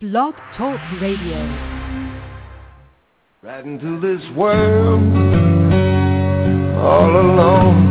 Blog 0.00 0.34
Talk 0.56 0.78
Radio. 1.00 1.38
Right 3.42 3.64
into 3.64 3.98
this 3.98 4.20
world 4.36 5.02
all 6.78 7.10
alone. 7.20 7.82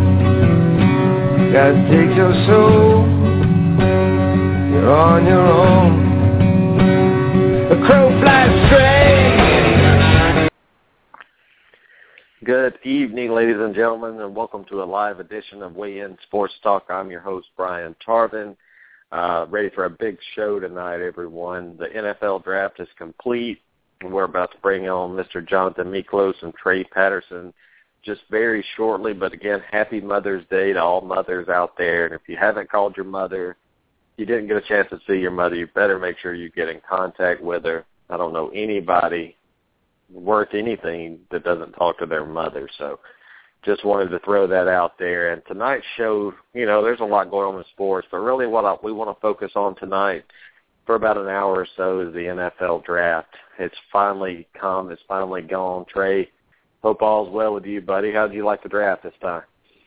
Gotta 1.52 1.74
take 1.92 2.16
your 2.16 2.32
soul. 2.48 3.06
You're 4.72 4.90
on 4.90 5.26
your 5.26 5.46
own. 5.46 6.08
The 7.68 7.76
crow 7.86 8.10
flies 8.22 8.68
straight. 8.68 10.50
Good 12.46 12.80
evening, 12.86 13.32
ladies 13.34 13.58
and 13.60 13.76
gentlemen, 13.76 14.22
and 14.22 14.34
welcome 14.34 14.64
to 14.70 14.82
a 14.82 14.86
live 14.86 15.20
edition 15.20 15.62
of 15.62 15.76
Weigh 15.76 16.00
In 16.00 16.18
Sports 16.24 16.54
Talk. 16.64 16.86
I'm 16.88 17.12
your 17.12 17.20
host, 17.20 17.48
Brian 17.58 17.98
Tarvin. 18.08 18.56
Uh, 19.12 19.46
ready 19.50 19.70
for 19.70 19.86
a 19.86 19.90
big 19.90 20.18
show 20.36 20.60
tonight, 20.60 21.02
everyone. 21.02 21.78
The 21.78 21.88
NFL 21.88 22.44
draft 22.44 22.80
is 22.80 22.90
complete. 22.98 23.62
We're 24.04 24.26
about 24.26 24.52
to 24.52 24.58
bring 24.58 24.90
on 24.90 25.12
Mr. 25.12 25.48
Jonathan 25.48 25.88
Miklos 25.88 26.36
and 26.42 26.54
Trey 26.54 26.84
Patterson 26.84 27.54
just 28.04 28.22
very 28.30 28.64
shortly. 28.76 29.14
But 29.14 29.34
again, 29.34 29.62
happy 29.72 30.02
Mother's 30.02 30.46
Day 30.50 30.74
to 30.74 30.82
all 30.82 31.02
mothers 31.02 31.48
out 31.48 31.78
there. 31.78 32.06
And 32.06 32.14
if 32.14 32.22
you 32.28 32.36
haven't 32.36 32.70
called 32.70 32.98
your 32.98 33.06
mother, 33.06 33.56
you 34.18 34.26
didn't 34.26 34.48
get 34.48 34.58
a 34.58 34.62
chance 34.62 34.90
to 34.90 35.00
see 35.08 35.20
your 35.20 35.32
mother, 35.32 35.56
you 35.56 35.68
better 35.68 36.00
make 36.00 36.18
sure 36.20 36.34
you 36.34 36.50
get 36.50 36.70
in 36.70 36.82
contact 36.88 37.42
with 37.42 37.64
her. 37.64 37.86
I 38.10 38.18
don't 38.18 38.34
know 38.34 38.50
anybody 38.50 39.38
worth 40.12 40.54
anything 40.54 41.20
that 41.32 41.44
doesn't 41.44 41.74
talk 41.74 42.00
to 42.00 42.06
their 42.06 42.26
mother. 42.26 42.68
So 42.78 43.00
just 43.68 43.86
wanted 43.86 44.10
to 44.10 44.20
throw 44.20 44.48
that 44.48 44.68
out 44.68 44.98
there. 44.98 45.34
And 45.34 45.44
tonight's 45.46 45.86
show, 45.98 46.34
you 46.54 46.66
know, 46.66 46.82
there's 46.82 47.02
a 47.02 47.06
lot 47.06 47.30
going 47.30 47.54
on 47.54 47.60
in 47.60 47.66
sports, 47.74 48.08
but 48.10 48.18
really 48.18 48.48
what 48.48 48.66
I, 48.66 48.76
we 48.82 48.92
want 48.92 49.16
to 49.16 49.22
focus 49.22 49.52
on 49.56 49.76
tonight 49.76 50.24
for 50.86 50.96
about 50.96 51.18
an 51.18 51.28
hour 51.28 51.54
or 51.60 51.68
so 51.76 52.00
is 52.00 52.14
the 52.14 52.20
NFL 52.20 52.86
draft. 52.86 53.28
It's 53.60 53.76
finally 53.92 54.48
come. 54.60 54.90
It's 54.90 55.02
finally 55.08 55.42
gone. 55.42 55.86
Trey, 55.94 56.30
hope 56.82 57.02
all's 57.02 57.30
well 57.30 57.54
with 57.54 57.66
you, 57.66 57.82
buddy. 57.82 58.14
How 58.14 58.26
did 58.26 58.36
you 58.36 58.46
like 58.46 58.64
the 58.64 58.70
draft 58.70 59.04
this 59.04 59.14
time? 59.22 59.44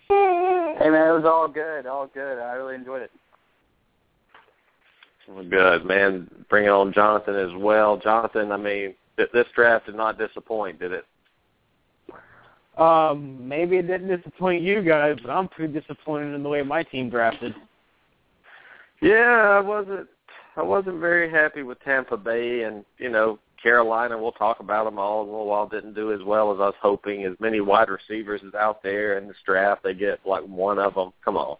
Hey 0.09 0.89
man, 0.89 1.09
it 1.09 1.13
was 1.13 1.25
all 1.25 1.49
good, 1.49 1.87
all 1.87 2.07
good. 2.07 2.39
I 2.39 2.53
really 2.53 2.75
enjoyed 2.75 3.03
it. 3.03 3.11
Good 5.49 5.85
man. 5.85 6.29
Bring 6.49 6.69
on 6.69 6.93
Jonathan 6.93 7.37
as 7.37 7.51
well. 7.57 7.97
Jonathan, 7.97 8.51
I 8.51 8.57
mean, 8.57 8.95
th- 9.17 9.31
this 9.33 9.47
draft 9.55 9.87
did 9.87 9.95
not 9.95 10.19
disappoint, 10.19 10.81
did 10.81 10.93
it? 10.93 11.05
Um, 12.79 13.47
maybe 13.47 13.77
it 13.77 13.87
didn't 13.87 14.09
disappoint 14.17 14.63
you 14.63 14.83
guys, 14.83 15.17
but 15.23 15.31
I'm 15.31 15.49
pretty 15.49 15.73
disappointed 15.79 16.35
in 16.35 16.43
the 16.43 16.49
way 16.49 16.63
my 16.63 16.83
team 16.83 17.11
drafted. 17.11 17.55
Yeah, 19.03 19.57
I 19.57 19.61
wasn't. 19.61 20.09
I 20.57 20.63
wasn't 20.63 21.01
very 21.01 21.31
happy 21.31 21.63
with 21.63 21.81
Tampa 21.81 22.17
Bay, 22.17 22.63
and 22.63 22.85
you 22.99 23.09
know 23.09 23.39
Carolina. 23.63 24.21
We'll 24.21 24.33
talk 24.33 24.61
about 24.61 24.85
them 24.85 24.99
all 24.99 25.23
in 25.23 25.29
a 25.29 25.31
little 25.31 25.47
while. 25.47 25.69
Didn't 25.69 25.95
do 25.95 26.13
as 26.13 26.23
well 26.25 26.53
as 26.53 26.57
I 26.57 26.67
was 26.67 26.75
hoping. 26.81 27.25
As 27.25 27.35
many 27.41 27.61
wide 27.61 27.89
receivers 27.89 28.43
as 28.47 28.55
out 28.55 28.83
there 28.83 29.19
in 29.19 29.27
this 29.27 29.37
draft, 29.45 29.83
they 29.83 29.95
get 29.95 30.21
like 30.25 30.45
one 30.45 30.79
of 30.79 30.95
them. 30.95 31.13
Come 31.25 31.37
on, 31.37 31.57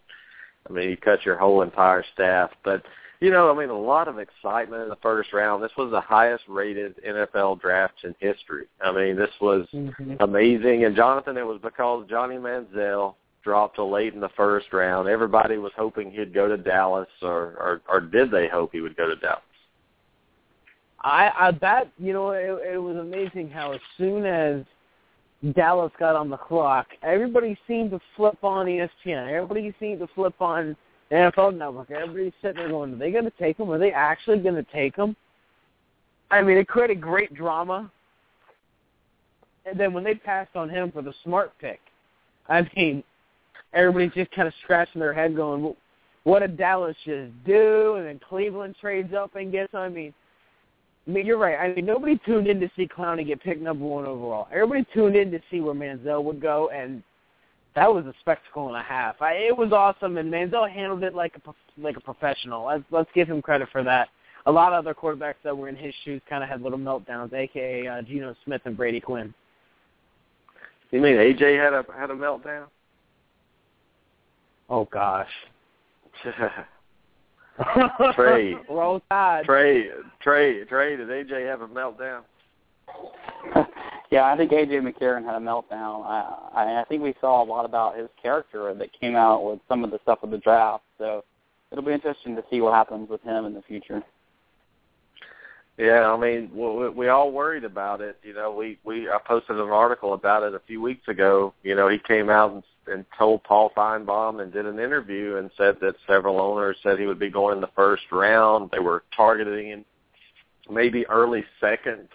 I 0.69 0.73
mean 0.73 0.91
you 0.91 0.97
cut 0.97 1.25
your 1.25 1.39
whole 1.39 1.63
entire 1.63 2.05
staff, 2.15 2.51
but 2.65 2.83
you 3.21 3.31
know, 3.31 3.51
I 3.55 3.59
mean, 3.59 3.69
a 3.69 3.79
lot 3.79 4.09
of 4.09 4.19
excitement 4.19 4.83
in 4.83 4.89
the 4.89 4.97
first 4.97 5.33
round. 5.33 5.63
This 5.63 5.73
was 5.77 5.91
the 5.91 6.01
highest 6.01 6.45
rated 6.49 6.95
NFL 7.05 7.61
draft 7.61 7.95
in 8.05 8.15
history. 8.19 8.67
I 8.83 8.93
mean, 8.93 9.17
this 9.17 9.31
was 9.41 9.67
Mm-hmm. 9.75 10.15
amazing. 10.21 10.85
And 10.85 10.97
Jonathan, 10.97 11.37
it 11.37 11.47
was 11.47 11.61
because 11.63 12.07
Johnny 12.09 12.37
Manziel 12.37 13.15
dropped 13.45 13.77
to 13.77 13.85
late 13.85 14.15
in 14.15 14.21
the 14.21 14.31
first 14.37 14.73
round. 14.73 15.09
Everybody 15.09 15.59
was 15.59 15.73
hoping 15.77 16.11
he'd 16.11 16.35
go 16.35 16.49
to 16.49 16.57
Dallas, 16.57 17.09
or 17.23 17.57
or, 17.59 17.81
or 17.89 18.01
did 18.01 18.31
they 18.31 18.49
hope 18.49 18.71
he 18.73 18.81
would 18.81 18.97
go 18.97 19.07
to 19.07 19.17
Dallas? 19.17 19.43
I, 21.03 21.31
I 21.35 21.51
that 21.61 21.91
you 21.99 22.13
know 22.13 22.31
it, 22.31 22.75
it 22.75 22.79
was 22.79 22.97
amazing 22.97 23.51
how 23.51 23.73
as 23.73 23.81
soon 23.97 24.25
as 24.27 24.65
Dallas 25.55 25.93
got 25.99 26.17
on 26.17 26.29
the 26.29 26.37
clock, 26.37 26.87
everybody 27.03 27.57
seemed 27.67 27.91
to 27.93 28.01
flip 28.17 28.43
on 28.43 28.67
ESPN. 28.67 29.33
Everybody 29.33 29.75
seemed 29.81 30.01
to 30.01 30.07
flip 30.15 30.35
on 30.41 30.77
NFL 31.13 31.57
Network. 31.57 31.91
Everybody's 31.91 32.33
sitting 32.41 32.59
there 32.59 32.69
going, 32.69 32.95
"Are 32.95 32.97
they 32.97 33.11
going 33.11 33.25
to 33.25 33.33
take 33.39 33.59
him? 33.59 33.71
Are 33.71 33.79
they 33.79 33.93
actually 33.93 34.39
going 34.39 34.55
to 34.55 34.67
take 34.73 34.97
him?" 34.97 35.17
I 36.31 36.43
mean, 36.43 36.57
it 36.57 36.69
created 36.69 37.01
great 37.01 37.35
drama. 37.35 37.91
And 39.67 39.79
then 39.79 39.93
when 39.93 40.05
they 40.05 40.15
passed 40.15 40.55
on 40.55 40.69
him 40.71 40.91
for 40.93 41.03
the 41.03 41.13
smart 41.25 41.53
pick, 41.61 41.81
I 42.49 42.69
mean, 42.77 43.03
everybody's 43.73 44.13
just 44.13 44.31
kind 44.33 44.49
of 44.49 44.55
scratching 44.63 45.01
their 45.01 45.13
head, 45.13 45.35
going, 45.37 45.63
"Well, 45.63 45.77
"What 46.25 46.41
did 46.41 46.57
Dallas 46.57 46.97
just 47.05 47.33
do?" 47.45 47.95
And 47.97 48.07
then 48.07 48.21
Cleveland 48.21 48.77
trades 48.81 49.13
up 49.13 49.35
and 49.35 49.51
gets. 49.53 49.75
I 49.75 49.89
mean, 49.89 50.15
I 51.07 51.11
mean, 51.11 51.27
you're 51.27 51.39
right. 51.39 51.59
I 51.59 51.75
mean, 51.75 51.87
nobody 51.87 52.21
tuned 52.25 52.47
in 52.47 52.61
to 52.61 52.71
see 52.77 52.87
Clowney 52.87 53.27
get 53.27 53.43
picked 53.43 53.63
number 53.63 53.85
one 53.85 54.07
overall. 54.07 54.49
Everybody 54.53 54.87
tuned 54.95 55.17
in 55.17 55.31
to 55.33 55.41
see 55.51 55.61
where 55.61 55.75
Manziel 55.75 56.23
would 56.23 56.41
go, 56.41 56.71
and 56.73 57.03
that 57.81 57.93
was 57.95 58.05
a 58.05 58.13
spectacle 58.21 58.69
and 58.69 58.77
a 58.77 58.83
half. 58.83 59.23
I, 59.23 59.33
it 59.33 59.57
was 59.57 59.73
awesome, 59.73 60.19
and 60.19 60.31
Manziel 60.31 60.71
handled 60.71 61.03
it 61.03 61.15
like 61.15 61.35
a 61.47 61.55
like 61.81 61.97
a 61.97 62.01
professional. 62.01 62.67
Let's 62.67 62.85
let's 62.91 63.09
give 63.15 63.27
him 63.27 63.41
credit 63.41 63.71
for 63.73 63.83
that. 63.83 64.11
A 64.45 64.53
lot 64.53 64.75
of 64.75 64.85
other 64.85 64.93
quarterbacks 64.93 65.37
that 65.45 65.57
were 65.57 65.71
in 65.71 65.77
his 65.77 65.95
shoes 66.05 66.21
kind 66.29 66.45
of 66.45 66.51
had 66.51 66.61
little 66.61 66.79
meltdowns, 66.79 67.33
aka 67.33 67.87
uh, 67.87 68.03
Geno 68.03 68.37
Smith 68.45 68.61
and 68.67 68.77
Brady 68.77 69.01
Quinn. 69.01 69.33
You 70.91 71.01
mean 71.01 71.15
AJ 71.15 71.59
had 71.59 71.73
a 71.73 71.83
had 71.99 72.11
a 72.11 72.15
meltdown? 72.15 72.67
Oh 74.69 74.85
gosh. 74.85 75.31
Trey. 78.15 78.57
Roll 78.69 79.01
Tide. 79.11 79.47
Trey, 79.47 79.89
Trey, 80.21 80.65
Trey, 80.65 80.97
did 80.97 81.09
AJ 81.09 81.47
have 81.47 81.63
a 81.63 81.69
meltdown? 81.69 82.21
yeah, 84.11 84.25
I 84.25 84.37
think 84.37 84.51
AJ 84.51 84.81
McCarron 84.81 85.25
had 85.25 85.37
a 85.37 85.39
meltdown. 85.39 86.05
I, 86.05 86.81
I 86.81 86.85
think 86.89 87.03
we 87.03 87.15
saw 87.21 87.43
a 87.43 87.45
lot 87.45 87.65
about 87.65 87.97
his 87.97 88.09
character 88.21 88.75
that 88.75 88.89
came 89.01 89.15
out 89.15 89.45
with 89.45 89.61
some 89.69 89.85
of 89.85 89.93
the 89.93 90.01
stuff 90.03 90.19
with 90.23 90.33
the 90.33 90.39
draft. 90.39 90.83
So 90.99 91.25
it'll 91.71 91.85
be 91.85 91.93
interesting 91.93 92.35
to 92.35 92.45
see 92.51 92.61
what 92.61 92.75
happens 92.75 93.09
with 93.09 93.23
him 93.23 93.45
in 93.45 93.55
the 93.55 93.63
future. 93.63 94.03
Yeah, 95.79 96.13
I 96.13 96.19
mean, 96.19 96.51
we, 96.53 96.89
we 96.91 97.09
all 97.09 97.31
worried 97.31 97.65
about 97.65 98.01
it. 98.01 98.19
You 98.23 98.35
know, 98.35 98.53
we 98.53 98.79
we 98.85 99.09
I 99.09 99.19
posted 99.25 99.57
an 99.57 99.69
article 99.71 100.13
about 100.13 100.43
it 100.43 100.55
a 100.55 100.61
few 100.67 100.83
weeks 100.83 101.07
ago. 101.07 101.55
You 101.63 101.77
know, 101.77 101.89
he 101.89 101.99
came 101.99 102.29
out 102.29 102.53
and, 102.53 102.63
and 102.87 103.05
told 103.17 103.45
Paul 103.45 103.71
Finebaum 103.77 104.43
and 104.43 104.53
did 104.53 104.67
an 104.67 104.81
interview 104.81 105.37
and 105.37 105.51
said 105.57 105.77
that 105.81 105.95
several 106.07 106.41
owners 106.41 106.77
said 106.83 106.99
he 106.99 107.07
would 107.07 107.21
be 107.21 107.31
going 107.31 107.55
in 107.55 107.61
the 107.61 107.71
first 107.77 108.03
round. 108.11 108.71
They 108.73 108.81
were 108.81 109.05
targeting 109.17 109.69
him 109.69 109.85
maybe 110.69 111.07
early 111.07 111.45
second 111.61 112.09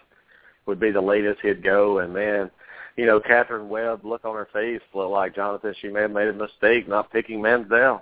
would 0.66 0.80
be 0.80 0.92
the 0.92 1.02
latest 1.02 1.42
he'd 1.42 1.64
go. 1.64 2.00
And 2.00 2.14
man, 2.14 2.50
you 2.96 3.06
know, 3.06 3.20
Katherine 3.20 3.70
Webb, 3.70 4.04
look 4.04 4.26
on 4.26 4.36
her 4.36 4.48
face, 4.54 4.82
looked 4.94 5.12
like 5.12 5.36
Jonathan. 5.36 5.74
She 5.82 5.90
may 5.90 6.02
have 6.02 6.12
made 6.12 6.28
a 6.28 6.34
mistake 6.34 6.88
not 6.88 7.12
picking 7.12 7.40
Manziel. 7.40 8.02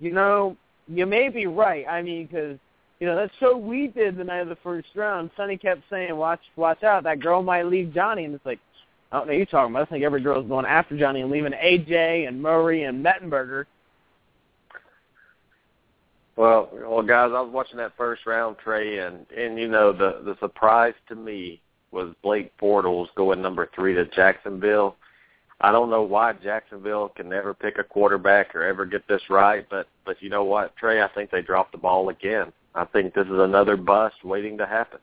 You 0.00 0.12
know, 0.12 0.56
you 0.86 1.06
may 1.06 1.28
be 1.28 1.46
right. 1.46 1.84
I 1.88 2.02
mean, 2.02 2.26
because 2.26 2.58
you 3.00 3.06
know 3.06 3.16
that 3.16 3.30
show 3.40 3.56
we 3.56 3.88
did 3.88 4.16
the 4.16 4.24
night 4.24 4.40
of 4.40 4.48
the 4.48 4.56
first 4.56 4.88
round. 4.94 5.30
Sonny 5.36 5.56
kept 5.56 5.82
saying, 5.90 6.14
"Watch, 6.16 6.40
watch 6.56 6.82
out! 6.82 7.04
That 7.04 7.20
girl 7.20 7.42
might 7.42 7.66
leave 7.66 7.92
Johnny." 7.92 8.24
And 8.24 8.34
it's 8.34 8.46
like, 8.46 8.60
I 9.10 9.18
don't 9.18 9.26
know 9.26 9.32
what 9.32 9.36
you're 9.38 9.46
talking 9.46 9.74
about. 9.74 9.88
I 9.88 9.90
think 9.90 10.04
every 10.04 10.20
girl's 10.20 10.48
going 10.48 10.66
after 10.66 10.96
Johnny 10.96 11.20
and 11.22 11.30
leaving 11.30 11.52
AJ 11.52 12.28
and 12.28 12.42
Murray 12.42 12.84
and 12.84 13.04
Mettenberger. 13.04 13.64
Well, 16.38 16.70
well, 16.72 17.02
guys, 17.02 17.32
I 17.34 17.40
was 17.40 17.50
watching 17.52 17.78
that 17.78 17.96
first 17.96 18.24
round, 18.24 18.58
Trey, 18.62 18.98
and 18.98 19.26
and 19.36 19.58
you 19.58 19.66
know 19.66 19.92
the 19.92 20.22
the 20.24 20.36
surprise 20.38 20.94
to 21.08 21.16
me 21.16 21.60
was 21.90 22.14
Blake 22.22 22.56
Bortles 22.58 23.08
going 23.16 23.42
number 23.42 23.68
three 23.74 23.92
to 23.94 24.04
Jacksonville. 24.04 24.94
I 25.60 25.72
don't 25.72 25.90
know 25.90 26.02
why 26.02 26.34
Jacksonville 26.34 27.08
can 27.08 27.28
never 27.28 27.54
pick 27.54 27.78
a 27.78 27.82
quarterback 27.82 28.54
or 28.54 28.62
ever 28.62 28.86
get 28.86 29.08
this 29.08 29.22
right, 29.28 29.66
but 29.68 29.88
but 30.06 30.22
you 30.22 30.30
know 30.30 30.44
what, 30.44 30.76
Trey? 30.76 31.02
I 31.02 31.08
think 31.08 31.32
they 31.32 31.42
dropped 31.42 31.72
the 31.72 31.78
ball 31.78 32.08
again. 32.10 32.52
I 32.72 32.84
think 32.84 33.14
this 33.14 33.26
is 33.26 33.32
another 33.32 33.76
bust 33.76 34.22
waiting 34.22 34.56
to 34.58 34.66
happen. 34.66 35.00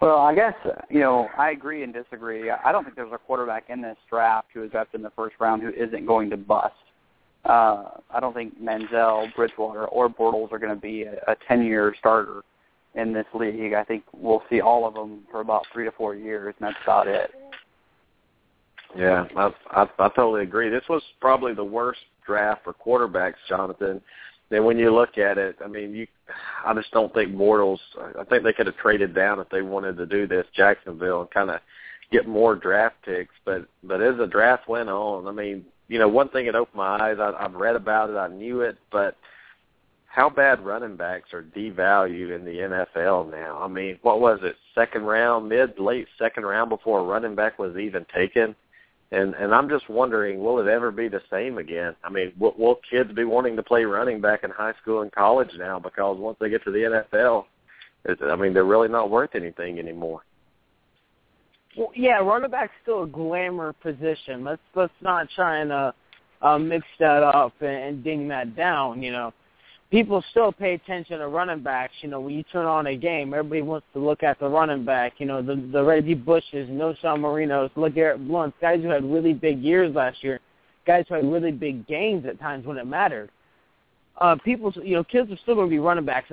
Well, 0.00 0.18
I 0.18 0.32
guess 0.32 0.54
you 0.90 1.00
know 1.00 1.28
I 1.36 1.50
agree 1.50 1.82
and 1.82 1.92
disagree. 1.92 2.50
I 2.50 2.70
don't 2.70 2.84
think 2.84 2.94
there's 2.94 3.12
a 3.12 3.18
quarterback 3.18 3.64
in 3.68 3.82
this 3.82 3.98
draft 4.08 4.46
who 4.54 4.62
is 4.62 4.70
drafted 4.70 5.00
in 5.00 5.02
the 5.02 5.10
first 5.10 5.34
round 5.40 5.60
who 5.60 5.70
isn't 5.70 6.06
going 6.06 6.30
to 6.30 6.36
bust. 6.36 6.74
Uh, 7.44 7.90
I 8.10 8.20
don't 8.20 8.34
think 8.34 8.60
Manziel, 8.62 9.34
Bridgewater, 9.34 9.86
or 9.86 10.08
Bortles 10.08 10.52
are 10.52 10.58
going 10.58 10.74
to 10.74 10.80
be 10.80 11.02
a, 11.02 11.14
a 11.26 11.36
10-year 11.50 11.94
starter 11.98 12.42
in 12.94 13.12
this 13.12 13.26
league. 13.34 13.72
I 13.72 13.84
think 13.84 14.04
we'll 14.12 14.42
see 14.48 14.60
all 14.60 14.86
of 14.86 14.94
them 14.94 15.22
for 15.30 15.40
about 15.40 15.64
three 15.72 15.84
to 15.84 15.92
four 15.92 16.14
years, 16.14 16.54
and 16.58 16.68
that's 16.68 16.78
about 16.84 17.08
it. 17.08 17.30
Yeah, 18.96 19.26
I, 19.36 19.50
I 19.70 19.82
I 19.98 20.08
totally 20.10 20.42
agree. 20.42 20.68
This 20.68 20.84
was 20.88 21.02
probably 21.20 21.54
the 21.54 21.64
worst 21.64 22.00
draft 22.26 22.64
for 22.64 22.74
quarterbacks, 22.74 23.34
Jonathan. 23.48 24.02
Then 24.50 24.64
when 24.64 24.78
you 24.78 24.94
look 24.94 25.16
at 25.16 25.38
it, 25.38 25.56
I 25.64 25.68
mean, 25.68 25.94
you, 25.94 26.06
I 26.66 26.74
just 26.74 26.90
don't 26.90 27.12
think 27.14 27.34
Bortles. 27.34 27.78
I 28.18 28.24
think 28.24 28.44
they 28.44 28.52
could 28.52 28.66
have 28.66 28.76
traded 28.76 29.14
down 29.14 29.40
if 29.40 29.48
they 29.48 29.62
wanted 29.62 29.96
to 29.96 30.06
do 30.06 30.26
this, 30.26 30.44
Jacksonville, 30.54 31.22
and 31.22 31.30
kind 31.30 31.50
of 31.50 31.60
get 32.10 32.28
more 32.28 32.54
draft 32.54 32.96
picks. 33.02 33.34
But 33.46 33.66
but 33.82 34.02
as 34.02 34.18
the 34.18 34.26
draft 34.26 34.68
went 34.68 34.90
on, 34.90 35.26
I 35.26 35.32
mean, 35.32 35.64
you 35.92 35.98
know, 35.98 36.08
one 36.08 36.30
thing 36.30 36.46
that 36.46 36.54
opened 36.54 36.78
my 36.78 36.96
eyes. 36.96 37.18
I, 37.20 37.32
I've 37.38 37.52
read 37.52 37.76
about 37.76 38.08
it, 38.08 38.16
I 38.16 38.28
knew 38.28 38.62
it, 38.62 38.78
but 38.90 39.14
how 40.06 40.30
bad 40.30 40.64
running 40.64 40.96
backs 40.96 41.34
are 41.34 41.42
devalued 41.42 42.34
in 42.34 42.46
the 42.46 42.86
NFL 42.96 43.30
now. 43.30 43.58
I 43.60 43.68
mean, 43.68 43.98
what 44.00 44.18
was 44.18 44.40
it? 44.42 44.56
Second 44.74 45.04
round, 45.04 45.50
mid 45.50 45.78
late 45.78 46.06
second 46.18 46.44
round 46.44 46.70
before 46.70 47.00
a 47.00 47.04
running 47.04 47.34
back 47.34 47.58
was 47.58 47.76
even 47.76 48.06
taken. 48.14 48.56
And 49.10 49.34
and 49.34 49.54
I'm 49.54 49.68
just 49.68 49.90
wondering, 49.90 50.42
will 50.42 50.58
it 50.60 50.66
ever 50.66 50.90
be 50.90 51.08
the 51.08 51.20
same 51.30 51.58
again? 51.58 51.94
I 52.02 52.08
mean, 52.08 52.32
will, 52.38 52.54
will 52.56 52.80
kids 52.90 53.12
be 53.12 53.24
wanting 53.24 53.56
to 53.56 53.62
play 53.62 53.84
running 53.84 54.22
back 54.22 54.44
in 54.44 54.50
high 54.50 54.72
school 54.80 55.02
and 55.02 55.12
college 55.12 55.50
now 55.58 55.78
because 55.78 56.16
once 56.18 56.38
they 56.40 56.48
get 56.48 56.64
to 56.64 56.70
the 56.70 57.04
NFL, 57.12 57.44
it's, 58.06 58.22
I 58.22 58.36
mean, 58.36 58.54
they're 58.54 58.64
really 58.64 58.88
not 58.88 59.10
worth 59.10 59.34
anything 59.34 59.78
anymore. 59.78 60.22
Well, 61.76 61.90
yeah, 61.94 62.18
running 62.18 62.50
back's 62.50 62.72
still 62.82 63.04
a 63.04 63.06
glamour 63.06 63.72
position. 63.72 64.44
Let's 64.44 64.60
let's 64.74 64.92
not 65.00 65.28
try 65.34 65.58
and 65.58 65.72
uh, 65.72 65.92
uh, 66.42 66.58
mix 66.58 66.84
that 67.00 67.22
up 67.22 67.54
and, 67.60 67.70
and 67.70 68.04
ding 68.04 68.28
that 68.28 68.54
down. 68.54 69.02
You 69.02 69.12
know, 69.12 69.32
people 69.90 70.22
still 70.30 70.52
pay 70.52 70.74
attention 70.74 71.18
to 71.18 71.28
running 71.28 71.62
backs. 71.62 71.94
You 72.02 72.10
know, 72.10 72.20
when 72.20 72.34
you 72.34 72.42
turn 72.44 72.66
on 72.66 72.88
a 72.88 72.96
game, 72.96 73.32
everybody 73.32 73.62
wants 73.62 73.86
to 73.94 74.00
look 74.00 74.22
at 74.22 74.38
the 74.38 74.48
running 74.48 74.84
back. 74.84 75.14
You 75.18 75.26
know, 75.26 75.40
the 75.40 75.56
the 75.72 75.82
Reggie 75.82 76.14
Bushes, 76.14 76.68
Knowshon 76.68 77.20
Morenos, 77.20 77.70
LeGarrette 77.74 78.26
Blount's, 78.26 78.56
guys 78.60 78.82
who 78.82 78.88
had 78.88 79.04
really 79.04 79.32
big 79.32 79.62
years 79.62 79.94
last 79.94 80.22
year, 80.22 80.40
guys 80.86 81.06
who 81.08 81.14
had 81.14 81.24
really 81.30 81.52
big 81.52 81.86
games 81.86 82.26
at 82.26 82.38
times 82.38 82.66
when 82.66 82.76
it 82.76 82.86
mattered. 82.86 83.30
Uh, 84.20 84.36
people, 84.44 84.70
you 84.84 84.94
know, 84.94 85.04
kids 85.04 85.32
are 85.32 85.38
still 85.38 85.54
going 85.54 85.68
to 85.68 85.70
be 85.70 85.78
running 85.78 86.04
backs. 86.04 86.30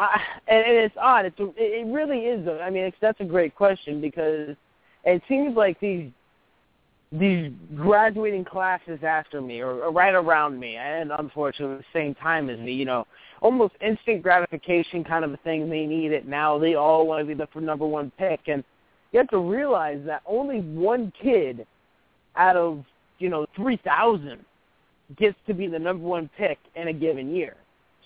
I, 0.00 0.20
and, 0.48 0.64
it's 0.66 0.94
odd. 0.98 1.26
It's 1.26 1.36
it 1.38 1.86
really 1.86 2.20
is. 2.20 2.46
A, 2.46 2.62
I 2.62 2.70
mean, 2.70 2.90
that's 3.00 3.20
a 3.20 3.24
great 3.24 3.54
question 3.54 4.00
because 4.00 4.56
it 5.04 5.22
seems 5.28 5.56
like 5.56 5.78
these 5.80 6.10
these 7.12 7.52
graduating 7.74 8.44
classes 8.44 9.00
after 9.02 9.40
me 9.40 9.60
or, 9.60 9.82
or 9.82 9.92
right 9.92 10.14
around 10.14 10.58
me, 10.58 10.76
and 10.76 11.12
unfortunately 11.18 11.76
the 11.76 11.98
same 11.98 12.14
time 12.14 12.48
as 12.48 12.58
me, 12.58 12.72
you 12.72 12.84
know, 12.84 13.06
almost 13.42 13.74
instant 13.80 14.22
gratification 14.22 15.04
kind 15.04 15.24
of 15.24 15.32
a 15.32 15.36
thing. 15.38 15.68
They 15.68 15.86
need 15.86 16.12
it 16.12 16.26
now. 16.26 16.58
They 16.58 16.74
all 16.74 17.06
want 17.06 17.20
to 17.20 17.26
be 17.26 17.34
the 17.34 17.60
number 17.60 17.86
one 17.86 18.10
pick, 18.16 18.40
and 18.46 18.64
you 19.12 19.18
have 19.18 19.28
to 19.28 19.38
realize 19.38 20.00
that 20.06 20.22
only 20.24 20.60
one 20.60 21.12
kid 21.20 21.66
out 22.36 22.56
of 22.56 22.84
you 23.18 23.28
know 23.28 23.44
three 23.54 23.76
thousand 23.84 24.44
gets 25.18 25.36
to 25.46 25.52
be 25.52 25.66
the 25.66 25.78
number 25.78 26.06
one 26.06 26.30
pick 26.38 26.58
in 26.74 26.88
a 26.88 26.92
given 26.92 27.34
year. 27.34 27.56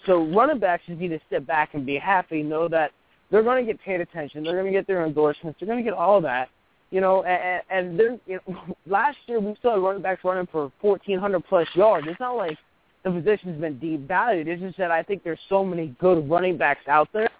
So 0.06 0.24
running 0.26 0.58
backs 0.58 0.82
just 0.86 1.00
need 1.00 1.08
to 1.08 1.20
sit 1.30 1.46
back 1.46 1.74
and 1.74 1.86
be 1.86 1.96
happy, 1.96 2.42
know 2.42 2.68
that 2.68 2.92
they're 3.30 3.42
going 3.42 3.64
to 3.64 3.72
get 3.72 3.80
paid 3.82 4.00
attention, 4.00 4.44
they're 4.44 4.54
going 4.54 4.66
to 4.66 4.72
get 4.72 4.86
their 4.86 5.06
endorsements, 5.06 5.58
they're 5.58 5.66
going 5.66 5.82
to 5.82 5.84
get 5.84 5.96
all 5.96 6.20
that, 6.20 6.48
you 6.90 7.00
know. 7.00 7.22
And, 7.24 7.62
and 7.70 7.98
they're, 7.98 8.18
you 8.26 8.40
know, 8.46 8.76
last 8.86 9.16
year 9.26 9.40
we 9.40 9.54
still 9.58 9.72
had 9.72 9.80
running 9.80 10.02
backs 10.02 10.24
running 10.24 10.48
for 10.50 10.70
1,400 10.80 11.40
plus 11.48 11.68
yards. 11.74 12.06
It's 12.08 12.20
not 12.20 12.36
like 12.36 12.58
the 13.04 13.10
position's 13.10 13.60
been 13.60 13.78
devalued. 13.78 14.46
It's 14.46 14.60
just 14.60 14.78
that 14.78 14.90
I 14.90 15.02
think 15.02 15.24
there's 15.24 15.40
so 15.48 15.64
many 15.64 15.94
good 16.00 16.28
running 16.28 16.56
backs 16.56 16.86
out 16.88 17.08
there 17.12 17.30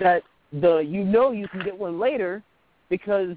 that 0.00 0.22
the 0.52 0.78
you 0.78 1.04
know 1.04 1.32
you 1.32 1.46
can 1.48 1.60
get 1.60 1.76
one 1.76 1.98
later 1.98 2.42
because 2.88 3.36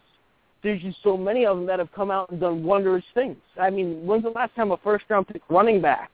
there's 0.63 0.81
just 0.81 0.97
so 1.03 1.17
many 1.17 1.45
of 1.45 1.57
them 1.57 1.65
that 1.65 1.79
have 1.79 1.91
come 1.91 2.11
out 2.11 2.29
and 2.29 2.39
done 2.39 2.63
wondrous 2.63 3.03
things. 3.13 3.37
I 3.59 3.69
mean, 3.69 4.05
when's 4.05 4.23
the 4.23 4.29
last 4.29 4.55
time 4.55 4.71
a 4.71 4.77
first 4.77 5.05
round 5.09 5.27
pick 5.27 5.41
running 5.49 5.81
back 5.81 6.11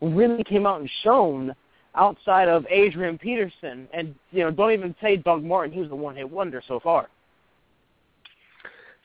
really 0.00 0.44
came 0.44 0.66
out 0.66 0.80
and 0.80 0.90
shown 1.02 1.54
outside 1.94 2.48
of 2.48 2.66
Adrian 2.70 3.18
Peterson, 3.18 3.88
and 3.92 4.14
you 4.30 4.44
know, 4.44 4.50
don't 4.50 4.72
even 4.72 4.94
say 5.00 5.16
Doug 5.16 5.42
Martin; 5.42 5.72
he 5.72 5.80
was 5.80 5.88
the 5.88 5.96
one-hit 5.96 6.28
wonder 6.28 6.62
so 6.66 6.80
far. 6.80 7.08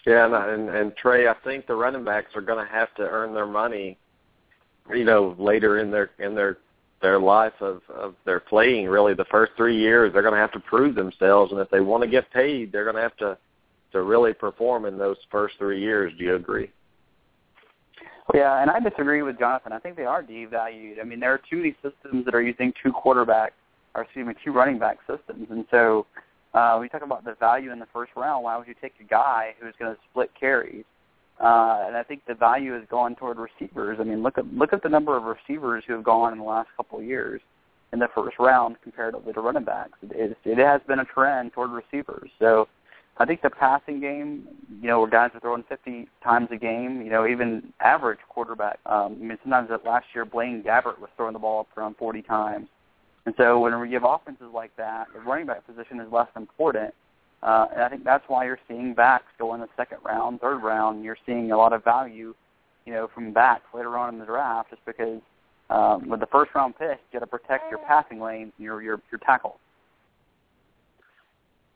Yeah, 0.06 0.26
and, 0.26 0.36
and 0.36 0.70
and 0.76 0.96
Trey, 0.98 1.28
I 1.28 1.36
think 1.44 1.66
the 1.66 1.76
running 1.76 2.04
backs 2.04 2.36
are 2.36 2.42
going 2.42 2.66
to 2.66 2.72
have 2.72 2.94
to 2.96 3.04
earn 3.04 3.34
their 3.34 3.48
money, 3.48 3.98
you 4.94 5.06
know, 5.06 5.36
later 5.40 5.80
in 5.80 5.92
their 5.92 6.12
in 6.20 6.36
their 6.36 6.58
their 7.02 7.20
life 7.20 7.54
of 7.62 7.82
of 7.90 8.16
their 8.26 8.40
playing. 8.40 8.88
Really, 8.88 9.14
the 9.14 9.26
first 9.26 9.54
three 9.56 9.78
years, 9.78 10.12
they're 10.12 10.22
going 10.22 10.34
to 10.34 10.40
have 10.40 10.52
to 10.54 10.60
prove 10.60 10.96
themselves, 10.96 11.52
and 11.52 11.62
if 11.62 11.70
they 11.70 11.82
want 11.82 12.04
to 12.04 12.10
get 12.10 12.32
paid, 12.32 12.72
they're 12.72 12.84
going 12.84 12.98
to 12.98 13.02
have 13.02 13.18
to 13.18 13.38
to 13.94 14.02
really 14.02 14.34
perform 14.34 14.86
in 14.86 14.98
those 14.98 15.18
first 15.32 15.56
three 15.58 15.80
years. 15.80 16.12
Do 16.18 16.24
you 16.26 16.36
agree? 16.36 16.72
Yeah, 18.34 18.62
and 18.62 18.72
I 18.72 18.80
disagree 18.80 19.22
with 19.22 19.38
Jonathan. 19.38 19.74
I 19.74 19.80
think 19.80 19.96
they 19.98 20.06
are 20.06 20.24
devalued. 20.24 21.00
I 21.02 21.04
mean, 21.04 21.20
there 21.20 21.34
are 21.34 21.42
two 21.50 21.58
of 21.58 21.64
these 21.64 21.75
systems 21.84 22.25
that 22.25 22.34
are 22.34 22.42
using 22.42 22.74
two 22.81 22.92
quarterback, 22.92 23.54
or 23.96 24.04
excuse 24.04 24.25
me, 24.25 24.34
two 24.44 24.52
running 24.52 24.80
back 24.80 25.00
systems, 25.08 25.48
and 25.50 25.66
so 25.70 26.06
uh, 26.54 26.78
we 26.80 26.88
talk 26.88 27.02
about 27.02 27.25
the 27.25 27.36
value 27.40 27.72
in 27.72 27.80
the 27.80 27.88
first 27.92 28.12
round. 28.16 28.44
Why 28.44 28.58
would 28.58 28.68
you 28.68 28.75
take 28.81 28.94
a 29.00 29.04
guy 29.04 29.56
who's 29.60 29.74
going 29.78 29.94
to 29.94 30.00
split 30.10 30.31
carries? 30.40 30.86
Uh, 31.40 31.86
and 31.88 31.98
I 31.98 32.04
think 32.08 32.22
the 32.28 32.36
value 32.36 32.74
has 32.74 32.84
gone 32.90 33.16
toward 33.16 33.38
receivers. 33.38 33.98
I 34.00 34.04
mean, 34.04 34.22
look 34.22 34.38
at 34.38 34.46
look 34.54 34.72
at 34.72 34.84
the 34.84 34.90
number 34.90 35.18
of 35.18 35.24
receivers 35.24 35.84
who 35.88 35.94
have 35.94 36.04
gone 36.04 36.31
in 36.31 36.40
the 36.40 36.46
last 36.46 36.70
couple 36.78 37.00
of 37.00 37.06
years 37.06 37.42
in 37.92 38.00
the 38.00 38.08
first 38.16 38.38
round 38.40 38.75
comparatively 38.84 39.34
to 39.34 39.42
running 39.42 39.64
backs. 39.64 39.98
It, 40.04 40.12
it, 40.12 40.38
it 40.46 40.58
has 40.58 40.81
been 40.88 41.00
a 41.00 41.06
trend 41.06 41.54
toward 41.54 41.72
receivers. 41.72 42.30
So 42.40 42.68
I 43.18 43.25
think 43.25 43.42
the 43.42 43.50
passing 43.50 44.00
game, 44.00 44.48
you 44.81 44.88
know, 44.88 45.00
where 45.00 45.10
guys 45.10 45.31
are 45.36 45.39
throwing 45.39 45.63
50 45.69 46.07
times 46.24 46.50
a 46.51 46.57
game, 46.57 47.01
you 47.04 47.12
know, 47.12 47.27
even 47.27 47.71
average 47.80 48.19
quarterback. 48.27 48.80
Um, 48.88 49.18
I 49.21 49.24
mean, 49.24 49.38
sometimes 49.44 49.69
that 49.69 49.86
last 49.86 50.07
year 50.15 50.25
Blaine 50.25 50.63
Gabbert 50.63 51.00
was 51.00 51.10
throwing 51.15 51.33
the 51.33 51.39
ball 51.39 51.62
up 51.62 51.77
around 51.77 51.95
40 51.98 52.24
times. 52.24 52.68
And 53.25 53.36
so 53.38 53.60
when 53.60 53.80
we 53.80 53.94
have 53.94 54.04
offenses 54.04 54.48
like 54.54 54.75
that, 54.77 55.07
the 55.13 55.19
running 55.19 55.45
back 55.45 55.65
position 55.65 56.00
is 56.00 56.12
less 56.12 56.27
important. 56.36 56.94
Uh, 57.44 57.68
and 57.74 57.83
I 57.83 57.89
think 57.89 58.04
that's 58.04 58.24
why 58.27 58.45
you're 58.45 58.60
seeing 58.68 58.94
backs 58.94 59.25
go 59.38 59.54
in 59.54 59.60
the 59.60 59.69
second 59.77 60.00
round, 60.04 60.42
third 60.42 60.63
round. 60.63 61.04
You're 61.04 61.18
seeing 61.25 61.51
a 61.51 61.57
lot 61.57 61.74
of 61.74 61.83
value, 61.83 62.33
you 62.86 62.94
know, 62.94 63.10
from 63.13 63.31
backs 63.31 63.65
later 63.75 63.98
on 63.98 64.13
in 64.13 64.19
the 64.19 64.25
draft, 64.25 64.71
just 64.71 64.83
because 64.86 65.21
um, 65.69 66.10
with 66.10 66.19
the 66.19 66.25
first 66.27 66.51
round 66.56 66.77
pick, 66.77 67.00
you 67.12 67.19
got 67.19 67.25
to 67.25 67.27
protect 67.27 67.69
your 67.69 67.80
passing 67.80 68.19
lanes 68.19 68.54
and 68.57 68.63
your 68.63 68.81
your 68.81 69.01
your 69.12 69.19
tackles. 69.19 69.57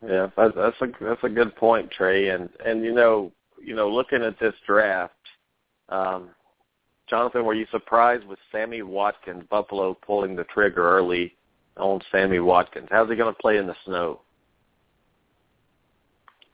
Yeah, 0.05 0.27
that's 0.38 0.55
that's 0.55 0.81
a 0.81 0.88
that's 1.01 1.23
a 1.23 1.29
good 1.29 1.55
point, 1.55 1.89
Trey. 1.91 2.29
And 2.29 2.49
and 2.65 2.83
you 2.83 2.94
know 2.94 3.31
you 3.63 3.75
know 3.75 3.89
looking 3.89 4.23
at 4.23 4.39
this 4.39 4.53
draft, 4.65 5.13
um, 5.89 6.29
Jonathan, 7.09 7.45
were 7.45 7.53
you 7.53 7.65
surprised 7.71 8.25
with 8.25 8.39
Sammy 8.51 8.81
Watkins, 8.81 9.44
Buffalo 9.49 9.95
pulling 10.05 10.35
the 10.35 10.44
trigger 10.45 10.88
early 10.88 11.35
on 11.77 12.01
Sammy 12.11 12.39
Watkins? 12.39 12.88
How's 12.91 13.09
he 13.09 13.15
going 13.15 13.33
to 13.33 13.41
play 13.41 13.57
in 13.57 13.65
the 13.65 13.75
snow? 13.85 14.21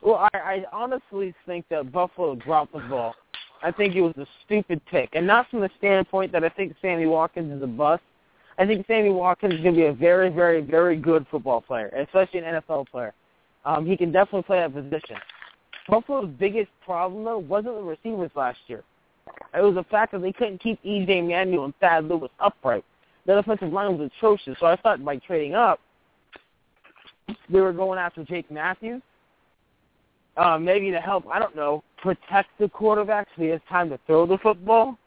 Well, 0.01 0.30
I, 0.34 0.38
I 0.38 0.66
honestly 0.72 1.34
think 1.45 1.66
that 1.69 1.92
Buffalo 1.92 2.36
dropped 2.36 2.74
the 2.74 2.80
ball. 2.80 3.16
I 3.63 3.72
think 3.72 3.95
it 3.95 4.01
was 4.01 4.16
a 4.18 4.28
stupid 4.45 4.81
pick, 4.92 5.10
and 5.13 5.25
not 5.25 5.50
from 5.50 5.62
the 5.62 5.69
standpoint 5.78 6.34
that 6.34 6.44
I 6.44 6.50
think 6.50 6.75
Sammy 6.81 7.06
Watkins 7.06 7.54
is 7.54 7.63
a 7.63 7.68
bust. 7.68 8.04
I 8.57 8.66
think 8.66 8.86
Sammy 8.86 9.10
Watkins 9.10 9.56
is 9.56 9.62
going 9.62 9.74
to 9.74 9.80
be 9.80 9.88
a 9.88 9.94
very, 9.94 10.30
very, 10.30 10.62
very 10.62 10.97
good 10.97 11.26
football 11.31 11.62
player, 11.62 11.88
especially 11.88 12.40
an 12.40 12.62
NFL 12.62 12.90
player. 12.90 13.14
Um, 13.66 13.86
he 13.86 13.96
can 13.96 14.12
definitely 14.12 14.44
play 14.44 14.60
that 14.60 14.74
position. 14.74 15.18
Buffalo's 15.88 16.30
biggest 16.40 16.70
problem, 16.86 17.24
though, 17.24 17.38
wasn't 17.38 17.76
the 17.76 17.82
receivers 17.82 18.32
last 18.36 18.60
year. 18.68 18.84
It 19.54 19.62
was 19.62 19.76
the 19.76 19.84
fact 19.84 20.12
that 20.12 20.22
they 20.22 20.32
couldn't 20.32 20.62
keep 20.62 20.80
E.J. 20.84 21.22
Manuel 21.22 21.66
and 21.66 21.76
Thad 21.78 22.06
Lewis 22.06 22.32
upright. 22.40 22.84
The 23.26 23.38
offensive 23.38 23.72
line 23.72 23.98
was 23.98 24.10
atrocious, 24.18 24.58
so 24.60 24.66
I 24.66 24.76
thought 24.76 25.04
by 25.04 25.18
trading 25.18 25.56
up, 25.56 25.80
they 27.50 27.62
were 27.62 27.72
going 27.72 28.00
after 28.00 28.24
Jake 28.26 28.52
Matthews, 28.52 29.02
uh, 30.36 30.58
maybe 30.58 30.92
to 30.92 31.00
help, 31.00 31.26
I 31.32 31.40
don't 31.40 31.56
know, 31.56 31.84
protect 32.02 32.50
the 32.60 32.68
quarterback 32.68 33.28
so 33.36 33.44
he 33.44 33.50
has 33.50 33.62
time 33.70 33.90
to 33.90 34.00
throw 34.06 34.26
the 34.26 34.38
football. 34.40 34.98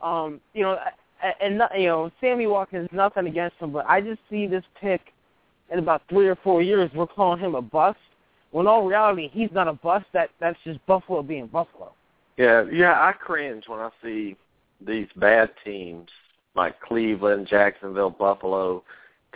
Um, 0.00 0.40
you 0.54 0.62
know, 0.62 0.78
and 1.40 1.60
you 1.76 1.86
know, 1.88 2.10
Sammy 2.20 2.46
Watkins, 2.46 2.88
nothing 2.90 3.26
against 3.26 3.56
him, 3.56 3.72
but 3.72 3.84
I 3.86 4.00
just 4.00 4.20
see 4.30 4.46
this 4.46 4.64
pick– 4.80 5.00
in 5.70 5.78
about 5.78 6.02
three 6.08 6.28
or 6.28 6.36
four 6.36 6.62
years 6.62 6.90
we're 6.94 7.06
calling 7.06 7.40
him 7.40 7.54
a 7.54 7.62
bust. 7.62 7.98
When 8.50 8.66
all 8.66 8.86
reality 8.86 9.28
he's 9.32 9.50
not 9.52 9.68
a 9.68 9.74
bust. 9.74 10.06
That 10.12 10.30
that's 10.40 10.58
just 10.64 10.84
Buffalo 10.86 11.22
being 11.22 11.46
Buffalo. 11.46 11.92
Yeah, 12.36 12.64
yeah, 12.72 12.92
I 12.92 13.12
cringe 13.12 13.64
when 13.66 13.80
I 13.80 13.90
see 14.02 14.36
these 14.86 15.08
bad 15.16 15.50
teams 15.64 16.08
like 16.54 16.80
Cleveland, 16.80 17.48
Jacksonville, 17.48 18.10
Buffalo 18.10 18.82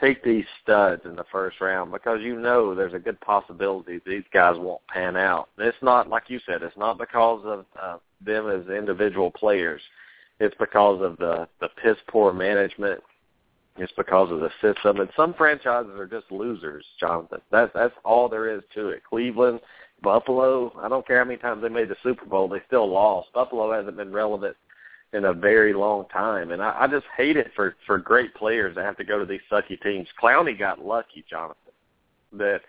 take 0.00 0.24
these 0.24 0.44
studs 0.62 1.02
in 1.04 1.14
the 1.14 1.24
first 1.30 1.60
round 1.60 1.92
because 1.92 2.20
you 2.22 2.38
know 2.38 2.74
there's 2.74 2.94
a 2.94 2.98
good 2.98 3.20
possibility 3.20 4.00
these 4.06 4.24
guys 4.32 4.56
won't 4.58 4.80
pan 4.88 5.16
out. 5.16 5.48
It's 5.58 5.76
not 5.82 6.08
like 6.08 6.24
you 6.28 6.40
said. 6.46 6.62
It's 6.62 6.76
not 6.76 6.98
because 6.98 7.42
of 7.44 7.64
uh, 7.80 7.98
them 8.24 8.48
as 8.48 8.68
individual 8.68 9.30
players. 9.30 9.80
It's 10.40 10.56
because 10.58 11.02
of 11.02 11.18
the 11.18 11.48
the 11.60 11.68
piss 11.82 11.96
poor 12.08 12.32
management 12.32 13.02
it's 13.76 13.92
because 13.96 14.30
of 14.30 14.40
the 14.40 14.50
system, 14.60 15.00
and 15.00 15.08
some 15.16 15.34
franchises 15.34 15.92
are 15.98 16.06
just 16.06 16.30
losers, 16.30 16.84
Jonathan. 17.00 17.40
That's 17.50 17.70
that's 17.74 17.94
all 18.04 18.28
there 18.28 18.54
is 18.54 18.62
to 18.74 18.88
it. 18.88 19.02
Cleveland, 19.08 19.60
Buffalo. 20.02 20.72
I 20.78 20.88
don't 20.88 21.06
care 21.06 21.18
how 21.18 21.24
many 21.24 21.38
times 21.38 21.62
they 21.62 21.68
made 21.68 21.88
the 21.88 21.96
Super 22.02 22.26
Bowl, 22.26 22.48
they 22.48 22.60
still 22.66 22.90
lost. 22.90 23.32
Buffalo 23.32 23.72
hasn't 23.72 23.96
been 23.96 24.12
relevant 24.12 24.56
in 25.14 25.26
a 25.26 25.32
very 25.32 25.74
long 25.74 26.06
time, 26.08 26.52
and 26.52 26.62
I, 26.62 26.76
I 26.80 26.86
just 26.86 27.06
hate 27.16 27.36
it 27.36 27.50
for 27.54 27.76
for 27.86 27.98
great 27.98 28.34
players 28.34 28.74
to 28.76 28.82
have 28.82 28.96
to 28.98 29.04
go 29.04 29.18
to 29.18 29.26
these 29.26 29.40
sucky 29.50 29.80
teams. 29.82 30.08
Clowney 30.22 30.58
got 30.58 30.84
lucky, 30.84 31.24
Jonathan, 31.28 31.72
that 32.32 32.60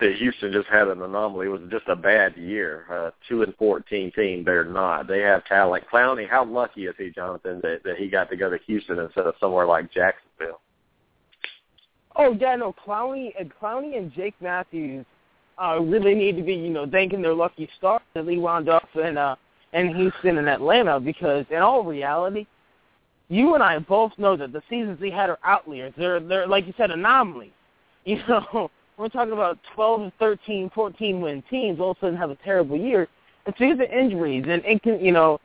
that 0.00 0.16
Houston 0.16 0.52
just 0.52 0.68
had 0.68 0.88
an 0.88 1.00
anomaly. 1.00 1.46
It 1.46 1.50
was 1.50 1.60
just 1.70 1.88
a 1.88 1.96
bad 1.96 2.36
year. 2.36 2.86
Uh, 2.90 3.10
two 3.28 3.42
and 3.42 3.54
fourteen 3.56 4.10
team, 4.12 4.42
they're 4.44 4.64
not. 4.64 5.06
They 5.06 5.20
have 5.20 5.44
talent. 5.46 5.84
Clowney, 5.92 6.28
how 6.28 6.44
lucky 6.44 6.86
is 6.86 6.94
he, 6.98 7.10
Jonathan, 7.10 7.60
that 7.62 7.82
that 7.84 7.96
he 7.96 8.08
got 8.08 8.30
to 8.30 8.36
go 8.36 8.50
to 8.50 8.58
Houston 8.66 8.98
instead 8.98 9.26
of 9.26 9.34
somewhere 9.38 9.66
like 9.66 9.92
Jacksonville? 9.92 10.31
Oh 12.16 12.36
yeah, 12.38 12.56
no, 12.56 12.74
Clowney 12.86 13.32
and 13.38 13.52
Clowney 13.60 13.96
and 13.96 14.12
Jake 14.12 14.34
Matthews 14.40 15.06
uh, 15.62 15.78
really 15.80 16.14
need 16.14 16.36
to 16.36 16.42
be, 16.42 16.54
you 16.54 16.70
know, 16.70 16.86
thanking 16.86 17.22
their 17.22 17.34
lucky 17.34 17.68
stars 17.78 18.02
that 18.14 18.26
they 18.26 18.36
wound 18.36 18.68
up 18.68 18.88
in 18.94 19.16
uh, 19.16 19.36
in 19.72 19.94
Houston 19.94 20.38
and 20.38 20.48
Atlanta 20.48 21.00
because 21.00 21.46
in 21.50 21.58
all 21.58 21.84
reality, 21.84 22.46
you 23.28 23.54
and 23.54 23.62
I 23.62 23.78
both 23.78 24.12
know 24.18 24.36
that 24.36 24.52
the 24.52 24.62
seasons 24.68 25.00
they 25.00 25.10
had 25.10 25.30
are 25.30 25.38
outliers. 25.44 25.94
They're 25.96 26.20
they're 26.20 26.46
like 26.46 26.66
you 26.66 26.74
said 26.76 26.90
anomalies. 26.90 27.52
You 28.04 28.18
know, 28.26 28.68
we're 28.98 29.08
talking 29.08 29.32
about 29.32 29.60
12, 29.76 30.10
13, 30.18 30.72
14 30.74 31.20
win 31.20 31.40
teams 31.48 31.78
all 31.78 31.92
of 31.92 31.98
a 31.98 32.00
sudden 32.00 32.16
have 32.16 32.30
a 32.30 32.34
terrible 32.34 32.76
year. 32.76 33.06
It's 33.46 33.56
because 33.56 33.78
of 33.78 33.82
injuries 33.82 34.44
and 34.48 34.60
it 34.64 34.82
can, 34.82 34.98
you 34.98 35.12
know, 35.12 35.40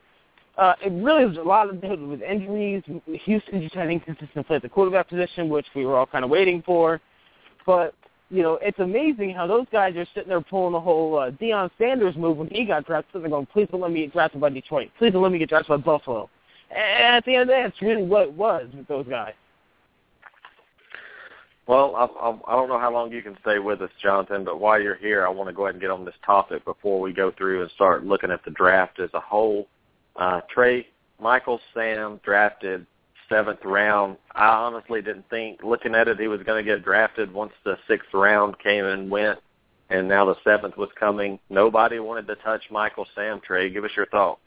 uh, 0.57 0.73
it 0.83 0.91
really 0.91 1.25
was 1.25 1.37
a 1.37 1.41
lot 1.41 1.69
of 1.69 1.83
it 1.83 1.99
with 1.99 2.21
injuries. 2.21 2.83
Houston 3.25 3.61
just 3.61 3.75
had 3.75 3.89
inconsistent 3.89 4.47
play 4.47 4.55
at 4.55 4.61
the 4.61 4.69
quarterback 4.69 5.07
position, 5.07 5.49
which 5.49 5.67
we 5.75 5.85
were 5.85 5.97
all 5.97 6.05
kind 6.07 6.23
of 6.25 6.31
waiting 6.31 6.63
for. 6.63 6.99
But 7.65 7.93
you 8.29 8.41
know, 8.43 8.59
it's 8.61 8.79
amazing 8.79 9.33
how 9.33 9.47
those 9.47 9.67
guys 9.71 9.95
are 9.95 10.05
sitting 10.13 10.29
there 10.29 10.41
pulling 10.41 10.73
the 10.73 10.79
whole 10.79 11.17
uh, 11.17 11.31
Deion 11.31 11.69
Sanders 11.77 12.15
move 12.15 12.37
when 12.37 12.49
he 12.49 12.65
got 12.65 12.85
drafted. 12.85 13.21
There 13.21 13.29
going, 13.29 13.45
"Please 13.45 13.67
don't 13.71 13.81
let 13.81 13.91
me 13.91 14.01
get 14.01 14.13
drafted 14.13 14.41
by 14.41 14.49
Detroit. 14.49 14.89
Please 14.97 15.13
don't 15.13 15.21
let 15.21 15.31
me 15.31 15.37
get 15.37 15.49
drafted 15.49 15.69
by 15.69 15.77
Buffalo." 15.77 16.29
And 16.71 17.15
at 17.15 17.25
the 17.25 17.35
end 17.35 17.43
of 17.43 17.47
the 17.47 17.53
day, 17.53 17.63
that's 17.63 17.81
really 17.81 18.03
what 18.03 18.23
it 18.23 18.33
was 18.33 18.67
with 18.75 18.87
those 18.87 19.07
guys. 19.07 19.33
Well, 21.67 21.95
I, 21.95 22.05
I, 22.05 22.37
I 22.47 22.55
don't 22.55 22.69
know 22.69 22.79
how 22.79 22.91
long 22.91 23.11
you 23.11 23.21
can 23.21 23.37
stay 23.41 23.59
with 23.59 23.81
us, 23.81 23.89
Jonathan, 24.01 24.43
but 24.43 24.59
while 24.59 24.81
you're 24.81 24.95
here, 24.95 25.25
I 25.25 25.29
want 25.29 25.49
to 25.49 25.53
go 25.53 25.65
ahead 25.65 25.75
and 25.75 25.81
get 25.81 25.91
on 25.91 26.05
this 26.05 26.15
topic 26.25 26.63
before 26.65 26.99
we 26.99 27.13
go 27.13 27.31
through 27.37 27.61
and 27.61 27.71
start 27.71 28.05
looking 28.05 28.31
at 28.31 28.43
the 28.45 28.51
draft 28.51 28.99
as 28.99 29.09
a 29.13 29.19
whole. 29.19 29.67
Uh, 30.17 30.41
Trey 30.53 30.87
Michael 31.19 31.59
Sam 31.73 32.19
drafted 32.23 32.85
seventh 33.29 33.59
round. 33.63 34.17
I 34.33 34.47
honestly 34.47 35.01
didn't 35.01 35.29
think, 35.29 35.61
looking 35.63 35.95
at 35.95 36.07
it, 36.07 36.19
he 36.19 36.27
was 36.27 36.41
going 36.43 36.63
to 36.63 36.69
get 36.69 36.83
drafted 36.83 37.33
once 37.33 37.53
the 37.63 37.77
sixth 37.87 38.13
round 38.13 38.57
came 38.59 38.85
and 38.85 39.09
went, 39.09 39.39
and 39.89 40.07
now 40.07 40.25
the 40.25 40.35
seventh 40.43 40.77
was 40.77 40.89
coming. 40.99 41.39
Nobody 41.49 41.99
wanted 41.99 42.27
to 42.27 42.35
touch 42.35 42.63
Michael 42.71 43.05
Sam. 43.15 43.41
Trey, 43.45 43.69
give 43.69 43.83
us 43.83 43.91
your 43.95 44.05
thought. 44.07 44.39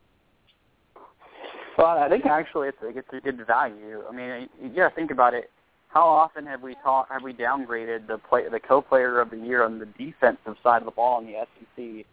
Well, 1.78 1.98
I 1.98 2.08
think 2.08 2.26
actually 2.26 2.68
it's 2.68 2.82
a, 2.82 2.88
it's 2.88 3.08
a 3.12 3.20
good 3.20 3.46
value. 3.46 4.02
I 4.08 4.14
mean, 4.14 4.48
you 4.62 4.68
got 4.70 4.90
to 4.90 4.94
think 4.94 5.10
about 5.10 5.34
it. 5.34 5.50
How 5.88 6.06
often 6.06 6.46
have 6.46 6.62
we 6.62 6.76
taught, 6.84 7.08
have 7.10 7.22
we 7.22 7.32
downgraded 7.32 8.06
the 8.06 8.18
play, 8.18 8.48
the 8.48 8.60
co-player 8.60 9.20
of 9.20 9.30
the 9.30 9.38
year 9.38 9.64
on 9.64 9.78
the 9.78 9.86
defensive 9.86 10.56
side 10.62 10.82
of 10.82 10.84
the 10.84 10.92
ball 10.92 11.20
in 11.20 11.26
the 11.26 11.34
SEC? 11.40 12.06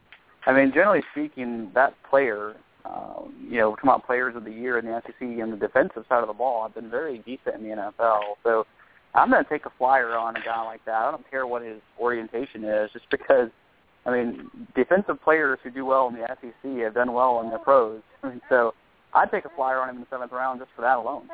I 0.46 0.54
mean, 0.54 0.72
generally 0.74 1.04
speaking, 1.12 1.72
that 1.76 1.94
player 2.10 2.56
um, 2.88 3.34
you 3.50 3.58
know, 3.58 3.76
come 3.76 3.90
out 3.90 4.06
players 4.06 4.36
of 4.36 4.44
the 4.44 4.52
year 4.52 4.78
in 4.78 4.86
the 4.86 5.02
SEC 5.06 5.16
and 5.20 5.52
the 5.52 5.58
defensive 5.58 6.06
side 6.08 6.22
of 6.22 6.28
the 6.28 6.34
ball 6.34 6.64
have 6.64 6.76
been 6.76 6.90
very 6.90 7.20
decent 7.20 7.56
in 7.56 7.64
the 7.64 7.76
NFL. 7.76 8.22
So 8.44 8.66
I'm 9.14 9.30
going 9.30 9.44
to 9.44 9.50
take 9.50 9.66
a 9.66 9.72
flyer 9.78 10.16
on 10.18 10.36
a 10.36 10.42
guy 10.42 10.62
like 10.64 10.84
that. 10.86 10.96
I 10.96 11.12
don't 11.12 11.30
care 11.30 11.48
what 11.48 11.62
his 11.62 11.82
orientation 12.00 12.64
is, 12.64 12.90
just 12.94 13.10
because, 13.10 13.50
I 14.06 14.12
mean, 14.12 14.50
defensive 14.76 15.22
players 15.24 15.60
who 15.64 15.72
do 15.72 15.86
well 15.86 16.08
in 16.08 16.16
the 16.16 16.28
SEC 16.42 16.84
have 16.84 16.94
done 16.94 17.14
well 17.14 17.42
in 17.42 17.50
the 17.50 17.60
pros. 17.60 18.02
And 18.24 18.42
so 18.50 18.74
I'd 19.14 19.32
take 19.32 19.46
a 19.46 19.52
flyer 19.56 19.80
on 19.80 19.90
him 19.90 19.96
in 19.96 20.02
the 20.02 20.08
seventh 20.10 20.32
round 20.32 20.60
just 20.60 20.72
for 20.76 20.82
that 20.82 20.98
alone. 20.98 21.30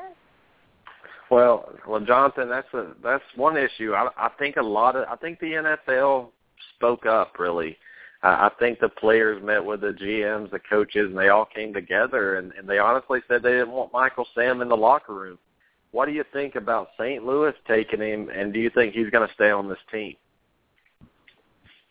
Well, 1.31 1.73
well, 1.87 2.01
Jonathan, 2.01 2.49
that's 2.49 2.71
a 2.73 2.93
that's 3.01 3.23
one 3.35 3.57
issue. 3.57 3.93
I, 3.93 4.09
I 4.17 4.29
think 4.37 4.57
a 4.57 4.61
lot 4.61 4.95
of 4.95 5.07
I 5.07 5.15
think 5.15 5.39
the 5.39 5.53
NFL 5.53 6.27
spoke 6.75 7.05
up 7.05 7.39
really 7.39 7.77
I 8.25 8.49
think 8.57 8.79
the 8.79 8.87
players 8.87 9.43
met 9.43 9.63
with 9.63 9.81
the 9.81 9.91
GMs, 9.91 10.49
the 10.49 10.59
coaches, 10.59 11.09
and 11.09 11.17
they 11.17 11.27
all 11.27 11.45
came 11.45 11.73
together 11.73 12.37
and, 12.37 12.53
and 12.53 12.67
they 12.67 12.79
honestly 12.79 13.19
said 13.27 13.43
they 13.43 13.51
didn't 13.51 13.71
want 13.71 13.91
Michael 13.91 14.25
Sam 14.33 14.61
in 14.61 14.69
the 14.69 14.77
locker 14.77 15.13
room. 15.13 15.37
What 15.91 16.05
do 16.05 16.13
you 16.13 16.23
think 16.31 16.55
about 16.55 16.87
St. 16.97 17.23
Louis 17.23 17.53
taking 17.67 17.99
him, 17.99 18.29
and 18.33 18.53
do 18.53 18.59
you 18.59 18.69
think 18.69 18.93
he's 18.93 19.09
going 19.09 19.27
to 19.27 19.33
stay 19.35 19.51
on 19.51 19.67
this 19.67 19.77
team? 19.91 20.15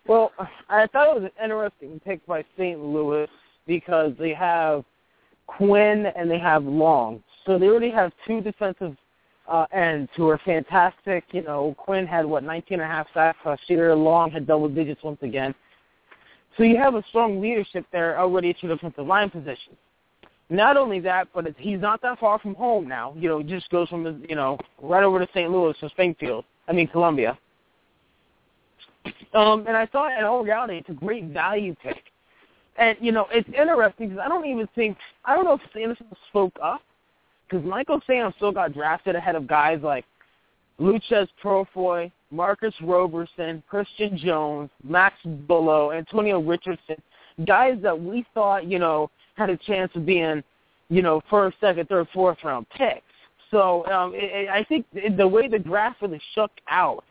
Well, 0.08 0.32
I 0.68 0.86
thought 0.88 1.16
it 1.16 1.22
was 1.22 1.30
an 1.36 1.44
interesting 1.44 2.00
pick 2.04 2.26
by 2.26 2.44
St. 2.56 2.80
Louis 2.80 3.28
because 3.66 4.12
they 4.18 4.34
have 4.34 4.84
Quinn 5.46 6.06
and 6.16 6.30
they 6.30 6.38
have 6.38 6.64
Long, 6.64 7.22
so 7.46 7.58
they 7.58 7.66
already 7.66 7.90
have 7.90 8.10
two 8.26 8.40
defensive 8.40 8.96
uh, 9.48 9.66
ends 9.72 10.10
who 10.16 10.28
are 10.28 10.40
fantastic. 10.44 11.24
You 11.32 11.42
know, 11.42 11.74
Quinn 11.78 12.06
had 12.06 12.24
what 12.24 12.42
19 12.42 12.80
and 12.80 12.90
a 12.90 12.92
half 12.92 13.06
sacks 13.12 13.38
last 13.44 13.62
year. 13.68 13.94
Long 13.94 14.30
had 14.30 14.46
double 14.46 14.68
digits 14.68 15.02
once 15.04 15.18
again. 15.22 15.54
So 16.56 16.64
you 16.64 16.76
have 16.76 16.94
a 16.94 17.04
strong 17.08 17.40
leadership 17.40 17.86
there 17.92 18.18
already 18.18 18.50
at 18.50 18.62
your 18.62 18.74
defensive 18.74 19.06
line 19.06 19.30
position. 19.30 19.76
Not 20.50 20.76
only 20.76 21.00
that, 21.00 21.28
but 21.34 21.46
it's, 21.46 21.56
he's 21.58 21.80
not 21.80 22.02
that 22.02 22.18
far 22.18 22.38
from 22.38 22.54
home 22.54 22.86
now. 22.86 23.14
You 23.16 23.28
know, 23.28 23.42
just 23.42 23.70
goes 23.70 23.88
from 23.88 24.24
you 24.28 24.36
know 24.36 24.58
right 24.82 25.02
over 25.02 25.18
to 25.18 25.26
St. 25.32 25.50
Louis 25.50 25.74
or 25.80 25.88
Springfield. 25.88 26.44
I 26.68 26.72
mean 26.72 26.88
Columbia. 26.88 27.38
Um, 29.34 29.64
and 29.66 29.76
I 29.76 29.86
thought, 29.86 30.16
in 30.16 30.24
all 30.24 30.44
reality, 30.44 30.76
it's 30.76 30.88
a 30.90 30.92
great 30.92 31.24
value 31.24 31.74
pick. 31.82 32.02
And 32.76 32.96
you 33.00 33.12
know, 33.12 33.26
it's 33.30 33.48
interesting 33.48 34.10
because 34.10 34.22
I 34.22 34.28
don't 34.28 34.46
even 34.46 34.68
think 34.74 34.96
I 35.24 35.34
don't 35.34 35.44
know 35.44 35.54
if 35.54 35.60
Sanderson 35.72 36.06
spoke 36.28 36.56
up 36.62 36.82
because 37.48 37.64
Michael 37.64 38.00
Sam 38.06 38.32
still 38.36 38.52
got 38.52 38.74
drafted 38.74 39.16
ahead 39.16 39.36
of 39.36 39.46
guys 39.46 39.80
like 39.82 40.04
Loucheiz 40.80 41.28
Purifoy, 41.42 42.10
Marcus 42.32 42.74
Roberson, 42.82 43.62
Christian 43.68 44.16
Jones, 44.16 44.70
Max 44.82 45.14
Bullough, 45.24 45.96
Antonio 45.96 46.40
Richardson, 46.40 46.96
guys 47.46 47.78
that 47.82 47.98
we 47.98 48.24
thought, 48.34 48.66
you 48.66 48.78
know, 48.78 49.10
had 49.34 49.50
a 49.50 49.56
chance 49.56 49.92
of 49.94 50.06
being, 50.06 50.42
you 50.88 51.02
know, 51.02 51.22
first, 51.30 51.56
second, 51.60 51.88
third, 51.88 52.08
fourth 52.12 52.38
round 52.42 52.66
picks. 52.70 53.02
So 53.50 53.86
um, 53.86 54.14
it, 54.14 54.24
it, 54.24 54.48
I 54.48 54.64
think 54.64 54.86
the 55.16 55.28
way 55.28 55.46
the 55.46 55.58
draft 55.58 56.00
really 56.00 56.20
shook 56.34 56.50
out 56.68 57.04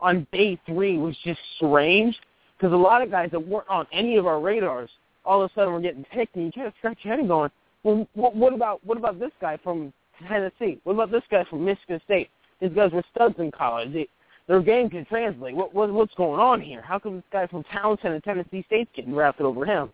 on 0.00 0.26
day 0.32 0.58
three 0.66 0.98
was 0.98 1.16
just 1.22 1.40
strange 1.56 2.18
because 2.56 2.72
a 2.72 2.76
lot 2.76 3.02
of 3.02 3.10
guys 3.10 3.30
that 3.32 3.46
weren't 3.46 3.68
on 3.68 3.86
any 3.92 4.16
of 4.16 4.26
our 4.26 4.40
radars 4.40 4.90
all 5.24 5.42
of 5.42 5.50
a 5.50 5.54
sudden 5.54 5.72
were 5.72 5.80
getting 5.80 6.04
picked, 6.04 6.34
and 6.34 6.46
you 6.46 6.52
kind 6.52 6.66
of 6.66 6.74
scratch 6.78 6.98
your 7.02 7.12
head 7.12 7.20
and 7.20 7.28
going, 7.28 7.50
well, 7.84 8.08
what, 8.14 8.34
what 8.34 8.52
about 8.52 8.80
what 8.84 8.98
about 8.98 9.18
this 9.18 9.30
guy 9.40 9.58
from 9.62 9.92
Tennessee? 10.28 10.80
What 10.84 10.94
about 10.94 11.10
this 11.10 11.22
guy 11.30 11.44
from 11.48 11.64
Michigan 11.64 12.00
State? 12.04 12.30
These 12.60 12.72
guys 12.74 12.92
were 12.92 13.04
studs 13.14 13.34
in 13.38 13.50
college. 13.50 13.92
They, 13.92 14.08
their 14.48 14.60
game 14.60 14.90
can 14.90 15.04
translate. 15.04 15.54
What, 15.54 15.74
what 15.74 15.92
what's 15.92 16.14
going 16.14 16.40
on 16.40 16.60
here? 16.60 16.82
How 16.82 16.98
come 16.98 17.16
this 17.16 17.24
guy 17.32 17.46
from 17.46 17.64
Townsend 17.64 18.14
and 18.14 18.24
Tennessee 18.24 18.64
State's 18.66 18.90
getting 18.94 19.12
drafted 19.12 19.46
over 19.46 19.64
him? 19.64 19.90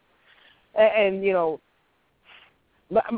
And, 0.75 1.17
and 1.17 1.25
you 1.25 1.33
know, 1.33 1.61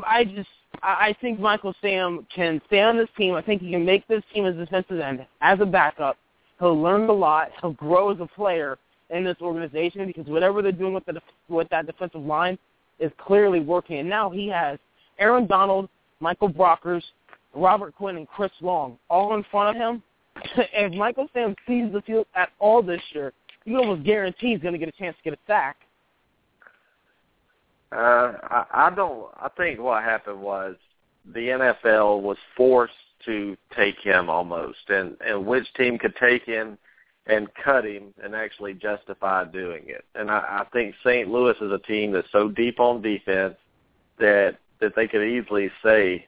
I 0.05 0.25
just 0.25 0.49
I 0.83 1.15
think 1.21 1.39
Michael 1.39 1.73
Sam 1.81 2.27
can 2.33 2.61
stay 2.67 2.81
on 2.81 2.97
this 2.97 3.09
team. 3.17 3.33
I 3.33 3.41
think 3.41 3.61
he 3.61 3.71
can 3.71 3.85
make 3.85 4.07
this 4.07 4.23
team 4.33 4.45
as 4.45 4.55
defensive 4.55 4.99
end 4.99 5.25
as 5.41 5.59
a 5.61 5.65
backup. 5.65 6.17
He'll 6.59 6.79
learn 6.79 7.09
a 7.09 7.13
lot. 7.13 7.49
He'll 7.61 7.73
grow 7.73 8.11
as 8.11 8.19
a 8.19 8.27
player 8.27 8.77
in 9.09 9.23
this 9.23 9.37
organization 9.41 10.05
because 10.07 10.25
whatever 10.27 10.61
they're 10.61 10.71
doing 10.71 10.93
with 10.93 11.05
the 11.05 11.21
with 11.49 11.69
that 11.69 11.85
defensive 11.85 12.21
line 12.21 12.57
is 12.99 13.11
clearly 13.17 13.59
working. 13.59 13.99
And 13.99 14.09
now 14.09 14.29
he 14.29 14.47
has 14.49 14.79
Aaron 15.19 15.47
Donald, 15.47 15.89
Michael 16.19 16.49
Brockers, 16.49 17.03
Robert 17.53 17.95
Quinn, 17.95 18.17
and 18.17 18.27
Chris 18.27 18.51
Long 18.61 18.97
all 19.09 19.35
in 19.35 19.45
front 19.49 19.75
of 19.75 19.81
him 19.81 20.03
if 20.73 20.93
Michael 20.93 21.27
Sam 21.33 21.55
sees 21.67 21.91
the 21.91 22.01
field 22.01 22.27
at 22.35 22.49
all 22.59 22.81
this 22.81 23.01
year, 23.13 23.33
you 23.65 23.77
almost 23.77 24.03
guarantee 24.03 24.51
he's 24.51 24.59
going 24.59 24.73
to 24.73 24.79
get 24.79 24.89
a 24.89 24.93
chance 24.93 25.15
to 25.17 25.23
get 25.29 25.33
a 25.33 25.41
sack. 25.47 25.77
Uh, 27.91 28.33
I, 28.43 28.65
I 28.73 28.89
don't. 28.95 29.27
I 29.35 29.49
think 29.57 29.79
what 29.79 30.03
happened 30.03 30.41
was 30.41 30.75
the 31.33 31.39
NFL 31.39 32.21
was 32.21 32.37
forced 32.55 32.93
to 33.25 33.57
take 33.75 33.99
him 33.99 34.29
almost, 34.29 34.89
and 34.89 35.17
and 35.25 35.45
which 35.45 35.71
team 35.73 35.97
could 35.97 36.15
take 36.15 36.43
him 36.43 36.77
and 37.27 37.47
cut 37.53 37.85
him 37.85 38.13
and 38.23 38.33
actually 38.33 38.73
justify 38.73 39.43
doing 39.43 39.83
it. 39.87 40.03
And 40.15 40.31
I, 40.31 40.61
I 40.61 40.65
think 40.73 40.95
St. 41.03 41.29
Louis 41.29 41.55
is 41.61 41.71
a 41.71 41.77
team 41.79 42.11
that's 42.11 42.31
so 42.31 42.49
deep 42.49 42.79
on 42.79 43.01
defense 43.01 43.55
that 44.19 44.57
that 44.79 44.95
they 44.95 45.07
could 45.07 45.23
easily 45.23 45.69
say, 45.83 46.25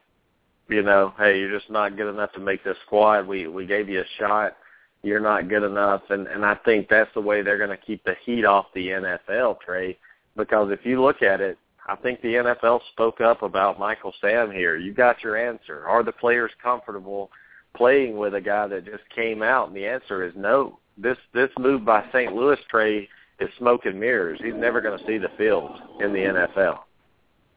you 0.70 0.82
know, 0.82 1.14
hey, 1.18 1.40
you're 1.40 1.58
just 1.58 1.70
not 1.70 1.98
good 1.98 2.10
enough 2.10 2.32
to 2.34 2.40
make 2.40 2.64
this 2.64 2.78
squad. 2.86 3.28
We 3.28 3.48
we 3.48 3.66
gave 3.66 3.90
you 3.90 4.02
a 4.02 4.20
shot. 4.20 4.56
You're 5.02 5.20
not 5.20 5.50
good 5.50 5.64
enough, 5.64 6.02
and 6.10 6.28
and 6.28 6.46
I 6.46 6.56
think 6.66 6.88
that's 6.90 7.14
the 7.14 7.22
way 7.22 7.42
they're 7.42 7.58
going 7.58 7.70
to 7.70 7.78
keep 7.78 8.04
the 8.04 8.16
heat 8.26 8.46
off 8.46 8.68
the 8.74 8.88
NFL, 8.88 9.60
Trey. 9.62 9.98
Because 10.36 10.72
if 10.72 10.86
you 10.86 11.02
look 11.02 11.22
at 11.22 11.42
it, 11.42 11.58
I 11.88 11.96
think 11.98 12.22
the 12.22 12.36
NFL 12.36 12.80
spoke 12.94 13.20
up 13.20 13.44
about 13.44 13.80
Michael 13.80 14.14
Sam 14.22 14.52
here. 14.52 14.78
You 14.78 14.94
got 14.94 15.22
your 15.24 15.36
answer. 15.38 15.86
Are 15.86 16.04
the 16.04 16.14
players 16.14 16.52
comfortable 16.62 17.30
playing 17.76 18.18
with 18.18 18.36
a 18.36 18.42
guy 18.42 18.68
that 18.68 18.86
just 18.86 19.04
came 19.14 19.44
out? 19.44 19.68
And 19.68 19.76
the 19.76 19.86
answer 19.86 20.24
is 20.24 20.34
no. 20.36 20.80
This 20.98 21.18
this 21.34 21.50
move 21.60 21.84
by 21.84 22.06
St. 22.14 22.34
Louis, 22.34 22.58
Trey, 22.70 23.10
is 23.40 23.50
smoke 23.58 23.86
and 23.86 24.00
mirrors. 24.00 24.40
He's 24.44 24.54
never 24.56 24.80
going 24.80 24.98
to 24.98 25.06
see 25.06 25.18
the 25.18 25.32
field 25.38 25.72
in 26.00 26.14
the 26.14 26.20
NFL. 26.20 26.80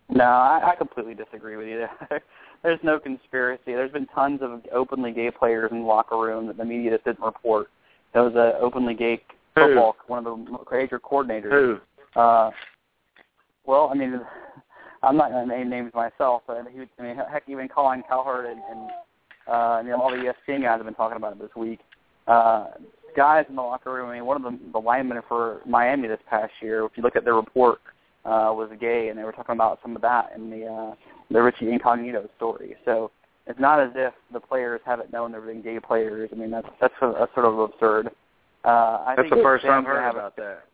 No, 0.09 0.25
I, 0.25 0.73
I 0.73 0.77
completely 0.77 1.15
disagree 1.15 1.57
with 1.57 1.69
you 1.69 1.79
there. 1.79 2.23
there's 2.63 2.81
no 2.83 2.99
conspiracy. 2.99 3.63
There's 3.67 3.93
been 3.93 4.07
tons 4.15 4.41
of 4.43 4.63
openly 4.73 5.13
gay 5.13 5.31
players 5.31 5.71
in 5.71 5.81
the 5.81 5.87
locker 5.87 6.19
room 6.19 6.47
that 6.47 6.57
the 6.57 6.65
media 6.65 6.93
just 6.93 7.05
didn't 7.05 7.25
report. 7.25 7.69
There 8.13 8.23
was 8.23 8.35
a 8.35 8.59
openly 8.61 8.95
gay 8.95 9.23
football 9.55 9.97
Who? 10.07 10.13
one 10.13 10.19
of 10.19 10.25
the 10.25 10.59
major 10.71 10.99
coordinators. 10.99 11.51
Who? 11.51 12.21
Uh, 12.21 12.51
well, 13.67 13.91
I 13.93 13.95
mean, 13.95 14.21
I'm 15.03 15.17
not 15.17 15.31
going 15.31 15.49
to 15.49 15.57
name 15.57 15.71
names 15.71 15.93
myself, 15.95 16.43
but 16.47 16.65
he, 16.73 16.81
I 16.99 17.03
mean, 17.03 17.17
heck, 17.31 17.45
even 17.49 17.69
Colin 17.69 18.03
Cowherd 18.09 18.47
and, 18.47 18.61
and 18.71 18.91
uh, 19.49 19.81
you 19.83 19.91
know, 19.91 20.01
all 20.01 20.11
the 20.11 20.17
ESPN 20.17 20.63
guys 20.63 20.79
have 20.79 20.85
been 20.85 20.95
talking 20.95 21.17
about 21.17 21.33
it 21.33 21.39
this 21.39 21.55
week. 21.57 21.81
uh, 22.27 22.67
guys 23.17 23.47
in 23.49 23.57
the 23.57 23.63
locker 23.63 23.93
room. 23.93 24.11
I 24.11 24.15
mean, 24.15 24.27
one 24.27 24.37
of 24.37 24.43
the, 24.43 24.59
the 24.73 24.79
linemen 24.79 25.21
for 25.27 25.61
Miami 25.67 26.09
this 26.09 26.21
past 26.29 26.53
year, 26.61 26.85
if 26.85 26.93
you 26.97 27.03
look 27.03 27.17
at 27.17 27.25
their 27.25 27.35
report, 27.35 27.79
uh, 28.27 28.53
was 28.53 28.71
gay, 28.81 29.09
and 29.09 29.19
they 29.19 29.23
were 29.23 29.33
talking 29.33 29.55
about 29.55 29.79
some 29.83 29.95
of 29.95 30.03
that 30.03 30.33
in 30.35 30.51
the 30.51 30.67
uh, 30.67 30.95
the 31.31 31.41
Richie 31.41 31.71
Incognito 31.71 32.29
story. 32.37 32.77
So 32.85 33.11
it's 33.47 33.61
not 33.61 33.81
as 33.81 33.91
if 33.95 34.13
the 34.33 34.41
players 34.41 34.81
haven't 34.85 35.13
known 35.13 35.31
there 35.33 35.41
have 35.41 35.49
been 35.49 35.63
gay 35.63 35.79
players. 35.81 36.31
I 36.33 36.37
mean, 36.37 36.51
that's 36.51 36.69
that's, 36.81 36.95
that's 37.01 37.35
sort 37.35 37.47
of 37.47 37.59
absurd. 37.59 38.09
Uh, 38.65 38.69
I 38.69 39.15
that's 39.17 39.29
think 39.29 39.37
the 39.37 39.43
first 39.43 39.65
time 39.65 39.81
I've 39.81 39.87
heard 39.87 40.11
about 40.11 40.37
that. 40.37 40.65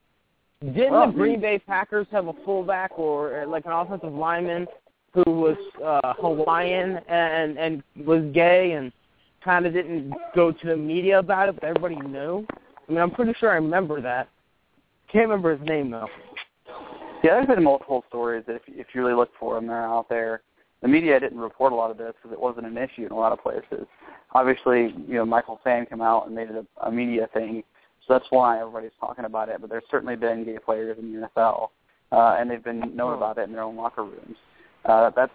Didn't 0.61 0.93
Well, 0.93 1.09
the 1.09 1.13
Green 1.13 1.41
Bay 1.41 1.59
Packers 1.59 2.07
have 2.11 2.29
a 2.29 2.33
fullback 2.45 2.93
or 2.99 3.43
uh, 3.43 3.47
like 3.47 3.67
an 3.67 3.73
offensive 3.73 4.13
lineman 4.13 4.67
who 5.13 5.25
was 5.27 5.57
uh, 5.85 6.15
Hawaiian 6.15 6.99
and 7.09 7.59
and 7.59 7.83
was 8.07 8.23
gay 8.33 8.73
and 8.73 8.93
kind 9.45 9.67
of 9.67 9.73
didn't 9.73 10.15
go 10.35 10.53
to 10.53 10.67
the 10.67 10.77
media 10.77 11.19
about 11.19 11.49
it, 11.49 11.57
but 11.57 11.65
everybody 11.65 11.97
knew? 11.97 12.47
I 12.89 12.93
mean, 12.93 13.01
I'm 13.01 13.11
pretty 13.11 13.35
sure 13.39 13.51
I 13.51 13.57
remember 13.57 14.01
that. 14.01 14.29
Can't 15.11 15.29
remember 15.29 15.57
his 15.57 15.69
name 15.69 15.91
though. 15.91 16.09
Yeah, 17.23 17.35
there's 17.35 17.47
been 17.47 17.62
multiple 17.62 18.05
stories 18.09 18.45
that 18.47 18.57
if, 18.57 18.62
if 18.67 18.87
you 18.95 19.02
really 19.02 19.14
look 19.14 19.31
for 19.38 19.55
them, 19.55 19.67
they're 19.67 19.85
out 19.87 20.09
there. 20.09 20.43
The 20.81 20.88
media 20.88 21.21
didn't 21.21 21.38
report 21.38 21.73
a 21.73 21.76
lot 21.76 21.93
of 21.93 21.99
this 21.99 22.12
because 22.21 22.33
it 22.33 22.41
wasn't 22.41 22.67
an 22.67 22.76
issue 22.76 23.07
in 23.07 23.12
a 23.12 23.17
lot 23.17 23.33
of 23.33 23.41
places. 23.41 23.87
Obviously, 24.33 24.95
you 25.07 25.14
know, 25.14 25.25
Michael 25.25 25.61
Sam 25.62 25.87
came 25.87 26.00
out 26.00 26.26
and 26.26 26.35
made 26.35 26.49
it 26.50 26.57
a, 26.57 26.87
a 26.87 26.91
media 26.91 27.29
thing, 27.33 27.62
so 28.07 28.14
that's 28.14 28.26
why 28.31 28.61
everybody's 28.61 28.91
talking 28.99 29.25
about 29.25 29.49
it. 29.49 29.61
But 29.61 29.71
there's 29.71 29.85
certainly 29.91 30.17
been 30.17 30.45
gay 30.45 30.59
players 30.59 30.99
in 30.99 31.12
the 31.12 31.29
NFL, 31.37 31.69
uh, 32.11 32.37
and 32.38 32.50
they've 32.50 32.64
been 32.64 32.97
known 32.97 33.14
about 33.14 33.38
it 33.38 33.43
in 33.43 33.52
their 33.52 33.62
own 33.62 33.76
locker 33.76 34.02
rooms. 34.02 34.37
Uh, 34.85 35.11
that's 35.14 35.33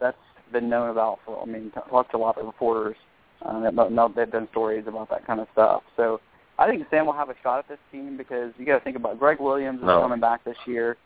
that's 0.00 0.16
been 0.52 0.68
known 0.68 0.90
about 0.90 1.20
for. 1.24 1.40
I 1.40 1.44
mean, 1.44 1.70
talked 1.70 2.10
to 2.10 2.16
a 2.16 2.18
lot 2.18 2.36
of 2.38 2.46
reporters. 2.46 2.96
Uh, 3.40 3.70
that 3.70 4.12
they've 4.16 4.32
done 4.32 4.48
stories 4.50 4.84
about 4.88 5.08
that 5.10 5.24
kind 5.24 5.38
of 5.38 5.46
stuff. 5.52 5.84
So 5.96 6.20
I 6.58 6.66
think 6.66 6.84
Sam 6.90 7.06
will 7.06 7.12
have 7.12 7.30
a 7.30 7.36
shot 7.40 7.60
at 7.60 7.68
this 7.68 7.78
team 7.92 8.16
because 8.16 8.52
you 8.58 8.66
got 8.66 8.78
to 8.78 8.84
think 8.84 8.96
about 8.96 9.20
Gregg 9.20 9.38
Williams 9.38 9.78
is 9.78 9.86
No. 9.86 10.00
coming 10.00 10.18
back 10.18 10.42
this 10.42 10.56
year. 10.66 10.96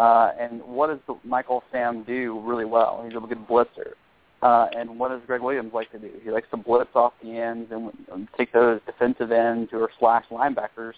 Uh, 0.00 0.32
and 0.40 0.62
what 0.62 0.86
does 0.86 1.16
Michael 1.24 1.62
Sam 1.70 2.04
do 2.04 2.40
really 2.42 2.64
well? 2.64 3.02
He's 3.04 3.14
a 3.14 3.20
good 3.20 3.46
blitzer. 3.46 3.92
Uh, 4.40 4.68
and 4.74 4.98
what 4.98 5.10
does 5.10 5.20
Gregg 5.26 5.42
Williams 5.42 5.74
like 5.74 5.92
to 5.92 5.98
do? 5.98 6.10
He 6.24 6.30
likes 6.30 6.46
to 6.52 6.56
blitz 6.56 6.88
off 6.94 7.12
the 7.22 7.36
ends 7.36 7.70
and, 7.70 7.92
and 8.10 8.26
take 8.34 8.50
those 8.50 8.80
defensive 8.86 9.30
ends 9.30 9.68
or 9.74 9.90
slash 9.98 10.24
linebackers 10.30 10.94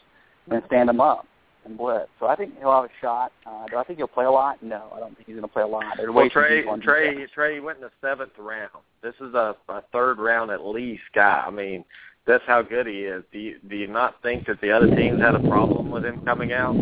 and 0.48 0.62
stand 0.66 0.88
them 0.88 1.00
up 1.00 1.26
and 1.64 1.76
blitz. 1.76 2.10
So 2.20 2.26
I 2.26 2.36
think 2.36 2.56
he'll 2.60 2.70
have 2.70 2.84
a 2.84 2.90
shot. 3.00 3.32
Uh, 3.44 3.66
do 3.66 3.76
I 3.76 3.82
think 3.82 3.98
he'll 3.98 4.06
play 4.06 4.24
a 4.24 4.30
lot? 4.30 4.62
No, 4.62 4.92
I 4.94 5.00
don't 5.00 5.16
think 5.16 5.26
he's 5.26 5.34
going 5.34 5.48
to 5.48 5.52
play 5.52 5.62
a 5.62 5.66
lot. 5.66 5.84
They're 5.96 6.12
way 6.12 6.24
Well, 6.24 6.30
Trey, 6.30 6.62
Trey. 6.82 7.26
Trey 7.34 7.58
went 7.58 7.78
in 7.78 7.82
the 7.82 7.90
seventh 8.00 8.38
round. 8.38 8.70
This 9.02 9.14
is 9.20 9.34
a, 9.34 9.56
a 9.68 9.82
third 9.92 10.20
round 10.20 10.52
at 10.52 10.64
least 10.64 11.02
guy. 11.12 11.42
I 11.44 11.50
mean, 11.50 11.84
that's 12.24 12.44
how 12.46 12.62
good 12.62 12.86
he 12.86 13.00
is. 13.00 13.24
Do 13.32 13.40
you, 13.40 13.58
do 13.68 13.74
you 13.74 13.88
not 13.88 14.22
think 14.22 14.46
that 14.46 14.60
the 14.60 14.70
other 14.70 14.94
teams 14.94 15.20
had 15.20 15.34
a 15.34 15.40
problem 15.48 15.90
with 15.90 16.04
him 16.04 16.24
coming 16.24 16.52
out? 16.52 16.76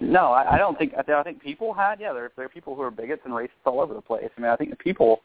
No, 0.00 0.32
I, 0.32 0.54
I 0.54 0.58
don't 0.58 0.78
think. 0.78 0.92
I, 0.98 1.02
th- 1.02 1.16
I 1.16 1.22
think 1.22 1.42
people 1.42 1.72
had. 1.72 2.00
Yeah, 2.00 2.12
there, 2.12 2.30
there 2.36 2.44
are 2.44 2.50
people 2.50 2.74
who 2.74 2.82
are 2.82 2.90
bigots 2.90 3.22
and 3.24 3.32
racists 3.32 3.64
all 3.64 3.80
over 3.80 3.94
the 3.94 4.00
place. 4.00 4.28
I 4.36 4.40
mean, 4.40 4.50
I 4.50 4.56
think 4.56 4.70
the 4.70 4.76
people 4.76 5.22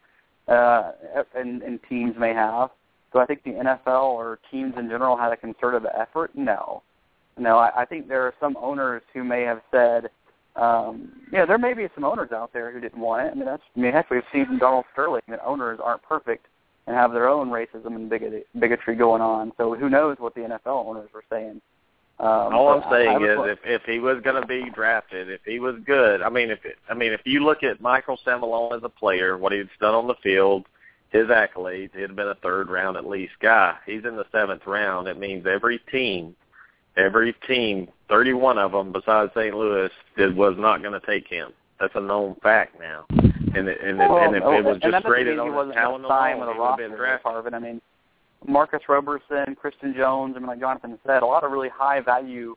uh, 0.47 0.91
and, 1.35 1.61
and 1.61 1.79
teams 1.89 2.15
may 2.17 2.33
have. 2.33 2.69
Do 3.13 3.19
I 3.19 3.25
think 3.25 3.43
the 3.43 3.51
NFL 3.51 4.03
or 4.03 4.39
teams 4.49 4.73
in 4.77 4.87
general 4.89 5.17
had 5.17 5.33
a 5.33 5.37
concerted 5.37 5.83
effort? 5.97 6.31
No, 6.33 6.81
no. 7.37 7.57
I, 7.57 7.81
I 7.81 7.85
think 7.85 8.07
there 8.07 8.21
are 8.21 8.33
some 8.39 8.55
owners 8.57 9.01
who 9.13 9.23
may 9.23 9.41
have 9.41 9.61
said, 9.69 10.09
um, 10.55 11.11
yeah, 11.31 11.45
there 11.45 11.57
may 11.57 11.73
be 11.73 11.87
some 11.93 12.05
owners 12.05 12.31
out 12.31 12.53
there 12.53 12.71
who 12.71 12.79
didn't 12.79 12.99
want 12.99 13.27
it. 13.27 13.31
I 13.31 13.35
mean, 13.35 13.45
that's. 13.45 13.63
I 13.75 13.79
mean, 13.79 13.91
heck, 13.91 14.09
we've 14.09 14.23
seen 14.33 14.45
from 14.45 14.59
Donald 14.59 14.85
Sterling 14.93 15.21
that 15.27 15.41
owners 15.45 15.79
aren't 15.83 16.03
perfect 16.03 16.45
and 16.87 16.95
have 16.95 17.11
their 17.11 17.29
own 17.29 17.49
racism 17.49 17.95
and 17.95 18.09
bigot- 18.09 18.47
bigotry 18.59 18.95
going 18.95 19.21
on. 19.21 19.51
So 19.57 19.75
who 19.75 19.89
knows 19.89 20.17
what 20.19 20.33
the 20.33 20.41
NFL 20.41 20.85
owners 20.87 21.09
were 21.13 21.23
saying? 21.29 21.61
Um, 22.21 22.53
All 22.53 22.69
I'm 22.69 22.81
but 22.81 22.93
I- 22.93 23.15
I 23.15 23.17
saying 23.17 23.23
is, 23.23 23.37
if 23.45 23.59
if 23.65 23.81
he 23.83 23.97
was 23.97 24.21
going 24.21 24.39
to 24.39 24.47
be 24.47 24.69
drafted, 24.69 25.27
if 25.31 25.41
he 25.43 25.59
was 25.59 25.75
good, 25.85 26.21
I 26.21 26.29
mean, 26.29 26.51
if 26.51 26.63
it, 26.65 26.77
I 26.87 26.93
mean, 26.93 27.13
if 27.13 27.21
you 27.25 27.43
look 27.43 27.63
at 27.63 27.81
Michael 27.81 28.19
Sam 28.23 28.43
alone 28.43 28.73
as 28.75 28.83
a 28.83 28.89
player, 28.89 29.39
what 29.39 29.51
he's 29.51 29.65
done 29.79 29.95
on 29.95 30.05
the 30.05 30.13
field, 30.21 30.67
his 31.09 31.27
accolades, 31.29 31.95
he'd 31.95 32.15
been 32.15 32.27
a 32.27 32.35
third 32.35 32.69
round 32.69 32.95
at 32.95 33.07
least 33.07 33.33
guy. 33.41 33.75
He's 33.87 34.05
in 34.05 34.17
the 34.17 34.25
seventh 34.31 34.67
round. 34.67 35.07
It 35.07 35.17
means 35.17 35.47
every 35.47 35.79
team, 35.91 36.35
every 36.95 37.33
team, 37.47 37.87
31 38.07 38.59
of 38.59 38.71
them 38.71 38.91
besides 38.91 39.31
St. 39.35 39.55
Louis, 39.55 39.89
did, 40.15 40.35
was 40.35 40.53
not 40.59 40.83
going 40.83 40.99
to 40.99 41.05
take 41.07 41.27
him. 41.27 41.51
That's 41.79 41.95
a 41.95 42.01
known 42.01 42.35
fact 42.43 42.79
now. 42.79 43.05
And 43.09 43.67
it, 43.67 43.81
and, 43.81 43.99
it, 43.99 44.09
Well, 44.09 44.19
and 44.19 44.35
if 44.35 44.43
it 44.43 44.63
was 44.63 44.77
just 44.79 45.03
graded 45.03 45.33
he 45.33 45.39
on 45.39 45.67
his 45.67 45.75
talent 45.75 46.05
alone, 46.05 46.33
he 46.35 46.39
would 46.39 46.55
have 46.55 46.77
been 46.77 46.91
drafted. 46.91 47.31
Harvin. 47.31 47.53
I 47.55 47.59
mean, 47.59 47.81
Marcus 48.47 48.81
Roberson, 48.89 49.55
Christian 49.55 49.93
Jones. 49.95 50.33
I 50.35 50.39
mean, 50.39 50.47
like 50.47 50.59
Jonathan 50.59 50.97
said, 51.05 51.23
a 51.23 51.25
lot 51.25 51.43
of 51.43 51.51
really 51.51 51.69
high 51.69 52.01
value 52.01 52.55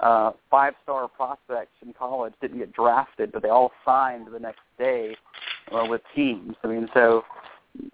uh, 0.00 0.32
five 0.50 0.74
star 0.82 1.08
prospects 1.08 1.72
in 1.82 1.92
college 1.94 2.34
didn't 2.40 2.58
get 2.58 2.72
drafted, 2.72 3.32
but 3.32 3.42
they 3.42 3.48
all 3.48 3.72
signed 3.84 4.26
the 4.30 4.38
next 4.38 4.60
day 4.78 5.16
uh, 5.72 5.86
with 5.88 6.02
teams. 6.14 6.54
I 6.62 6.66
mean, 6.66 6.88
so 6.92 7.24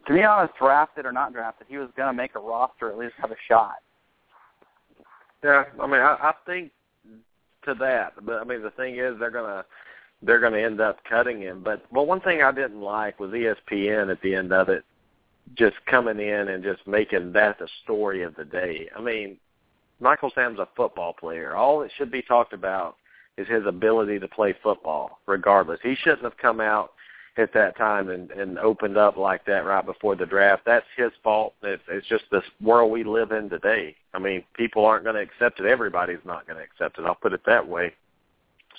to 0.07 0.13
be 0.13 0.23
honest, 0.23 0.55
drafted 0.59 1.07
or 1.07 1.13
not 1.13 1.33
drafted, 1.33 1.67
he 1.69 1.79
was 1.79 1.89
going 1.97 2.09
to 2.09 2.13
make 2.13 2.35
a 2.35 2.41
roster, 2.41 2.91
at 2.91 2.99
least 2.99 3.15
have 3.19 3.31
a 3.31 3.37
shot. 3.49 3.77
Yeah, 5.45 5.65
I 5.81 5.87
mean, 5.87 6.01
I, 6.01 6.17
I 6.21 6.33
think 6.47 6.71
to 7.65 7.75
that, 7.75 8.15
but 8.25 8.41
I 8.41 8.45
mean, 8.45 8.63
the 8.63 8.71
thing 8.71 8.97
is, 8.97 9.19
they're 9.19 9.31
gonna 9.31 9.65
they're 10.23 10.41
gonna 10.41 10.59
end 10.59 10.81
up 10.81 10.99
cutting 11.09 11.41
him. 11.41 11.63
But 11.65 11.85
well, 11.91 12.07
one 12.07 12.21
thing 12.21 12.43
I 12.43 12.53
didn't 12.53 12.81
like 12.81 13.19
was 13.19 13.31
ESPN 13.31 14.11
at 14.11 14.21
the 14.23 14.35
end 14.35 14.53
of 14.53 14.69
it, 14.69 14.85
just 15.55 15.77
coming 15.87 16.19
in 16.19 16.49
and 16.49 16.63
just 16.63 16.87
making 16.87 17.33
that 17.33 17.59
the 17.59 17.69
story 17.85 18.23
of 18.23 18.35
the 18.37 18.45
day. 18.45 18.89
I 18.97 19.01
mean, 19.01 19.37
Michael 20.01 20.33
Sam's 20.35 20.59
a 20.59 20.69
football 20.77 21.13
player. 21.13 21.55
All 21.55 21.81
that 21.81 21.91
should 21.97 22.11
be 22.11 22.23
talked 22.23 22.53
about 22.53 22.97
is 23.37 23.49
his 23.49 23.67
ability 23.67 24.19
to 24.19 24.29
play 24.29 24.55
football, 24.63 25.21
regardless. 25.27 25.81
He 25.83 25.95
shouldn't 25.95 26.25
have 26.25 26.37
come 26.37 26.61
out 26.61 26.93
at 27.39 27.53
that 27.55 27.77
time 27.79 28.11
and, 28.11 28.31
and 28.33 28.59
opened 28.59 28.99
up 28.99 29.17
like 29.17 29.45
that 29.47 29.65
right 29.65 29.85
before 29.85 30.17
the 30.17 30.27
draft. 30.27 30.63
That's 30.67 30.85
his 30.97 31.11
fault. 31.23 31.55
It's, 31.63 31.83
it's 31.89 32.07
just 32.07 32.25
this 32.31 32.45
world 32.61 32.91
we 32.91 33.05
live 33.05 33.33
in 33.33 33.49
today. 33.49 33.97
I 34.13 34.19
mean, 34.19 34.45
people 34.55 34.85
aren't 34.85 35.05
going 35.05 35.17
to 35.17 35.23
accept 35.23 35.61
it. 35.61 35.67
Everybody's 35.67 36.19
not 36.25 36.47
going 36.47 36.59
to 36.59 36.65
accept 36.65 36.99
it. 36.99 37.07
I'll 37.07 37.15
put 37.15 37.33
it 37.33 37.41
that 37.47 37.67
way. 37.67 37.95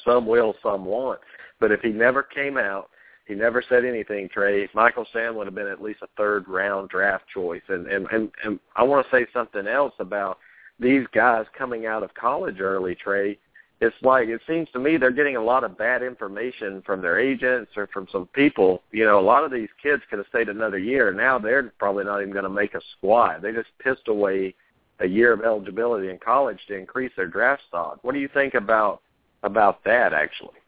Some 0.06 0.28
will, 0.28 0.56
some 0.62 0.86
won't. 0.86 1.20
But 1.60 1.72
if 1.72 1.82
he 1.82 1.90
never 1.90 2.22
came 2.22 2.58
out, 2.58 2.90
he 3.26 3.36
never 3.36 3.64
said 3.68 3.86
anything, 3.86 4.30
Trey, 4.30 4.68
Michael 4.74 5.08
Sam 5.14 5.36
would 5.36 5.48
have 5.48 5.56
been 5.56 5.68
at 5.68 5.82
least 5.82 6.02
a 6.02 6.08
third 6.18 6.48
round 6.48 6.90
draft 6.90 7.26
choice. 7.34 7.62
And 7.70 7.88
and 7.88 8.08
and, 8.12 8.32
and 8.44 8.60
I 8.76 8.84
want 8.84 9.06
to 9.06 9.16
say 9.16 9.26
something 9.34 9.68
else 9.68 9.94
about 10.00 10.40
these 10.80 11.06
guys 11.14 11.46
coming 11.58 11.86
out 11.86 12.04
of 12.04 12.14
college 12.16 12.60
early, 12.60 12.96
Trey 12.96 13.38
it's 13.84 13.96
like 14.02 14.30
it 14.30 14.42
seems 14.48 14.70
to 14.72 14.80
me 14.80 14.96
they're 14.96 15.12
getting 15.12 15.36
a 15.36 15.44
lot 15.44 15.66
of 15.66 15.78
bad 15.78 16.04
information 16.04 16.82
from 16.86 17.02
their 17.02 17.20
agents 17.20 17.72
or 17.76 17.88
from 17.88 18.08
some 18.12 18.28
people. 18.28 18.82
You 18.92 19.06
know, 19.06 19.20
a 19.20 19.22
lot 19.22 19.44
of 19.44 19.52
these 19.52 19.68
kids 19.82 20.02
could 20.10 20.20
have 20.20 20.28
stayed 20.30 20.48
another 20.48 20.78
year. 20.78 21.10
And 21.10 21.18
now 21.18 21.38
they're 21.38 21.74
probably 21.80 22.06
not 22.06 22.22
even 22.22 22.32
going 22.32 22.44
to 22.44 22.50
make 22.50 22.76
a 22.76 22.82
squad. 22.98 23.42
They 23.42 23.52
just 23.52 23.70
pissed 23.80 24.08
away 24.08 24.56
a 25.00 25.08
year 25.08 25.34
of 25.34 25.42
eligibility 25.42 26.10
in 26.10 26.18
college 26.20 26.60
to 26.68 26.78
increase 26.78 27.12
their 27.18 27.28
draft 27.28 27.64
stock. 27.68 28.00
What 28.04 28.14
do 28.14 28.20
you 28.20 28.30
think 28.34 28.54
about 28.54 29.02
about 29.44 29.84
that? 29.84 30.14
Actually, 30.14 30.60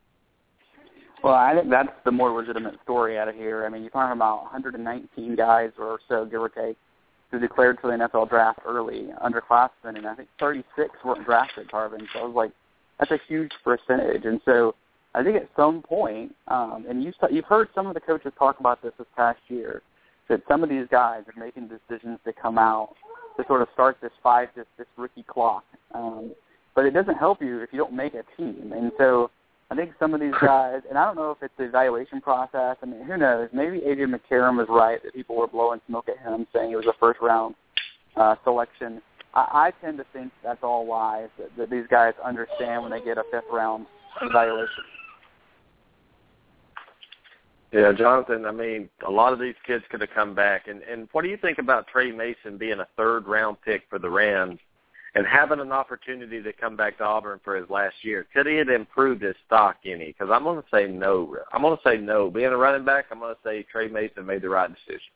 Well, 1.25 1.33
I 1.33 1.55
think 1.55 1.71
that's 1.71 1.89
the 2.03 2.11
more 2.11 2.29
legitimate 2.29 2.75
story 2.83 3.17
out 3.17 3.27
of 3.27 3.33
here. 3.33 3.65
I 3.65 3.69
mean, 3.69 3.81
you're 3.81 3.89
talking 3.89 4.15
about 4.15 4.43
119 4.43 5.35
guys 5.35 5.71
or 5.79 5.97
so, 6.07 6.23
give 6.23 6.39
or 6.39 6.49
take, 6.49 6.77
who 7.31 7.39
declared 7.39 7.79
for 7.81 7.87
the 7.87 7.97
NFL 7.97 8.29
draft 8.29 8.59
early, 8.63 9.07
underclassmen, 9.25 9.97
and 9.97 10.05
I 10.05 10.13
think 10.13 10.29
36 10.39 10.91
weren't 11.03 11.25
drafted, 11.25 11.67
Tarvin. 11.69 12.05
So 12.13 12.19
I 12.19 12.23
was 12.25 12.35
like, 12.35 12.51
that's 12.99 13.09
a 13.09 13.17
huge 13.27 13.53
percentage. 13.63 14.23
And 14.25 14.39
so 14.45 14.75
I 15.15 15.23
think 15.23 15.37
at 15.37 15.49
some 15.55 15.81
point, 15.81 16.35
um, 16.47 16.85
and 16.87 17.03
you 17.03 17.11
saw, 17.19 17.27
you've 17.27 17.45
heard 17.45 17.69
some 17.73 17.87
of 17.87 17.95
the 17.95 18.01
coaches 18.01 18.31
talk 18.37 18.59
about 18.59 18.83
this 18.83 18.93
this 18.99 19.07
past 19.15 19.39
year, 19.47 19.81
that 20.29 20.41
some 20.47 20.61
of 20.61 20.69
these 20.69 20.85
guys 20.91 21.23
are 21.25 21.43
making 21.43 21.69
decisions 21.69 22.19
to 22.25 22.33
come 22.33 22.59
out 22.59 22.93
to 23.37 23.45
sort 23.47 23.63
of 23.63 23.67
start 23.73 23.97
this 23.99 24.11
five, 24.21 24.49
this, 24.55 24.67
this 24.77 24.87
rookie 24.95 25.23
clock. 25.23 25.63
Um, 25.95 26.35
but 26.75 26.85
it 26.85 26.91
doesn't 26.91 27.15
help 27.15 27.41
you 27.41 27.61
if 27.61 27.69
you 27.73 27.79
don't 27.79 27.93
make 27.93 28.13
a 28.13 28.21
team. 28.37 28.73
And 28.75 28.91
so 28.99 29.31
I 29.71 29.75
think 29.75 29.93
some 29.99 30.13
of 30.13 30.19
these 30.19 30.33
guys, 30.41 30.81
and 30.89 30.97
I 30.97 31.05
don't 31.05 31.15
know 31.15 31.31
if 31.31 31.37
it's 31.41 31.53
the 31.57 31.65
evaluation 31.65 32.21
process. 32.21 32.77
I 32.81 32.85
mean, 32.85 33.03
who 33.03 33.17
knows? 33.17 33.49
Maybe 33.53 33.77
Adrian 33.85 34.11
McCarron 34.11 34.57
was 34.57 34.67
right 34.69 35.01
that 35.03 35.13
people 35.13 35.35
were 35.35 35.47
blowing 35.47 35.81
smoke 35.87 36.07
at 36.09 36.19
him, 36.19 36.47
saying 36.53 36.71
it 36.71 36.75
was 36.75 36.87
a 36.87 36.93
first 36.99 37.19
round 37.21 37.55
uh, 38.15 38.35
selection. 38.43 39.01
I, 39.33 39.71
I 39.79 39.85
tend 39.85 39.97
to 39.97 40.05
think 40.13 40.31
that's 40.43 40.63
all 40.63 40.87
lies. 40.87 41.29
That, 41.37 41.49
that 41.57 41.69
these 41.69 41.85
guys 41.89 42.13
understand 42.23 42.83
when 42.83 42.91
they 42.91 43.01
get 43.01 43.17
a 43.17 43.23
fifth 43.31 43.45
round 43.51 43.85
evaluation. 44.21 44.83
yeah, 47.71 47.91
Jonathan. 47.91 48.45
I 48.45 48.51
mean, 48.51 48.89
a 49.05 49.11
lot 49.11 49.33
of 49.33 49.39
these 49.39 49.55
kids 49.65 49.83
could 49.89 50.01
have 50.01 50.11
come 50.15 50.35
back. 50.35 50.67
And 50.67 50.81
and 50.83 51.09
what 51.11 51.23
do 51.23 51.29
you 51.29 51.37
think 51.37 51.57
about 51.57 51.87
Tre 51.87 52.11
Mason 52.11 52.57
being 52.57 52.79
a 52.79 52.87
third 52.95 53.27
round 53.27 53.57
pick 53.61 53.83
for 53.89 53.99
the 53.99 54.09
Rams? 54.09 54.59
And 55.15 55.25
having 55.25 55.61
an 55.61 55.71
opportunity 55.71 56.43
to 56.43 56.51
come 56.51 56.75
back 56.75 56.97
to 56.97 57.05
Auburn 57.05 57.39
for 57.43 57.55
his 57.55 57.69
last 57.69 57.95
year, 58.01 58.27
could 58.33 58.47
he 58.47 58.55
have 58.57 58.67
improved 58.67 59.21
his 59.21 59.35
stock 59.47 59.77
any? 59.85 60.07
Because 60.07 60.29
I'm 60.29 60.43
going 60.43 60.61
to 60.61 60.67
say 60.73 60.87
no. 60.87 61.37
I'm 61.53 61.61
going 61.61 61.77
to 61.77 61.89
say 61.89 61.97
no. 61.97 62.29
Being 62.29 62.47
a 62.47 62.57
running 62.57 62.83
back, 62.83 63.05
I'm 63.09 63.19
going 63.19 63.33
to 63.33 63.39
say 63.41 63.65
Tre 63.71 63.87
Mason 63.87 64.25
made 64.25 64.41
the 64.41 64.49
right 64.49 64.69
decision. 64.69 65.07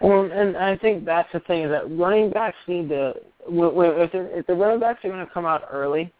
Well, 0.00 0.30
and 0.32 0.56
I 0.56 0.76
think 0.76 1.04
that's 1.04 1.30
the 1.32 1.40
thing 1.40 1.64
is 1.64 1.70
that 1.70 1.90
running 1.90 2.30
backs 2.30 2.56
need 2.66 2.88
to 2.90 3.14
if 3.48 4.10
if 4.12 4.46
the 4.46 4.54
running 4.54 4.80
backs 4.80 5.04
are 5.04 5.08
going 5.08 5.24
to 5.24 5.32
come 5.32 5.46
out 5.46 5.64
early, 5.70 6.12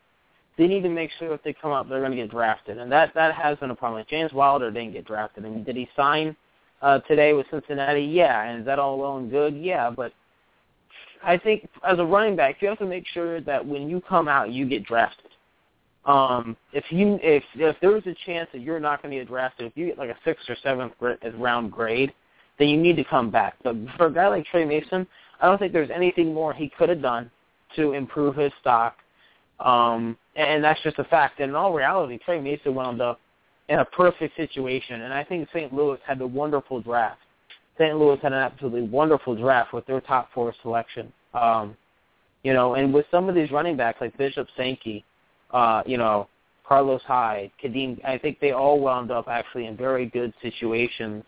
they 0.57 0.66
need 0.66 0.83
to 0.83 0.88
make 0.88 1.11
sure 1.18 1.35
if 1.35 1.42
they 1.42 1.53
come 1.53 1.72
out 1.72 1.88
they're 1.88 2.01
going 2.01 2.12
to 2.12 2.16
get 2.16 2.31
drafted, 2.31 2.79
and 2.79 2.90
that 2.90 3.12
that 3.14 3.35
has 3.35 3.59
been 3.59 3.70
a 3.70 3.75
problem. 3.75 4.01
Like 4.01 4.09
James 4.09 4.33
Wilder 4.33 4.70
didn't 4.70 4.92
get 4.92 5.07
drafted. 5.07 5.44
Mean, 5.44 5.64
did 5.64 5.77
he 5.77 5.88
sign 5.96 6.37
uh, 6.83 7.01
today 7.01 7.33
with 7.33 7.46
Cincinnati? 7.51 8.03
Yeah, 8.03 8.42
and 8.42 8.61
is 8.61 8.66
that 8.66 8.79
all 8.79 8.99
well 8.99 9.18
and 9.18 9.31
good? 9.31 9.57
Yeah, 9.57 9.90
but 9.90 10.12
I 11.26 11.36
think 11.36 11.68
as 11.86 11.98
a 11.98 12.04
running 12.04 12.36
back, 12.36 12.62
you 12.62 12.68
have 12.68 12.78
to 12.78 12.86
make 12.86 13.04
sure 13.08 13.40
that 13.40 13.66
when 13.66 13.90
you 13.90 14.00
come 14.00 14.28
out, 14.28 14.52
you 14.52 14.66
get 14.66 14.84
drafted. 14.84 15.26
Um, 16.04 16.56
if 16.72 16.84
you 16.90 17.18
if 17.20 17.42
if 17.56 17.76
there's 17.82 18.06
a 18.06 18.14
chance 18.24 18.48
that 18.52 18.60
you're 18.60 18.78
not 18.78 19.02
going 19.02 19.10
to 19.10 19.18
get 19.18 19.28
drafted, 19.28 19.66
if 19.66 19.76
you 19.76 19.86
get 19.86 19.98
like 19.98 20.10
a 20.10 20.16
sixth 20.24 20.48
or 20.48 20.56
seventh 20.62 20.92
round 21.36 21.72
grade, 21.72 22.14
then 22.60 22.68
you 22.68 22.76
need 22.76 22.94
to 22.96 23.04
come 23.04 23.30
back. 23.30 23.56
But 23.64 23.74
for 23.96 24.06
a 24.06 24.12
guy 24.12 24.28
like 24.28 24.46
Tre 24.46 24.64
Mason, 24.64 25.04
I 25.40 25.46
don't 25.46 25.58
think 25.58 25.72
there's 25.72 25.90
anything 25.92 26.32
more 26.32 26.54
he 26.54 26.68
could 26.68 26.88
have 26.88 27.02
done 27.02 27.28
to 27.74 27.92
improve 27.92 28.36
his 28.36 28.52
stock. 28.60 28.96
Um, 29.58 30.16
and 30.36 30.62
that's 30.62 30.80
just 30.82 31.00
a 31.00 31.04
fact. 31.04 31.40
And 31.40 31.50
in 31.50 31.56
all 31.56 31.72
reality, 31.72 32.18
Tre 32.24 32.40
Mason 32.40 32.72
wound 32.72 33.02
up 33.02 33.20
in 33.68 33.80
a 33.80 33.84
perfect 33.84 34.36
situation. 34.36 35.02
And 35.02 35.12
I 35.12 35.24
think 35.24 35.48
St. 35.52 35.72
Louis 35.72 35.98
had 36.06 36.20
a 36.20 36.26
wonderful 36.26 36.80
draft. 36.80 37.20
St. 37.78 37.96
Louis 37.96 38.18
had 38.22 38.32
an 38.32 38.38
absolutely 38.38 38.82
wonderful 38.82 39.34
draft 39.34 39.72
with 39.72 39.86
their 39.86 40.00
top 40.00 40.30
four 40.32 40.54
selection. 40.62 41.12
Um, 41.34 41.76
you 42.42 42.52
know, 42.52 42.74
and 42.74 42.94
with 42.94 43.06
some 43.10 43.28
of 43.28 43.34
these 43.34 43.50
running 43.50 43.76
backs 43.76 44.00
like 44.00 44.16
Bishop 44.16 44.46
Sankey, 44.56 45.04
uh, 45.52 45.82
you 45.84 45.98
know, 45.98 46.28
Carlos 46.66 47.02
Hyde, 47.06 47.50
Kadeem, 47.62 48.02
I 48.04 48.18
think 48.18 48.40
they 48.40 48.52
all 48.52 48.80
wound 48.80 49.10
up 49.10 49.28
actually 49.28 49.66
in 49.66 49.76
very 49.76 50.06
good 50.06 50.32
situations. 50.42 51.24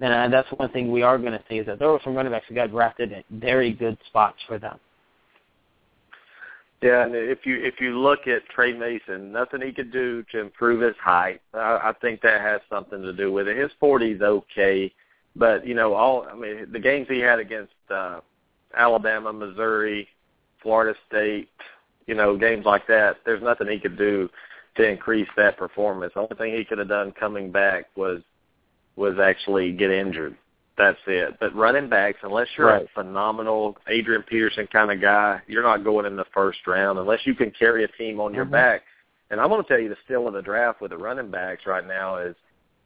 And 0.00 0.12
uh, 0.12 0.28
that's 0.28 0.48
one 0.58 0.70
thing 0.70 0.92
we 0.92 1.02
are 1.02 1.18
going 1.18 1.32
to 1.32 1.42
see 1.48 1.56
is 1.56 1.66
that 1.66 1.78
there 1.78 1.88
were 1.88 2.00
some 2.04 2.14
running 2.14 2.32
backs 2.32 2.46
who 2.48 2.54
got 2.54 2.70
drafted 2.70 3.12
at 3.12 3.24
very 3.30 3.72
good 3.72 3.96
spots 4.06 4.38
for 4.46 4.58
them. 4.58 4.78
Yeah, 6.82 7.04
and 7.04 7.14
if 7.14 7.46
you 7.46 7.56
if 7.64 7.80
you 7.80 7.98
look 7.98 8.26
at 8.26 8.46
Tre 8.54 8.74
Mason, 8.74 9.32
nothing 9.32 9.62
he 9.62 9.72
could 9.72 9.90
do 9.90 10.22
to 10.30 10.40
improve 10.40 10.82
his 10.82 10.94
height. 11.02 11.40
I, 11.54 11.58
I 11.84 11.92
think 12.02 12.20
that 12.20 12.42
has 12.42 12.60
something 12.68 13.00
to 13.00 13.14
do 13.14 13.32
with 13.32 13.48
it. 13.48 13.56
His 13.56 13.70
forty 13.80 14.12
is 14.12 14.20
okay, 14.20 14.92
but 15.38 15.66
you 15.66 15.74
know, 15.74 15.94
all 15.94 16.26
I 16.30 16.34
mean, 16.34 16.66
the 16.72 16.80
games 16.80 17.06
he 17.08 17.20
had 17.20 17.38
against 17.38 17.72
uh, 17.90 18.20
Alabama, 18.76 19.32
Missouri, 19.32 20.08
Florida 20.62 20.98
State, 21.08 21.48
you 22.06 22.14
know, 22.14 22.36
games 22.36 22.64
like 22.64 22.86
that. 22.88 23.18
There's 23.24 23.42
nothing 23.42 23.68
he 23.68 23.78
could 23.78 23.98
do 23.98 24.28
to 24.76 24.88
increase 24.88 25.28
that 25.36 25.56
performance. 25.56 26.12
The 26.14 26.20
only 26.20 26.36
thing 26.36 26.54
he 26.54 26.64
could 26.64 26.78
have 26.78 26.88
done 26.88 27.12
coming 27.12 27.50
back 27.50 27.86
was 27.96 28.20
was 28.96 29.18
actually 29.18 29.72
get 29.72 29.90
injured. 29.90 30.36
That's 30.78 30.98
it. 31.06 31.36
But 31.40 31.54
running 31.54 31.88
backs, 31.88 32.18
unless 32.22 32.48
you're 32.56 32.66
right. 32.66 32.84
a 32.84 32.88
phenomenal 32.94 33.78
Adrian 33.88 34.22
Peterson 34.22 34.66
kind 34.70 34.90
of 34.90 35.00
guy, 35.00 35.40
you're 35.46 35.62
not 35.62 35.84
going 35.84 36.04
in 36.04 36.16
the 36.16 36.26
first 36.34 36.58
round 36.66 36.98
unless 36.98 37.20
you 37.24 37.34
can 37.34 37.50
carry 37.50 37.84
a 37.84 37.88
team 37.88 38.20
on 38.20 38.34
your 38.34 38.44
Mhm. 38.44 38.50
back. 38.50 38.82
And 39.30 39.40
I'm 39.40 39.48
going 39.48 39.62
to 39.62 39.68
tell 39.68 39.78
you 39.78 39.88
the 39.88 39.96
steal 40.04 40.28
of 40.28 40.34
the 40.34 40.42
draft 40.42 40.80
with 40.80 40.90
the 40.90 40.98
running 40.98 41.30
backs 41.30 41.66
right 41.66 41.86
now 41.86 42.16
is 42.16 42.36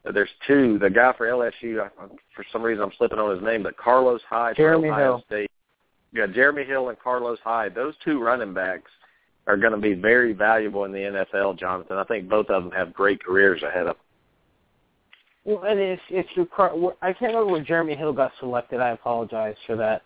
there's 0.05 0.31
two. 0.47 0.79
The 0.79 0.91
guy 0.91 1.13
for 1.17 1.27
LSU, 1.27 1.81
I, 1.81 1.89
for 2.35 2.45
some 2.53 2.63
reason 2.63 2.83
I'm 2.83 2.93
slipping 2.97 3.19
on 3.19 3.35
his 3.35 3.45
name, 3.45 3.63
but 3.63 3.77
Carlos 3.77 4.21
Hyde 4.29 4.57
Jeremy 4.57 4.89
for 4.89 4.95
Ohio 4.95 5.05
Hill. 5.05 5.25
State. 5.27 5.51
Yeah, 6.13 6.27
Jeremy 6.27 6.65
Hill 6.65 6.89
and 6.89 6.99
Carlos 6.99 7.39
Hyde. 7.45 7.75
Those 7.75 7.95
two 8.05 8.21
running 8.21 8.55
backs 8.55 8.91
are 9.47 9.57
going 9.57 9.73
to 9.73 9.79
be 9.79 9.95
very 9.95 10.33
valuable 10.33 10.85
in 10.85 10.93
the 10.93 10.99
NFL, 11.35 11.59
Jonathan. 11.59 11.97
I 11.97 12.05
think 12.05 12.29
both 12.29 12.49
of 12.49 12.65
them 12.65 12.73
have 12.73 12.93
great 12.93 13.23
careers 13.23 13.63
ahead 13.63 13.87
of 13.87 13.97
them. 13.97 14.05
Well, 15.45 15.65
and 15.65 15.81
if 15.81 16.01
if 16.11 16.27
you 16.35 16.47
Car- 16.47 16.75
I 17.01 17.13
can't 17.13 17.33
remember 17.33 17.53
where 17.53 17.65
Jeremy 17.65 17.95
Hill 17.95 18.13
got 18.13 18.33
selected. 18.41 18.81
I 18.81 18.91
apologize 18.91 19.57
for 19.67 19.77
that. 19.77 20.03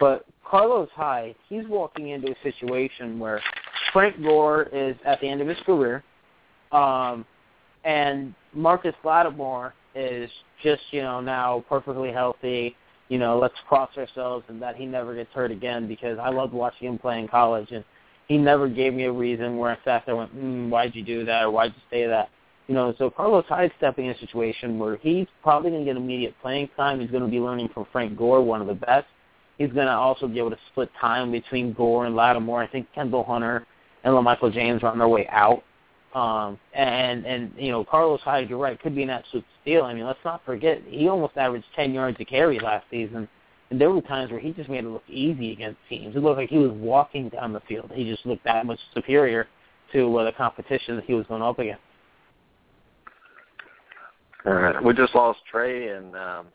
But 0.00 0.24
Carlos 0.48 0.88
Hyde, 0.94 1.34
he's 1.48 1.66
walking 1.66 2.08
into 2.08 2.32
a 2.32 2.36
situation 2.42 3.18
where 3.18 3.42
Frank 3.92 4.22
Gore 4.22 4.68
is 4.72 4.96
at 5.04 5.20
the 5.20 5.28
end 5.28 5.40
of 5.40 5.48
his 5.48 5.58
career, 5.66 6.02
um, 6.72 7.26
and 7.84 8.34
Marcus 8.52 8.94
Lattimore 9.04 9.74
is 9.94 10.30
just 10.62 10.82
you 10.90 11.02
know 11.02 11.20
now 11.20 11.64
perfectly 11.68 12.12
healthy. 12.12 12.76
You 13.08 13.18
know, 13.18 13.38
let's 13.38 13.54
cross 13.66 13.90
ourselves 13.96 14.44
and 14.48 14.60
that 14.60 14.76
he 14.76 14.84
never 14.84 15.14
gets 15.14 15.32
hurt 15.32 15.50
again 15.50 15.88
because 15.88 16.18
I 16.18 16.28
loved 16.28 16.52
watching 16.52 16.88
him 16.88 16.98
play 16.98 17.18
in 17.18 17.26
college 17.26 17.68
and 17.70 17.82
he 18.28 18.36
never 18.36 18.68
gave 18.68 18.92
me 18.92 19.04
a 19.04 19.12
reason 19.12 19.56
where 19.56 19.70
I 19.70 19.78
sat 19.82 20.04
there 20.04 20.14
and 20.14 20.18
went, 20.18 20.36
mm, 20.36 20.68
why'd 20.68 20.94
you 20.94 21.02
do 21.02 21.24
that 21.24 21.44
or 21.44 21.50
why'd 21.50 21.72
you 21.74 21.82
say 21.90 22.06
that? 22.06 22.28
You 22.66 22.74
know, 22.74 22.94
so 22.98 23.08
Carlos 23.08 23.46
Hyde 23.48 23.72
stepping 23.78 24.04
in 24.04 24.10
a 24.10 24.18
situation 24.18 24.78
where 24.78 24.98
he's 24.98 25.26
probably 25.42 25.70
going 25.70 25.86
to 25.86 25.90
get 25.90 25.96
immediate 25.96 26.34
playing 26.42 26.68
time. 26.76 27.00
He's 27.00 27.10
going 27.10 27.22
to 27.22 27.30
be 27.30 27.40
learning 27.40 27.70
from 27.72 27.86
Frank 27.90 28.16
Gore, 28.18 28.42
one 28.42 28.60
of 28.60 28.66
the 28.66 28.74
best. 28.74 29.06
He's 29.56 29.72
going 29.72 29.86
to 29.86 29.92
also 29.92 30.28
be 30.28 30.38
able 30.38 30.50
to 30.50 30.58
split 30.70 30.90
time 31.00 31.32
between 31.32 31.72
Gore 31.72 32.04
and 32.04 32.14
Lattimore. 32.14 32.62
I 32.62 32.66
think 32.66 32.86
Kendall 32.94 33.24
Hunter 33.24 33.66
and 34.04 34.12
LaMichael 34.12 34.52
James 34.52 34.82
are 34.82 34.90
on 34.90 34.98
their 34.98 35.08
way 35.08 35.26
out. 35.28 35.64
Um, 36.18 36.58
and, 36.72 37.24
and, 37.24 37.52
you 37.56 37.70
know, 37.70 37.84
Carlos 37.84 38.20
Hyde, 38.22 38.50
you're 38.50 38.58
right, 38.58 38.80
could 38.80 38.96
be 38.96 39.04
an 39.04 39.10
absolute 39.10 39.44
steal. 39.62 39.84
I 39.84 39.94
mean, 39.94 40.04
let's 40.04 40.18
not 40.24 40.44
forget, 40.44 40.82
he 40.88 41.06
almost 41.06 41.36
averaged 41.36 41.66
10 41.76 41.94
yards 41.94 42.16
a 42.18 42.24
carry 42.24 42.58
last 42.58 42.86
season. 42.90 43.28
And 43.70 43.80
there 43.80 43.90
were 43.90 44.00
times 44.00 44.32
where 44.32 44.40
he 44.40 44.50
just 44.50 44.68
made 44.68 44.84
it 44.84 44.88
look 44.88 45.04
easy 45.08 45.52
against 45.52 45.78
teams. 45.88 46.16
It 46.16 46.18
looked 46.20 46.38
like 46.38 46.48
he 46.48 46.58
was 46.58 46.72
walking 46.72 47.28
down 47.28 47.52
the 47.52 47.60
field. 47.60 47.92
He 47.94 48.10
just 48.10 48.26
looked 48.26 48.42
that 48.44 48.66
much 48.66 48.80
superior 48.94 49.46
to 49.92 50.18
uh, 50.18 50.24
the 50.24 50.32
competition 50.32 50.96
that 50.96 51.04
he 51.04 51.14
was 51.14 51.24
going 51.26 51.42
up 51.42 51.58
against. 51.60 51.82
All 54.44 54.54
right. 54.54 54.82
We 54.82 54.94
just 54.94 55.14
lost 55.14 55.38
Trey, 55.48 55.88
and 55.88 56.16
um, 56.16 56.46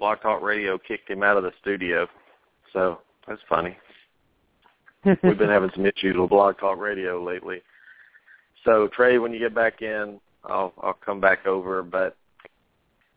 Blog 0.00 0.20
Talk 0.20 0.42
Radio 0.42 0.78
kicked 0.78 1.08
him 1.08 1.22
out 1.22 1.36
of 1.36 1.44
the 1.44 1.52
studio. 1.60 2.08
So 2.72 2.98
that's 3.28 3.42
funny. 3.48 3.76
We've 5.04 5.38
been 5.38 5.50
having 5.50 5.70
some 5.76 5.86
issues 5.86 6.16
with 6.16 6.30
Blog 6.30 6.58
Talk 6.58 6.78
Radio 6.78 7.22
lately. 7.22 7.62
So 8.64 8.88
Trey, 8.88 9.18
when 9.18 9.32
you 9.32 9.38
get 9.38 9.54
back 9.54 9.82
in, 9.82 10.20
I'll 10.44 10.72
I'll 10.82 10.98
come 11.04 11.20
back 11.20 11.46
over. 11.46 11.82
But 11.82 12.16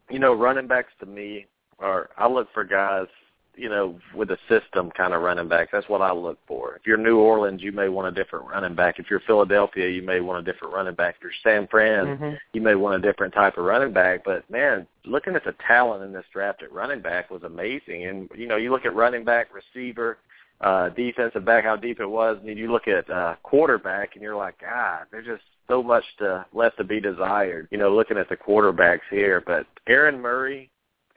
you 0.10 0.20
know, 0.20 0.34
running 0.34 0.68
backs 0.68 0.92
to 1.00 1.06
me 1.06 1.46
are 1.80 2.10
I 2.18 2.28
look 2.28 2.48
for 2.54 2.64
guys, 2.64 3.08
you 3.56 3.70
know, 3.70 4.00
with 4.16 4.30
a 4.32 4.38
system 4.48 4.92
kind 4.92 5.14
of 5.14 5.22
running 5.22 5.48
back. 5.48 5.70
That's 5.72 5.90
what 5.90 6.02
I 6.02 6.12
look 6.12 6.38
for. 6.48 6.76
If 6.76 6.86
you're 6.86 6.98
New 6.98 7.18
Orleans, 7.18 7.62
you 7.62 7.72
may 7.72 7.90
want 7.90 8.08
a 8.08 8.24
different 8.24 8.48
running 8.48 8.76
back. 8.76 9.00
If 9.00 9.10
you're 9.10 9.20
Philadelphia, 9.22 9.90
you 9.90 10.02
may 10.02 10.20
want 10.22 10.48
a 10.48 10.52
different 10.52 10.74
running 10.74 10.96
back. 10.96 11.16
If 11.18 11.24
you're 11.24 11.32
San 11.44 11.68
Fran, 11.68 12.06
Mm-hmm. 12.06 12.34
you 12.54 12.62
may 12.62 12.76
want 12.76 13.04
a 13.04 13.08
different 13.08 13.34
type 13.34 13.58
of 13.58 13.66
running 13.66 13.94
back. 13.94 14.24
But 14.24 14.50
man, 14.50 14.88
looking 15.06 15.36
at 15.36 15.44
the 15.44 15.56
talent 15.68 16.04
in 16.04 16.14
this 16.14 16.26
draft 16.32 16.64
at 16.64 16.72
running 16.72 17.02
back 17.02 17.30
was 17.30 17.44
amazing. 17.44 18.06
And 18.06 18.30
you 18.36 18.48
know, 18.48 18.58
you 18.58 18.72
look 18.72 18.86
at 18.86 18.96
running 18.96 19.24
back, 19.24 19.48
receiver, 19.54 20.18
uh, 20.62 20.90
defensive 20.90 21.46
back, 21.46 21.64
how 21.64 21.76
deep 21.76 22.00
it 22.00 22.10
was, 22.10 22.38
and 22.46 22.58
you 22.58 22.72
look 22.72 22.88
at 22.88 23.10
uh, 23.10 23.36
quarterback, 23.44 24.16
and 24.16 24.24
you're 24.24 24.36
like, 24.36 24.60
God, 24.60 25.06
there's 25.12 25.26
just 25.26 25.44
so 25.68 25.84
much 25.84 26.04
to 26.20 26.46
left 26.54 26.78
to 26.78 26.84
be 26.84 27.00
desired. 27.00 27.68
You 27.72 27.78
know, 27.78 27.94
looking 27.94 28.18
at 28.18 28.30
the 28.30 28.38
quarterbacks 28.38 29.02
here, 29.12 29.44
but 29.46 29.68
Aaron 29.88 30.20
Murray 30.20 30.72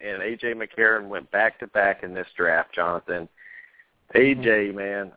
and 0.05 0.23
AJ 0.23 0.55
McCarron 0.55 1.09
went 1.09 1.31
back 1.31 1.59
to 1.61 1.67
back 1.69 2.03
in 2.03 2.13
this 2.13 2.27
draft, 2.37 2.75
Jonathan. 2.75 3.29
AJ, 4.15 4.75
man, 4.75 5.13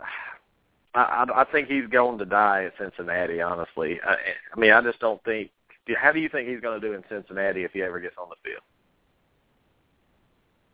I, 0.94 1.26
I 1.28 1.42
I 1.42 1.46
think 1.52 1.68
he's 1.68 1.88
going 1.88 2.18
to 2.20 2.26
die 2.26 2.66
at 2.66 2.74
Cincinnati. 2.80 3.42
Honestly, 3.42 4.00
I, 4.06 4.16
I 4.56 4.60
mean, 4.60 4.72
I 4.72 4.82
just 4.82 5.00
don't 5.00 5.24
think. 5.24 5.50
How 5.98 6.14
do 6.14 6.20
you 6.20 6.30
think 6.30 6.48
he's 6.48 6.62
going 6.62 6.80
to 6.80 6.88
do 6.88 6.94
in 6.94 7.04
Cincinnati 7.10 7.64
if 7.64 7.72
he 7.72 7.82
ever 7.82 8.00
gets 8.00 8.16
on 8.18 8.30
the 8.30 8.36
field? 8.42 8.62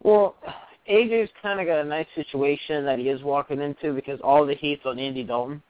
Well, 0.04 0.36
AJ's 0.90 1.30
kind 1.42 1.60
of 1.60 1.68
got 1.68 1.80
a 1.80 1.84
nice 1.84 2.08
situation 2.16 2.84
that 2.86 3.00
he 3.00 3.10
is 3.10 3.22
walking 3.22 3.62
into 3.62 3.94
because 3.94 4.20
all 4.22 4.46
the 4.46 4.56
heat's 4.56 4.86
on 4.86 4.98
Andy 4.98 5.24
Dalton. 5.24 5.62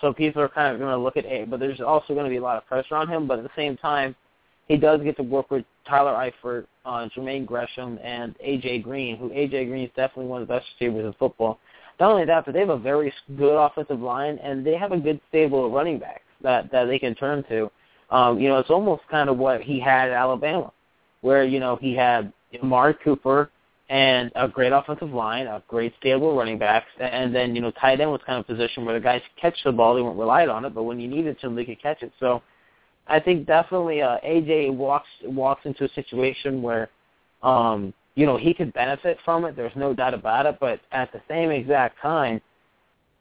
So 0.00 0.12
people 0.12 0.42
are 0.42 0.48
kind 0.48 0.72
of 0.72 0.80
going 0.80 0.90
to 0.90 0.98
look 0.98 1.16
at 1.16 1.24
A, 1.24 1.44
but 1.44 1.60
there's 1.60 1.80
also 1.80 2.14
going 2.14 2.24
to 2.24 2.30
be 2.30 2.36
a 2.36 2.42
lot 2.42 2.56
of 2.56 2.66
pressure 2.66 2.94
on 2.94 3.08
him. 3.08 3.26
But 3.26 3.38
at 3.38 3.44
the 3.44 3.50
same 3.56 3.76
time, 3.76 4.14
he 4.68 4.76
does 4.76 5.00
get 5.02 5.16
to 5.16 5.22
work 5.22 5.50
with 5.50 5.64
Tyler 5.88 6.12
Eifert, 6.12 6.66
uh, 6.84 7.08
Jermaine 7.16 7.46
Gresham, 7.46 7.98
and 8.02 8.36
AJ 8.38 8.82
Green, 8.82 9.16
who 9.16 9.30
AJ 9.30 9.68
Green 9.68 9.84
is 9.84 9.90
definitely 9.96 10.26
one 10.26 10.42
of 10.42 10.48
the 10.48 10.54
best 10.54 10.66
receivers 10.78 11.04
in 11.04 11.12
football. 11.14 11.58
Not 12.00 12.10
only 12.10 12.24
that, 12.24 12.44
but 12.44 12.54
they 12.54 12.60
have 12.60 12.70
a 12.70 12.78
very 12.78 13.12
good 13.36 13.56
offensive 13.56 14.00
line, 14.00 14.38
and 14.42 14.64
they 14.64 14.76
have 14.76 14.92
a 14.92 14.98
good 14.98 15.20
stable 15.28 15.66
of 15.66 15.72
running 15.72 15.98
backs 15.98 16.22
that 16.42 16.70
that 16.72 16.86
they 16.86 16.98
can 16.98 17.14
turn 17.14 17.44
to. 17.48 17.70
Um, 18.10 18.38
you 18.38 18.48
know, 18.48 18.58
it's 18.58 18.70
almost 18.70 19.02
kind 19.10 19.28
of 19.28 19.38
what 19.38 19.62
he 19.62 19.78
had 19.78 20.10
at 20.10 20.14
Alabama, 20.14 20.72
where 21.20 21.44
you 21.44 21.60
know 21.60 21.76
he 21.76 21.94
had 21.94 22.32
Amari 22.60 22.94
Cooper 23.04 23.50
and 23.90 24.32
a 24.34 24.48
great 24.48 24.72
offensive 24.72 25.10
line, 25.10 25.46
a 25.46 25.62
great 25.68 25.92
stable 26.00 26.34
running 26.36 26.58
backs, 26.58 26.86
and 26.98 27.34
then 27.34 27.54
you 27.54 27.60
know 27.60 27.70
tight 27.72 28.00
end 28.00 28.10
was 28.10 28.20
kind 28.26 28.38
of 28.38 28.44
a 28.48 28.52
position 28.52 28.84
where 28.84 28.94
the 28.94 29.04
guys 29.04 29.20
catch 29.40 29.56
the 29.64 29.72
ball, 29.72 29.94
they 29.94 30.02
weren't 30.02 30.18
relied 30.18 30.48
on 30.48 30.64
it, 30.64 30.74
but 30.74 30.84
when 30.84 30.98
you 30.98 31.08
needed 31.08 31.38
to, 31.40 31.54
they 31.54 31.64
could 31.64 31.80
catch 31.82 32.02
it. 32.02 32.12
So 32.18 32.42
I 33.06 33.20
think 33.20 33.46
definitely 33.46 34.02
uh, 34.02 34.16
AJ 34.24 34.74
walks 34.74 35.08
walks 35.24 35.66
into 35.66 35.84
a 35.84 35.88
situation 35.90 36.62
where 36.62 36.88
um, 37.42 37.92
you 38.14 38.24
know 38.24 38.38
he 38.38 38.54
could 38.54 38.72
benefit 38.72 39.18
from 39.24 39.44
it. 39.44 39.56
There's 39.56 39.76
no 39.76 39.92
doubt 39.92 40.14
about 40.14 40.46
it. 40.46 40.58
But 40.60 40.80
at 40.92 41.12
the 41.12 41.20
same 41.28 41.50
exact 41.50 42.00
time, 42.00 42.40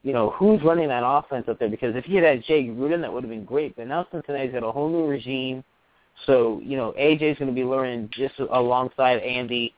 you 0.03 0.13
know 0.13 0.29
who's 0.31 0.61
running 0.63 0.87
that 0.87 1.03
offense 1.05 1.45
up 1.49 1.59
there? 1.59 1.69
Because 1.69 1.95
if 1.95 2.05
he 2.05 2.15
had 2.15 2.23
had 2.23 2.43
Jay 2.45 2.63
Gruden, 2.63 3.01
that 3.01 3.11
would 3.11 3.23
have 3.23 3.31
been 3.31 3.45
great. 3.45 3.75
But 3.75 3.87
now 3.87 4.07
Cincinnati's 4.11 4.53
got 4.53 4.63
a 4.63 4.71
whole 4.71 4.89
new 4.89 5.07
regime, 5.07 5.61
so 6.25 6.61
you 6.63 6.77
know 6.77 6.93
AJ's 6.97 7.37
going 7.37 7.49
to 7.49 7.55
be 7.55 7.65
learning 7.65 8.09
just 8.13 8.35
alongside 8.39 9.19
Andy 9.19 9.73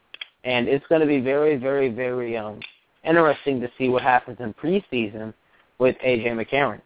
and 0.45 0.67
it's 0.67 0.85
going 0.87 1.01
to 1.01 1.07
be 1.07 1.19
very, 1.19 1.57
very, 1.57 1.89
very 1.89 2.37
um, 2.37 2.59
interesting 3.03 3.59
to 3.59 3.69
see 3.77 3.89
what 3.89 4.03
happens 4.03 4.37
in 4.39 4.53
preseason 4.53 5.33
with 5.79 5.95
AJ 6.05 6.27
McCarron. 6.27 6.81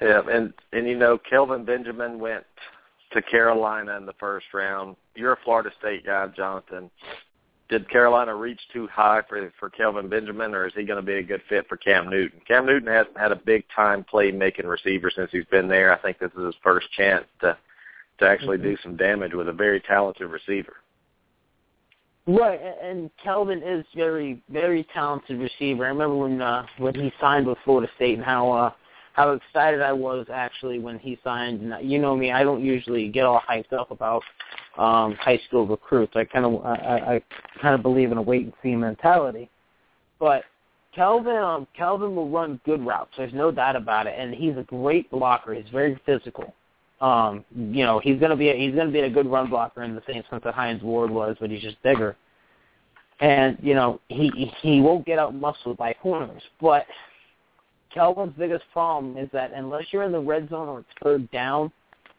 Yeah, 0.00 0.20
and 0.30 0.52
and 0.72 0.86
you 0.86 0.96
know, 0.96 1.18
Kelvin 1.18 1.64
Benjamin 1.64 2.18
went 2.18 2.44
to 3.12 3.22
Carolina 3.22 3.96
in 3.96 4.06
the 4.06 4.12
first 4.20 4.46
round. 4.52 4.96
You're 5.14 5.32
a 5.32 5.38
Florida 5.44 5.70
State 5.78 6.04
guy, 6.04 6.26
Jonathan. 6.36 6.90
Did 7.70 7.88
Carolina 7.88 8.34
reach 8.34 8.60
too 8.72 8.86
high 8.88 9.22
for 9.28 9.50
for 9.58 9.70
Kelvin 9.70 10.08
Benjamin, 10.08 10.54
or 10.54 10.66
is 10.66 10.74
he 10.76 10.84
going 10.84 11.00
to 11.00 11.06
be 11.06 11.14
a 11.14 11.22
good 11.22 11.40
fit 11.48 11.66
for 11.68 11.76
Cam 11.76 12.10
Newton? 12.10 12.40
Cam 12.46 12.66
Newton 12.66 12.88
hasn't 12.88 13.16
had 13.16 13.32
a 13.32 13.36
big 13.36 13.64
time 13.74 14.04
playmaking 14.12 14.66
receiver 14.66 15.10
since 15.14 15.30
he's 15.30 15.46
been 15.46 15.68
there. 15.68 15.92
I 15.92 15.98
think 16.02 16.18
this 16.18 16.32
is 16.36 16.46
his 16.46 16.54
first 16.62 16.90
chance 16.92 17.24
to 17.40 17.56
to 18.18 18.26
actually 18.26 18.58
mm-hmm. 18.58 18.66
do 18.66 18.76
some 18.82 18.96
damage 18.96 19.32
with 19.32 19.48
a 19.48 19.52
very 19.52 19.80
talented 19.80 20.28
receiver. 20.28 20.74
Right, 22.26 22.58
and 22.82 23.10
Kelvin 23.22 23.62
is 23.62 23.84
very, 23.94 24.42
very 24.48 24.86
talented 24.94 25.38
receiver. 25.38 25.84
I 25.84 25.88
remember 25.88 26.16
when 26.16 26.40
uh, 26.40 26.64
when 26.78 26.94
he 26.94 27.12
signed 27.20 27.46
with 27.46 27.58
Florida 27.64 27.90
State 27.96 28.14
and 28.16 28.24
how 28.24 28.50
uh, 28.50 28.70
how 29.12 29.32
excited 29.32 29.82
I 29.82 29.92
was 29.92 30.26
actually 30.32 30.78
when 30.78 30.98
he 30.98 31.18
signed. 31.22 31.60
And 31.60 31.90
you 31.90 31.98
know 31.98 32.16
me, 32.16 32.32
I 32.32 32.42
don't 32.42 32.64
usually 32.64 33.08
get 33.08 33.26
all 33.26 33.42
hyped 33.46 33.74
up 33.74 33.90
about 33.90 34.22
um, 34.78 35.16
high 35.16 35.38
school 35.46 35.66
recruits. 35.66 36.14
I 36.16 36.24
kind 36.24 36.46
of 36.46 36.64
I, 36.64 37.16
I 37.16 37.22
kind 37.60 37.74
of 37.74 37.82
believe 37.82 38.10
in 38.10 38.16
a 38.16 38.22
wait 38.22 38.44
and 38.44 38.54
see 38.62 38.74
mentality. 38.74 39.50
But 40.18 40.44
Kelvin 40.94 41.36
um, 41.36 41.66
Kelvin 41.76 42.16
will 42.16 42.30
run 42.30 42.58
good 42.64 42.84
routes. 42.86 43.12
There's 43.18 43.34
no 43.34 43.50
doubt 43.50 43.76
about 43.76 44.06
it, 44.06 44.14
and 44.18 44.34
he's 44.34 44.56
a 44.56 44.62
great 44.62 45.10
blocker. 45.10 45.52
He's 45.52 45.68
very 45.70 46.00
physical. 46.06 46.54
Um, 47.04 47.44
you 47.54 47.84
know, 47.84 47.98
he's 47.98 48.18
gonna 48.18 48.34
be 48.34 48.48
a, 48.48 48.56
he's 48.56 48.74
gonna 48.74 48.90
be 48.90 49.00
a 49.00 49.10
good 49.10 49.26
run 49.26 49.50
blocker 49.50 49.82
in 49.82 49.94
the 49.94 50.00
same 50.06 50.22
sense 50.30 50.42
that 50.42 50.54
Hines 50.54 50.82
Ward 50.82 51.10
was, 51.10 51.36
but 51.38 51.50
he's 51.50 51.60
just 51.60 51.80
bigger. 51.82 52.16
And 53.20 53.58
you 53.62 53.74
know, 53.74 54.00
he 54.08 54.50
he 54.62 54.80
won't 54.80 55.04
get 55.04 55.18
out 55.18 55.34
muscled 55.34 55.76
by 55.76 55.92
corners, 55.92 56.42
but 56.62 56.86
Kelvin's 57.92 58.32
biggest 58.38 58.64
problem 58.72 59.18
is 59.18 59.28
that 59.34 59.52
unless 59.52 59.84
you're 59.90 60.04
in 60.04 60.12
the 60.12 60.20
red 60.20 60.48
zone 60.48 60.66
or 60.66 60.80
it's 60.80 60.88
third 61.02 61.30
down, 61.30 61.70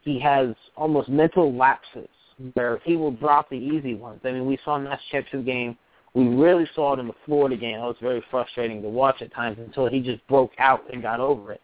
he 0.02 0.20
has 0.20 0.54
almost 0.76 1.08
mental 1.08 1.52
lapses 1.52 2.08
where 2.54 2.78
he 2.84 2.94
will 2.94 3.10
drop 3.10 3.50
the 3.50 3.56
easy 3.56 3.96
ones. 3.96 4.20
I 4.24 4.30
mean, 4.30 4.46
we 4.46 4.56
saw 4.64 4.76
in 4.76 4.84
that 4.84 5.00
Championship 5.10 5.46
game. 5.46 5.76
We 6.14 6.28
really 6.28 6.68
saw 6.76 6.94
it 6.94 7.00
in 7.00 7.08
the 7.08 7.14
Florida 7.24 7.56
game. 7.56 7.74
It 7.74 7.82
was 7.82 7.96
very 8.00 8.22
frustrating 8.30 8.82
to 8.82 8.88
watch 8.88 9.20
at 9.20 9.34
times 9.34 9.58
until 9.58 9.88
he 9.88 10.00
just 10.00 10.24
broke 10.28 10.52
out 10.58 10.84
and 10.92 11.02
got 11.02 11.18
over 11.18 11.50
it. 11.50 11.60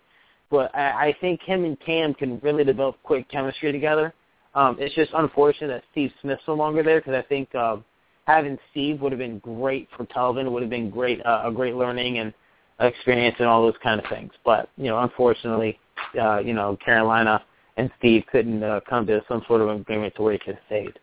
But 0.52 0.72
I, 0.74 1.08
I 1.08 1.16
think 1.18 1.40
him 1.40 1.64
and 1.64 1.80
Cam 1.80 2.12
can 2.12 2.38
really 2.40 2.62
develop 2.62 2.96
quick 3.02 3.26
chemistry 3.30 3.72
together. 3.72 4.12
Um, 4.54 4.76
it's 4.78 4.94
just 4.94 5.10
unfortunate 5.14 5.68
that 5.68 5.82
Steve 5.90 6.12
Smith's 6.20 6.42
no 6.46 6.52
longer 6.54 6.82
there 6.82 7.00
because 7.00 7.14
I 7.14 7.22
think 7.22 7.52
uh, 7.54 7.78
having 8.26 8.58
Steve 8.70 9.00
would 9.00 9.12
have 9.12 9.18
been 9.18 9.38
great 9.38 9.88
for 9.96 10.04
Kelvin. 10.04 10.46
It 10.46 10.50
would 10.50 10.62
have 10.62 10.70
been 10.70 10.90
great, 10.90 11.24
uh, 11.24 11.44
a 11.46 11.50
great 11.50 11.74
learning 11.74 12.18
and 12.18 12.34
experience 12.80 13.36
and 13.38 13.48
all 13.48 13.62
those 13.62 13.80
kind 13.82 13.98
of 13.98 14.06
things. 14.10 14.30
But 14.44 14.68
you 14.76 14.88
know, 14.88 14.98
unfortunately, 14.98 15.78
uh, 16.20 16.40
you 16.40 16.52
know, 16.52 16.76
Carolina 16.84 17.42
and 17.78 17.90
Steve 17.98 18.24
couldn't 18.30 18.62
uh, 18.62 18.80
come 18.86 19.06
to 19.06 19.24
some 19.26 19.42
sort 19.48 19.62
of 19.62 19.70
agreement 19.70 20.14
to 20.16 20.22
where 20.22 20.34
he 20.34 20.38
could 20.38 20.56
have 20.56 20.64
stayed. 20.66 20.98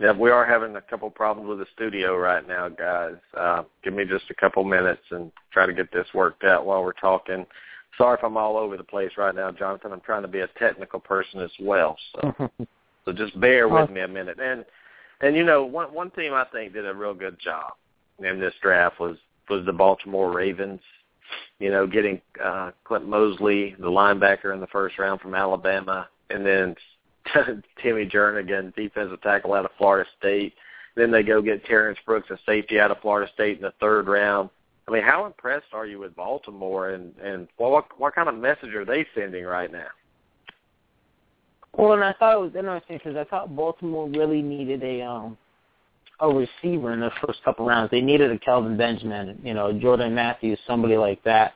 Yeah, 0.00 0.12
we 0.12 0.30
are 0.30 0.46
having 0.46 0.76
a 0.76 0.80
couple 0.80 1.10
problems 1.10 1.46
with 1.46 1.58
the 1.58 1.66
studio 1.74 2.16
right 2.16 2.46
now, 2.48 2.70
guys. 2.70 3.16
Uh, 3.36 3.64
give 3.84 3.92
me 3.92 4.06
just 4.06 4.30
a 4.30 4.34
couple 4.34 4.64
minutes 4.64 5.02
and 5.10 5.30
try 5.52 5.66
to 5.66 5.74
get 5.74 5.92
this 5.92 6.06
worked 6.14 6.42
out 6.42 6.64
while 6.64 6.82
we're 6.82 6.92
talking. 6.94 7.44
Sorry 7.98 8.16
if 8.16 8.24
I'm 8.24 8.38
all 8.38 8.56
over 8.56 8.78
the 8.78 8.82
place 8.82 9.10
right 9.18 9.34
now, 9.34 9.50
Jonathan. 9.50 9.92
I'm 9.92 10.00
trying 10.00 10.22
to 10.22 10.28
be 10.28 10.40
a 10.40 10.48
technical 10.58 11.00
person 11.00 11.40
as 11.42 11.50
well, 11.60 11.98
so 12.14 12.50
so 13.04 13.12
just 13.12 13.38
bear 13.38 13.68
with 13.68 13.90
me 13.90 14.00
a 14.00 14.08
minute. 14.08 14.38
And 14.40 14.64
and 15.20 15.36
you 15.36 15.44
know, 15.44 15.64
one 15.64 15.92
one 15.92 16.10
team 16.12 16.32
I 16.32 16.46
think 16.50 16.72
did 16.72 16.86
a 16.86 16.94
real 16.94 17.12
good 17.12 17.38
job 17.38 17.72
in 18.20 18.40
this 18.40 18.54
draft 18.62 19.00
was 19.00 19.18
was 19.50 19.66
the 19.66 19.72
Baltimore 19.72 20.32
Ravens. 20.32 20.80
You 21.58 21.70
know, 21.70 21.86
getting 21.86 22.22
uh, 22.42 22.70
Clint 22.84 23.06
Mosley, 23.06 23.76
the 23.78 23.86
linebacker 23.86 24.54
in 24.54 24.60
the 24.60 24.66
first 24.68 24.98
round 24.98 25.20
from 25.20 25.34
Alabama, 25.34 26.08
and 26.30 26.46
then 26.46 26.74
Timmy 27.82 28.06
Jernigan, 28.06 28.74
defensive 28.74 29.20
tackle 29.22 29.54
out 29.54 29.64
of 29.64 29.70
Florida 29.78 30.08
State. 30.18 30.54
Then 30.96 31.10
they 31.10 31.22
go 31.22 31.40
get 31.40 31.64
Terrence 31.64 31.98
Brooks, 32.04 32.30
a 32.30 32.38
safety 32.46 32.80
out 32.80 32.90
of 32.90 32.98
Florida 33.00 33.30
State 33.34 33.56
in 33.56 33.62
the 33.62 33.72
third 33.80 34.08
round. 34.08 34.50
I 34.88 34.92
mean, 34.92 35.02
how 35.02 35.26
impressed 35.26 35.66
are 35.72 35.86
you 35.86 36.00
with 36.00 36.16
Baltimore, 36.16 36.90
and 36.90 37.12
and 37.22 37.46
what 37.56 37.86
what 37.98 38.14
kind 38.14 38.28
of 38.28 38.34
message 38.34 38.74
are 38.74 38.84
they 38.84 39.06
sending 39.14 39.44
right 39.44 39.70
now? 39.70 39.86
Well, 41.76 41.92
and 41.92 42.02
I 42.02 42.12
thought 42.14 42.36
it 42.36 42.40
was 42.40 42.56
interesting 42.56 42.98
because 42.98 43.16
I 43.16 43.24
thought 43.24 43.54
Baltimore 43.54 44.08
really 44.08 44.42
needed 44.42 44.82
a 44.82 45.02
um 45.02 45.38
a 46.20 46.28
receiver 46.28 46.92
in 46.92 47.00
the 47.00 47.10
first 47.24 47.42
couple 47.44 47.66
rounds. 47.66 47.90
They 47.90 48.00
needed 48.00 48.30
a 48.30 48.38
Kelvin 48.38 48.76
Benjamin, 48.76 49.40
you 49.42 49.54
know, 49.54 49.72
Jordan 49.72 50.14
Matthews, 50.14 50.58
somebody 50.66 50.96
like 50.96 51.22
that. 51.24 51.54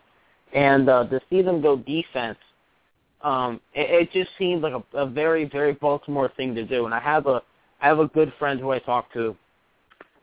And 0.55 0.89
uh, 0.89 1.05
to 1.05 1.21
see 1.29 1.43
them 1.43 1.61
go 1.61 1.77
defense, 1.77 2.39
um, 3.25 3.61
it, 3.75 4.09
it 4.09 4.13
just 4.13 4.31
seemed 4.39 4.63
like 4.63 4.75
a, 4.75 4.99
a 4.99 5.07
very, 5.07 5.45
very 5.45 5.73
Baltimore 5.73 6.31
thing 6.37 6.55
to 6.55 6.65
do. 6.65 6.85
And 6.85 6.95
I 6.95 7.01
have 7.01 7.27
a, 7.27 7.43
I 7.81 7.89
have 7.89 7.99
a 7.99 8.09
good 8.09 8.33
friend 8.39 8.61
who 8.61 8.71
I 8.71 8.79
talk 8.79 9.13
to 9.15 9.37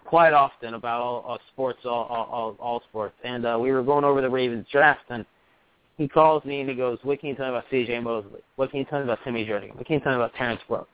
quite 0.05 0.33
often 0.33 0.75
about 0.75 1.01
all, 1.01 1.21
all 1.21 1.39
sports, 1.51 1.79
all, 1.85 2.05
all, 2.05 2.55
all, 2.59 2.81
sports. 2.89 3.15
And 3.23 3.45
uh, 3.45 3.57
we 3.59 3.71
were 3.71 3.83
going 3.83 4.03
over 4.03 4.21
the 4.21 4.29
Ravens 4.29 4.67
draft, 4.71 5.03
and 5.09 5.25
he 5.97 6.07
calls 6.07 6.43
me 6.45 6.61
and 6.61 6.69
he 6.69 6.75
goes, 6.75 6.99
"What 7.03 7.19
can 7.19 7.29
you 7.29 7.35
tell 7.35 7.45
me 7.45 7.51
about 7.51 7.65
C.J. 7.71 7.99
Mosley? 7.99 8.41
What 8.55 8.71
can 8.71 8.79
you 8.79 8.85
tell 8.85 8.99
me 8.99 9.05
about 9.05 9.19
Timmy 9.23 9.45
Jernigan? 9.45 9.75
What 9.75 9.85
can 9.85 9.95
you 9.95 9.99
tell 10.01 10.11
me 10.11 10.17
about 10.17 10.33
Terrence 10.35 10.61
Brooks?" 10.67 10.89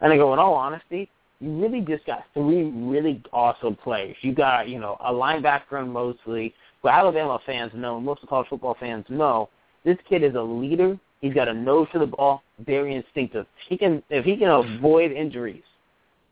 And 0.00 0.12
I 0.12 0.16
go, 0.16 0.32
in 0.32 0.38
all 0.38 0.54
honesty, 0.54 1.10
you 1.40 1.56
really 1.58 1.80
just 1.80 2.04
got 2.06 2.24
three 2.34 2.70
really 2.70 3.22
awesome 3.32 3.76
players. 3.76 4.16
You 4.20 4.34
got, 4.34 4.68
you 4.68 4.78
know, 4.78 4.96
a 5.00 5.12
linebacker 5.12 5.80
in 5.82 5.90
Mosley, 5.90 6.54
who 6.82 6.88
Alabama 6.88 7.38
fans 7.46 7.72
know, 7.74 8.00
most 8.00 8.22
of 8.22 8.28
college 8.28 8.48
football 8.48 8.76
fans 8.78 9.04
know, 9.08 9.48
this 9.84 9.96
kid 10.08 10.22
is 10.22 10.34
a 10.34 10.40
leader. 10.40 10.98
He's 11.20 11.34
got 11.34 11.48
a 11.48 11.54
nose 11.54 11.88
for 11.92 11.98
the 11.98 12.06
ball, 12.06 12.42
very 12.64 12.94
instinctive. 12.94 13.46
He 13.68 13.76
can, 13.76 14.02
if 14.08 14.24
he 14.24 14.36
can 14.36 14.48
avoid 14.48 15.10
injuries, 15.10 15.62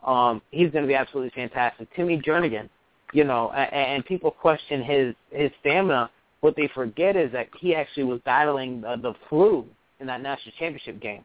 um, 0.05 0.41
he's 0.51 0.71
going 0.71 0.85
to 0.85 0.89
be 0.89 0.95
absolutely 0.95 1.31
fantastic. 1.35 1.89
Timmy 1.95 2.19
Jernigan, 2.19 2.69
you 3.13 3.25
know, 3.25 3.51
and, 3.51 3.73
and 3.73 4.05
people 4.05 4.31
question 4.31 4.83
his 4.83 5.15
his 5.31 5.51
stamina. 5.61 6.11
What 6.41 6.55
they 6.55 6.71
forget 6.75 7.17
is 7.17 7.33
that 7.33 7.49
he 7.59 7.75
actually 7.75 8.05
was 8.05 8.21
battling 8.25 8.83
the, 8.83 8.97
the 9.03 9.15
flu 9.29 9.65
in 10.01 10.07
that 10.07 10.21
national 10.21 10.55
championship 10.59 11.01
game. 11.01 11.25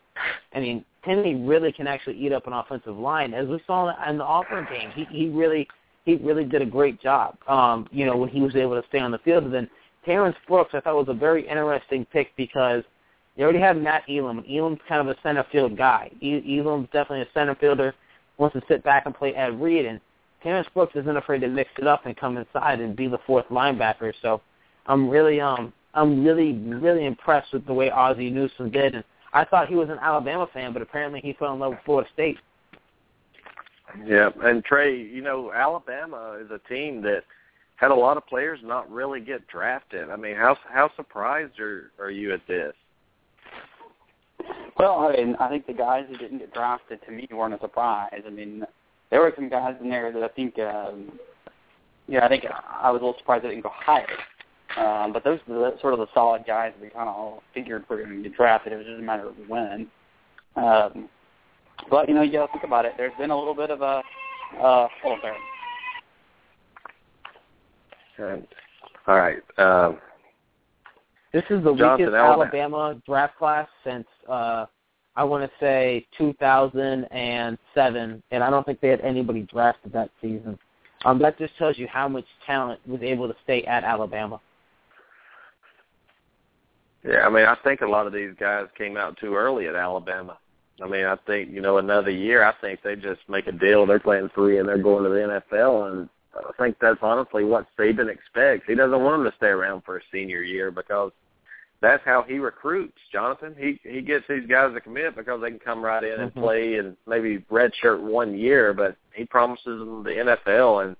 I 0.53 0.59
mean, 0.59 0.85
Timmy 1.05 1.35
really 1.35 1.71
can 1.71 1.85
actually 1.85 2.17
eat 2.17 2.31
up 2.31 2.47
an 2.47 2.53
offensive 2.53 2.97
line, 2.97 3.33
as 3.33 3.47
we 3.47 3.61
saw 3.67 3.93
in 4.09 4.17
the 4.17 4.23
Auburn 4.23 4.67
game. 4.71 4.89
He 4.95 5.05
he 5.05 5.29
really 5.29 5.67
he 6.05 6.15
really 6.15 6.45
did 6.45 6.61
a 6.61 6.65
great 6.65 6.99
job. 6.99 7.37
Um, 7.47 7.87
you 7.91 8.05
know, 8.05 8.17
when 8.17 8.29
he 8.29 8.41
was 8.41 8.55
able 8.55 8.81
to 8.81 8.87
stay 8.87 8.99
on 8.99 9.11
the 9.11 9.19
field. 9.19 9.43
And 9.43 9.53
then 9.53 9.69
Terrence 10.05 10.35
Brooks, 10.47 10.71
I 10.73 10.79
thought 10.79 10.95
was 10.95 11.09
a 11.09 11.13
very 11.13 11.47
interesting 11.47 12.05
pick 12.05 12.35
because 12.35 12.83
you 13.35 13.43
already 13.43 13.59
have 13.59 13.77
Matt 13.77 14.03
Elam, 14.09 14.43
Elam's 14.49 14.79
kind 14.87 15.07
of 15.07 15.15
a 15.15 15.19
center 15.21 15.45
field 15.51 15.77
guy. 15.77 16.11
Elam's 16.21 16.87
definitely 16.91 17.21
a 17.21 17.27
center 17.33 17.55
fielder, 17.55 17.93
wants 18.37 18.55
to 18.55 18.61
sit 18.67 18.83
back 18.83 19.05
and 19.05 19.15
play 19.15 19.33
Ed 19.33 19.61
Reed, 19.61 19.85
and 19.85 19.99
Terrence 20.43 20.67
Brooks 20.73 20.95
isn't 20.95 21.17
afraid 21.17 21.41
to 21.41 21.47
mix 21.47 21.69
it 21.77 21.87
up 21.87 22.05
and 22.05 22.17
come 22.17 22.37
inside 22.37 22.79
and 22.79 22.95
be 22.95 23.07
the 23.07 23.19
fourth 23.25 23.45
linebacker. 23.49 24.13
So 24.21 24.41
I'm 24.87 25.09
really 25.09 25.39
um 25.39 25.71
I'm 25.93 26.23
really 26.23 26.53
really 26.53 27.05
impressed 27.05 27.53
with 27.53 27.65
the 27.65 27.73
way 27.73 27.89
Ozzie 27.89 28.29
Newsome 28.29 28.71
did. 28.71 28.95
And 28.95 29.03
I 29.33 29.45
thought 29.45 29.69
he 29.69 29.75
was 29.75 29.89
an 29.89 29.99
Alabama 30.01 30.47
fan, 30.51 30.73
but 30.73 30.81
apparently 30.81 31.21
he 31.21 31.33
fell 31.33 31.53
in 31.53 31.59
love 31.59 31.71
with 31.71 31.79
Florida 31.85 32.09
State. 32.13 32.37
Yeah, 34.05 34.29
and 34.43 34.63
Trey, 34.63 34.97
you 34.97 35.21
know, 35.21 35.51
Alabama 35.51 36.37
is 36.41 36.49
a 36.49 36.59
team 36.69 37.01
that 37.03 37.23
had 37.75 37.91
a 37.91 37.95
lot 37.95 38.15
of 38.15 38.25
players 38.25 38.59
not 38.63 38.89
really 38.89 39.19
get 39.19 39.45
drafted. 39.47 40.09
I 40.09 40.15
mean, 40.15 40.35
how 40.35 40.57
how 40.69 40.89
surprised 40.95 41.59
are 41.59 41.91
are 41.99 42.11
you 42.11 42.33
at 42.33 42.45
this? 42.47 42.73
Well, 44.77 44.99
I 44.99 45.17
mean, 45.17 45.35
I 45.39 45.49
think 45.49 45.67
the 45.67 45.73
guys 45.73 46.05
who 46.09 46.17
didn't 46.17 46.39
get 46.39 46.53
drafted 46.53 46.99
to 47.05 47.11
me 47.11 47.27
weren't 47.31 47.53
a 47.53 47.59
surprise. 47.59 48.21
I 48.25 48.29
mean, 48.29 48.63
there 49.09 49.19
were 49.19 49.33
some 49.35 49.49
guys 49.49 49.75
in 49.81 49.89
there 49.89 50.11
that 50.11 50.23
I 50.23 50.27
think, 50.29 50.57
um, 50.59 51.19
yeah, 52.07 52.25
I 52.25 52.29
think 52.29 52.45
I 52.45 52.89
was 52.89 53.01
a 53.01 53.05
little 53.05 53.17
surprised 53.19 53.43
they 53.43 53.49
didn't 53.49 53.63
go 53.63 53.71
higher. 53.73 54.07
Um, 54.77 55.11
but 55.11 55.23
those 55.23 55.39
are 55.49 55.53
the, 55.53 55.77
sort 55.81 55.93
of 55.93 55.99
the 55.99 56.07
solid 56.13 56.45
guys 56.47 56.71
we 56.81 56.89
kind 56.89 57.09
of 57.09 57.15
all 57.15 57.43
figured 57.53 57.83
were 57.89 57.97
going 57.97 58.23
to 58.23 58.29
get 58.29 58.37
drafted. 58.37 58.71
It 58.73 58.77
was 58.77 58.85
just 58.85 58.99
a 58.99 59.03
matter 59.03 59.27
of 59.27 59.35
when. 59.47 59.87
Um, 60.55 61.09
but 61.89 62.07
you 62.07 62.15
know, 62.15 62.21
you 62.21 62.31
got 62.31 62.47
to 62.47 62.51
think 62.53 62.63
about 62.63 62.85
it. 62.85 62.93
There's 62.97 63.11
been 63.19 63.31
a 63.31 63.37
little 63.37 63.55
bit 63.55 63.69
of 63.69 63.81
a 63.81 64.01
uh, 64.59 64.87
hold 65.01 65.13
on 65.13 65.19
there. 65.21 65.35
All 69.07 69.17
right. 69.17 69.39
Um, 69.57 69.97
this 71.33 71.43
is 71.49 71.63
the 71.63 71.73
Jonathan 71.73 72.05
weakest 72.05 72.15
Alabama. 72.15 72.43
Alabama 72.43 73.01
draft 73.05 73.37
class 73.37 73.67
since 73.83 74.05
uh, 74.29 74.65
I 75.15 75.23
want 75.23 75.43
to 75.43 75.51
say 75.59 76.05
2007, 76.17 78.23
and 78.31 78.43
I 78.43 78.49
don't 78.49 78.65
think 78.65 78.79
they 78.79 78.89
had 78.89 79.01
anybody 79.01 79.41
drafted 79.43 79.91
that 79.93 80.09
season. 80.21 80.57
Um, 81.03 81.19
that 81.19 81.37
just 81.37 81.57
tells 81.57 81.77
you 81.77 81.87
how 81.87 82.07
much 82.07 82.25
talent 82.45 82.79
was 82.87 83.01
able 83.01 83.27
to 83.27 83.35
stay 83.43 83.63
at 83.63 83.83
Alabama. 83.83 84.39
Yeah, 87.03 87.25
I 87.25 87.29
mean, 87.29 87.45
I 87.45 87.55
think 87.63 87.81
a 87.81 87.87
lot 87.87 88.05
of 88.05 88.13
these 88.13 88.33
guys 88.39 88.67
came 88.77 88.95
out 88.95 89.17
too 89.17 89.35
early 89.35 89.67
at 89.67 89.75
Alabama. 89.75 90.37
I 90.81 90.87
mean, 90.87 91.05
I 91.05 91.15
think 91.27 91.51
you 91.51 91.61
know 91.61 91.77
another 91.77 92.11
year. 92.11 92.43
I 92.43 92.53
think 92.61 92.81
they 92.83 92.95
just 92.95 93.21
make 93.27 93.47
a 93.47 93.51
deal. 93.51 93.85
They're 93.85 93.99
playing 93.99 94.29
three 94.33 94.59
and 94.59 94.67
they're 94.67 94.81
going 94.81 95.03
to 95.03 95.09
the 95.09 95.41
NFL, 95.51 95.91
and 95.91 96.09
I 96.35 96.51
think 96.57 96.77
that's 96.79 96.99
honestly 97.01 97.43
what 97.43 97.67
Saban 97.77 98.09
expects. 98.09 98.65
He 98.67 98.75
doesn't 98.75 99.03
want 99.03 99.23
them 99.23 99.31
to 99.31 99.37
stay 99.37 99.47
around 99.47 99.83
for 99.83 99.97
a 99.97 100.01
senior 100.11 100.41
year 100.41 100.71
because 100.71 101.11
that's 101.81 102.03
how 102.05 102.21
he 102.21 102.37
recruits, 102.37 102.97
Jonathan. 103.11 103.55
He 103.57 103.79
he 103.83 104.01
gets 104.01 104.25
these 104.29 104.45
guys 104.47 104.73
to 104.73 104.81
commit 104.81 105.15
because 105.15 105.41
they 105.41 105.49
can 105.49 105.59
come 105.59 105.83
right 105.83 106.03
in 106.03 106.19
and 106.21 106.33
Mhm. 106.33 106.41
play 106.41 106.75
and 106.75 106.95
maybe 107.07 107.39
redshirt 107.51 107.99
one 107.99 108.35
year, 108.37 108.73
but 108.73 108.95
he 109.13 109.25
promises 109.25 109.79
them 109.79 110.03
the 110.03 110.11
NFL. 110.19 110.85
And 110.85 110.95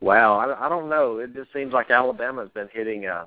wow, 0.00 0.36
I, 0.38 0.66
I 0.66 0.68
don't 0.68 0.88
know. 0.88 1.18
It 1.18 1.32
just 1.34 1.52
seems 1.52 1.72
like 1.72 1.90
Alabama's 1.90 2.50
been 2.50 2.68
hitting 2.72 3.06
uh 3.06 3.26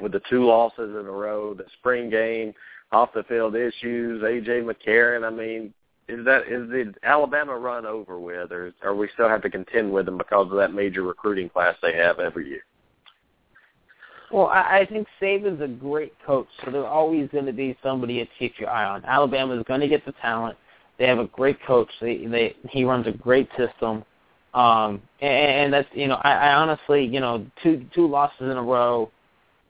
with 0.00 0.12
the 0.12 0.20
two 0.28 0.44
losses 0.44 0.90
in 0.90 1.06
a 1.06 1.10
row, 1.10 1.54
the 1.54 1.64
spring 1.78 2.10
game, 2.10 2.52
off 2.92 3.12
the 3.14 3.22
field 3.24 3.54
issues, 3.54 4.22
AJ 4.22 4.62
McCarron. 4.64 5.24
I 5.26 5.30
mean, 5.30 5.72
is 6.08 6.24
that 6.26 6.46
is 6.48 6.68
the 6.68 6.92
Alabama 7.02 7.56
run 7.56 7.86
over 7.86 8.18
with, 8.18 8.52
or 8.52 8.72
or 8.82 8.94
we 8.94 9.08
still 9.14 9.28
have 9.28 9.42
to 9.42 9.50
contend 9.50 9.90
with 9.90 10.04
them 10.04 10.18
because 10.18 10.50
of 10.50 10.58
that 10.58 10.74
major 10.74 11.02
recruiting 11.02 11.48
class 11.48 11.76
they 11.80 11.94
have 11.94 12.18
every 12.18 12.48
year? 12.48 12.64
Well, 14.30 14.46
I, 14.46 14.80
I 14.80 14.86
think 14.86 15.06
Saban's 15.20 15.60
a 15.60 15.68
great 15.68 16.14
coach, 16.26 16.48
so 16.64 16.70
there's 16.70 16.84
always 16.84 17.28
going 17.30 17.46
to 17.46 17.52
be 17.52 17.76
somebody 17.82 18.24
to 18.24 18.30
keep 18.38 18.58
your 18.58 18.70
eye 18.70 18.84
on. 18.84 19.04
Alabama's 19.04 19.64
going 19.68 19.80
to 19.80 19.88
get 19.88 20.04
the 20.04 20.12
talent. 20.20 20.56
They 20.98 21.06
have 21.06 21.18
a 21.18 21.26
great 21.26 21.58
coach. 21.66 21.88
They, 22.00 22.26
they 22.26 22.56
he 22.70 22.84
runs 22.84 23.06
a 23.06 23.12
great 23.12 23.48
system, 23.56 24.04
um, 24.54 25.02
and, 25.20 25.32
and 25.32 25.72
that's 25.72 25.88
you 25.92 26.06
know 26.06 26.20
I, 26.22 26.32
I 26.32 26.54
honestly 26.54 27.04
you 27.04 27.20
know 27.20 27.44
two 27.62 27.84
two 27.94 28.06
losses 28.06 28.42
in 28.42 28.56
a 28.56 28.62
row, 28.62 29.10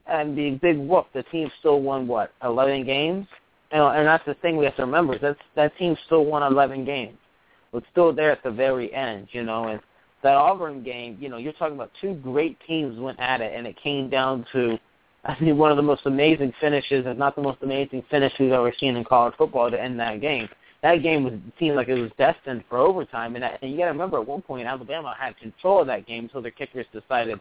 and 0.06 0.36
the 0.36 0.58
big 0.62 0.78
whoop. 0.78 1.06
The 1.14 1.22
team 1.24 1.50
still 1.60 1.80
won 1.80 2.06
what 2.06 2.32
eleven 2.42 2.84
games, 2.84 3.26
and, 3.72 3.82
and 3.82 4.06
that's 4.06 4.24
the 4.26 4.34
thing 4.34 4.58
we 4.58 4.66
have 4.66 4.76
to 4.76 4.82
remember. 4.82 5.14
is 5.14 5.20
That's 5.22 5.38
that 5.56 5.76
team 5.78 5.96
still 6.06 6.26
won 6.26 6.42
eleven 6.42 6.84
games. 6.84 7.16
It's 7.72 7.86
still 7.90 8.12
there 8.12 8.30
at 8.30 8.42
the 8.44 8.50
very 8.50 8.94
end, 8.94 9.28
you 9.32 9.42
know, 9.42 9.68
and 9.68 9.80
that 10.24 10.36
Auburn 10.36 10.82
game, 10.82 11.18
you 11.20 11.28
know, 11.28 11.36
you're 11.36 11.52
talking 11.52 11.74
about 11.74 11.90
two 12.00 12.14
great 12.14 12.58
teams 12.66 12.98
went 12.98 13.20
at 13.20 13.42
it, 13.42 13.52
and 13.54 13.66
it 13.66 13.76
came 13.80 14.08
down 14.08 14.46
to, 14.52 14.78
I 15.24 15.34
think, 15.34 15.56
one 15.58 15.70
of 15.70 15.76
the 15.76 15.82
most 15.82 16.06
amazing 16.06 16.52
finishes, 16.62 17.04
if 17.06 17.18
not 17.18 17.36
the 17.36 17.42
most 17.42 17.58
amazing 17.62 18.02
finish 18.10 18.32
we've 18.40 18.50
ever 18.50 18.72
seen 18.80 18.96
in 18.96 19.04
college 19.04 19.34
football 19.36 19.70
to 19.70 19.80
end 19.80 20.00
that 20.00 20.22
game. 20.22 20.48
That 20.82 21.02
game 21.02 21.24
was 21.24 21.34
seemed 21.58 21.76
like 21.76 21.88
it 21.88 22.00
was 22.00 22.10
destined 22.18 22.64
for 22.70 22.78
overtime, 22.78 23.36
and, 23.36 23.42
that, 23.42 23.58
and 23.60 23.70
you 23.70 23.76
got 23.76 23.84
to 23.84 23.90
remember 23.90 24.18
at 24.18 24.26
one 24.26 24.40
point 24.40 24.66
Alabama 24.66 25.14
had 25.18 25.36
control 25.36 25.82
of 25.82 25.86
that 25.88 26.06
game 26.06 26.24
until 26.24 26.40
their 26.40 26.50
kickers 26.50 26.86
decided 26.90 27.38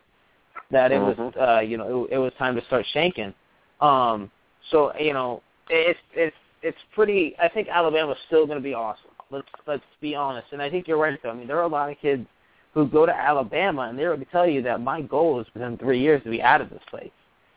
that 0.70 0.92
it 0.92 1.00
was, 1.00 1.16
Mhm. 1.16 1.58
uh, 1.58 1.62
you 1.62 1.78
know, 1.78 2.06
it, 2.06 2.16
it 2.16 2.18
was 2.18 2.34
time 2.38 2.56
to 2.56 2.66
start 2.66 2.86
shanking. 2.94 3.34
Um, 3.80 4.30
so 4.72 4.94
you 5.00 5.14
know, 5.14 5.42
it's 5.70 6.00
it's 6.14 6.36
it's 6.62 6.78
pretty. 6.94 7.36
I 7.40 7.48
think 7.48 7.70
Alabama's 7.70 8.18
still 8.28 8.46
going 8.46 8.58
to 8.58 8.64
be 8.64 8.74
awesome. 8.74 9.12
Let's 9.30 9.48
let's 9.68 9.84
be 10.02 10.16
honest, 10.16 10.48
and 10.52 10.62
I 10.62 10.70
think 10.70 10.88
you're 10.88 10.98
right. 10.98 11.18
Though. 11.24 11.32
I 11.32 11.34
mean, 11.34 11.48
there 11.48 11.58
are 11.60 11.64
a 11.64 11.68
lot 11.68 11.90
of 11.90 11.98
kids 12.00 12.28
who 12.74 12.88
go 12.88 13.06
to 13.06 13.16
Alabama, 13.16 13.84
and 13.84 13.98
they're 13.98 14.14
going 14.14 14.26
to 14.26 14.32
tell 14.32 14.48
you 14.48 14.62
that 14.64 14.82
my 14.82 15.02
goal 15.02 15.40
is 15.40 15.48
within 15.54 15.78
three 15.78 16.00
years 16.00 16.24
to 16.24 16.30
be 16.30 16.42
out 16.42 16.62
of 16.62 16.70
this 16.70 16.82
place. 16.90 17.12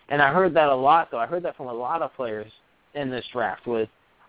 And 0.09 0.23
I 0.23 0.33
heard 0.33 0.55
that 0.55 0.69
a 0.69 0.75
lot, 0.75 1.11
though. 1.11 1.19
I 1.19 1.27
heard 1.27 1.43
that 1.45 1.57
from 1.57 1.67
a 1.67 1.73
lot 1.73 2.03
of 2.03 2.15
players 2.15 2.51
in 2.95 3.11
this 3.11 3.25
draft. 3.33 3.67
Was 3.67 3.89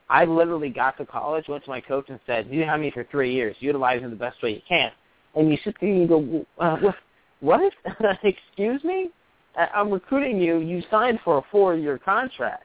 I 0.09 0.25
literally 0.25 0.69
got 0.69 0.97
to 0.97 1.05
college, 1.05 1.47
went 1.47 1.63
to 1.65 1.69
my 1.69 1.81
coach, 1.81 2.05
and 2.09 2.19
said, 2.25 2.47
"You 2.49 2.63
have 2.63 2.79
me 2.79 2.91
for 2.91 3.03
three 3.05 3.33
years. 3.33 3.55
Utilize 3.59 4.01
me 4.01 4.09
the 4.09 4.15
best 4.15 4.41
way 4.41 4.55
you 4.55 4.61
can." 4.67 4.91
And 5.35 5.51
you 5.51 5.57
sit 5.63 5.75
there 5.79 5.89
and 5.89 6.01
you 6.01 6.07
go, 6.07 6.45
uh, 6.59 6.91
"What? 7.41 7.73
Excuse 8.23 8.83
me? 8.83 9.11
I'm 9.55 9.91
recruiting 9.91 10.39
you. 10.39 10.59
You 10.59 10.83
signed 10.89 11.19
for 11.23 11.39
a 11.39 11.41
four-year 11.51 11.97
contract. 11.97 12.63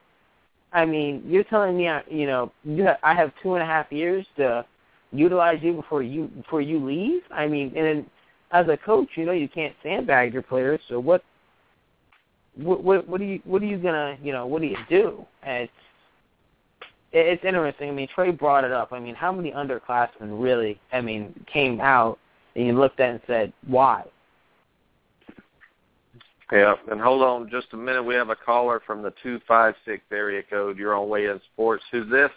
I 0.72 0.84
mean, 0.84 1.22
you're 1.26 1.44
telling 1.44 1.76
me, 1.76 1.88
I- 1.88 2.04
you 2.10 2.26
know, 2.26 2.52
you 2.64 2.88
I 3.02 3.14
have 3.14 3.32
two 3.42 3.54
and 3.54 3.62
a 3.62 3.66
half 3.66 3.90
years 3.90 4.26
to 4.36 4.64
utilize 5.12 5.58
you 5.62 5.74
before 5.74 6.02
you 6.02 6.28
before 6.28 6.62
you 6.62 6.84
leave. 6.84 7.22
I 7.30 7.46
mean, 7.46 7.76
and 7.76 8.06
as 8.52 8.68
a 8.68 8.76
coach, 8.76 9.08
you 9.16 9.24
know, 9.24 9.32
you 9.32 9.48
can't 9.48 9.74
sandbag 9.82 10.32
your 10.32 10.42
players. 10.42 10.80
So 10.88 11.00
what? 11.00 11.24
What 12.54 12.84
what, 12.84 13.08
what 13.08 13.20
are 13.20 13.24
you 13.24 13.40
what 13.44 13.62
are 13.62 13.66
you 13.66 13.78
gonna 13.78 14.18
you 14.22 14.30
know 14.30 14.46
what 14.46 14.60
do 14.60 14.68
you 14.68 14.76
do? 14.90 15.24
And 15.42 15.64
it's 15.64 15.72
it's 17.12 17.44
interesting. 17.44 17.88
I 17.88 17.92
mean, 17.92 18.08
Trey 18.14 18.30
brought 18.30 18.64
it 18.64 18.72
up. 18.72 18.92
I 18.92 19.00
mean, 19.00 19.14
how 19.14 19.32
many 19.32 19.52
underclassmen 19.52 20.42
really? 20.42 20.80
I 20.92 21.00
mean, 21.00 21.32
came 21.50 21.80
out 21.80 22.18
and 22.54 22.66
you 22.66 22.78
looked 22.78 23.00
at 23.00 23.08
it 23.08 23.12
and 23.12 23.20
said, 23.26 23.52
why? 23.66 24.04
Yeah, 26.50 26.74
and 26.90 27.00
hold 27.00 27.22
on 27.22 27.48
just 27.50 27.68
a 27.72 27.76
minute. 27.76 28.02
We 28.02 28.14
have 28.14 28.28
a 28.28 28.36
caller 28.36 28.82
from 28.86 29.02
the 29.02 29.12
two 29.22 29.40
five 29.48 29.74
six 29.86 30.02
area 30.12 30.42
code. 30.42 30.76
You're 30.76 30.94
on 30.94 31.08
Weigh 31.08 31.26
In 31.26 31.40
Sports. 31.54 31.82
Who's 31.90 32.10
this? 32.10 32.30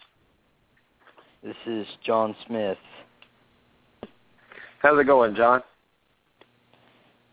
This 1.44 1.56
is 1.68 1.86
John 2.06 2.36
Smith. 2.48 2.78
How's 4.80 5.00
it 5.00 5.06
going, 5.06 5.36
John? 5.36 5.62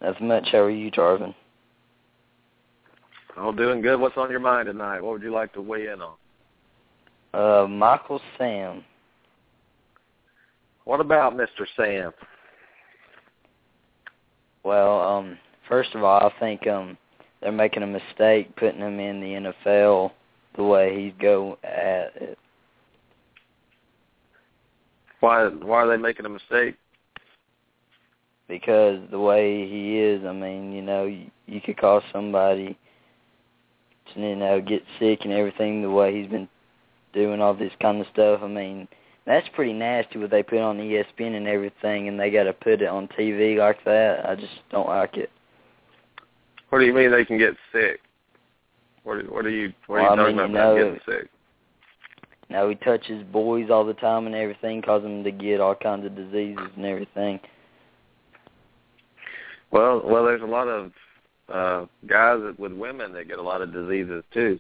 Not 0.03 0.21
much. 0.21 0.49
How 0.51 0.59
are 0.59 0.71
you, 0.71 0.91
Tarvin? 0.91 1.35
Oh, 3.37 3.53
doing 3.53 3.81
good. 3.81 4.01
What's 4.01 4.17
on 4.17 4.31
your 4.31 4.41
mind 4.41 4.67
tonight? 4.67 5.01
What 5.01 5.13
would 5.13 5.23
you 5.23 5.33
like 5.33 5.53
to 5.55 5.63
weigh 5.63 5.87
in 5.89 6.01
on? 6.03 6.15
Uh, 7.33 7.67
Michael 7.67 8.21
Sam. 8.37 8.85
What 10.85 11.01
about 11.01 11.35
Mr. 11.35 11.65
Sam? 11.77 12.13
Well, 14.65 15.01
um, 15.01 15.39
first 15.69 15.95
of 15.95 16.03
all, 16.03 16.27
I 16.27 16.33
think 16.41 16.67
um 16.67 16.99
they're 17.41 17.53
making 17.53 17.83
a 17.83 17.87
mistake 17.87 18.55
putting 18.57 18.81
him 18.81 19.01
in 19.01 19.21
the 19.21 19.53
NFL 19.71 20.13
the 20.57 20.63
way 20.63 21.05
he's 21.05 21.13
go 21.21 21.59
at 21.65 22.13
it. 22.21 22.39
Why 25.21 25.47
why 25.47 25.83
are 25.83 25.89
they 25.89 25.97
making 25.97 26.27
a 26.27 26.29
mistake? 26.29 26.77
Because 28.53 29.01
the 29.11 29.19
way 29.19 29.67
he 29.67 29.99
is, 29.99 30.23
I 30.27 30.33
mean, 30.33 30.73
you 30.73 30.83
know, 30.83 31.07
you, 31.07 31.31
you 31.47 31.59
could 31.63 31.79
cause 31.79 32.03
somebody 32.13 32.77
to, 34.13 34.21
you 34.21 34.37
know, 34.37 34.61
get 34.61 34.83
sick 35.01 35.21
and 35.25 35.33
everything 35.33 35.81
the 35.81 35.89
way 35.89 36.15
he's 36.15 36.31
been 36.31 36.47
doing 37.15 37.41
all 37.41 37.55
this 37.55 37.73
kind 37.81 37.99
of 38.03 38.07
stuff. 38.13 38.41
I 38.43 38.49
mean, 38.49 38.87
that's 39.25 39.49
pretty 39.55 39.73
nasty 39.73 40.19
what 40.19 40.31
they 40.31 40.43
put 40.43 40.59
on 40.59 40.77
ESPN 40.77 41.35
and 41.35 41.49
everything, 41.49 42.09
and 42.09 42.21
they 42.21 42.31
got 42.31 42.43
to 42.45 42.53
put 42.53 42.83
it 42.83 42.89
on 42.89 43.09
TV 43.09 43.57
like 43.57 43.83
that. 43.87 44.29
I 44.29 44.35
just 44.35 44.53
don't 44.71 44.87
like 44.89 45.17
it. 45.17 45.31
What 46.69 46.81
do 46.81 46.85
you 46.85 46.93
mean 46.93 47.11
they 47.11 47.25
can 47.25 47.39
get 47.39 47.55
sick? 47.73 48.01
What 49.05 49.17
are, 49.17 49.23
what 49.25 49.47
are 49.47 49.51
you 49.51 49.73
what 49.87 49.97
are 49.97 50.03
Well, 50.03 50.05
you 50.05 50.13
I 50.13 50.17
talking 50.17 50.37
mean, 50.37 50.51
about 50.51 50.75
you 50.75 50.79
know- 50.79 50.85
getting 50.93 51.01
sick? 51.09 51.31
Now 52.51 52.69
he 52.69 52.75
touches 52.75 53.25
boys 53.33 53.71
all 53.71 53.87
the 53.87 53.95
time 53.95 54.27
and 54.27 54.35
everything, 54.35 54.83
cause 54.83 55.03
them 55.03 55.25
to 55.25 55.31
get 55.31 55.59
all 55.59 55.75
kinds 55.75 56.05
of 56.05 56.15
diseases 56.15 56.69
and 56.77 56.85
everything. 56.85 57.41
Well, 59.73 60.03
well, 60.05 60.25
there's 60.25 60.43
a 60.43 60.47
lot 60.47 60.69
of 60.69 60.93
uh 61.49 61.87
guys 62.07 62.39
with 62.59 62.73
women 62.73 63.13
that 63.15 63.29
get 63.29 63.39
a 63.39 63.43
lot 63.43 63.63
of 63.63 63.73
diseases 63.73 64.23
too. 64.33 64.59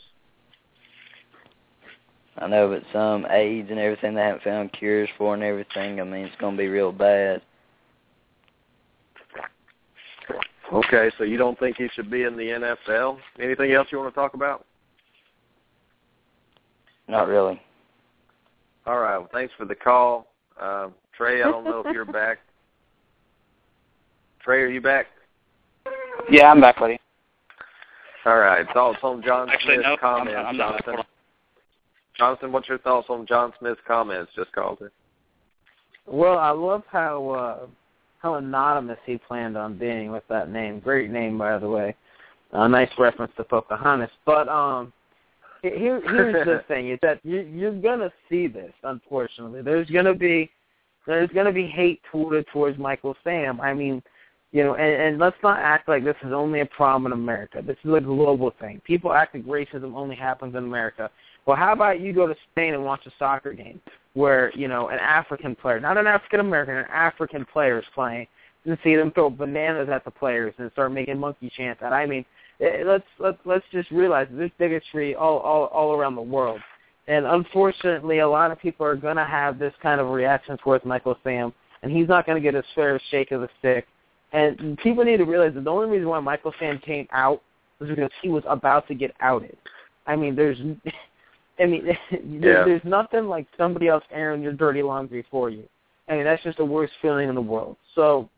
I 2.38 2.48
know, 2.48 2.68
but 2.68 2.82
some 2.92 3.26
AIDS 3.30 3.68
and 3.70 3.78
everything 3.78 4.14
they 4.14 4.22
haven't 4.22 4.42
found 4.42 4.72
cures 4.72 5.08
for 5.18 5.34
and 5.34 5.42
everything. 5.42 6.00
I 6.00 6.04
mean, 6.04 6.24
it's 6.24 6.36
gonna 6.40 6.56
be 6.56 6.68
real 6.68 6.90
bad. 6.90 7.42
Okay, 10.72 11.10
so 11.18 11.24
you 11.24 11.36
don't 11.36 11.58
think 11.58 11.76
he 11.76 11.88
should 11.94 12.10
be 12.10 12.22
in 12.22 12.34
the 12.34 12.76
NFL? 12.88 13.18
Anything 13.38 13.72
else 13.72 13.88
you 13.90 13.98
want 13.98 14.12
to 14.12 14.18
talk 14.18 14.32
about? 14.32 14.64
Not 17.08 17.28
really. 17.28 17.60
All 18.86 18.98
right. 18.98 19.18
Well, 19.18 19.28
thanks 19.32 19.52
for 19.58 19.66
the 19.66 19.74
call, 19.74 20.28
uh, 20.58 20.88
Trey. 21.14 21.42
I 21.42 21.50
don't 21.50 21.64
know 21.64 21.82
if 21.84 21.92
you're 21.92 22.04
back. 22.12 22.38
Trey, 24.44 24.62
are 24.62 24.68
you 24.68 24.80
back? 24.80 25.06
Yeah, 26.30 26.50
I'm 26.50 26.60
back, 26.60 26.78
buddy. 26.78 26.98
All 28.24 28.38
right. 28.38 28.66
Thoughts 28.72 28.98
on 29.02 29.22
John 29.22 29.48
Actually, 29.50 29.76
Smith's 29.76 29.84
no, 29.84 29.90
I'm- 29.90 29.98
comments, 29.98 30.40
I'm 30.46 30.56
not. 30.56 30.84
Jonathan? 30.84 31.04
Jonathan, 32.16 32.52
what's 32.52 32.68
your 32.68 32.78
thoughts 32.78 33.06
on 33.08 33.26
John 33.26 33.52
Smith's 33.58 33.80
comments? 33.86 34.30
Just 34.36 34.52
called 34.52 34.78
it. 34.82 34.92
Well, 36.06 36.38
I 36.38 36.50
love 36.50 36.82
how 36.90 37.30
uh, 37.30 37.66
how 38.18 38.34
anonymous 38.34 38.98
he 39.06 39.16
planned 39.18 39.56
on 39.56 39.78
being 39.78 40.10
with 40.12 40.24
that 40.28 40.50
name. 40.50 40.80
Great 40.80 41.10
name, 41.10 41.38
by 41.38 41.58
the 41.58 41.68
way. 41.68 41.94
A 42.52 42.68
nice 42.68 42.90
reference 42.98 43.32
to 43.36 43.44
Pocahontas. 43.44 44.10
But 44.26 44.48
um, 44.48 44.92
here 45.62 46.00
here's 46.04 46.44
the 46.44 46.62
thing: 46.68 46.90
is 46.90 46.98
that 47.02 47.20
you, 47.24 47.40
you're 47.40 47.80
gonna 47.80 48.12
see 48.28 48.46
this. 48.46 48.72
Unfortunately, 48.82 49.62
there's 49.62 49.88
gonna 49.90 50.14
be 50.14 50.50
there's 51.06 51.30
gonna 51.30 51.52
be 51.52 51.66
hate 51.66 52.00
toward 52.10 52.44
towards 52.52 52.78
Michael 52.78 53.16
Sam. 53.24 53.60
I 53.60 53.72
mean, 53.72 54.02
you 54.52 54.62
know, 54.62 54.74
and, 54.74 55.02
and 55.02 55.18
let's 55.18 55.36
not 55.42 55.58
act 55.58 55.88
like 55.88 56.04
this 56.04 56.16
is 56.24 56.32
only 56.32 56.60
a 56.60 56.66
problem 56.66 57.06
in 57.06 57.18
America. 57.18 57.62
This 57.66 57.78
is 57.84 57.92
a 57.92 58.00
global 58.00 58.52
thing. 58.60 58.80
People 58.84 59.12
act 59.12 59.34
like 59.34 59.44
racism 59.44 59.94
only 59.94 60.14
happens 60.14 60.54
in 60.54 60.64
America. 60.64 61.10
Well, 61.46 61.56
how 61.56 61.72
about 61.72 62.00
you 62.00 62.12
go 62.12 62.26
to 62.26 62.34
Spain 62.52 62.74
and 62.74 62.84
watch 62.84 63.04
a 63.06 63.10
soccer 63.18 63.52
game 63.52 63.80
where, 64.14 64.52
you 64.54 64.68
know, 64.68 64.88
an 64.88 64.98
African 64.98 65.56
player, 65.56 65.80
not 65.80 65.96
an 65.96 66.06
African 66.06 66.40
American, 66.40 66.76
an 66.76 66.86
African 66.92 67.44
player 67.46 67.78
is 67.78 67.84
playing 67.94 68.26
and 68.64 68.78
see 68.84 68.94
them 68.94 69.10
throw 69.10 69.30
bananas 69.30 69.88
at 69.90 70.04
the 70.04 70.10
players 70.10 70.54
and 70.58 70.70
start 70.72 70.92
making 70.92 71.18
monkey 71.18 71.50
chants. 71.56 71.82
And 71.84 71.94
I 71.94 72.06
mean, 72.06 72.24
eh, 72.60 72.82
let's 72.84 73.06
let's 73.18 73.38
let's 73.44 73.64
just 73.72 73.90
realize 73.90 74.28
there's 74.30 74.50
bigotry 74.58 75.14
all 75.14 75.38
all 75.38 75.64
all 75.66 75.92
around 75.94 76.14
the 76.14 76.22
world. 76.22 76.60
And 77.08 77.26
unfortunately, 77.26 78.20
a 78.20 78.28
lot 78.28 78.52
of 78.52 78.60
people 78.60 78.86
are 78.86 78.94
going 78.94 79.16
to 79.16 79.24
have 79.24 79.58
this 79.58 79.74
kind 79.82 80.00
of 80.00 80.08
reaction 80.10 80.56
towards 80.58 80.84
Michael 80.84 81.16
Sam, 81.24 81.52
and 81.82 81.90
he's 81.90 82.06
not 82.06 82.26
going 82.26 82.40
to 82.40 82.42
get 82.42 82.54
his 82.54 82.64
fair 82.76 83.00
shake 83.10 83.32
of 83.32 83.40
the 83.40 83.48
stick. 83.58 83.86
And 84.32 84.78
people 84.78 85.04
need 85.04 85.18
to 85.18 85.24
realize 85.24 85.54
that 85.54 85.64
the 85.64 85.70
only 85.70 85.88
reason 85.88 86.08
why 86.08 86.20
Michael 86.20 86.54
Sam 86.58 86.78
came 86.78 87.06
out 87.12 87.42
was 87.78 87.90
because 87.90 88.10
he 88.22 88.28
was 88.28 88.42
about 88.46 88.88
to 88.88 88.94
get 88.94 89.12
outed. 89.20 89.56
I 90.06 90.16
mean, 90.16 90.34
there's, 90.34 90.58
I 91.60 91.66
mean, 91.66 91.86
Yeah. 92.10 92.64
there's 92.64 92.84
nothing 92.84 93.26
like 93.26 93.46
somebody 93.58 93.88
else 93.88 94.04
airing 94.10 94.42
your 94.42 94.52
dirty 94.52 94.82
laundry 94.82 95.24
for 95.30 95.50
you. 95.50 95.64
I 96.08 96.14
mean, 96.14 96.24
that's 96.24 96.42
just 96.42 96.58
the 96.58 96.64
worst 96.64 96.92
feeling 97.00 97.28
in 97.28 97.34
the 97.34 97.40
world. 97.40 97.76
So, 97.94 98.28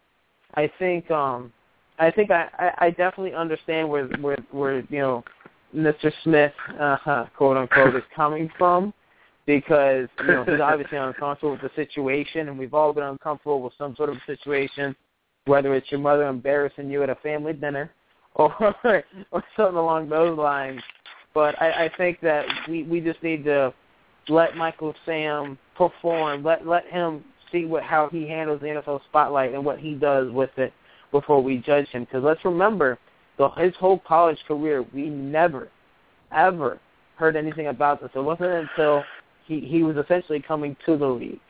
I 0.54 0.70
think, 0.78 1.10
um, 1.10 1.52
I 1.98 2.10
think 2.10 2.30
I, 2.30 2.48
I, 2.58 2.86
I 2.86 2.90
definitely 2.90 3.34
understand 3.34 3.88
where, 3.88 4.06
where, 4.20 4.38
where 4.50 4.80
you 4.88 4.98
know, 4.98 5.24
Mr. 5.74 6.12
Smith, 6.22 6.52
uh, 6.78 7.26
quote 7.36 7.56
unquote, 7.56 7.96
is 7.96 8.02
coming 8.14 8.50
from, 8.58 8.92
because 9.46 10.08
you 10.20 10.26
know 10.28 10.44
he's 10.44 10.60
obviously 10.60 10.98
uncomfortable 10.98 11.52
with 11.52 11.60
the 11.60 11.70
situation, 11.74 12.48
and 12.48 12.58
we've 12.58 12.74
all 12.74 12.92
been 12.92 13.04
uncomfortable 13.04 13.60
with 13.60 13.72
some 13.76 13.94
sort 13.96 14.10
of 14.10 14.16
situation, 14.26 14.94
whether 15.46 15.74
it's 15.74 15.90
your 15.90 16.00
mother 16.00 16.26
embarrassing 16.26 16.90
you 16.90 17.02
at 17.02 17.10
a 17.10 17.14
family 17.16 17.52
dinner, 17.52 17.90
or 18.34 18.74
or 19.30 19.44
something 19.56 19.76
along 19.76 20.08
those 20.08 20.36
lines. 20.36 20.82
But 21.34 21.60
I, 21.60 21.84
I 21.84 21.90
think 21.96 22.20
that 22.20 22.46
we 22.68 22.82
we 22.84 23.00
just 23.00 23.22
need 23.22 23.44
to 23.44 23.72
let 24.28 24.56
Michael 24.56 24.94
Sam 25.04 25.58
perform, 25.76 26.42
let 26.42 26.66
let 26.66 26.86
him 26.86 27.24
see 27.52 27.64
what 27.64 27.82
how 27.82 28.08
he 28.10 28.26
handles 28.28 28.60
the 28.60 28.66
NFL 28.66 29.00
spotlight 29.08 29.54
and 29.54 29.64
what 29.64 29.78
he 29.78 29.94
does 29.94 30.30
with 30.32 30.50
it 30.56 30.72
before 31.10 31.42
we 31.42 31.58
judge 31.58 31.88
him. 31.88 32.04
Because 32.04 32.24
let's 32.24 32.44
remember, 32.44 32.98
the, 33.38 33.48
his 33.50 33.74
whole 33.76 34.00
college 34.00 34.38
career, 34.48 34.84
we 34.92 35.08
never, 35.08 35.68
ever 36.32 36.80
heard 37.16 37.36
anything 37.36 37.68
about 37.68 38.00
this. 38.00 38.10
It 38.14 38.20
wasn't 38.20 38.68
until 38.68 39.04
he 39.46 39.60
he 39.60 39.82
was 39.82 39.96
essentially 39.96 40.40
coming 40.40 40.76
to 40.86 40.96
the 40.96 41.06
league. 41.06 41.40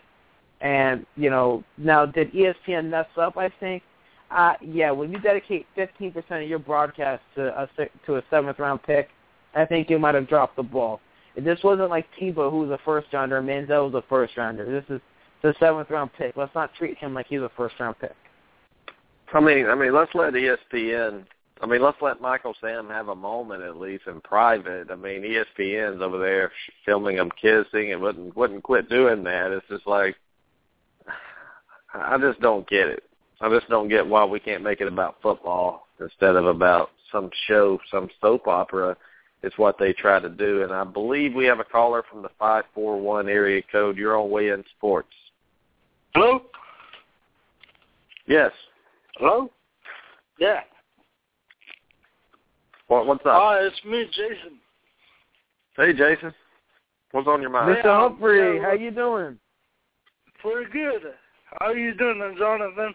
And 0.64 1.06
you 1.16 1.30
know, 1.30 1.62
now 1.76 2.06
did 2.06 2.32
ESPN 2.32 2.88
mess 2.88 3.06
up? 3.16 3.36
I 3.36 3.50
think. 3.60 3.82
Uh, 4.30 4.54
yeah, 4.62 4.90
when 4.90 5.12
you 5.12 5.20
dedicate 5.20 5.66
15% 5.76 6.42
of 6.42 6.48
your 6.48 6.58
broadcast 6.58 7.22
to 7.36 7.56
a 7.56 7.68
to 8.06 8.16
a 8.16 8.22
seventh 8.30 8.58
round 8.58 8.82
pick, 8.82 9.10
I 9.54 9.64
think 9.64 9.90
you 9.90 9.98
might 9.98 10.14
have 10.14 10.28
dropped 10.28 10.56
the 10.56 10.62
ball. 10.62 11.00
This 11.36 11.62
wasn't 11.62 11.90
like 11.90 12.06
Tebow, 12.18 12.50
who 12.50 12.60
was 12.60 12.70
a 12.70 12.78
first 12.84 13.12
rounder, 13.12 13.42
Manziel 13.42 13.92
was 13.92 13.94
a 13.94 14.08
first 14.08 14.36
rounder. 14.36 14.64
This 14.64 14.96
is 14.96 15.00
the 15.42 15.54
seventh 15.60 15.90
round 15.90 16.10
pick. 16.16 16.36
Let's 16.36 16.54
not 16.54 16.74
treat 16.74 16.96
him 16.96 17.12
like 17.12 17.26
he's 17.26 17.40
a 17.40 17.50
first 17.56 17.74
round 17.78 17.98
pick. 18.00 18.14
I 19.32 19.40
mean, 19.40 19.66
I 19.66 19.74
mean, 19.74 19.92
let's 19.92 20.14
let 20.14 20.32
ESPN. 20.32 21.24
I 21.60 21.66
mean, 21.66 21.82
let's 21.82 22.00
let 22.00 22.20
Michael 22.20 22.54
Sam 22.60 22.88
have 22.88 23.08
a 23.08 23.14
moment 23.14 23.62
at 23.62 23.76
least 23.76 24.04
in 24.06 24.20
private. 24.20 24.90
I 24.90 24.96
mean, 24.96 25.22
ESPN's 25.22 26.00
over 26.00 26.18
there 26.18 26.50
filming 26.84 27.16
them 27.16 27.30
kissing 27.40 27.92
and 27.92 28.00
wouldn't 28.00 28.36
wouldn't 28.36 28.62
quit 28.62 28.88
doing 28.88 29.22
that. 29.24 29.52
It's 29.52 29.66
just 29.68 29.86
like 29.86 30.16
I 31.94 32.18
just 32.18 32.40
don't 32.40 32.68
get 32.68 32.88
it. 32.88 33.04
I 33.40 33.48
just 33.48 33.68
don't 33.68 33.88
get 33.88 34.06
why 34.06 34.24
we 34.24 34.40
can't 34.40 34.62
make 34.62 34.80
it 34.80 34.88
about 34.88 35.16
football 35.22 35.86
instead 36.00 36.36
of 36.36 36.46
about 36.46 36.90
some 37.12 37.30
show, 37.46 37.78
some 37.90 38.08
soap 38.20 38.48
opera. 38.48 38.96
It's 39.42 39.58
what 39.58 39.78
they 39.78 39.92
try 39.92 40.20
to 40.20 40.28
do, 40.28 40.62
and 40.62 40.72
I 40.72 40.84
believe 40.84 41.34
we 41.34 41.44
have 41.44 41.60
a 41.60 41.64
caller 41.64 42.02
from 42.10 42.22
the 42.22 42.30
five 42.38 42.64
four 42.74 43.00
one 43.00 43.28
area 43.28 43.62
code. 43.70 43.96
You're 43.96 44.18
on 44.18 44.30
Weigh 44.30 44.48
In 44.48 44.64
Sports. 44.76 45.12
Hello? 46.14 46.42
Yes. 48.26 48.52
Hello? 49.16 49.50
Yeah. 50.38 50.60
What, 52.88 53.06
what's 53.06 53.20
up? 53.26 53.32
Hi, 53.34 53.58
it's 53.60 53.84
me, 53.84 54.04
Jason. 54.06 54.58
Hey, 55.76 55.92
Jason. 55.92 56.34
What's 57.12 57.28
on 57.28 57.40
your 57.40 57.50
mind? 57.50 57.76
Mr. 57.76 57.84
Yeah, 57.84 58.00
Humphrey, 58.00 58.56
yeah, 58.56 58.62
how 58.62 58.72
you 58.72 58.90
doing? 58.90 59.38
Pretty 60.40 60.70
good. 60.70 61.02
How 61.60 61.66
are 61.66 61.76
you 61.76 61.94
doing, 61.94 62.34
Jonathan? 62.38 62.92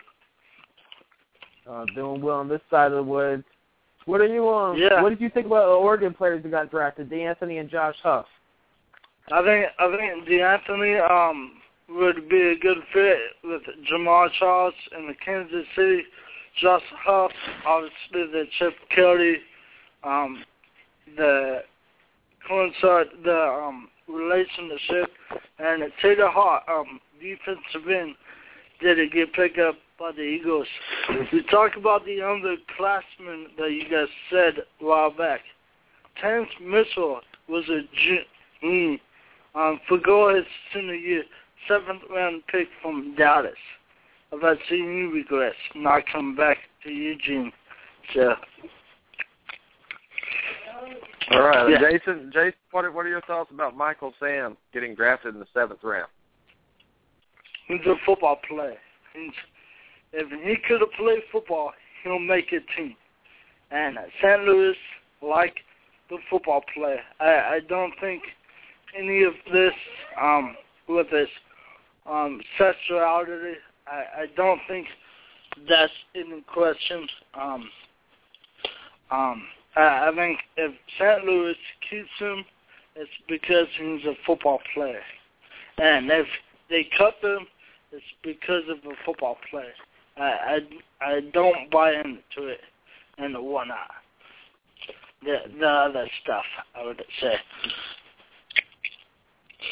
Uh, 1.69 1.85
doing 1.95 2.21
well 2.21 2.37
on 2.37 2.49
this 2.49 2.61
side 2.69 2.91
of 2.91 2.97
the 2.97 3.03
woods. 3.03 3.43
What 4.05 4.21
are 4.21 4.27
you 4.27 4.49
um? 4.49 4.77
Yeah. 4.77 5.01
What 5.01 5.09
did 5.09 5.21
you 5.21 5.29
think 5.29 5.45
about 5.45 5.67
the 5.67 5.73
Oregon 5.73 6.13
players 6.13 6.43
who 6.43 6.49
got 6.49 6.71
drafted, 6.71 7.09
DeAnthony 7.09 7.59
and 7.59 7.69
Josh 7.69 7.95
Huff? 8.01 8.25
I 9.31 9.43
think 9.43 9.67
I 9.77 9.95
think 9.95 10.27
DeAnthony 10.27 11.09
um 11.09 11.51
would 11.89 12.27
be 12.27 12.39
a 12.39 12.57
good 12.57 12.77
fit 12.93 13.17
with 13.43 13.61
Jamaal 13.91 14.29
Charles 14.39 14.73
in 14.97 15.07
the 15.07 15.13
Kansas 15.23 15.65
City. 15.75 16.01
Josh 16.61 16.81
Huff, 17.05 17.31
obviously 17.65 18.31
the 18.31 18.43
Chip 18.57 18.73
Kelly, 18.93 19.37
um, 20.03 20.43
the 21.15 21.59
coincide 22.47 23.07
the 23.23 23.37
um 23.37 23.89
relationship 24.07 25.11
and 25.59 25.83
Taylor 26.01 26.29
Hart, 26.29 26.63
um, 26.67 26.99
defensive 27.21 27.87
end, 27.87 28.15
did 28.79 28.99
it 28.99 29.11
get 29.11 29.33
picked 29.33 29.59
up 29.59 29.75
by 29.99 30.11
the 30.11 30.21
Eagles. 30.21 30.67
We 31.33 31.43
talked 31.43 31.75
about 31.77 32.05
the 32.05 32.19
underclassmen 32.19 33.45
that 33.57 33.71
you 33.71 33.83
guys 33.89 34.07
said 34.31 34.63
a 34.81 34.85
while 34.85 35.11
back. 35.11 35.41
Terrence 36.19 36.49
Mitchell 36.61 37.21
was 37.47 37.65
a 37.69 38.65
mm, 38.65 38.99
um, 39.55 39.79
forgo 39.87 40.33
his 40.35 40.45
senior 40.73 40.95
year, 40.95 41.23
seventh 41.67 42.01
round 42.09 42.43
pick 42.47 42.67
from 42.81 43.15
Dallas. 43.17 43.53
I've 44.31 44.41
had 44.41 44.57
seen 44.69 45.11
regrets 45.13 45.55
not 45.75 46.03
coming 46.11 46.35
back 46.35 46.57
to 46.83 46.91
Eugene. 46.91 47.51
So 48.13 48.35
All 51.31 51.41
right, 51.41 51.69
Yeah. 51.69 51.79
Jason. 51.79 52.31
Jason, 52.33 52.53
what 52.71 52.85
are, 52.85 52.91
what 52.91 53.05
are 53.05 53.09
your 53.09 53.21
thoughts 53.21 53.51
about 53.51 53.75
Michael 53.75 54.13
Sam 54.19 54.55
getting 54.73 54.95
drafted 54.95 55.33
in 55.33 55.39
the 55.39 55.47
seventh 55.53 55.83
round? 55.83 56.09
He's 57.69 57.85
a 57.85 57.95
football 58.05 58.39
player. 58.47 58.77
If 60.11 60.29
he 60.43 60.55
could 60.67 60.81
have 60.81 60.91
played 60.97 61.21
football, 61.31 61.71
he'll 62.03 62.19
make 62.19 62.51
a 62.51 62.59
team. 62.75 62.95
And 63.71 63.97
St. 64.21 64.43
Louis 64.43 64.75
like 65.21 65.55
the 66.09 66.17
football 66.29 66.63
player. 66.73 67.01
I, 67.19 67.25
I 67.25 67.59
don't 67.67 67.93
think 68.01 68.23
any 68.97 69.23
of 69.23 69.33
this 69.53 69.73
um, 70.19 70.55
with 70.87 71.09
this 71.11 71.29
um, 72.09 72.41
sexuality. 72.57 73.57
I, 73.87 74.21
I 74.21 74.25
don't 74.35 74.59
think 74.67 74.87
that's 75.67 75.91
in 76.15 76.43
question. 76.51 77.07
Um, 77.39 77.69
um, 79.11 79.43
I, 79.75 80.09
I 80.09 80.11
think 80.15 80.39
if 80.57 80.73
St. 80.99 81.23
Louis 81.25 81.55
keeps 81.89 82.09
him, 82.19 82.43
it's 82.95 83.09
because 83.27 83.67
he's 83.77 84.05
a 84.05 84.15
football 84.25 84.59
player. 84.73 85.01
And 85.77 86.09
if 86.11 86.27
they 86.69 86.87
cut 86.97 87.15
him, 87.21 87.47
it's 87.91 88.03
because 88.23 88.63
of 88.69 88.77
a 88.89 88.95
football 89.05 89.37
player. 89.49 89.73
I 90.17 90.59
I, 91.01 91.05
I 91.05 91.19
don't 91.33 91.69
buy 91.71 91.93
into 91.93 92.47
it 92.47 92.61
and 93.17 93.35
whatnot. 93.37 93.91
The 95.23 95.37
the 95.59 95.67
other 95.67 96.07
stuff, 96.23 96.45
I 96.75 96.85
would 96.85 97.01
say. 97.21 97.35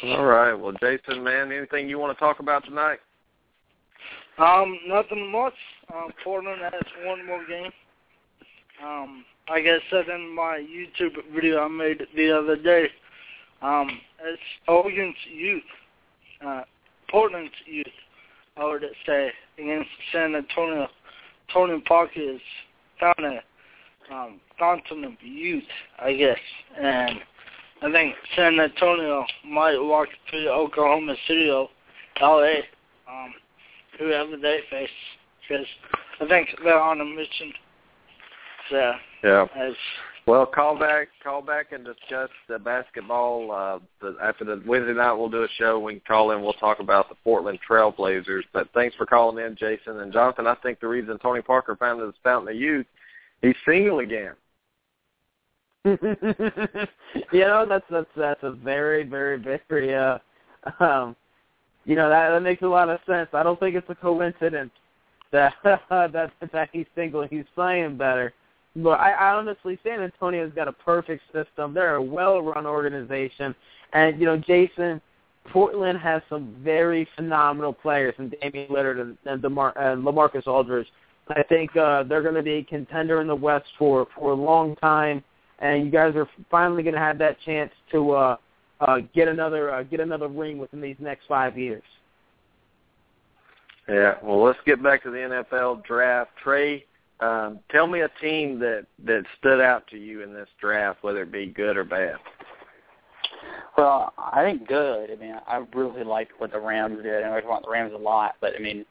All 0.04 0.26
right. 0.26 0.54
Well, 0.54 0.74
Jason, 0.82 1.24
man, 1.24 1.52
anything 1.52 1.90
you 1.90 1.98
want 1.98 2.16
to 2.16 2.20
talk 2.20 2.40
about 2.40 2.66
tonight? 2.66 3.00
Um, 4.38 4.80
nothing 4.88 5.32
much. 5.32 5.54
Um, 5.94 6.12
Portland 6.24 6.62
has 6.62 6.84
one 7.06 7.26
more 7.26 7.46
game. 7.48 7.72
Um, 8.84 9.26
like 9.50 9.64
I 9.66 9.80
said 9.90 10.08
in 10.10 10.36
my 10.36 10.60
YouTube 10.60 11.16
video 11.34 11.62
I 11.62 11.68
made 11.68 12.06
the 12.16 12.32
other 12.38 12.56
day, 12.56 12.88
um, 13.62 13.90
it's 14.24 14.42
Oregon's 14.68 15.16
youth, 15.34 15.64
uh, 16.46 16.62
Portland's 17.10 17.54
youth, 17.66 17.88
I 18.60 18.66
would 18.66 18.84
it 18.84 18.94
say, 19.06 19.32
against 19.58 19.90
San 20.12 20.36
Antonio. 20.36 20.88
Tony 21.54 21.80
Parker 21.82 22.20
is 22.20 22.42
found 23.00 23.20
a 23.20 24.14
um, 24.14 24.40
fountain 24.60 25.04
of 25.04 25.14
youth, 25.22 25.64
I 26.00 26.14
guess, 26.14 26.40
and 26.82 27.20
I 27.82 27.92
think 27.92 28.16
San 28.36 28.60
Antonio 28.60 29.26
might 29.46 29.78
walk 29.78 30.10
to 30.32 30.50
Oklahoma 30.50 31.16
City 31.28 31.50
or 31.50 31.70
LA, 32.20 32.62
um, 33.08 33.34
whoever 34.00 34.36
they 34.38 34.60
face, 34.70 34.90
because 35.48 35.66
I 36.20 36.28
think 36.28 36.50
they're 36.64 36.80
on 36.80 37.02
a 37.02 37.06
mission. 37.06 37.54
So, 38.70 38.96
Yeah. 39.24 39.48
as 39.56 39.76
Well, 40.28 40.46
call 40.46 40.78
back, 40.78 41.08
call 41.24 41.42
back, 41.42 41.72
and 41.72 41.86
discuss 41.86 42.30
the 42.50 42.60
basketball. 42.60 43.50
Uh, 43.50 43.80
the, 44.02 44.18
after 44.22 44.44
the 44.44 44.62
Wednesday 44.68 44.94
night, 44.94 45.14
we'll 45.14 45.30
do 45.30 45.44
a 45.44 45.48
show. 45.58 45.80
We 45.80 45.94
can 45.94 46.02
call 46.06 46.32
in. 46.32 46.42
We'll 46.42 46.52
talk 46.52 46.80
about 46.82 47.08
the 47.08 47.16
Portland 47.24 47.60
Trailblazers. 47.68 48.42
But 48.52 48.68
thanks 48.74 48.94
for 48.98 49.06
calling 49.06 49.44
in, 49.44 49.56
Jason 49.56 50.02
and 50.02 50.12
Jonathan. 50.12 50.46
I 50.46 50.56
think 50.56 50.82
the 50.82 50.88
reason 50.90 51.18
Tony 51.20 51.42
Parker 51.42 51.78
found 51.78 52.02
his 52.02 52.14
fountain 52.26 52.54
of 52.54 52.60
youth, 52.60 52.86
he's 53.42 53.56
single 53.66 54.00
again. 54.00 54.34
you 55.86 55.96
know, 57.40 57.66
that's 57.66 57.86
that's 57.90 58.10
that's 58.18 58.44
a 58.44 58.52
very, 58.52 59.04
very, 59.04 59.38
very 59.70 59.96
uh 59.96 60.18
um 60.82 61.16
you 61.86 61.96
know, 61.96 62.10
that 62.10 62.32
that 62.32 62.42
makes 62.42 62.64
a 62.64 62.68
lot 62.68 62.90
of 62.90 63.00
sense. 63.08 63.30
I 63.32 63.44
don't 63.44 63.58
think 63.62 63.78
it's 63.78 63.90
a 63.90 63.96
coincidence 63.96 64.72
that 65.32 65.54
that 65.64 66.32
that 66.52 66.70
he's 66.74 66.86
single, 66.96 67.26
he's 67.26 67.46
playing 67.56 67.96
better. 67.96 68.34
But 68.78 69.00
I, 69.00 69.12
I 69.12 69.34
honestly, 69.34 69.80
San 69.84 70.02
Antonio's 70.02 70.52
got 70.56 70.68
a 70.68 70.74
perfect 70.74 71.24
system. 71.34 71.74
They're 71.74 71.96
a 71.96 72.02
well-run 72.02 72.66
organization, 72.66 73.56
and 73.94 74.20
you 74.20 74.26
know, 74.26 74.38
Jason, 74.38 75.02
Portland 75.52 75.98
has 76.00 76.22
some 76.30 76.56
very 76.64 77.08
phenomenal 77.16 77.74
players, 77.74 78.14
and 78.18 78.34
Damian 78.42 78.70
Lillard 78.70 79.02
and, 79.02 79.18
and, 79.26 79.42
DeMar- 79.42 79.78
and 79.78 80.04
LaMarcus 80.04 80.48
Aldridge. 80.48 80.88
I 81.30 81.44
think 81.44 81.76
uh, 81.76 82.04
they're 82.04 82.22
going 82.22 82.36
to 82.36 82.44
be 82.44 82.54
a 82.54 82.64
contender 82.64 83.20
in 83.22 83.28
the 83.28 83.36
West 83.36 83.66
for 83.78 84.08
for 84.16 84.32
a 84.32 84.36
long 84.36 84.76
time, 84.78 85.24
and 85.60 85.86
you 85.86 85.92
guys 85.92 86.16
are 86.16 86.28
finally 86.50 86.84
going 86.84 86.96
to 86.96 87.02
have 87.02 87.18
that 87.18 87.38
chance 87.46 87.72
to 87.92 88.12
uh, 88.12 88.38
uh, 88.80 89.00
get 89.14 89.28
another 89.28 89.74
uh, 89.74 89.84
get 89.84 90.00
another 90.00 90.28
ring 90.28 90.58
within 90.58 90.80
these 90.80 90.96
next 91.00 91.26
five 91.28 91.58
years. 91.58 91.84
Yeah, 93.90 94.16
well, 94.22 94.44
let's 94.44 94.60
get 94.66 94.84
back 94.84 95.04
to 95.04 95.12
the 95.12 95.18
NFL 95.18 95.86
draft. 95.86 96.32
Trey, 96.44 96.86
um, 97.20 97.60
tell 97.72 97.88
me 97.88 98.02
a 98.02 98.10
team 98.22 98.60
that 98.60 98.86
that 99.06 99.24
stood 99.40 99.62
out 99.62 99.88
to 99.88 99.98
you 99.98 100.22
in 100.24 100.34
this 100.34 100.48
draft, 100.60 101.04
whether 101.04 101.24
it 101.24 101.32
be 101.32 101.48
good 101.48 101.78
or 101.78 101.84
bad. 101.84 102.18
Well, 103.78 104.14
I 104.18 104.44
think 104.44 104.68
good. 104.68 105.12
I 105.12 105.16
mean, 105.16 105.36
I 105.48 105.64
really 105.74 106.04
liked 106.04 106.32
what 106.40 106.52
the 106.52 106.60
Rams 106.60 107.02
did, 107.04 107.24
and 107.24 107.34
I 107.34 107.42
want 107.46 107.64
the 107.66 107.72
Rams 107.72 107.94
a 107.94 107.98
lot. 107.98 108.36
But 108.42 108.56
I 108.56 108.60
mean, 108.60 108.86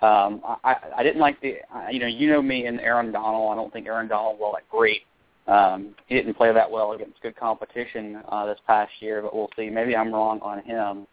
um, 0.00 0.42
I 0.64 0.76
I 0.96 1.02
didn't 1.02 1.20
like 1.20 1.40
the 1.40 1.56
you 1.90 1.98
know 1.98 2.06
you 2.06 2.28
know 2.30 2.42
me 2.42 2.66
and 2.66 2.80
Aaron 2.80 3.12
Donald. 3.12 3.52
I 3.52 3.56
don't 3.56 3.72
think 3.72 3.86
Aaron 3.86 4.08
Donald 4.08 4.38
was 4.38 4.54
that 4.56 4.68
great. 4.68 5.02
Um, 5.48 5.94
he 6.06 6.14
didn't 6.14 6.34
play 6.34 6.52
that 6.52 6.70
well 6.70 6.92
against 6.92 7.20
good 7.20 7.36
competition 7.36 8.22
uh, 8.28 8.46
this 8.46 8.60
past 8.66 8.92
year, 9.00 9.22
but 9.22 9.34
we'll 9.34 9.50
see. 9.56 9.70
Maybe 9.70 9.96
I'm 9.96 10.12
wrong 10.12 10.40
on 10.40 10.62
him. 10.62 11.06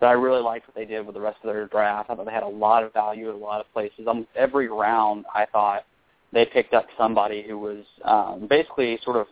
But 0.00 0.06
I 0.06 0.12
really 0.12 0.42
liked 0.42 0.66
what 0.68 0.74
they 0.74 0.84
did 0.84 1.06
with 1.06 1.14
the 1.14 1.20
rest 1.20 1.38
of 1.42 1.54
their 1.54 1.66
draft. 1.68 2.10
I 2.10 2.14
thought 2.14 2.26
they 2.26 2.32
had 2.32 2.42
a 2.42 2.48
lot 2.48 2.82
of 2.82 2.92
value 2.92 3.28
at 3.28 3.34
a 3.34 3.38
lot 3.38 3.60
of 3.60 3.72
places. 3.72 4.06
Almost 4.06 4.28
every 4.34 4.68
round, 4.68 5.24
I 5.34 5.46
thought 5.46 5.84
they 6.32 6.44
picked 6.44 6.74
up 6.74 6.86
somebody 6.98 7.44
who 7.46 7.58
was 7.58 7.84
um, 8.04 8.46
basically 8.48 8.98
sort 9.04 9.16
of 9.16 9.26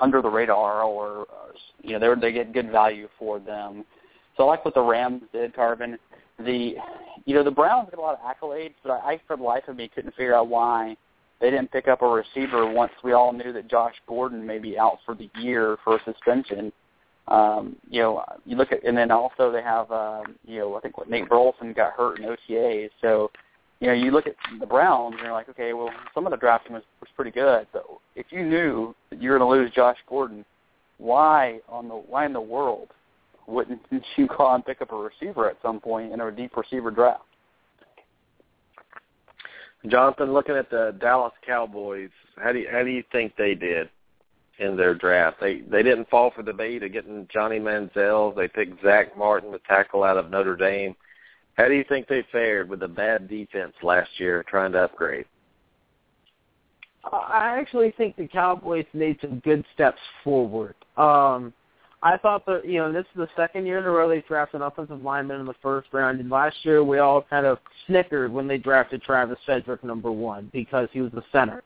under 0.00 0.20
the 0.20 0.28
radar, 0.28 0.82
or, 0.82 1.26
you 1.82 1.98
know, 1.98 2.14
they 2.14 2.20
they 2.20 2.32
get 2.32 2.52
good 2.52 2.70
value 2.70 3.08
for 3.18 3.38
them. 3.38 3.84
So 4.36 4.44
I 4.44 4.46
like 4.46 4.64
what 4.64 4.74
the 4.74 4.82
Rams 4.82 5.22
did, 5.32 5.54
Tarvin. 5.54 5.96
The 6.38 6.74
you 7.24 7.34
know 7.34 7.44
the 7.44 7.50
Browns 7.50 7.90
get 7.90 7.98
a 7.98 8.02
lot 8.02 8.18
of 8.18 8.20
accolades, 8.20 8.74
but 8.82 8.90
I, 8.90 9.12
I 9.12 9.20
for 9.26 9.36
the 9.36 9.42
life 9.42 9.64
of 9.68 9.76
me 9.76 9.88
couldn't 9.94 10.10
figure 10.16 10.34
out 10.34 10.48
why 10.48 10.96
they 11.40 11.50
didn't 11.50 11.70
pick 11.70 11.88
up 11.88 12.02
a 12.02 12.06
receiver 12.06 12.70
once 12.70 12.92
we 13.02 13.12
all 13.12 13.32
knew 13.32 13.52
that 13.52 13.68
Josh 13.68 13.94
Gordon 14.06 14.46
may 14.46 14.58
be 14.58 14.78
out 14.78 14.98
for 15.04 15.14
the 15.14 15.30
year 15.38 15.76
for 15.84 15.96
a 15.96 16.04
suspension. 16.04 16.72
Um, 17.28 17.76
you 17.88 18.00
know, 18.00 18.24
you 18.44 18.56
look 18.56 18.72
at, 18.72 18.84
and 18.84 18.96
then 18.96 19.10
also 19.10 19.50
they 19.50 19.62
have, 19.62 19.90
um, 19.90 20.36
you 20.46 20.58
know, 20.58 20.74
I 20.76 20.80
think 20.80 20.98
what 20.98 21.08
Nate 21.08 21.28
Burleson 21.28 21.72
got 21.72 21.92
hurt 21.92 22.18
in 22.18 22.26
OTAs. 22.26 22.90
So, 23.00 23.30
you 23.84 23.90
know, 23.90 23.96
you 23.96 24.10
look 24.12 24.26
at 24.26 24.34
the 24.58 24.66
Browns 24.66 25.12
and 25.12 25.24
you're 25.24 25.32
like, 25.32 25.50
okay, 25.50 25.74
well, 25.74 25.90
some 26.14 26.26
of 26.26 26.30
the 26.30 26.38
drafting 26.38 26.72
was, 26.72 26.82
was 27.00 27.08
pretty 27.14 27.30
good, 27.30 27.66
but 27.70 27.84
if 28.16 28.24
you 28.30 28.42
knew 28.42 28.94
that 29.10 29.20
you're 29.20 29.38
going 29.38 29.46
to 29.46 29.62
lose 29.62 29.70
Josh 29.74 29.98
Gordon, 30.08 30.42
why 30.96 31.60
on 31.68 31.88
the 31.88 31.94
why 31.94 32.24
in 32.24 32.32
the 32.32 32.40
world 32.40 32.88
wouldn't 33.46 33.82
you 34.16 34.26
go 34.26 34.54
and 34.54 34.64
pick 34.64 34.80
up 34.80 34.90
a 34.90 34.96
receiver 34.96 35.50
at 35.50 35.58
some 35.60 35.80
point 35.80 36.12
in 36.12 36.20
a 36.22 36.32
deep 36.32 36.56
receiver 36.56 36.90
draft? 36.90 37.24
Jonathan, 39.88 40.32
looking 40.32 40.54
at 40.54 40.70
the 40.70 40.96
Dallas 40.98 41.34
Cowboys, 41.46 42.08
how 42.42 42.52
do 42.52 42.60
you, 42.60 42.68
how 42.72 42.82
do 42.82 42.90
you 42.90 43.04
think 43.12 43.34
they 43.36 43.54
did? 43.54 43.90
in 44.60 44.76
their 44.76 44.94
draft. 44.94 45.38
They 45.40 45.62
they 45.62 45.82
didn't 45.82 46.08
fall 46.08 46.30
for 46.30 46.44
the 46.44 46.52
bait 46.52 46.84
of 46.84 46.92
getting 46.92 47.26
Johnny 47.28 47.58
Manziel. 47.58 48.36
They 48.36 48.46
picked 48.46 48.80
Zack 48.84 49.18
Martin, 49.18 49.50
the 49.50 49.58
tackle 49.66 50.04
out 50.04 50.16
of 50.16 50.30
Notre 50.30 50.54
Dame. 50.54 50.94
How 51.54 51.68
do 51.68 51.74
you 51.74 51.84
think 51.88 52.08
they 52.08 52.24
fared 52.32 52.68
with 52.68 52.82
a 52.82 52.88
bad 52.88 53.28
defense 53.28 53.74
last 53.82 54.10
year 54.18 54.44
trying 54.48 54.72
to 54.72 54.84
upgrade? 54.84 55.26
I 57.12 57.58
actually 57.58 57.92
think 57.96 58.16
the 58.16 58.26
Cowboys 58.26 58.86
made 58.92 59.18
some 59.20 59.40
good 59.40 59.64
steps 59.74 60.00
forward. 60.22 60.74
Um, 60.96 61.52
I 62.02 62.18
thought 62.18 62.44
that 62.46 62.66
you 62.66 62.78
know 62.78 62.92
this 62.92 63.06
is 63.14 63.16
the 63.16 63.28
second 63.36 63.66
year 63.66 63.78
in 63.78 63.84
a 63.84 63.90
row 63.90 64.08
they 64.08 64.22
drafted 64.22 64.60
an 64.60 64.66
offensive 64.66 65.02
lineman 65.02 65.40
in 65.40 65.46
the 65.46 65.54
first 65.62 65.88
round, 65.92 66.20
and 66.20 66.30
last 66.30 66.56
year 66.62 66.84
we 66.84 66.98
all 66.98 67.22
kind 67.22 67.46
of 67.46 67.58
snickered 67.86 68.32
when 68.32 68.46
they 68.46 68.58
drafted 68.58 69.02
Travis 69.02 69.38
Frederick 69.46 69.82
number 69.84 70.12
one 70.12 70.50
because 70.52 70.88
he 70.92 71.00
was 71.00 71.12
the 71.12 71.24
center. 71.32 71.62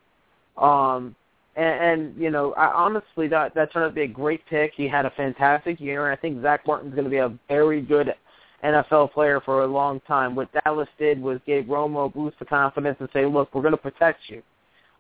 Um, 0.57 1.15
and, 1.57 2.01
and 2.01 2.17
you 2.17 2.31
know, 2.31 2.53
I, 2.53 2.67
honestly, 2.67 3.27
that 3.29 3.55
that 3.55 3.73
turned 3.73 3.87
out 3.87 3.89
to 3.89 3.95
be 3.95 4.03
a 4.03 4.09
great 4.09 4.45
pick. 4.47 4.73
He 4.77 4.87
had 4.87 5.07
a 5.07 5.11
fantastic 5.11 5.81
year, 5.81 6.09
and 6.09 6.17
I 6.17 6.21
think 6.21 6.41
Zack 6.41 6.67
Martin's 6.67 6.95
going 6.95 7.05
to 7.05 7.11
be 7.11 7.17
a 7.17 7.37
very 7.49 7.81
good 7.81 8.15
NFL 8.65 9.13
player 9.13 9.41
for 9.41 9.63
a 9.63 9.67
long 9.67 10.01
time. 10.01 10.35
What 10.35 10.49
Dallas 10.65 10.89
did 10.99 11.21
was 11.21 11.39
gave 11.47 11.65
Romo 11.65 12.07
a 12.07 12.09
boost 12.09 12.37
of 12.41 12.49
confidence 12.49 12.97
and 13.01 13.09
say, 13.13 13.27
"Look, 13.27 13.55
we're 13.55 13.63
going 13.63 13.73
to 13.73 13.79
protect 13.79 14.21
you," 14.29 14.43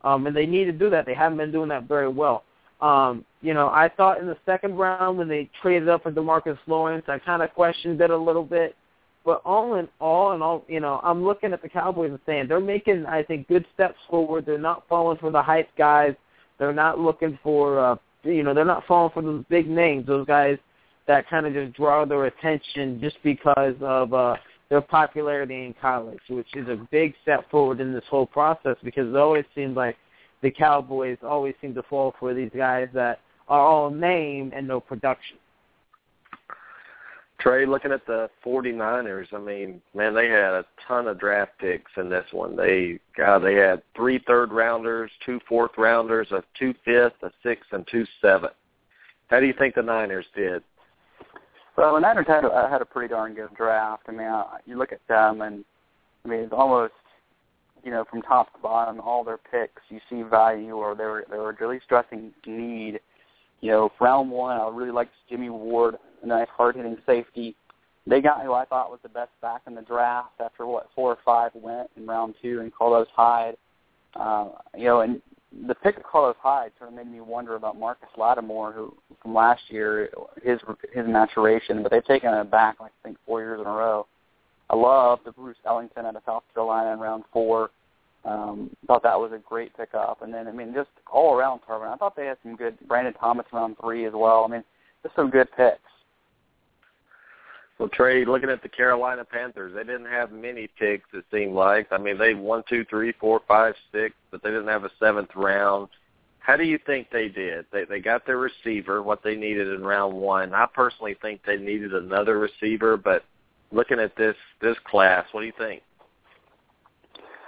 um, 0.04 0.26
and 0.26 0.36
they 0.36 0.46
need 0.46 0.64
to 0.66 0.72
do 0.72 0.90
that. 0.90 1.06
They 1.06 1.14
haven't 1.14 1.38
been 1.38 1.52
doing 1.52 1.68
that 1.70 1.84
very 1.84 2.08
well. 2.08 2.44
Um, 2.80 3.24
you 3.42 3.54
know, 3.54 3.68
I 3.68 3.88
thought 3.96 4.20
in 4.20 4.26
the 4.26 4.36
second 4.46 4.76
round 4.76 5.18
when 5.18 5.28
they 5.28 5.50
traded 5.60 5.88
up 5.88 6.04
for 6.04 6.12
Demarcus 6.12 6.58
Lawrence, 6.68 7.04
I 7.08 7.18
kind 7.18 7.42
of 7.42 7.52
questioned 7.54 8.00
it 8.00 8.10
a 8.10 8.16
little 8.16 8.44
bit. 8.44 8.76
But 9.24 9.42
all 9.44 9.74
in 9.74 9.88
all, 10.00 10.32
and 10.32 10.42
all, 10.42 10.64
you 10.68 10.78
know, 10.78 11.00
I'm 11.02 11.24
looking 11.24 11.52
at 11.52 11.60
the 11.60 11.68
Cowboys 11.68 12.10
and 12.10 12.20
saying 12.24 12.46
they're 12.48 12.60
making, 12.60 13.04
I 13.04 13.22
think, 13.24 13.48
good 13.48 13.66
steps 13.74 13.98
forward. 14.08 14.46
They're 14.46 14.58
not 14.58 14.84
falling 14.88 15.18
for 15.18 15.30
the 15.30 15.42
hype 15.42 15.68
guys 15.76 16.14
they're 16.58 16.72
not 16.72 16.98
looking 16.98 17.38
for, 17.42 17.78
uh, 17.78 17.96
you 18.24 18.42
know, 18.42 18.52
they're 18.52 18.64
not 18.64 18.84
falling 18.86 19.12
for 19.12 19.22
those 19.22 19.44
big 19.48 19.68
names, 19.68 20.06
those 20.06 20.26
guys 20.26 20.58
that 21.08 21.28
kind 21.28 21.46
of 21.46 21.54
just 21.54 21.74
draw 21.74 22.04
their 22.04 22.26
attention 22.26 23.00
just 23.00 23.16
because 23.24 23.74
of 23.80 24.12
uh, 24.14 24.36
their 24.68 24.82
popularity 24.82 25.64
in 25.64 25.74
college, 25.80 26.20
which 26.28 26.46
is 26.54 26.68
a 26.68 26.76
big 26.90 27.14
step 27.22 27.50
forward 27.50 27.80
in 27.80 27.92
this 27.92 28.04
whole 28.08 28.26
process 28.26 28.76
because 28.84 29.08
it 29.08 29.16
always 29.16 29.46
seems 29.54 29.74
like 29.74 29.96
the 30.42 30.50
Cowboys 30.50 31.16
always 31.22 31.54
seem 31.60 31.74
to 31.74 31.82
fall 31.84 32.14
for 32.20 32.34
these 32.34 32.50
guys 32.54 32.88
that 32.92 33.20
are 33.48 33.60
all 33.60 33.90
name 33.90 34.52
and 34.54 34.68
no 34.68 34.78
production. 34.78 35.38
Trey, 37.40 37.64
looking 37.66 37.92
at 37.92 38.04
the 38.06 38.28
49ers, 38.44 39.32
I 39.32 39.38
mean, 39.38 39.80
man, 39.94 40.12
they 40.12 40.28
had 40.28 40.54
a 40.54 40.64
ton 40.86 41.06
of 41.06 41.20
draft 41.20 41.52
picks 41.58 41.90
in 41.96 42.10
this 42.10 42.26
one. 42.32 42.56
They 42.56 42.98
God, 43.16 43.38
they 43.38 43.54
had 43.54 43.80
three 43.96 44.22
third 44.26 44.52
rounders, 44.52 45.10
two 45.24 45.40
fourth 45.48 45.70
rounders, 45.78 46.26
a 46.32 46.42
two 46.58 46.74
fifth, 46.84 47.14
a 47.22 47.30
six, 47.44 47.64
and 47.70 47.86
two 47.90 48.04
seventh. 48.20 48.54
How 49.28 49.38
do 49.38 49.46
you 49.46 49.54
think 49.56 49.76
the 49.76 49.82
Niners 49.82 50.26
did? 50.34 50.64
Well, 51.78 51.94
the 51.94 52.00
Niners 52.00 52.26
had 52.26 52.44
a, 52.44 52.68
had 52.68 52.82
a 52.82 52.84
pretty 52.84 53.06
darn 53.06 53.34
good 53.34 53.54
draft. 53.56 54.02
I 54.08 54.10
mean, 54.10 54.26
uh, 54.26 54.44
you 54.66 54.76
look 54.76 54.90
at 54.90 54.98
them, 55.06 55.42
and 55.42 55.64
I 56.24 56.28
mean, 56.28 56.40
it's 56.40 56.52
almost 56.52 56.92
you 57.84 57.92
know 57.92 58.04
from 58.10 58.20
top 58.22 58.52
to 58.52 58.58
bottom, 58.58 58.98
all 58.98 59.22
their 59.22 59.38
picks, 59.38 59.80
you 59.88 60.00
see 60.10 60.22
value, 60.22 60.74
or 60.74 60.96
they 60.96 61.04
were 61.04 61.24
they 61.30 61.36
were 61.36 61.56
really 61.60 61.78
stressing 61.84 62.32
need. 62.44 62.98
You 63.60 63.70
know, 63.70 63.92
round 64.00 64.28
one, 64.28 64.60
I 64.60 64.68
really 64.70 64.90
liked 64.90 65.12
Jimmy 65.30 65.50
Ward 65.50 65.94
a 66.22 66.26
nice 66.26 66.48
hard-hitting 66.56 66.96
safety. 67.06 67.54
They 68.08 68.20
got 68.20 68.42
who 68.42 68.54
I 68.54 68.64
thought 68.64 68.90
was 68.90 68.98
the 69.04 69.08
best 69.08 69.30
back 69.40 69.62
in 69.68 69.76
the 69.76 69.82
draft 69.82 70.40
after 70.40 70.66
what 70.66 70.88
four 70.96 71.12
or 71.12 71.18
five 71.24 71.52
went 71.54 71.90
in 71.96 72.08
round 72.08 72.34
two, 72.42 72.60
and 72.60 72.74
Carlos 72.74 73.06
Hyde. 73.14 73.56
Uh, 74.16 74.48
you 74.76 74.86
know, 74.86 75.02
and 75.02 75.22
the 75.66 75.74
pick 75.74 75.96
of 75.96 76.02
Carlos 76.02 76.36
Hyde 76.40 76.72
sort 76.78 76.90
of 76.90 76.96
made 76.96 77.10
me 77.10 77.20
wonder 77.20 77.56
about 77.56 77.78
Marcus 77.78 78.08
Lattimore, 78.16 78.72
who 78.72 78.94
from 79.22 79.34
last 79.34 79.62
year, 79.68 80.10
his 80.42 80.60
his 80.92 81.06
maturation. 81.06 81.82
But 81.82 81.90
they've 81.90 82.04
taken 82.04 82.32
it 82.34 82.50
back, 82.50 82.80
like 82.80 82.92
I 83.02 83.08
think, 83.08 83.18
four 83.26 83.40
years 83.40 83.60
in 83.60 83.66
a 83.66 83.70
row. 83.70 84.06
I 84.70 84.76
love 84.76 85.20
the 85.24 85.32
Bruce 85.32 85.56
Ellington 85.66 86.04
out 86.04 86.16
of 86.16 86.22
South 86.26 86.42
Carolina 86.52 86.92
in 86.92 87.00
round 87.00 87.24
four. 87.32 87.70
Um, 88.24 88.70
thought 88.86 89.02
that 89.04 89.18
was 89.18 89.32
a 89.32 89.38
great 89.38 89.74
pickup. 89.76 90.20
And 90.22 90.34
then, 90.34 90.48
I 90.48 90.52
mean, 90.52 90.74
just 90.74 90.90
all 91.10 91.34
around 91.34 91.60
Tarvin, 91.60 91.88
I 91.88 91.96
thought 91.96 92.16
they 92.16 92.26
had 92.26 92.36
some 92.42 92.56
good 92.56 92.76
Brandon 92.86 93.14
Thomas 93.14 93.46
round 93.52 93.76
three 93.80 94.04
as 94.04 94.12
well. 94.14 94.44
I 94.44 94.52
mean, 94.52 94.64
just 95.02 95.16
some 95.16 95.30
good 95.30 95.48
picks. 95.56 95.78
Well, 97.78 97.88
Trey, 97.88 98.24
looking 98.24 98.50
at 98.50 98.62
the 98.62 98.68
Carolina 98.68 99.24
Panthers, 99.24 99.72
they 99.74 99.84
didn't 99.84 100.06
have 100.06 100.32
many 100.32 100.68
picks. 100.78 101.08
It 101.12 101.24
seemed 101.32 101.54
like. 101.54 101.86
I 101.92 101.98
mean, 101.98 102.18
they 102.18 102.34
one, 102.34 102.64
two, 102.68 102.84
three, 102.84 103.12
four, 103.20 103.40
five, 103.46 103.74
six, 103.92 104.14
but 104.30 104.42
they 104.42 104.50
didn't 104.50 104.66
have 104.66 104.84
a 104.84 104.90
seventh 104.98 105.30
round. 105.36 105.88
How 106.40 106.56
do 106.56 106.64
you 106.64 106.78
think 106.86 107.08
they 107.10 107.28
did? 107.28 107.66
They 107.72 107.84
they 107.84 108.00
got 108.00 108.26
their 108.26 108.38
receiver, 108.38 109.02
what 109.02 109.22
they 109.22 109.36
needed 109.36 109.68
in 109.68 109.84
round 109.84 110.14
one. 110.14 110.54
I 110.54 110.66
personally 110.66 111.16
think 111.20 111.42
they 111.46 111.56
needed 111.56 111.94
another 111.94 112.38
receiver, 112.38 112.96
but 112.96 113.22
looking 113.70 114.00
at 114.00 114.16
this 114.16 114.34
this 114.60 114.76
class, 114.84 115.26
what 115.30 115.42
do 115.42 115.46
you 115.46 115.52
think? 115.58 115.82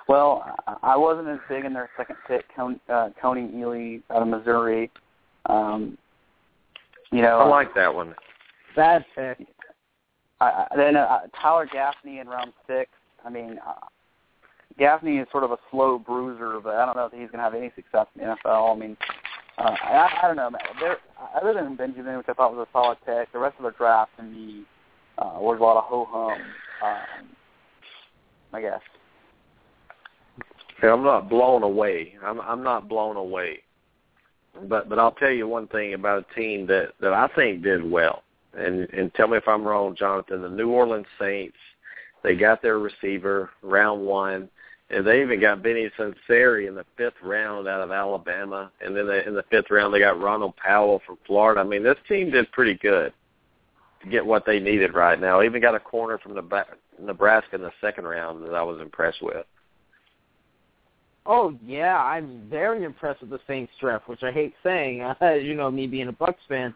Well, 0.07 0.57
I 0.83 0.97
wasn't 0.97 1.29
as 1.29 1.39
big 1.49 1.65
in 1.65 1.73
their 1.73 1.89
second 1.97 2.17
pick, 2.27 2.45
Kony, 2.57 2.81
uh, 2.89 3.11
Kony 3.23 3.53
Ealy 3.55 4.03
out 4.11 4.23
of 4.23 4.29
Missouri. 4.29 4.91
Um, 5.47 5.97
you 7.13 7.23
know, 7.23 7.39
I 7.39 7.49
like 7.49 7.75
that 7.75 7.95
one. 7.95 8.15
Bad 8.77 9.05
pick. 9.15 9.47
Uh, 10.41 10.65
then 10.77 10.97
uh, 10.97 11.21
Tyler 11.41 11.69
Gaffney 11.71 12.19
in 12.19 12.27
round 12.27 12.53
six. 12.67 12.91
I 13.25 13.31
mean, 13.31 13.59
uh, 13.67 13.87
Gaffney 14.79 15.19
is 15.19 15.29
sort 15.31 15.45
of 15.45 15.51
a 15.51 15.59
slow 15.71 15.99
bruiser, 15.99 16.59
but 16.63 16.77
I 16.77 16.87
don't 16.87 16.97
know 16.97 17.07
if 17.07 17.13
he's 17.13 17.31
going 17.31 17.39
to 17.39 17.39
have 17.39 17.55
any 17.55 17.71
success 17.77 18.07
in 18.15 18.27
the 18.27 18.37
NFL. 18.45 18.75
I 18.75 18.79
mean, 18.79 18.97
uh, 19.59 19.75
I, 19.83 20.21
I 20.23 20.27
don't 20.27 20.37
know. 20.37 20.51
There, 20.81 20.97
other 21.41 21.53
than 21.53 21.77
Benjamin, 21.77 22.17
which 22.17 22.29
I 22.29 22.33
thought 22.33 22.55
was 22.55 22.67
a 22.67 22.73
solid 22.73 22.99
pick, 23.05 23.31
the 23.33 23.39
rest 23.39 23.57
of 23.59 23.65
the 23.65 23.73
draft 23.73 24.13
to 24.17 24.23
me 24.23 24.65
uh, 25.19 25.37
was 25.39 25.59
a 25.61 25.63
lot 25.63 25.77
of 25.77 25.85
ho 25.85 26.07
hum. 26.11 26.39
Um, 26.83 27.29
I 28.53 28.61
guess. 28.63 28.81
I'm 30.83 31.05
not 31.05 31.29
blown 31.29 31.63
away. 31.63 32.15
I'm 32.25 32.41
I'm 32.41 32.63
not 32.63 32.89
blown 32.89 33.17
away. 33.17 33.59
But 34.65 34.89
but 34.89 34.99
I'll 34.99 35.13
tell 35.13 35.31
you 35.31 35.47
one 35.47 35.69
thing 35.69 35.93
about 35.93 36.25
a 36.31 36.35
team 36.35 36.67
that 36.69 36.93
that 37.01 37.13
I 37.13 37.29
think 37.37 37.63
did 37.63 37.89
well. 37.89 38.23
And 38.57 38.89
and 38.91 39.15
tell 39.15 39.29
me 39.29 39.37
if 39.37 39.47
I'm 39.47 39.65
wrong, 39.65 39.95
Jonathan. 39.95 40.43
The 40.43 40.49
New 40.49 40.71
Orleans 40.71 41.07
Saints, 41.19 41.57
they 42.23 42.35
got 42.35 42.63
their 42.63 42.79
receiver 42.79 43.51
round 43.63 44.05
one, 44.05 44.49
and 44.91 45.07
they 45.07 45.23
even 45.23 45.41
got 45.41 45.61
Vinnie 45.61 45.91
Sunseri 45.97 46.67
in 46.67 46.75
the 46.75 46.85
fifth 46.97 47.23
round 47.23 47.69
out 47.69 47.81
of 47.81 47.93
Alabama, 47.93 48.73
and 48.85 48.97
then 48.97 49.07
they, 49.07 49.25
in 49.25 49.35
the 49.35 49.45
fifth 49.51 49.71
round 49.71 49.95
they 49.95 50.01
got 50.01 50.21
Ronald 50.21 50.57
Powell 50.57 51.01
from 51.07 51.19
Florida. 51.27 51.61
I 51.61 51.65
mean, 51.65 51.85
this 51.85 51.99
team 52.09 52.31
did 52.31 52.51
pretty 52.51 52.75
good 52.75 53.13
to 54.03 54.09
get 54.09 54.25
what 54.27 54.45
they 54.45 54.59
needed 54.59 54.95
right 54.95 55.21
now. 55.21 55.43
Even 55.43 55.63
got 55.63 55.75
a 55.77 55.81
corner 55.81 56.19
from 56.19 56.35
the 56.35 56.65
Nebraska 57.01 57.55
in 57.55 57.63
the 57.63 57.73
second 57.81 58.05
round 58.05 58.45
that 58.45 58.55
I 58.55 58.63
was 58.63 58.81
impressed 58.81 59.23
with. 59.23 59.47
Oh 61.27 61.55
yeah, 61.65 62.03
I'm 62.03 62.49
very 62.51 62.83
impressed 62.83 63.21
with 63.21 63.31
the 63.31 63.41
Saints 63.47 63.73
draft, 63.81 64.09
which 64.09 64.23
I 64.23 64.33
hate 64.33 64.55
saying, 64.63 65.03
uh, 65.03 65.15
you 65.41 65.55
know, 65.55 65.71
me 65.71 65.87
being 65.87 66.09
a 66.09 66.13
Bucks 66.13 66.43
fan. 66.49 66.75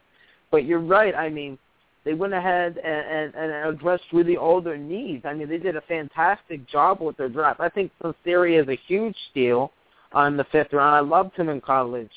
But 0.51 0.65
you're 0.67 0.81
right. 0.81 1.15
I 1.15 1.31
mean, 1.31 1.59
they 2.05 2.15
went 2.15 2.35
ahead 2.35 2.77
and, 2.79 3.35
and, 3.35 3.35
and 3.35 3.75
addressed 3.75 4.05
really 4.13 4.37
all 4.37 4.61
their 4.61 4.77
needs. 4.77 5.25
I 5.25 5.33
mean, 5.33 5.49
they 5.49 5.59
did 5.59 5.77
a 5.77 5.81
fantastic 5.83 6.69
job 6.69 7.01
with 7.01 7.17
their 7.17 7.31
draft. 7.31 7.61
I 7.61 7.71
think 7.71 7.91
Sunseri 8.03 8.61
is 8.61 8.69
a 8.69 8.79
huge 8.87 9.17
steal 9.31 9.73
on 10.13 10.37
the 10.37 10.45
fifth 10.45 10.73
round. 10.73 10.95
I 10.95 11.01
loved 11.01 11.35
him 11.37 11.49
in 11.49 11.61
college. 11.61 12.11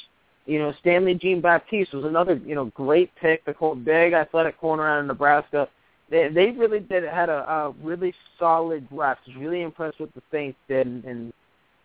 You 0.45 0.59
know, 0.59 0.73
Stanley 0.79 1.13
Jean 1.15 1.41
Baptiste 1.41 1.93
was 1.93 2.05
another, 2.05 2.35
you 2.45 2.55
know, 2.55 2.65
great 2.65 3.11
pick. 3.15 3.43
The 3.45 3.53
big 3.83 4.13
athletic 4.13 4.59
corner 4.59 4.87
out 4.87 5.01
of 5.01 5.05
Nebraska. 5.05 5.67
They 6.09 6.29
they 6.29 6.51
really 6.51 6.79
did 6.79 7.03
had 7.03 7.27
a, 7.27 7.49
a 7.49 7.73
really 7.83 8.13
solid 8.39 8.89
draft. 8.89 9.21
Was 9.27 9.35
really 9.35 9.61
impressed 9.61 9.99
with 9.99 10.13
the 10.13 10.21
Saints 10.31 10.57
did, 10.69 10.87
and, 10.87 11.03
and 11.03 11.33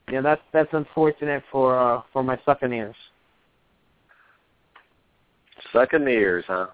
you 0.06 0.14
know 0.14 0.22
that's 0.22 0.42
that's 0.52 0.72
unfortunate 0.72 1.42
for 1.50 1.76
uh, 1.76 2.02
for 2.12 2.22
my 2.22 2.36
Succaneers. 2.46 2.94
Succaneers, 5.74 6.44
huh? 6.46 6.68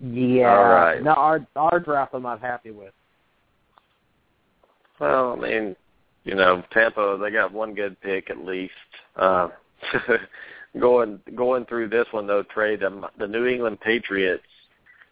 Yeah. 0.00 0.56
All 0.56 0.64
right. 0.64 1.02
No, 1.02 1.12
our 1.12 1.46
our 1.56 1.80
draft 1.80 2.14
I'm 2.14 2.22
not 2.22 2.40
happy 2.40 2.70
with. 2.70 2.92
Well, 5.00 5.32
I 5.32 5.36
mean, 5.36 5.76
you 6.24 6.34
know, 6.34 6.62
Tampa 6.72 7.18
they 7.20 7.30
got 7.30 7.52
one 7.52 7.74
good 7.74 8.00
pick 8.00 8.30
at 8.30 8.44
least. 8.44 8.72
Uh, 9.16 9.48
going 10.80 11.20
going 11.34 11.64
through 11.66 11.88
this 11.88 12.06
one 12.10 12.26
though, 12.26 12.42
trade 12.42 12.80
the, 12.80 13.08
the 13.18 13.26
New 13.26 13.46
England 13.46 13.80
Patriots. 13.80 14.42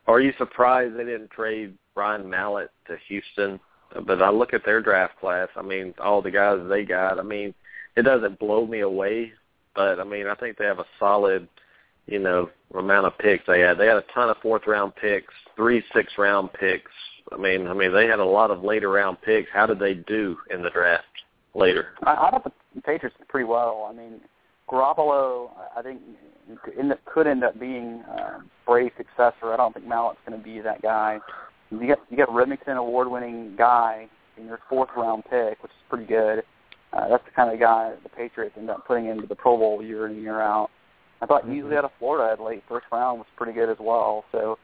Are 0.07 0.20
you 0.20 0.33
surprised 0.39 0.97
they 0.97 1.05
didn't 1.05 1.30
trade 1.30 1.76
Ryan 1.95 2.28
Mallett 2.28 2.70
to 2.89 2.97
Houston? 3.09 3.61
But 4.07 4.22
I 4.22 4.30
look 4.30 4.55
at 4.55 4.64
their 4.64 4.80
draft 4.80 5.18
class. 5.20 5.49
I 5.55 5.62
mean, 5.62 5.95
all 6.03 6.22
the 6.22 6.30
guys 6.30 6.59
they 6.68 6.85
got. 6.85 7.18
I 7.18 7.22
mean, 7.22 7.55
it 7.97 8.03
doesn't 8.03 8.39
blow 8.39 8.66
me 8.66 8.80
away, 8.80 9.33
but 9.74 10.01
I 10.01 10.05
mean, 10.05 10.26
I 10.26 10.35
think 10.35 10.57
they 10.57 10.64
have 10.64 10.78
a 10.78 10.87
solid, 10.99 11.47
you 12.07 12.18
know, 12.18 12.50
amount 12.74 13.07
of 13.07 13.16
picks 13.18 13.44
they 13.46 13.61
had. 13.61 13.78
They 13.78 13.86
had 13.86 13.96
a 13.96 14.05
ton 14.14 14.28
of 14.28 14.36
fourth 14.42 14.66
round 14.66 14.94
picks, 14.96 15.32
three 15.57 15.82
six 15.94 16.12
round 16.18 16.53
picks. 16.53 16.90
I 17.32 17.36
mean, 17.36 17.66
I 17.66 17.74
mean, 17.74 17.92
they 17.92 18.07
had 18.07 18.18
a 18.18 18.24
lot 18.24 18.50
of 18.50 18.62
later 18.62 18.90
round 18.90 19.18
picks. 19.22 19.48
How 19.53 19.66
did 19.66 19.78
they 19.78 19.94
do 19.94 20.36
in 20.50 20.62
the 20.62 20.70
draft 20.70 21.05
later? 21.55 21.88
I, 22.03 22.14
I 22.14 22.30
thought 22.30 22.44
the 22.44 22.82
Patriots 22.82 23.16
did 23.18 23.28
pretty 23.28 23.44
well. 23.44 23.88
I 23.88 23.94
mean, 23.94 24.20
Garoppolo, 24.68 25.50
I 25.76 25.82
think, 25.82 26.00
could 27.05 27.26
end 27.26 27.44
up 27.44 27.59
being 27.61 28.03
uh, 28.11 28.40
Bray's 28.66 28.92
successor. 28.96 29.53
I 29.53 29.57
don't 29.57 29.72
think 29.72 29.86
Mallett's 29.86 30.18
going 30.26 30.38
to 30.38 30.44
be 30.44 30.61
that 30.61 30.82
guy. 30.82 31.18
You 31.70 31.88
got 31.88 32.00
you 32.11 32.16
got 32.16 32.28
a 32.28 32.32
Rimington 32.32 32.76
award-winning 32.76 33.55
guy 33.57 34.09
in 34.36 34.46
your 34.46 34.61
fourth 34.68 34.90
round 34.96 35.24
pick, 35.24 35.62
which 35.62 35.72
is 35.72 35.84
pretty 35.88 36.07
good. 36.07 36.42
Uh, 36.92 37.09
that's 37.09 37.24
the 37.24 37.30
kind 37.30 37.53
of 37.53 37.59
guy 37.59 37.92
the 38.03 38.09
Patriots 38.11 38.55
end 38.59 38.68
up 38.68 38.86
putting 38.86 39.07
into 39.07 39.26
the 39.26 39.34
Pro 39.34 39.57
Bowl 39.57 39.82
year 39.82 40.07
in 40.07 40.12
and 40.12 40.22
year 40.22 40.40
out. 40.40 40.70
I 41.22 41.26
thought 41.26 41.44
mm-hmm. 41.44 41.54
usually 41.54 41.76
out 41.76 41.84
of 41.84 41.92
Florida 41.98 42.32
at 42.32 42.44
late 42.44 42.64
first 42.68 42.86
round 42.90 43.18
was 43.20 43.28
pretty 43.36 43.52
good 43.52 43.70
as 43.70 43.76
well. 43.78 44.24
So, 44.32 44.58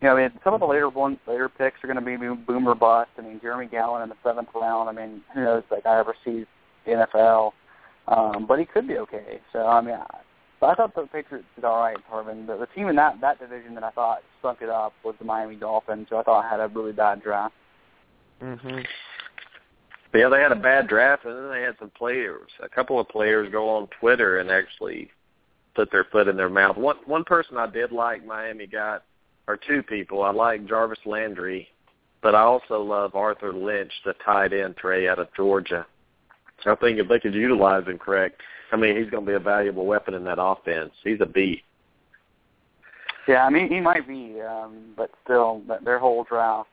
you 0.00 0.08
know, 0.08 0.16
I 0.16 0.22
mean, 0.22 0.40
some 0.44 0.54
of 0.54 0.60
the 0.60 0.66
later 0.66 0.88
one 0.88 1.18
later 1.26 1.48
picks 1.48 1.82
are 1.82 1.92
going 1.92 2.02
to 2.02 2.02
be 2.02 2.16
boomer 2.46 2.74
bust. 2.74 3.10
I 3.18 3.22
mean, 3.22 3.40
Jeremy 3.42 3.66
Gallon 3.66 4.02
in 4.02 4.08
the 4.08 4.14
seventh 4.22 4.48
round. 4.54 4.88
I 4.88 4.92
mean, 4.92 5.22
who 5.34 5.42
knows 5.42 5.64
if 5.64 5.70
that 5.70 5.84
guy 5.84 5.98
ever 5.98 6.14
sees 6.24 6.46
the 6.86 6.92
NFL? 6.92 7.52
Um, 8.06 8.46
but 8.46 8.58
he 8.58 8.64
could 8.64 8.86
be 8.86 8.98
okay. 8.98 9.40
So, 9.52 9.66
I 9.66 9.80
mean, 9.80 9.96
but 10.60 10.70
I 10.70 10.74
thought 10.74 10.94
the 10.94 11.06
Patriots 11.06 11.48
did 11.56 11.64
all 11.64 11.80
right, 11.80 11.96
Tarvin. 12.10 12.46
The, 12.46 12.58
the 12.58 12.66
team 12.74 12.88
in 12.88 12.96
that 12.96 13.20
that 13.20 13.40
division 13.40 13.74
that 13.74 13.82
I 13.82 13.90
thought 13.90 14.22
stunk 14.38 14.58
it 14.62 14.68
up 14.68 14.92
was 15.04 15.16
the 15.18 15.24
Miami 15.24 15.56
Dolphins, 15.56 16.06
who 16.10 16.16
I 16.16 16.22
thought 16.22 16.48
had 16.48 16.60
a 16.60 16.68
really 16.68 16.92
bad 16.92 17.22
draft. 17.22 17.54
Mhm. 18.40 18.84
Yeah, 20.14 20.28
they 20.28 20.40
had 20.40 20.52
a 20.52 20.56
bad 20.56 20.86
draft, 20.86 21.24
and 21.24 21.36
then 21.36 21.50
they 21.50 21.62
had 21.62 21.74
some 21.80 21.90
players. 21.90 22.48
A 22.62 22.68
couple 22.68 23.00
of 23.00 23.08
players 23.08 23.50
go 23.50 23.68
on 23.68 23.88
Twitter 23.98 24.38
and 24.38 24.48
actually 24.48 25.10
put 25.74 25.90
their 25.90 26.04
foot 26.04 26.28
in 26.28 26.36
their 26.36 26.48
mouth. 26.48 26.76
One 26.76 26.96
one 27.06 27.24
person 27.24 27.56
I 27.56 27.66
did 27.66 27.92
like 27.92 28.24
Miami 28.24 28.66
got, 28.66 29.04
or 29.46 29.56
two 29.56 29.82
people. 29.82 30.22
I 30.22 30.30
like 30.30 30.66
Jarvis 30.66 30.98
Landry, 31.04 31.68
but 32.22 32.34
I 32.34 32.40
also 32.40 32.82
love 32.82 33.14
Arthur 33.14 33.52
Lynch, 33.52 33.92
the 34.04 34.14
tight 34.24 34.52
end 34.52 34.76
Trey 34.76 35.08
out 35.08 35.18
of 35.18 35.28
Georgia. 35.36 35.86
I 36.66 36.74
think 36.76 36.98
if 36.98 37.08
they 37.08 37.20
could 37.20 37.34
utilize 37.34 37.86
him 37.86 37.98
correct, 37.98 38.40
I 38.72 38.76
mean, 38.76 38.96
he's 38.96 39.10
going 39.10 39.26
to 39.26 39.30
be 39.30 39.34
a 39.34 39.40
valuable 39.40 39.84
weapon 39.84 40.14
in 40.14 40.24
that 40.24 40.38
offense. 40.40 40.92
He's 41.02 41.20
a 41.20 41.26
beast. 41.26 41.62
Yeah, 43.28 43.44
I 43.44 43.50
mean, 43.50 43.68
he 43.68 43.80
might 43.80 44.06
be, 44.06 44.40
um, 44.40 44.94
but 44.96 45.10
still, 45.24 45.62
their 45.84 45.98
whole 45.98 46.24
draft 46.24 46.68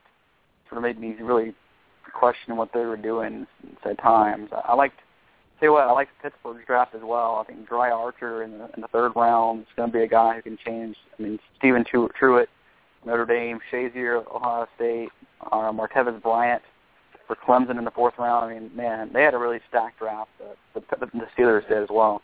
sort 0.69 0.77
of 0.77 0.83
made 0.83 0.99
me 0.99 1.15
really 1.21 1.53
question 2.13 2.57
what 2.57 2.69
they 2.73 2.81
were 2.81 2.97
doing 2.97 3.47
at 3.85 4.01
times. 4.01 4.49
I 4.65 4.75
liked, 4.75 4.99
say 5.61 5.69
what, 5.69 5.87
I 5.87 5.91
liked 5.91 6.11
Pittsburgh's 6.21 6.65
draft 6.65 6.95
as 6.95 7.01
well. 7.03 7.41
I 7.41 7.43
think 7.51 7.67
Dri 7.67 7.89
Archer 7.89 8.43
in 8.43 8.57
the, 8.57 8.69
in 8.75 8.81
the 8.81 8.87
third 8.87 9.13
round 9.15 9.61
is 9.61 9.67
going 9.75 9.91
to 9.91 9.97
be 9.97 10.03
a 10.03 10.07
guy 10.07 10.35
who 10.35 10.41
can 10.41 10.57
change. 10.65 10.95
I 11.17 11.21
mean, 11.21 11.39
Stephon 11.61 11.85
Tuitt, 11.87 12.47
Notre 13.05 13.25
Dame, 13.25 13.59
Shazier, 13.71 14.25
Ohio 14.33 14.67
State, 14.75 15.09
uh, 15.51 15.71
Martavis 15.71 16.21
Bryant 16.21 16.61
for 17.27 17.35
Clemson 17.35 17.77
in 17.77 17.85
the 17.85 17.91
fourth 17.91 18.15
round. 18.17 18.45
I 18.45 18.59
mean, 18.59 18.75
man, 18.75 19.11
they 19.13 19.23
had 19.23 19.33
a 19.33 19.37
really 19.37 19.59
stacked 19.69 19.99
draft. 19.99 20.29
Uh, 20.41 20.53
the, 20.73 21.05
the 21.05 21.27
Steelers 21.37 21.67
did 21.67 21.83
as 21.83 21.89
well. 21.89 22.21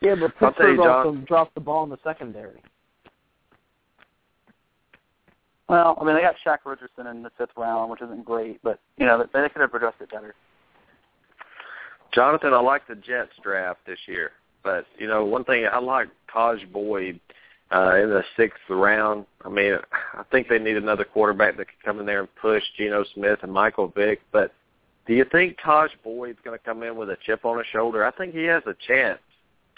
Yeah, 0.00 0.14
but 0.14 0.36
Pittsburgh 0.38 0.80
also 0.80 1.16
dropped 1.26 1.54
the 1.54 1.60
ball 1.60 1.84
in 1.84 1.90
the 1.90 1.98
secondary. 2.04 2.62
Well, 5.68 5.96
I 5.98 6.04
mean, 6.04 6.14
they 6.14 6.20
got 6.20 6.34
Shaq 6.44 6.58
Richardson 6.66 7.06
in 7.06 7.22
the 7.22 7.30
fifth 7.38 7.56
round, 7.56 7.90
which 7.90 8.02
isn't 8.02 8.24
great, 8.24 8.60
but 8.62 8.80
you 8.98 9.06
know 9.06 9.18
they 9.18 9.48
could 9.48 9.62
have 9.62 9.72
addressed 9.72 10.00
it 10.00 10.10
better. 10.10 10.34
Jonathan, 12.14 12.52
I 12.52 12.60
like 12.60 12.86
the 12.86 12.94
Jets 12.94 13.32
draft 13.42 13.80
this 13.86 13.98
year, 14.06 14.30
but 14.62 14.86
you 14.98 15.06
know 15.08 15.24
one 15.24 15.44
thing 15.44 15.66
I 15.70 15.78
like 15.78 16.08
Tajh 16.32 16.70
Boyd 16.72 17.20
uh, 17.72 17.96
in 17.96 18.10
the 18.10 18.22
sixth 18.36 18.60
round. 18.68 19.26
I 19.44 19.48
mean, 19.48 19.74
I 19.92 20.22
think 20.30 20.48
they 20.48 20.58
need 20.58 20.76
another 20.76 21.04
quarterback 21.04 21.56
that 21.56 21.66
can 21.66 21.76
come 21.84 22.00
in 22.00 22.06
there 22.06 22.20
and 22.20 22.34
push 22.36 22.62
Geno 22.76 23.04
Smith 23.14 23.40
and 23.42 23.52
Michael 23.52 23.88
Vick. 23.88 24.20
But 24.32 24.52
do 25.06 25.14
you 25.14 25.24
think 25.30 25.58
Tajh 25.58 25.90
Boyd's 26.02 26.38
going 26.44 26.58
to 26.58 26.64
come 26.64 26.82
in 26.82 26.96
with 26.96 27.10
a 27.10 27.16
chip 27.26 27.44
on 27.44 27.58
his 27.58 27.66
shoulder? 27.72 28.04
I 28.04 28.10
think 28.12 28.34
he 28.34 28.44
has 28.44 28.62
a 28.66 28.74
chance 28.86 29.20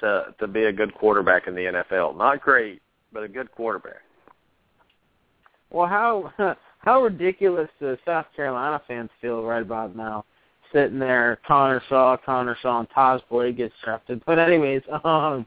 to 0.01 0.35
to 0.39 0.47
be 0.47 0.65
a 0.65 0.73
good 0.73 0.95
quarterback 0.95 1.47
in 1.47 1.55
the 1.55 1.63
NFL. 1.91 2.17
Not 2.17 2.43
great, 2.43 2.83
but 3.13 3.23
a 3.23 3.29
good 3.29 3.51
quarterback. 3.53 4.03
Well, 5.71 5.87
how 5.87 6.33
how 6.79 7.03
ridiculous 7.03 7.69
do 7.81 7.97
South 8.05 8.27
Carolina 8.35 8.81
fans 8.87 9.11
feel 9.21 9.43
right 9.43 9.63
about 9.63 9.97
now? 9.97 10.25
Sitting 10.73 10.99
there, 10.99 11.39
Connor 11.47 11.83
Shaw, 11.89 12.17
Connor 12.17 12.57
Shaw, 12.61 12.81
and 12.81 12.91
Tajh 12.91 13.21
Boyd 13.31 13.57
gets 13.57 13.75
drafted. 13.85 14.23
But 14.27 14.39
anyways, 14.39 14.83
um, 15.05 15.47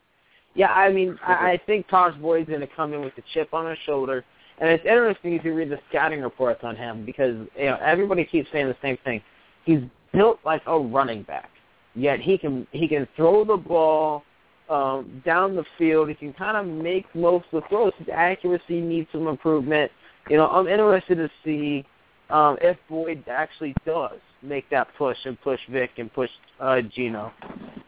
yeah, 0.56 0.72
I 0.72 0.92
mean, 0.92 1.18
I, 1.26 1.52
I 1.52 1.62
think 1.66 1.88
Tajh 1.88 2.20
Boyd's 2.22 2.50
going 2.50 2.62
to 2.62 2.68
come 2.68 2.94
in 2.94 3.02
with 3.02 3.14
a 3.18 3.24
chip 3.34 3.54
on 3.54 3.70
his 3.70 3.78
shoulder, 3.86 4.24
and 4.60 4.70
it's 4.70 4.86
interesting 4.86 5.34
if 5.34 5.44
you 5.46 5.54
read 5.54 5.70
the 5.70 5.80
scouting 5.90 6.22
reports 6.22 6.62
on 6.64 6.76
him 6.76 7.06
because 7.06 7.36
you 7.58 7.66
know 7.66 7.78
everybody 7.82 8.26
keeps 8.26 8.50
saying 8.52 8.68
the 8.68 8.76
same 8.82 8.98
thing. 9.04 9.22
He's 9.66 9.82
built 10.14 10.40
like 10.44 10.62
a 10.66 10.78
running 10.78 11.24
back, 11.24 11.50
yet 11.96 12.20
he 12.20 12.38
can 12.38 12.68
he 12.72 12.88
can 12.88 13.08
throw 13.16 13.46
the 13.46 13.58
ball 13.58 14.24
um, 14.70 15.22
down 15.26 15.56
the 15.56 15.66
field. 15.78 16.10
He 16.10 16.16
can 16.16 16.34
kind 16.34 16.58
of 16.58 16.66
make 16.66 17.06
most 17.16 17.46
of 17.52 17.62
the 17.62 17.70
throws. 17.70 17.94
His 17.98 18.08
accuracy 18.12 18.82
needs 18.82 19.08
some 19.12 19.28
improvement. 19.28 19.92
You 20.30 20.38
know, 20.38 20.48
I'm 20.48 20.68
interested 20.68 21.16
to 21.16 21.30
see 21.44 21.86
um, 22.30 22.58
if 22.62 22.78
Boyd 22.90 23.24
actually 23.28 23.74
does 23.86 24.20
make 24.42 24.70
that 24.70 24.88
push 24.98 25.18
and 25.26 25.40
push 25.42 25.60
Vick 25.70 25.92
and 25.98 26.12
push 26.14 26.30
uh, 26.60 26.82
Geno. 26.82 27.32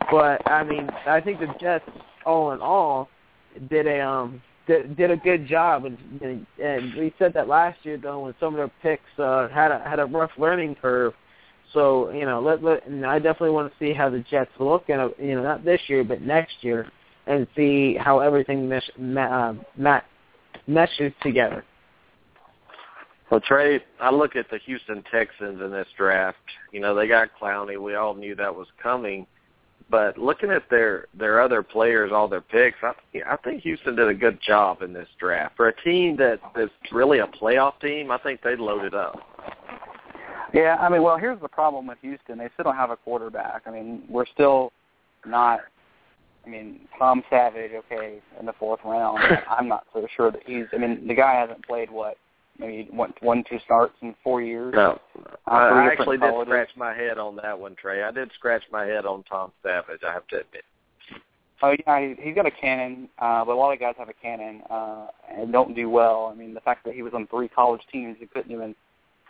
But 0.10 0.50
I 0.50 0.64
mean, 0.64 0.90
I 1.08 1.22
think 1.22 1.40
the 1.40 1.54
Jets 1.60 1.86
all 2.26 2.52
in 2.52 2.62
all, 2.62 3.10
did 3.70 3.88
a 3.88 4.00
um 4.02 4.42
did, 4.68 4.96
did 4.96 5.12
a 5.12 5.18
good 5.18 5.48
job, 5.48 5.86
and, 5.86 6.46
and 6.62 6.94
we 6.96 7.14
said 7.18 7.34
that 7.34 7.48
last 7.48 7.80
year 7.84 7.98
though 7.98 8.22
when 8.22 8.36
some 8.40 8.54
of 8.54 8.58
their 8.58 8.72
picks 8.82 9.20
uh, 9.20 9.48
had 9.50 9.72
a 9.72 9.80
had 9.80 10.00
a 10.00 10.06
rough 10.06 10.32
learning 10.38 10.76
curve. 10.82 11.14
So 11.74 12.12
you 12.12 12.26
know, 12.26 12.42
let, 12.42 12.64
let 12.64 12.86
and 12.88 13.06
I 13.06 13.18
definitely 13.20 13.52
want 13.52 13.72
to 13.72 13.80
see 13.80 13.94
how 13.94 14.10
the 14.10 14.20
Jets 14.30 14.52
look, 14.60 14.90
and 14.90 15.12
you 15.18 15.36
know, 15.36 15.44
not 15.44 15.64
this 15.64 15.82
year 15.88 16.04
but 16.04 16.22
next 16.22 16.56
year, 16.62 16.92
and 17.28 17.48
see 17.56 17.96
how 17.96 18.20
everything 18.20 18.68
mesh, 18.68 18.90
uh, 19.00 19.54
mat, 19.78 20.06
meshes 20.68 21.14
together. 21.22 21.64
Well, 23.32 23.40
Trey, 23.40 23.82
I 24.02 24.12
look 24.12 24.36
at 24.36 24.50
the 24.52 24.58
Houston 24.66 25.04
Texans 25.10 25.62
in 25.62 25.72
this 25.72 25.88
draft. 25.98 26.38
You 26.74 26.82
know, 26.82 26.94
they 26.94 27.08
got 27.08 27.30
Clowney. 27.42 27.82
We 27.82 27.96
all 27.96 28.14
knew 28.14 28.36
that 28.36 28.54
was 28.54 28.68
coming. 28.84 29.26
But 29.90 30.18
looking 30.18 30.52
at 30.52 30.70
their 30.70 31.08
their 31.18 31.42
other 31.42 31.64
players, 31.64 32.12
all 32.14 32.28
their 32.28 32.42
picks, 32.42 32.78
I, 32.84 32.94
I 33.26 33.38
think 33.38 33.64
Houston 33.64 33.96
did 33.96 34.10
a 34.10 34.14
good 34.14 34.40
job 34.46 34.82
in 34.82 34.92
this 34.92 35.08
draft 35.18 35.56
for 35.56 35.70
a 35.70 35.82
team 35.82 36.18
that 36.18 36.40
is 36.58 36.70
really 36.92 37.20
a 37.20 37.28
playoff 37.28 37.80
team. 37.80 38.12
I 38.12 38.18
think 38.18 38.42
they 38.42 38.58
loaded 38.58 38.94
up. 38.94 39.18
Yeah, 40.54 40.78
I 40.82 40.90
mean, 40.90 41.02
well, 41.02 41.18
here's 41.18 41.42
the 41.42 41.48
problem 41.48 41.88
with 41.88 41.98
Houston. 42.02 42.38
They 42.38 42.50
still 42.54 42.66
don't 42.66 42.76
have 42.76 42.90
a 42.90 42.98
quarterback. 42.98 43.64
I 43.66 43.72
mean, 43.72 44.04
we're 44.10 44.26
still 44.26 44.74
not. 45.26 45.62
I 46.46 46.50
mean, 46.50 46.82
Tom 46.98 47.24
Savage, 47.30 47.72
okay, 47.72 48.20
in 48.40 48.46
the 48.46 48.54
fourth 48.54 48.82
round. 48.84 49.20
I'm 49.50 49.70
not 49.70 49.86
so 49.94 50.06
sure 50.18 50.32
that 50.32 50.42
he's. 50.46 50.66
I 50.74 50.78
mean, 50.78 51.08
the 51.08 51.16
guy 51.16 51.36
hasn't 51.36 51.66
played 51.66 51.90
what 51.90 52.18
maybe 52.62 52.88
one, 52.92 53.14
one, 53.20 53.44
two 53.50 53.60
starts 53.66 53.94
in 54.02 54.16
four 54.24 54.42
years. 54.42 54.74
No, 54.74 55.00
Uh, 55.18 55.36
I, 55.48 55.70
three 55.70 55.80
I 55.80 55.90
different 55.90 56.00
actually 56.00 56.18
did 56.18 56.30
colleges. 56.30 56.52
scratch 56.52 56.70
my 56.78 56.94
head 56.94 57.18
on 57.18 57.36
that 57.38 57.60
one, 57.60 57.76
Trey. 57.76 58.04
I 58.04 58.12
did 58.12 58.32
scratch 58.36 58.64
my 58.72 58.86
head 58.86 59.06
on 59.06 59.24
Tom 59.24 59.52
Savage. 59.64 60.02
I 60.08 60.14
have 60.14 60.28
to 60.28 60.38
admit. 60.38 60.64
Oh 61.64 61.76
yeah, 61.86 62.00
he, 62.00 62.16
he's 62.20 62.36
got 62.36 62.46
a 62.46 62.52
cannon, 62.52 63.08
uh, 63.20 63.46
but 63.46 63.54
a 63.54 63.56
lot 63.56 63.72
of 63.74 63.80
guys 63.80 63.94
have 63.98 64.10
a 64.10 64.14
cannon 64.14 64.62
uh, 64.70 65.08
and 65.30 65.52
don't 65.52 65.76
do 65.76 65.90
well. 65.90 66.32
I 66.32 66.36
mean, 66.36 66.54
the 66.54 66.62
fact 66.62 66.86
that 66.86 66.94
he 66.96 67.04
was 67.04 67.14
on 67.14 67.28
three 67.28 67.50
college 67.50 67.82
teams, 67.92 68.18
he 68.20 68.26
couldn't 68.26 68.52
even, 68.52 68.74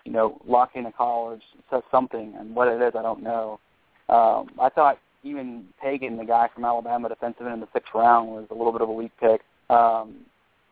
you 0.05 0.11
know, 0.13 0.39
lock 0.47 0.71
in 0.75 0.85
a 0.85 0.91
college 0.91 1.41
says 1.69 1.81
something. 1.91 2.33
And 2.39 2.55
what 2.55 2.67
it 2.67 2.81
is, 2.81 2.93
I 2.97 3.01
don't 3.01 3.21
know. 3.23 3.59
Um, 4.07 4.49
I 4.61 4.69
thought 4.69 4.97
even 5.23 5.65
Pagan, 5.81 6.17
the 6.17 6.23
guy 6.25 6.47
from 6.53 6.63
Alabama, 6.65 7.09
defensive 7.09 7.45
end 7.45 7.55
in 7.55 7.59
the 7.61 7.67
sixth 7.73 7.91
round, 7.93 8.29
was 8.29 8.45
a 8.49 8.53
little 8.53 8.71
bit 8.71 8.81
of 8.81 8.89
a 8.89 8.93
weak 8.93 9.11
pick. 9.19 9.41
Um, 9.69 10.15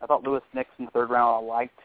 I 0.02 0.06
thought 0.06 0.24
Louis 0.24 0.40
Nix 0.54 0.70
in 0.78 0.86
the 0.86 0.90
third 0.92 1.10
round 1.10 1.44
I 1.44 1.46
liked. 1.46 1.78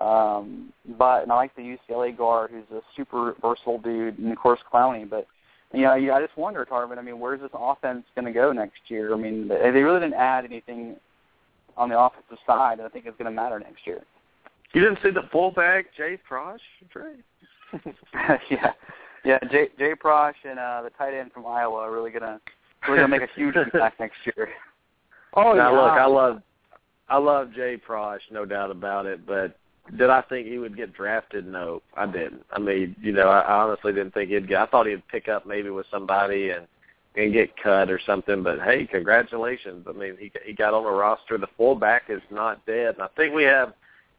Um, 0.00 0.72
but 0.98 1.22
and 1.22 1.32
I 1.32 1.36
like 1.36 1.54
the 1.56 1.76
UCLA 1.76 2.16
guard, 2.16 2.50
who's 2.50 2.64
a 2.76 2.82
super 2.96 3.34
versatile 3.40 3.78
dude, 3.78 4.18
and 4.18 4.32
of 4.32 4.38
course 4.38 4.60
Clowney. 4.72 5.08
But 5.08 5.26
you 5.72 5.82
know, 5.82 5.92
I 5.92 6.20
just 6.20 6.36
wonder, 6.36 6.64
Tarvin. 6.64 6.98
I 6.98 7.02
mean, 7.02 7.18
where's 7.18 7.40
this 7.40 7.50
offense 7.54 8.04
going 8.14 8.24
to 8.24 8.32
go 8.32 8.52
next 8.52 8.80
year? 8.88 9.14
I 9.14 9.16
mean, 9.16 9.48
they 9.48 9.70
they 9.70 9.82
really 9.82 10.00
didn't 10.00 10.14
add 10.14 10.44
anything 10.44 10.96
on 11.76 11.88
the 11.88 11.98
offensive 11.98 12.38
side 12.46 12.78
that 12.78 12.86
I 12.86 12.88
think 12.88 13.06
is 13.06 13.14
going 13.18 13.30
to 13.30 13.34
matter 13.34 13.58
next 13.58 13.86
year. 13.86 14.02
You 14.72 14.80
didn't 14.80 14.98
see 15.02 15.10
the 15.10 15.28
fullback 15.32 15.86
Jay 15.96 16.18
Prosch, 16.28 16.58
Trey? 16.92 17.14
yeah, 18.50 18.72
yeah. 19.24 19.38
Jay, 19.50 19.68
Jay 19.78 19.92
Prosch 19.94 20.34
and 20.44 20.58
uh, 20.58 20.82
the 20.82 20.90
tight 20.90 21.18
end 21.18 21.32
from 21.32 21.46
Iowa 21.46 21.78
are 21.78 21.92
really 21.92 22.10
going 22.10 22.22
to 22.22 22.40
really 22.88 22.98
going 22.98 23.10
to 23.10 23.18
make 23.18 23.28
a 23.28 23.32
huge 23.34 23.56
impact 23.74 24.00
next 24.00 24.16
year. 24.24 24.48
Oh 25.34 25.52
now 25.52 25.72
yeah. 25.72 25.80
look, 25.80 25.92
I 25.92 26.06
love 26.06 26.42
I 27.08 27.18
love 27.18 27.52
Jay 27.54 27.76
Prosch, 27.76 28.20
no 28.30 28.44
doubt 28.44 28.70
about 28.70 29.06
it. 29.06 29.26
But 29.26 29.56
did 29.96 30.10
I 30.10 30.22
think 30.22 30.46
he 30.46 30.58
would 30.58 30.76
get 30.76 30.94
drafted? 30.94 31.46
No, 31.46 31.82
I 31.96 32.06
didn't. 32.06 32.44
I 32.52 32.58
mean, 32.58 32.96
you 33.00 33.12
know, 33.12 33.28
I, 33.28 33.40
I 33.40 33.62
honestly 33.62 33.92
didn't 33.92 34.14
think 34.14 34.30
he'd 34.30 34.48
get. 34.48 34.60
I 34.60 34.66
thought 34.66 34.86
he'd 34.86 35.06
pick 35.08 35.28
up 35.28 35.46
maybe 35.46 35.70
with 35.70 35.86
somebody 35.90 36.50
and 36.50 36.66
and 37.16 37.32
get 37.32 37.56
cut 37.56 37.90
or 37.90 38.00
something. 38.04 38.42
But 38.42 38.60
hey, 38.60 38.86
congratulations! 38.86 39.86
I 39.88 39.92
mean, 39.92 40.16
he 40.18 40.32
he 40.44 40.52
got 40.52 40.74
on 40.74 40.84
the 40.84 40.90
roster. 40.90 41.38
The 41.38 41.48
fullback 41.56 42.04
is 42.08 42.22
not 42.30 42.64
dead. 42.66 42.94
And 42.94 43.02
I 43.02 43.08
think 43.16 43.34
we 43.34 43.44
have 43.44 43.74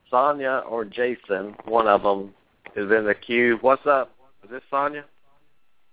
Sonya 0.10 0.64
or 0.70 0.86
Jason. 0.86 1.56
One 1.66 1.88
of 1.88 2.04
them 2.04 2.34
is 2.76 2.92
in 2.92 3.06
the 3.06 3.16
queue. 3.16 3.58
What's 3.62 3.86
up? 3.86 4.12
Is 4.44 4.50
this 4.50 4.64
Sonya? 4.70 5.06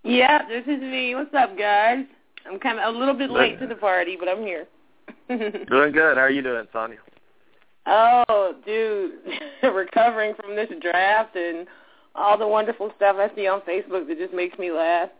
Yeah, 0.05 0.47
this 0.49 0.65
is 0.65 0.81
me. 0.81 1.15
What's 1.15 1.35
up, 1.35 1.57
guys? 1.59 2.05
I'm 2.47 2.59
kind 2.59 2.79
of 2.79 2.95
a 2.95 2.99
little 2.99 3.15
bit 3.15 3.31
late 3.31 3.59
to 3.61 3.67
the 3.67 3.75
party, 3.75 4.17
but 4.19 4.29
I'm 4.29 4.43
here. 4.43 4.67
Doing 5.29 5.93
good. 5.93 6.17
How 6.17 6.23
are 6.23 6.31
you 6.31 6.43
doing, 6.43 6.67
Sonya? 6.73 6.97
Oh, 7.89 8.55
dude, 8.65 9.13
recovering 9.75 10.35
from 10.35 10.55
this 10.55 10.69
draft 10.81 11.37
and 11.37 11.67
all 12.15 12.39
the 12.39 12.47
wonderful 12.47 12.91
stuff 12.97 13.17
I 13.19 13.35
see 13.35 13.47
on 13.47 13.61
Facebook 13.63 14.07
that 14.09 14.19
just 14.19 14.35
makes 14.35 14.59
me 14.59 14.71
laugh. 14.71 15.11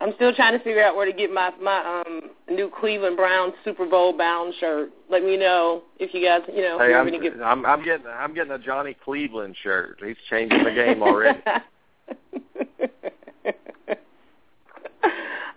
I'm 0.00 0.12
still 0.16 0.34
trying 0.34 0.58
to 0.58 0.64
figure 0.64 0.82
out 0.82 0.96
where 0.96 1.06
to 1.06 1.12
get 1.12 1.32
my 1.32 1.52
my 1.62 2.02
um 2.04 2.30
new 2.50 2.68
Cleveland 2.80 3.16
Browns 3.16 3.54
Super 3.64 3.86
Bowl 3.86 4.16
bound 4.16 4.52
shirt. 4.58 4.90
Let 5.08 5.22
me 5.22 5.36
know 5.36 5.82
if 6.00 6.12
you 6.12 6.26
guys, 6.26 6.40
you 6.52 6.62
know, 6.62 6.76
Hey, 6.76 6.92
I'm, 6.92 7.06
to 7.06 7.18
get 7.20 7.40
I'm 7.40 7.64
I'm 7.64 7.84
getting 7.84 8.06
I'm 8.06 8.34
getting 8.34 8.50
a 8.50 8.58
Johnny 8.58 8.96
Cleveland 9.04 9.54
shirt. 9.62 10.00
He's 10.04 10.16
changing 10.28 10.64
the 10.64 10.72
game 10.72 11.02
already. 11.04 11.38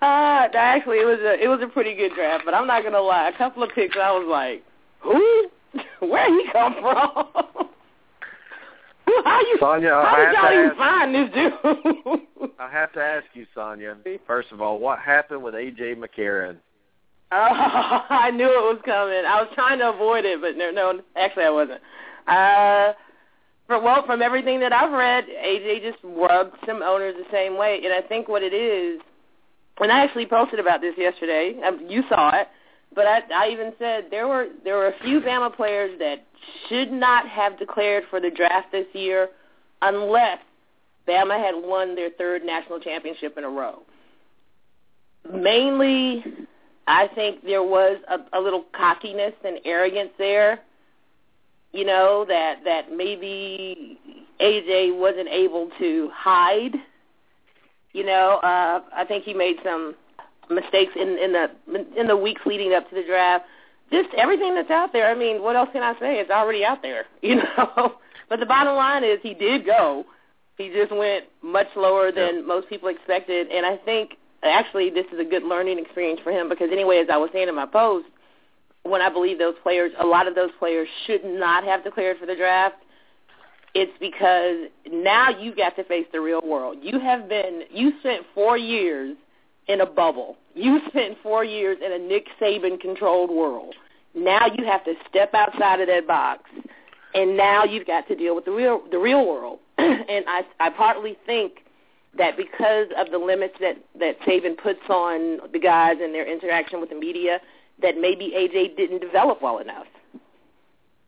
uh, 0.01 0.47
actually, 0.53 0.97
it 0.97 1.05
was 1.05 1.19
a 1.21 1.43
it 1.43 1.47
was 1.47 1.61
a 1.63 1.67
pretty 1.67 1.95
good 1.95 2.11
draft, 2.13 2.43
but 2.45 2.53
I'm 2.53 2.67
not 2.67 2.83
gonna 2.83 3.01
lie. 3.01 3.29
A 3.29 3.37
couple 3.37 3.63
of 3.63 3.71
picks, 3.71 3.97
I 3.99 4.11
was 4.11 4.27
like, 4.29 4.63
who? 4.99 5.49
Where 5.99 6.33
he 6.33 6.51
come 6.51 6.75
from? 6.81 7.09
Who- 9.05 9.21
how 9.23 9.39
you? 9.41 9.57
Sonya, 9.59 9.91
I 9.93 10.09
how 10.09 10.15
did 10.17 10.25
have 10.25 10.35
y'all 10.35 10.53
even 10.53 10.69
ask- 10.69 10.77
find 10.77 11.15
this 11.15 11.29
dude? 11.33 12.49
I 12.59 12.69
have 12.71 12.91
to 12.93 12.99
ask 13.01 13.25
you, 13.33 13.45
Sonya. 13.53 13.97
First 14.25 14.51
of 14.51 14.61
all, 14.61 14.79
what 14.79 14.99
happened 14.99 15.43
with 15.43 15.53
AJ 15.53 15.95
McCarron? 15.97 16.57
Oh, 17.31 17.37
I 18.09 18.31
knew 18.31 18.45
it 18.45 18.73
was 18.73 18.79
coming. 18.85 19.23
I 19.25 19.41
was 19.41 19.49
trying 19.55 19.79
to 19.79 19.89
avoid 19.89 20.25
it, 20.25 20.41
but 20.41 20.55
no, 20.57 20.71
no, 20.71 21.01
actually 21.15 21.43
I 21.43 21.49
wasn't. 21.49 21.81
Uh, 22.27 22.93
for 23.67 23.81
well, 23.81 24.05
from 24.05 24.21
everything 24.21 24.59
that 24.59 24.71
I've 24.71 24.91
read, 24.91 25.25
AJ 25.25 25.81
just 25.81 25.97
rubbed 26.03 26.55
some 26.65 26.81
owners 26.83 27.15
the 27.17 27.25
same 27.31 27.57
way, 27.57 27.81
and 27.83 27.93
I 27.93 28.01
think 28.07 28.27
what 28.27 28.43
it 28.43 28.53
is, 28.53 29.01
and 29.79 29.91
I 29.91 30.03
actually 30.03 30.27
posted 30.27 30.59
about 30.59 30.81
this 30.81 30.93
yesterday. 30.97 31.59
Um, 31.65 31.85
you 31.89 32.03
saw 32.09 32.29
it, 32.35 32.47
but 32.95 33.05
I, 33.05 33.19
I 33.33 33.49
even 33.49 33.73
said 33.77 34.05
there 34.09 34.27
were 34.27 34.47
there 34.63 34.77
were 34.77 34.87
a 34.87 34.99
few 35.03 35.19
Bama 35.19 35.53
players 35.53 35.99
that 35.99 36.25
should 36.69 36.91
not 36.91 37.27
have 37.27 37.59
declared 37.59 38.05
for 38.09 38.21
the 38.21 38.31
draft 38.31 38.71
this 38.71 38.87
year, 38.93 39.29
unless 39.81 40.39
Bama 41.07 41.37
had 41.37 41.53
won 41.55 41.95
their 41.95 42.09
third 42.11 42.43
national 42.43 42.79
championship 42.79 43.37
in 43.37 43.43
a 43.43 43.49
row. 43.49 43.81
Mainly, 45.31 46.23
I 46.87 47.09
think 47.15 47.43
there 47.43 47.63
was 47.63 47.97
a, 48.07 48.37
a 48.37 48.39
little 48.39 48.65
cockiness 48.75 49.33
and 49.43 49.59
arrogance 49.65 50.11
there. 50.17 50.61
You 51.73 51.85
know 51.85 52.25
that 52.29 52.59
that 52.63 52.91
maybe 52.95 53.99
AJ 54.39 54.97
wasn't 54.97 55.27
able 55.27 55.69
to 55.79 56.09
hide. 56.13 56.75
You 57.91 58.05
know, 58.05 58.39
uh, 58.43 58.81
I 58.95 59.05
think 59.05 59.23
he 59.25 59.33
made 59.33 59.57
some 59.63 59.95
mistakes 60.49 60.93
in 60.95 61.17
in 61.17 61.33
the 61.33 61.49
in 61.99 62.07
the 62.07 62.17
weeks 62.17 62.41
leading 62.45 62.73
up 62.73 62.89
to 62.89 62.95
the 62.95 63.03
draft. 63.03 63.45
Just 63.91 64.09
everything 64.17 64.55
that's 64.55 64.71
out 64.71 64.93
there. 64.93 65.09
I 65.09 65.15
mean, 65.15 65.43
what 65.43 65.55
else 65.55 65.69
can 65.71 65.83
I 65.83 65.93
say? 65.99 66.19
It's 66.19 66.31
already 66.31 66.65
out 66.65 66.81
there. 66.81 67.05
You 67.21 67.35
know. 67.35 67.95
but 68.29 68.39
the 68.39 68.45
bottom 68.45 68.75
line 68.75 69.03
is 69.03 69.19
he 69.21 69.33
did 69.33 69.65
go. 69.65 70.05
He 70.57 70.69
just 70.69 70.91
went 70.95 71.25
much 71.43 71.67
lower 71.75 72.11
than 72.11 72.47
most 72.47 72.69
people 72.69 72.87
expected, 72.87 73.47
and 73.49 73.65
I 73.65 73.77
think 73.77 74.11
actually 74.43 74.89
this 74.89 75.05
is 75.11 75.19
a 75.19 75.25
good 75.25 75.43
learning 75.43 75.79
experience 75.79 76.21
for 76.23 76.31
him 76.31 76.47
because 76.49 76.69
anyway, 76.71 76.99
as 76.99 77.07
I 77.11 77.17
was 77.17 77.29
saying 77.33 77.49
in 77.49 77.55
my 77.55 77.65
post, 77.65 78.05
when 78.83 79.01
I 79.01 79.09
believe 79.09 79.39
those 79.39 79.55
players, 79.63 79.91
a 79.99 80.05
lot 80.05 80.27
of 80.27 80.35
those 80.35 80.51
players 80.59 80.87
should 81.05 81.25
not 81.25 81.63
have 81.63 81.83
declared 81.83 82.17
for 82.19 82.25
the 82.25 82.35
draft, 82.35 82.75
it's 83.73 83.91
because 83.99 84.69
now 84.89 85.29
you 85.29 85.53
got 85.53 85.75
to 85.75 85.83
face 85.83 86.05
the 86.13 86.21
real 86.21 86.41
world. 86.41 86.77
You 86.81 86.99
have 86.99 87.27
been, 87.27 87.63
you 87.71 87.93
spent 87.99 88.23
four 88.33 88.57
years 88.57 89.17
in 89.67 89.81
a 89.81 89.85
bubble. 89.85 90.37
You 90.53 90.79
spent 90.87 91.17
four 91.21 91.43
years 91.43 91.77
in 91.85 91.91
a 91.91 91.99
Nick 91.99 92.27
Saban 92.39 92.79
controlled 92.79 93.29
world. 93.29 93.75
Now 94.13 94.45
you 94.45 94.65
have 94.65 94.83
to 94.85 94.93
step 95.09 95.33
outside 95.33 95.81
of 95.81 95.87
that 95.87 96.07
box, 96.07 96.43
and 97.13 97.35
now 97.35 97.65
you've 97.65 97.87
got 97.87 98.07
to 98.07 98.15
deal 98.15 98.33
with 98.33 98.45
the 98.45 98.51
real, 98.51 98.81
the 98.89 98.97
real 98.97 99.27
world. 99.27 99.59
and 99.77 100.25
I, 100.27 100.43
I 100.59 100.69
partly 100.69 101.17
think 101.25 101.65
that 102.17 102.37
because 102.37 102.87
of 102.97 103.11
the 103.11 103.17
limits 103.17 103.55
that 103.59 103.77
that 103.99 104.19
Saban 104.21 104.57
puts 104.57 104.79
on 104.89 105.39
the 105.51 105.59
guys 105.59 105.97
and 106.01 106.13
their 106.13 106.29
interaction 106.31 106.79
with 106.79 106.89
the 106.89 106.95
media, 106.95 107.39
that 107.81 107.97
maybe 107.97 108.33
AJ 108.35 108.77
didn't 108.77 109.01
develop 109.01 109.41
well 109.41 109.57
enough. 109.59 109.87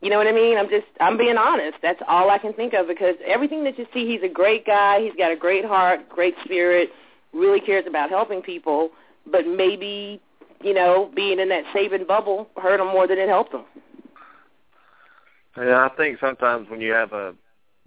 You 0.02 0.12
know 0.12 0.18
what 0.18 0.28
I 0.28 0.32
mean? 0.32 0.58
I'm 0.58 0.70
just 0.70 0.86
I'm 1.00 1.18
being 1.18 1.38
honest. 1.38 1.78
That's 1.82 2.02
all 2.08 2.30
I 2.30 2.38
can 2.38 2.54
think 2.54 2.74
of 2.74 2.88
because 2.88 3.16
everything 3.26 3.64
that 3.64 3.80
you 3.80 3.88
see, 3.94 4.06
he's 4.06 4.22
a 4.22 4.32
great 4.32 4.66
guy. 4.66 5.02
He's 5.02 5.16
got 5.18 5.32
a 5.32 5.36
great 5.36 5.66
heart, 5.66 6.08
great 6.10 6.36
spirit, 6.44 6.90
really 7.34 7.60
cares 7.60 7.86
about 7.88 8.10
helping 8.10 8.42
people. 8.42 8.90
But 9.30 9.46
maybe 9.46 10.22
you 10.62 10.74
know 10.74 11.12
being 11.16 11.40
in 11.40 11.50
that 11.50 11.64
Saban 11.76 12.08
bubble 12.08 12.48
hurt 12.58 12.80
him 12.80 12.88
more 12.88 13.08
than 13.08 13.18
it 13.18 13.30
helped 13.30 13.54
him. 13.54 13.66
Yeah, 15.58 15.88
I 15.92 15.96
think 15.96 16.20
sometimes 16.20 16.70
when 16.70 16.82
you 16.82 16.92
have 16.92 17.14
a, 17.14 17.34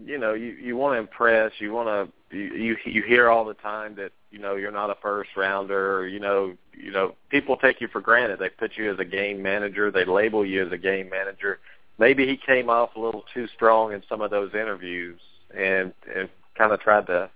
you 0.05 0.19
know, 0.19 0.35
you 0.35 0.49
you 0.61 0.77
want 0.77 0.95
to 0.95 0.99
impress, 0.99 1.53
you 1.59 1.73
want 1.73 1.89
to, 1.89 2.37
you, 2.37 2.55
you 2.55 2.77
you 2.85 3.03
hear 3.03 3.29
all 3.29 3.45
the 3.45 3.55
time 3.55 3.95
that 3.97 4.11
you 4.31 4.39
know 4.41 4.57
you're 4.57 4.73
not 4.73 4.91
a 4.91 4.97
first 5.01 5.31
rounder, 5.37 5.99
or, 5.99 6.09
you 6.09 6.19
know, 6.19 6.55
you 6.73 6.91
know 6.91 7.15
people 7.29 7.57
take 7.57 7.81
you 7.81 7.89
for 7.89 8.01
granted. 8.01 8.41
They 8.41 8.49
put 8.49 8.73
you 8.77 8.93
as 8.93 8.99
a 8.99 9.05
game 9.05 9.41
manager, 9.41 9.91
they 9.91 10.05
label 10.05 10.45
you 10.45 10.67
as 10.67 10.73
a 10.73 10.79
game 10.79 11.09
manager. 11.11 11.61
Maybe 11.99 12.27
he 12.27 12.37
came 12.37 12.71
off 12.71 12.97
a 12.97 13.01
little 13.01 13.25
too 13.33 13.47
strong 13.55 13.93
in 13.93 14.03
some 14.09 14.21
of 14.21 14.31
those 14.31 14.53
interviews, 14.53 15.21
and 15.57 15.93
and 16.17 16.29
kind 16.59 16.73
of 16.73 16.81
tried 16.81 17.07
to 17.07 17.31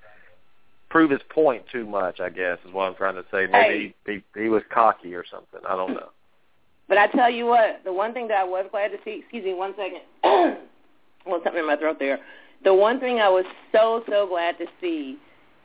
prove 0.94 1.10
his 1.10 1.20
point 1.28 1.64
too 1.72 1.84
much. 1.84 2.20
I 2.20 2.30
guess 2.30 2.56
is 2.64 2.72
what 2.72 2.84
I'm 2.84 2.94
trying 2.94 3.16
to 3.16 3.24
say. 3.32 3.48
Maybe 3.50 3.96
he 4.06 4.12
he, 4.12 4.42
he 4.42 4.48
was 4.48 4.62
cocky 4.72 5.12
or 5.12 5.24
something. 5.28 5.60
I 5.68 5.76
don't 5.76 5.94
know. 5.94 6.10
But 6.86 6.98
I 6.98 7.06
tell 7.06 7.30
you 7.30 7.46
what, 7.46 7.80
the 7.82 7.94
one 7.94 8.12
thing 8.12 8.28
that 8.28 8.36
I 8.36 8.44
was 8.44 8.66
glad 8.70 8.88
to 8.88 8.98
see, 9.06 9.20
excuse 9.22 9.42
me 9.42 9.54
one 9.54 9.72
second, 9.74 10.02
well, 11.24 11.40
something 11.42 11.60
in 11.60 11.66
my 11.66 11.76
throat 11.76 11.96
there. 11.98 12.18
the 12.62 12.74
one 12.74 13.00
thing 13.00 13.20
I 13.20 13.28
was 13.30 13.46
so 13.72 14.04
so 14.06 14.26
glad 14.26 14.58
to 14.58 14.66
see 14.82 15.16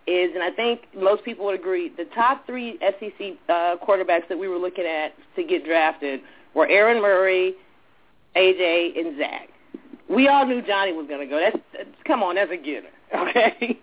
is, 0.08 0.32
and 0.34 0.42
I 0.42 0.50
think 0.50 0.84
most 0.96 1.26
people 1.26 1.46
would 1.48 1.60
agree, 1.60 1.90
the 1.90 2.06
top 2.16 2.46
three 2.46 2.80
SEC 2.80 3.34
uh, 3.50 3.76
quarterbacks 3.86 4.30
that 4.30 4.40
we 4.40 4.48
were 4.48 4.58
looking 4.58 4.86
at 4.86 5.14
to 5.36 5.44
get 5.44 5.66
drafted 5.66 6.22
were 6.54 6.70
Aaron 6.70 7.02
Murray, 7.02 7.56
AJ, 8.38 8.98
and 8.98 9.18
Zach. 9.18 9.50
We 10.10 10.30
all 10.30 10.46
knew 10.46 10.62
Johnny 10.62 10.94
was 10.94 11.08
going 11.08 11.20
to 11.20 11.28
go. 11.28 11.38
That's, 11.38 11.66
that's 11.74 12.04
come 12.08 12.24
on, 12.24 12.36
that's 12.36 12.50
a 12.50 12.56
given, 12.56 12.92
okay? 13.14 13.78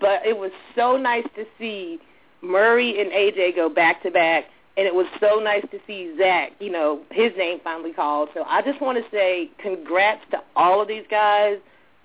But 0.00 0.24
it 0.26 0.36
was 0.36 0.50
so 0.74 0.96
nice 0.96 1.26
to 1.36 1.44
see 1.58 1.98
Murray 2.42 3.00
and 3.00 3.10
AJ 3.10 3.56
go 3.56 3.68
back 3.68 4.02
to 4.02 4.10
back, 4.10 4.44
and 4.76 4.86
it 4.86 4.94
was 4.94 5.06
so 5.20 5.40
nice 5.40 5.64
to 5.70 5.78
see 5.86 6.14
Zach, 6.18 6.52
you 6.60 6.70
know, 6.70 7.00
his 7.10 7.32
name 7.36 7.58
finally 7.64 7.92
called. 7.92 8.28
So 8.34 8.44
I 8.44 8.62
just 8.62 8.80
want 8.80 8.98
to 8.98 9.10
say 9.10 9.50
congrats 9.58 10.22
to 10.30 10.38
all 10.54 10.80
of 10.80 10.88
these 10.88 11.04
guys 11.10 11.58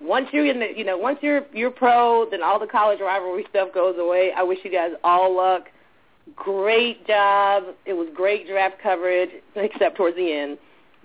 once 0.03 0.27
you're 0.31 0.45
in 0.45 0.59
the, 0.59 0.67
you 0.75 0.84
know, 0.84 0.97
once 0.97 1.19
you're 1.21 1.45
you're 1.53 1.71
pro, 1.71 2.27
then 2.29 2.43
all 2.43 2.59
the 2.59 2.67
college 2.67 2.99
rivalry 2.99 3.45
stuff 3.49 3.69
goes 3.73 3.95
away. 3.97 4.31
I 4.36 4.43
wish 4.43 4.59
you 4.63 4.71
guys 4.71 4.91
all 5.03 5.36
luck. 5.36 5.67
Great 6.36 7.05
job. 7.07 7.63
It 7.86 7.93
was 7.93 8.07
great 8.13 8.47
draft 8.47 8.75
coverage, 8.81 9.29
except 9.55 9.97
towards 9.97 10.15
the 10.17 10.31
end. 10.31 10.57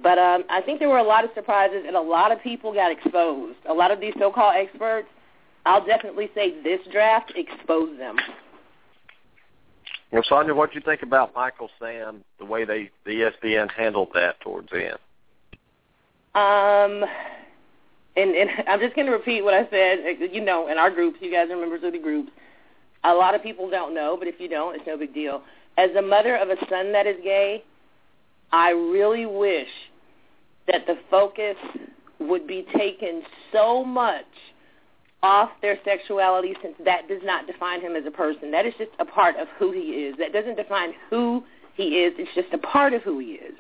But 0.03 0.19
um, 0.19 0.45
I 0.49 0.61
think 0.61 0.79
there 0.79 0.89
were 0.89 0.99
a 0.99 1.05
lot 1.05 1.25
of 1.25 1.31
surprises, 1.35 1.83
and 1.87 1.97
a 1.97 2.01
lot 2.01 2.31
of 2.31 2.41
people 2.43 2.73
got 2.73 2.93
exposed. 2.93 3.59
A 3.69 3.75
lot 3.75 3.91
of 3.91 4.01
these 4.01 4.15
so-called 4.19 4.55
experts, 4.57 5.09
I'll 5.69 5.85
definitely 5.85 6.31
say 6.35 6.63
this 6.63 6.81
draft 6.91 7.31
exposed 7.37 8.01
them. 8.01 8.17
Well, 10.11 10.23
Sonya, 10.27 10.55
what 10.55 10.73
do 10.73 10.79
you 10.79 10.83
think 10.83 11.03
about 11.03 11.35
Michael 11.35 11.69
Sam, 11.79 12.25
the 12.39 12.47
way 12.47 12.65
they 12.65 12.91
the 13.05 13.31
ESPN 13.45 13.71
handled 13.71 14.09
that 14.15 14.41
towards 14.41 14.71
the 14.71 14.87
end? 14.87 14.99
Um, 16.35 17.07
and, 18.17 18.35
and 18.35 18.51
I'm 18.69 18.81
just 18.81 18.97
going 18.97 19.09
to 19.09 19.13
repeat 19.13 19.43
what 19.43 19.53
I 19.53 19.69
said. 19.69 19.99
You 20.33 20.43
know, 20.43 20.69
in 20.69 20.79
our 20.79 20.91
groups, 20.91 21.19
you 21.21 21.31
guys 21.31 21.51
are 21.51 21.57
members 21.57 21.85
of 21.85 21.93
the 21.93 21.99
groups. 21.99 22.31
A 23.05 23.13
lot 23.13 23.35
of 23.35 23.43
people 23.43 23.69
don't 23.69 23.95
know, 23.95 24.17
but 24.19 24.27
if 24.27 24.41
you 24.41 24.49
don't, 24.49 24.75
it's 24.75 24.87
no 24.87 24.97
big 24.97 25.13
deal. 25.13 25.43
As 25.77 25.91
a 25.99 26.03
mother 26.03 26.37
of 26.37 26.49
a 26.49 26.57
son 26.71 26.93
that 26.93 27.07
is 27.07 27.17
gay, 27.23 27.63
I 28.53 28.71
really 28.71 29.27
wish 29.27 29.69
that 30.67 30.87
the 30.87 30.97
focus 31.11 31.57
would 32.19 32.47
be 32.47 32.67
taken 32.75 33.23
so 33.53 33.85
much 33.85 34.25
off 35.23 35.51
their 35.63 35.79
sexuality 35.85 36.55
since 36.63 36.75
that 36.85 37.09
does 37.09 37.21
not 37.25 37.47
define 37.47 37.81
him 37.81 37.97
as 37.97 38.05
a 38.07 38.11
person. 38.11 38.51
That 38.51 38.67
is 38.67 38.75
just 38.79 38.91
a 38.99 39.05
part 39.05 39.37
of 39.37 39.49
who 39.59 39.73
he 39.73 39.81
is. 39.81 40.17
That 40.19 40.33
doesn't 40.33 40.57
define 40.57 40.93
who 41.11 41.43
he 41.75 42.01
is. 42.01 42.15
It's 42.19 42.33
just 42.35 42.53
a 42.53 42.59
part 42.59 42.93
of 42.93 43.03
who 43.03 43.19
he 43.19 43.33
is. 43.33 43.55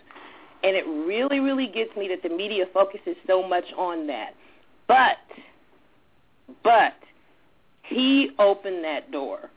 And 0.63 0.77
it 0.77 0.87
really, 0.87 1.41
really 1.41 1.67
gets 1.67 1.97
me 1.97 2.09
that 2.09 2.23
the 2.23 2.35
media 2.35 2.65
focuses 2.73 3.17
so 3.27 3.47
much 3.47 3.65
on 3.77 4.07
that. 4.09 4.35
But, 4.87 5.19
but, 6.63 6.95
he 7.83 8.31
opened 8.39 8.85
that 8.85 9.11
door. 9.11 9.51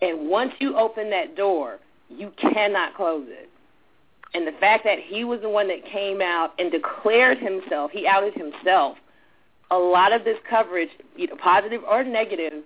And 0.00 0.28
once 0.28 0.52
you 0.58 0.76
open 0.76 1.10
that 1.10 1.36
door, 1.36 1.78
you 2.08 2.32
cannot 2.40 2.94
close 2.94 3.26
it. 3.28 3.48
And 4.34 4.46
the 4.46 4.52
fact 4.58 4.84
that 4.84 4.98
he 4.98 5.24
was 5.24 5.40
the 5.40 5.48
one 5.48 5.68
that 5.68 5.84
came 5.84 6.20
out 6.20 6.52
and 6.58 6.70
declared 6.70 7.38
himself, 7.38 7.90
he 7.90 8.06
outed 8.06 8.34
himself. 8.34 8.96
A 9.72 9.78
lot 9.78 10.12
of 10.12 10.24
this 10.24 10.38
coverage, 10.48 10.90
either 11.16 11.34
positive 11.36 11.82
or 11.88 12.04
negative, 12.04 12.62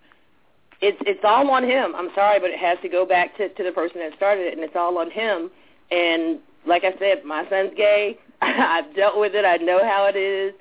it's 0.80 0.98
it's 1.06 1.24
all 1.24 1.48
on 1.50 1.64
him. 1.64 1.94
I'm 1.94 2.10
sorry, 2.14 2.38
but 2.40 2.50
it 2.50 2.58
has 2.58 2.78
to 2.82 2.88
go 2.88 3.06
back 3.06 3.36
to 3.38 3.48
to 3.48 3.62
the 3.62 3.72
person 3.72 4.00
that 4.00 4.14
started 4.16 4.46
it, 4.46 4.54
and 4.54 4.62
it's 4.62 4.76
all 4.76 4.98
on 4.98 5.10
him. 5.10 5.50
And 5.90 6.40
like 6.66 6.84
I 6.84 6.98
said, 6.98 7.24
my 7.24 7.48
son's 7.48 7.72
gay. 7.76 8.18
I've 8.42 8.94
dealt 8.94 9.18
with 9.18 9.34
it. 9.34 9.44
I 9.44 9.56
know 9.56 9.80
how 9.82 10.06
it 10.06 10.16
is. 10.16 10.52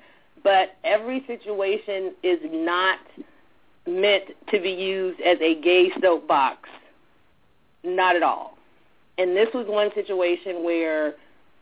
But 0.42 0.76
every 0.84 1.24
situation 1.26 2.14
is 2.22 2.38
not 2.44 3.00
meant 3.86 4.24
to 4.50 4.60
be 4.60 4.70
used 4.70 5.20
as 5.20 5.38
a 5.40 5.60
gay 5.60 5.90
soapbox. 6.00 6.68
Not 7.82 8.16
at 8.16 8.22
all. 8.22 8.56
And 9.18 9.36
this 9.36 9.48
was 9.54 9.66
one 9.66 9.90
situation 9.94 10.64
where 10.64 11.14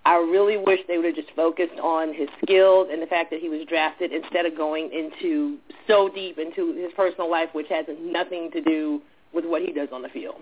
I 0.07 0.16
really 0.16 0.59
wish 0.59 0.80
they 0.86 0.98
would 0.98 1.07
have 1.07 1.14
just 1.14 1.30
focused 1.34 1.78
on 1.80 2.12
his 2.12 2.28
skills 2.42 2.88
and 2.92 3.00
the 3.00 3.07
fact 3.07 3.30
that 3.30 3.40
he 3.40 3.48
was 3.48 3.66
drafted 3.66 4.12
instead 4.12 4.44
of 4.44 4.55
going 4.57 4.90
into 4.92 5.57
so 5.86 6.11
deep 6.11 6.38
into 6.38 6.74
his 6.74 6.92
personal 6.94 7.30
life, 7.30 7.48
which 7.52 7.68
has 7.68 7.86
nothing 8.00 8.50
to 8.50 8.61
do 8.61 9.00
with 9.32 9.46
what 9.46 9.62
he 9.62 9.72
does 9.72 9.88
on 9.92 10.02
the 10.02 10.11
field. 10.11 10.36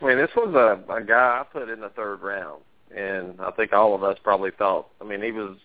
I 0.00 0.06
mean, 0.06 0.16
this 0.16 0.30
was 0.34 0.54
a, 0.54 0.92
a 0.92 1.02
guy 1.02 1.40
I 1.40 1.44
put 1.50 1.68
in 1.68 1.80
the 1.80 1.90
third 1.90 2.22
round, 2.22 2.62
and 2.94 3.38
I 3.40 3.50
think 3.50 3.72
all 3.72 3.94
of 3.94 4.02
us 4.02 4.18
probably 4.22 4.50
thought. 4.50 4.88
I 5.00 5.04
mean, 5.04 5.22
he 5.22 5.32
was 5.32 5.56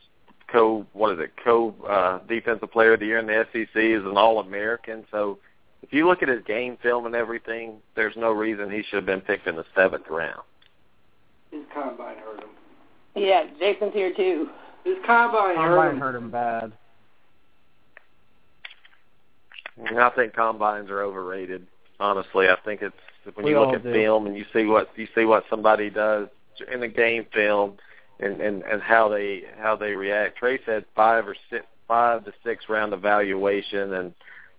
co 0.51 0.85
what 0.93 1.13
is 1.13 1.19
it 1.19 1.31
co 1.43 1.73
uh, 1.87 2.19
defensive 2.27 2.71
player 2.71 2.93
of 2.93 2.99
the 2.99 3.05
year 3.05 3.19
in 3.19 3.27
the 3.27 3.45
SEC 3.51 3.75
is 3.75 4.03
an 4.03 4.17
All 4.17 4.39
American. 4.39 5.05
So 5.11 5.39
if 5.83 5.91
you 5.93 6.07
look 6.07 6.21
at 6.21 6.29
his 6.29 6.43
game 6.43 6.77
film 6.81 7.05
and 7.05 7.15
everything, 7.15 7.77
there's 7.95 8.15
no 8.15 8.31
reason 8.31 8.69
he 8.69 8.83
should 8.83 8.97
have 8.97 9.05
been 9.05 9.21
picked 9.21 9.47
in 9.47 9.55
the 9.55 9.65
seventh 9.75 10.07
round. 10.09 10.41
His 11.51 11.61
combine 11.73 12.17
hurt 12.17 12.39
him. 12.39 12.49
Yeah, 13.15 13.45
Jason's 13.59 13.93
here 13.93 14.13
too. 14.15 14.49
His 14.83 14.95
combine, 15.05 15.55
combine 15.55 15.67
hurt 15.67 15.91
him. 15.91 15.99
hurt 15.99 16.15
him 16.15 16.31
bad. 16.31 16.73
I 19.97 20.09
think 20.11 20.33
combines 20.33 20.89
are 20.89 21.01
overrated. 21.01 21.67
Honestly, 21.99 22.47
I 22.47 22.55
think 22.65 22.81
it's 22.81 22.95
when 23.35 23.45
We 23.45 23.51
you 23.51 23.59
look 23.59 23.75
at 23.75 23.83
do. 23.83 23.93
film 23.93 24.27
and 24.27 24.35
you 24.35 24.45
see 24.53 24.65
what 24.65 24.89
you 24.95 25.07
see 25.13 25.25
what 25.25 25.43
somebody 25.49 25.89
does 25.89 26.27
in 26.71 26.79
the 26.79 26.87
game 26.87 27.25
film 27.33 27.77
and 28.19 28.41
and 28.41 28.63
and 28.63 28.81
how 28.81 29.09
they 29.09 29.43
how 29.57 29.75
they 29.75 29.91
react. 29.91 30.37
Trey 30.37 30.59
said 30.65 30.85
five 30.95 31.27
or 31.27 31.35
six 31.49 31.65
five 31.87 32.25
to 32.25 32.33
six 32.43 32.65
round 32.69 32.93
evaluation, 32.93 33.93
and 33.93 34.13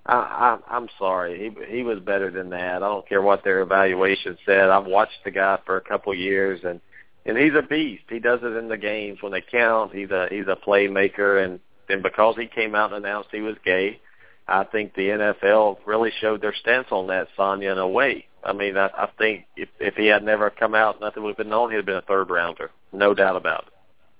I, 0.07 0.15
I 0.15 0.77
I'm 0.77 0.89
sorry, 0.99 1.39
he 1.39 1.77
he 1.77 1.83
was 1.83 2.01
better 2.01 2.31
than 2.31 2.51
that. 2.51 2.83
I 2.83 2.89
don't 2.89 3.09
care 3.09 3.23
what 3.23 3.45
their 3.45 3.61
evaluation 3.61 4.37
said. 4.45 4.71
I've 4.71 4.87
watched 4.87 5.25
the 5.25 5.31
guy 5.31 5.59
for 5.65 5.77
a 5.77 5.81
couple 5.81 6.15
years, 6.15 6.61
and 6.65 6.81
and 7.25 7.39
he's 7.39 7.55
a 7.57 7.63
beast. 7.63 8.05
He 8.09 8.19
does 8.19 8.41
it 8.43 8.57
in 8.57 8.69
the 8.69 8.77
games 8.77 9.23
when 9.23 9.33
they 9.33 9.43
count. 9.43 9.95
He's 9.95 10.11
a 10.11 10.27
he's 10.31 10.49
a 10.49 10.57
playmaker, 10.57 11.45
and 11.45 11.61
and 11.89 12.03
because 12.03 12.37
he 12.37 12.47
came 12.47 12.75
out 12.75 12.93
and 12.93 13.05
announced 13.05 13.29
he 13.31 13.41
was 13.41 13.57
gay. 13.65 14.01
I 14.49 14.65
think 14.65 14.95
the 14.95 15.09
NFL 15.09 15.79
really 15.87 16.11
showed 16.21 16.43
their 16.43 16.55
stance 16.55 16.89
on 16.91 17.07
that, 17.07 17.29
Sonya, 17.37 17.71
in 17.71 17.79
a 17.79 17.87
way. 17.87 18.27
I 18.45 18.53
mean, 18.53 18.77
I, 18.77 18.87
I 18.89 19.09
think 19.19 19.45
if 19.57 19.69
if 19.79 19.95
he 19.95 20.07
had 20.07 20.25
never 20.25 20.51
come 20.51 20.75
out, 20.75 21.01
nothing 21.01 21.23
would 21.23 21.31
have 21.31 21.37
been 21.37 21.49
known. 21.49 21.71
He'd 21.71 21.77
have 21.77 21.87
been 21.87 21.97
a 21.97 22.03
third 22.03 22.29
rounder, 22.29 22.71
no 22.93 23.15
doubt 23.15 23.37
about 23.37 23.67
it. 23.69 23.73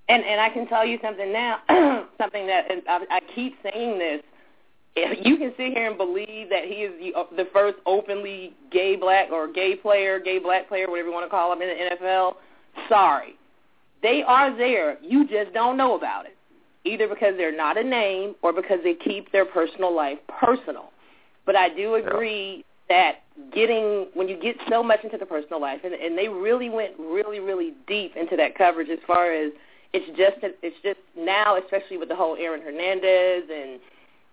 And 0.09 0.25
and 0.25 0.41
I 0.41 0.49
can 0.51 0.69
tell 0.69 0.87
you 0.87 0.99
something 1.03 1.33
now, 1.33 1.59
something 2.19 2.47
that 2.47 2.67
I, 2.89 3.05
I 3.11 3.21
keep 3.35 3.57
saying 3.63 3.99
this. 3.99 4.23
If 4.95 5.25
you 5.25 5.39
can 5.39 5.53
sit 5.57 5.73
here 5.73 5.89
and 5.89 5.97
believe 5.97 6.51
that 6.51 6.65
he 6.65 6.83
is 6.83 6.93
the, 7.01 7.19
uh, 7.19 7.25
the 7.35 7.49
first 7.53 7.79
openly 7.87 8.53
gay 8.71 8.97
black 8.97 9.31
or 9.31 9.51
gay 9.51 9.75
player, 9.75 10.21
gay 10.21 10.39
black 10.39 10.69
player, 10.69 10.89
whatever 10.89 11.09
you 11.09 11.15
want 11.15 11.25
to 11.25 11.31
call 11.31 11.53
him 11.53 11.63
in 11.63 11.69
the 11.69 11.97
NFL. 11.97 12.35
Sorry, 12.89 13.37
they 14.03 14.23
are 14.23 14.55
there. 14.55 14.99
You 15.03 15.27
just 15.27 15.55
don't 15.55 15.79
know 15.79 15.97
about 15.97 16.27
it, 16.27 16.37
either 16.85 17.09
because 17.09 17.35
they're 17.39 17.57
not 17.57 17.79
a 17.79 17.85
name 17.85 18.35
or 18.43 18.53
because 18.53 18.81
they 18.85 18.95
keep 18.95 19.33
their 19.33 19.47
personal 19.47 19.95
life 19.95 20.19
personal. 20.29 20.93
But 21.47 21.57
I 21.57 21.71
do 21.71 21.95
agree 21.95 22.65
that 22.89 23.23
getting 23.55 24.09
when 24.13 24.29
you 24.29 24.39
get 24.39 24.57
so 24.69 24.83
much 24.83 25.03
into 25.03 25.17
the 25.17 25.27
personal 25.27 25.61
life, 25.61 25.81
and, 25.85 25.95
and 25.95 26.19
they 26.19 26.29
really 26.29 26.69
went 26.69 26.93
really, 26.99 27.41
really 27.41 27.73
deep 27.87 28.15
into 28.17 28.37
that 28.37 28.57
coverage 28.57 28.91
as 28.91 28.99
far 29.07 29.33
as 29.33 29.53
it's 29.93 30.07
just 30.19 30.37
it's 30.63 30.77
just 30.83 31.01
now, 31.17 31.57
especially 31.57 31.99
with 31.99 32.09
the 32.09 32.17
whole 32.17 32.37
Aaron 32.37 32.63
Hernandez 32.63 33.45
and 33.53 33.81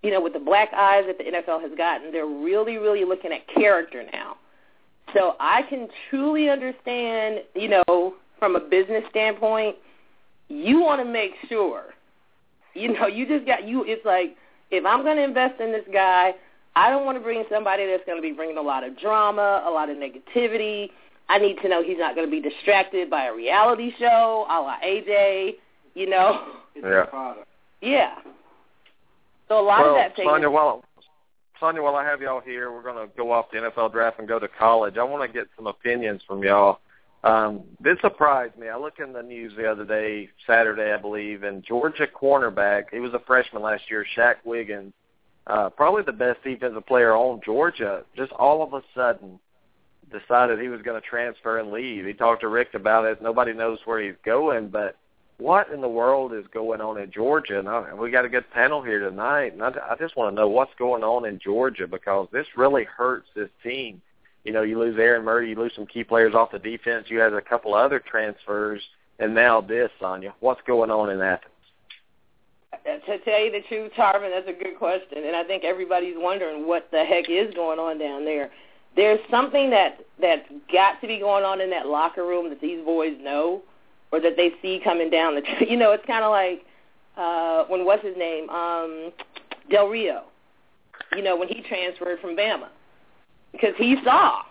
you 0.01 0.11
know 0.11 0.21
with 0.21 0.33
the 0.33 0.39
black 0.39 0.69
eyes 0.73 1.03
that 1.07 1.17
the 1.17 1.25
NFL 1.25 1.61
has 1.61 1.71
gotten, 1.77 2.11
they're 2.11 2.25
really, 2.25 2.77
really 2.77 3.05
looking 3.05 3.31
at 3.31 3.47
character 3.47 4.03
now. 4.11 4.37
So 5.13 5.35
I 5.39 5.63
can 5.63 5.87
truly 6.09 6.49
understand, 6.49 7.41
you 7.55 7.67
know, 7.69 8.15
from 8.37 8.55
a 8.55 8.59
business 8.59 9.03
standpoint, 9.09 9.75
you 10.47 10.79
want 10.81 11.01
to 11.01 11.05
make 11.05 11.31
sure, 11.47 11.93
you 12.73 12.93
know, 12.93 13.07
you 13.07 13.27
just 13.27 13.45
got 13.45 13.67
you. 13.67 13.83
It's 13.85 14.05
like 14.05 14.35
if 14.71 14.85
I'm 14.85 15.03
going 15.03 15.17
to 15.17 15.23
invest 15.23 15.59
in 15.59 15.71
this 15.71 15.85
guy, 15.91 16.33
I 16.75 16.89
don't 16.89 17.05
want 17.05 17.17
to 17.17 17.23
bring 17.23 17.43
somebody 17.51 17.85
that's 17.85 18.05
going 18.05 18.17
to 18.17 18.21
be 18.21 18.31
bringing 18.31 18.57
a 18.57 18.61
lot 18.61 18.83
of 18.83 18.97
drama, 18.99 19.63
a 19.65 19.69
lot 19.69 19.89
of 19.89 19.97
negativity. 19.97 20.91
I 21.27 21.37
need 21.37 21.57
to 21.61 21.69
know 21.69 21.83
he's 21.83 21.97
not 21.97 22.15
going 22.15 22.27
to 22.27 22.31
be 22.31 22.41
distracted 22.41 23.09
by 23.09 23.25
a 23.25 23.33
reality 23.33 23.91
show, 23.99 24.45
a 24.49 24.57
la 24.61 24.77
AJ. 24.83 25.55
You 25.95 26.09
know, 26.09 26.53
It's 26.75 26.85
Yeah. 27.81 28.15
yeah. 28.15 28.15
So 29.49 29.59
a 29.59 29.65
lot 29.65 29.81
well, 29.81 29.91
of 29.91 29.95
that 29.95 30.15
taken. 30.15 30.31
Sonya, 30.31 30.49
while 30.49 30.83
Sonya, 31.59 31.81
while 31.81 31.95
I 31.95 32.05
have 32.05 32.21
y'all 32.21 32.39
here, 32.39 32.71
we're 32.71 32.83
going 32.83 33.07
to 33.07 33.13
go 33.17 33.31
off 33.31 33.47
the 33.51 33.57
NFL 33.57 33.91
draft 33.91 34.19
and 34.19 34.27
go 34.27 34.39
to 34.39 34.47
college. 34.47 34.97
I 34.97 35.03
want 35.03 35.29
to 35.29 35.37
get 35.37 35.47
some 35.57 35.67
opinions 35.67 36.21
from 36.25 36.43
y'all. 36.43 36.79
Um, 37.23 37.63
this 37.81 37.97
surprised 38.01 38.57
me. 38.57 38.69
I 38.69 38.77
looked 38.77 38.99
in 38.99 39.11
the 39.11 39.21
news 39.21 39.51
the 39.57 39.69
other 39.69 39.83
day, 39.83 40.29
Saturday, 40.47 40.93
I 40.93 40.97
believe, 40.97 41.43
and 41.43 41.63
Georgia 41.63 42.07
cornerback. 42.07 42.85
He 42.93 42.99
was 42.99 43.13
a 43.13 43.19
freshman 43.27 43.61
last 43.61 43.83
year, 43.89 44.05
Shaq 44.15 44.35
Wiggins, 44.45 44.93
uh, 45.47 45.69
probably 45.69 46.03
the 46.03 46.13
best 46.13 46.41
defensive 46.43 46.85
player 46.85 47.13
on 47.13 47.41
Georgia. 47.43 48.03
Just 48.15 48.31
all 48.33 48.63
of 48.63 48.73
a 48.73 48.81
sudden, 48.95 49.37
decided 50.11 50.59
he 50.59 50.69
was 50.69 50.81
going 50.81 50.99
to 50.99 51.07
transfer 51.07 51.59
and 51.59 51.71
leave. 51.71 52.05
He 52.05 52.13
talked 52.13 52.41
to 52.41 52.47
Richt 52.47 52.75
about 52.75 53.05
it. 53.05 53.21
Nobody 53.21 53.53
knows 53.53 53.79
where 53.85 54.01
he's 54.01 54.15
going, 54.25 54.69
but 54.69 54.95
what 55.39 55.69
in 55.71 55.81
the 55.81 55.89
world 55.89 56.33
is 56.33 56.45
going 56.53 56.81
on 56.81 56.99
in 56.99 57.11
Georgia? 57.11 57.59
And, 57.59 57.67
I, 57.67 57.93
we 57.93 58.11
got 58.11 58.25
a 58.25 58.29
good 58.29 58.49
panel 58.51 58.83
here 58.83 58.99
tonight, 58.99 59.53
and 59.53 59.63
I, 59.63 59.71
I 59.89 59.95
just 59.97 60.15
want 60.15 60.31
to 60.31 60.35
know 60.35 60.49
what's 60.49 60.73
going 60.77 61.03
on 61.03 61.25
in 61.25 61.39
Georgia 61.39 61.87
because 61.87 62.27
this 62.31 62.45
really 62.55 62.83
hurts 62.83 63.27
this 63.35 63.49
team. 63.63 64.01
You 64.43 64.53
know, 64.53 64.61
you 64.61 64.77
lose 64.77 64.97
Aaron 64.99 65.25
Murray, 65.25 65.49
you 65.49 65.55
lose 65.55 65.73
some 65.75 65.85
key 65.85 66.03
players 66.03 66.35
off 66.35 66.51
the 66.51 66.59
defense, 66.59 67.07
you 67.09 67.19
had 67.19 67.33
a 67.33 67.41
couple 67.41 67.73
of 67.73 67.81
other 67.81 67.99
transfers, 67.99 68.81
and 69.17 69.33
now 69.33 69.61
this, 69.61 69.89
Sonya. 69.99 70.33
What's 70.39 70.61
going 70.67 70.91
on 70.91 71.09
in 71.09 71.21
Athens? 71.21 71.53
To 72.85 73.17
tell 73.19 73.43
you 73.43 73.51
the 73.51 73.61
truth, 73.67 73.91
Tarvin, 73.97 74.31
that's 74.31 74.47
a 74.47 74.63
good 74.63 74.77
question, 74.77 75.23
and 75.25 75.35
I 75.35 75.43
think 75.43 75.63
everybody's 75.63 76.15
wondering 76.17 76.67
what 76.67 76.89
the 76.91 77.03
heck 77.03 77.29
is 77.29 77.53
going 77.53 77.79
on 77.79 77.97
down 77.97 78.25
there. 78.25 78.51
There's 78.95 79.19
something 79.29 79.69
that 79.69 79.99
that's 80.19 80.47
got 80.71 80.99
to 81.01 81.07
be 81.07 81.19
going 81.19 81.43
on 81.43 81.61
in 81.61 81.69
that 81.69 81.87
locker 81.87 82.25
room 82.25 82.49
that 82.49 82.61
these 82.61 82.83
boys 82.83 83.15
know, 83.21 83.61
or 84.11 84.19
that 84.19 84.35
they 84.37 84.51
see 84.61 84.79
coming 84.83 85.09
down 85.09 85.35
the. 85.35 85.41
You 85.69 85.77
know, 85.77 85.91
it's 85.91 86.05
kind 86.05 86.23
of 86.23 86.31
like 86.31 86.65
uh 87.17 87.65
when 87.65 87.85
what's 87.85 88.03
his 88.03 88.17
name, 88.17 88.49
um, 88.49 89.11
Del 89.69 89.87
Rio. 89.87 90.23
You 91.15 91.23
know, 91.23 91.35
when 91.35 91.47
he 91.47 91.61
transferred 91.61 92.19
from 92.19 92.35
Bama, 92.35 92.67
because 93.51 93.73
he 93.77 93.97
saw, 94.03 94.41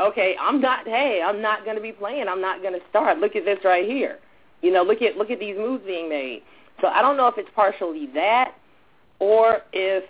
okay, 0.00 0.36
I'm 0.40 0.60
not. 0.60 0.86
Hey, 0.86 1.22
I'm 1.24 1.40
not 1.40 1.64
going 1.64 1.76
to 1.76 1.82
be 1.82 1.92
playing. 1.92 2.26
I'm 2.28 2.40
not 2.40 2.62
going 2.62 2.74
to 2.74 2.86
start. 2.90 3.18
Look 3.18 3.36
at 3.36 3.44
this 3.44 3.58
right 3.64 3.86
here. 3.86 4.18
You 4.62 4.72
know, 4.72 4.82
look 4.82 5.02
at 5.02 5.16
look 5.16 5.30
at 5.30 5.40
these 5.40 5.56
moves 5.56 5.84
being 5.84 6.08
made. 6.08 6.42
So 6.80 6.88
I 6.88 7.02
don't 7.02 7.16
know 7.16 7.28
if 7.28 7.38
it's 7.38 7.48
partially 7.54 8.08
that, 8.14 8.54
or 9.18 9.60
if 9.72 10.04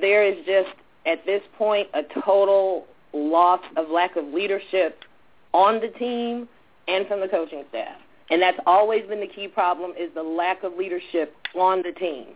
there 0.00 0.24
is 0.24 0.44
just 0.44 0.74
at 1.06 1.24
this 1.24 1.42
point 1.56 1.88
a 1.94 2.02
total 2.20 2.86
loss 3.12 3.60
of 3.76 3.88
lack 3.88 4.16
of 4.16 4.26
leadership 4.26 5.04
on 5.52 5.80
the 5.80 5.88
team 5.98 6.48
and 6.88 7.06
from 7.06 7.20
the 7.20 7.28
coaching 7.28 7.64
staff. 7.70 7.96
And 8.30 8.42
that's 8.42 8.58
always 8.66 9.06
been 9.06 9.20
the 9.20 9.28
key 9.28 9.48
problem 9.48 9.92
is 9.92 10.10
the 10.14 10.22
lack 10.22 10.64
of 10.64 10.76
leadership 10.76 11.34
on 11.54 11.82
the 11.82 11.92
team. 11.92 12.26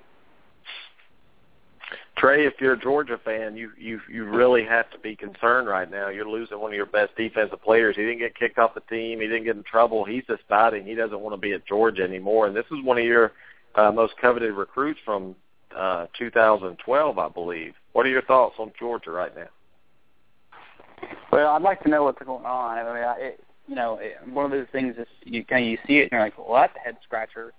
Trey, 2.16 2.47
if 2.47 2.55
you're 2.61 2.74
a 2.74 2.78
Georgia 2.78 3.18
fan, 3.24 3.57
you 3.57 3.70
you 3.78 3.99
you 4.09 4.24
really 4.24 4.64
have 4.64 4.91
to 4.91 4.99
be 4.99 5.16
concerned 5.16 5.68
right 5.68 5.91
now. 5.91 6.11
You're 6.11 6.28
losing 6.28 6.61
one 6.61 6.70
of 6.70 6.76
your 6.76 6.86
best 6.86 7.16
defensive 7.16 7.62
players. 7.62 7.97
He 7.97 8.03
didn't 8.03 8.18
get 8.18 8.36
kicked 8.36 8.59
off 8.59 8.74
the 8.74 8.82
team. 8.82 9.20
He 9.20 9.26
didn't 9.26 9.45
get 9.45 9.57
in 9.57 9.62
trouble. 9.62 10.05
He's 10.05 10.24
deciding 10.26 10.84
he 10.84 10.95
doesn't 10.95 11.18
want 11.18 11.32
to 11.32 11.41
be 11.41 11.53
at 11.55 11.66
Georgia 11.66 12.03
anymore. 12.03 12.47
And 12.47 12.55
this 12.55 12.66
is 12.66 12.84
one 12.84 12.99
of 12.99 13.05
your 13.05 13.32
uh, 13.74 13.91
most 13.91 14.12
coveted 14.20 14.53
recruits 14.53 15.01
from 15.05 15.34
uh, 15.74 16.07
2012, 16.18 17.18
I 17.18 17.28
believe. 17.30 17.72
What 17.93 18.05
are 18.05 18.11
your 18.11 18.22
thoughts 18.22 18.57
on 18.59 18.72
Georgia 18.78 19.11
right 19.11 19.34
now? 19.34 19.49
Well, 21.32 21.55
I'd 21.55 21.62
like 21.62 21.82
to 21.84 21.88
know 21.88 22.05
what's 22.05 22.22
going 22.22 22.45
on. 22.45 22.78
I 22.78 22.95
mean, 22.95 23.05
I, 23.05 23.14
it, 23.18 23.45
you 23.71 23.77
know, 23.77 24.01
one 24.33 24.45
of 24.45 24.51
those 24.51 24.66
things 24.73 24.97
is 24.99 25.07
you 25.23 25.45
kind 25.45 25.64
of 25.64 25.71
you 25.71 25.79
see 25.87 25.99
it 25.99 26.03
and 26.03 26.12
you're 26.12 26.21
like, 26.21 26.37
well, 26.37 26.61
that's 26.61 26.75
a 26.77 26.81
head 26.81 26.97
scratcher. 27.05 27.53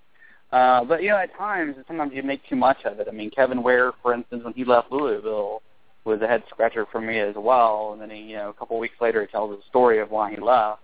Uh, 0.51 0.83
but 0.83 1.01
you 1.01 1.09
know, 1.09 1.15
at 1.15 1.33
times, 1.37 1.73
sometimes 1.87 2.11
you 2.13 2.21
make 2.21 2.41
too 2.49 2.57
much 2.57 2.79
of 2.83 2.99
it. 2.99 3.07
I 3.09 3.13
mean, 3.13 3.31
Kevin 3.31 3.63
Ware, 3.63 3.93
for 4.01 4.13
instance, 4.13 4.43
when 4.43 4.53
he 4.53 4.65
left 4.65 4.91
Louisville, 4.91 5.61
was 6.03 6.21
a 6.21 6.27
head 6.27 6.43
scratcher 6.49 6.85
for 6.91 6.99
me 6.99 7.19
as 7.19 7.35
well. 7.37 7.91
And 7.93 8.01
then 8.01 8.09
he, 8.09 8.23
you 8.23 8.35
know, 8.35 8.49
a 8.49 8.53
couple 8.53 8.77
weeks 8.77 8.95
later, 8.99 9.21
he 9.21 9.27
tells 9.27 9.55
the 9.55 9.63
story 9.69 9.99
of 9.99 10.11
why 10.11 10.31
he 10.31 10.41
left. 10.41 10.81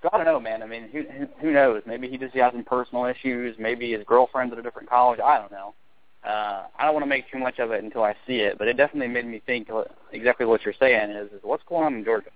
So 0.00 0.08
I 0.10 0.16
don't 0.16 0.24
know, 0.24 0.40
man. 0.40 0.62
I 0.62 0.66
mean, 0.66 0.88
who 0.90 1.04
who 1.42 1.52
knows? 1.52 1.82
Maybe 1.86 2.08
he 2.08 2.16
just 2.16 2.34
has 2.34 2.52
some 2.52 2.64
personal 2.64 3.04
issues. 3.04 3.54
Maybe 3.58 3.92
his 3.92 4.04
girlfriend's 4.06 4.54
at 4.54 4.58
a 4.58 4.62
different 4.62 4.88
college. 4.88 5.20
I 5.20 5.38
don't 5.38 5.52
know. 5.52 5.74
Uh, 6.24 6.64
I 6.78 6.86
don't 6.86 6.94
want 6.94 7.04
to 7.04 7.08
make 7.08 7.30
too 7.30 7.38
much 7.38 7.58
of 7.58 7.72
it 7.72 7.84
until 7.84 8.04
I 8.04 8.14
see 8.26 8.36
it, 8.36 8.56
but 8.56 8.68
it 8.68 8.76
definitely 8.78 9.08
made 9.08 9.26
me 9.26 9.42
think 9.44 9.68
exactly 10.12 10.46
what 10.46 10.64
you're 10.64 10.74
saying 10.78 11.10
is, 11.10 11.30
is 11.32 11.40
what's 11.42 11.64
going 11.68 11.84
on 11.84 11.94
in 11.94 12.04
Georgia. 12.04 12.30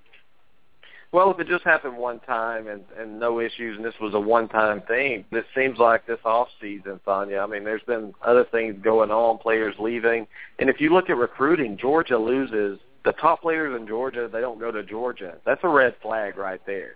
Well, 1.13 1.31
if 1.31 1.39
it 1.39 1.47
just 1.47 1.65
happened 1.65 1.97
one 1.97 2.21
time 2.21 2.67
and 2.67 2.83
and 2.99 3.19
no 3.19 3.41
issues, 3.41 3.77
and 3.77 3.85
this 3.85 3.95
was 4.01 4.15
a 4.15 4.21
one-time 4.21 4.83
thing, 4.83 5.25
it 5.31 5.47
seems 5.55 5.79
like 5.79 6.07
this 6.07 6.19
off 6.25 6.49
season, 6.61 7.01
Sonya. 7.05 7.39
I 7.39 7.47
mean, 7.47 7.65
there's 7.65 7.83
been 7.83 8.13
other 8.25 8.45
things 8.51 8.77
going 8.83 9.11
on, 9.11 9.39
players 9.39 9.75
leaving, 9.79 10.27
and 10.59 10.69
if 10.69 10.81
you 10.81 10.93
look 10.93 11.09
at 11.09 11.17
recruiting, 11.17 11.79
Georgia 11.79 12.19
loses 12.19 12.79
the 13.05 13.13
top 13.13 13.43
players 13.43 13.81
in 13.81 13.87
Georgia. 13.87 14.29
They 14.31 14.41
don't 14.41 14.59
go 14.59 14.73
to 14.73 14.83
Georgia. 14.83 15.37
That's 15.47 15.61
a 15.63 15.69
red 15.69 15.95
flag 16.03 16.37
right 16.37 16.61
there. 16.67 16.95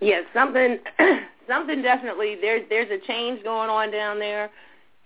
Yes, 0.00 0.24
yeah, 0.34 0.40
something, 0.40 0.78
something 1.48 1.82
definitely. 1.82 2.36
There's 2.40 2.62
there's 2.68 2.90
a 2.90 3.04
change 3.06 3.42
going 3.42 3.70
on 3.70 3.90
down 3.90 4.18
there. 4.18 4.50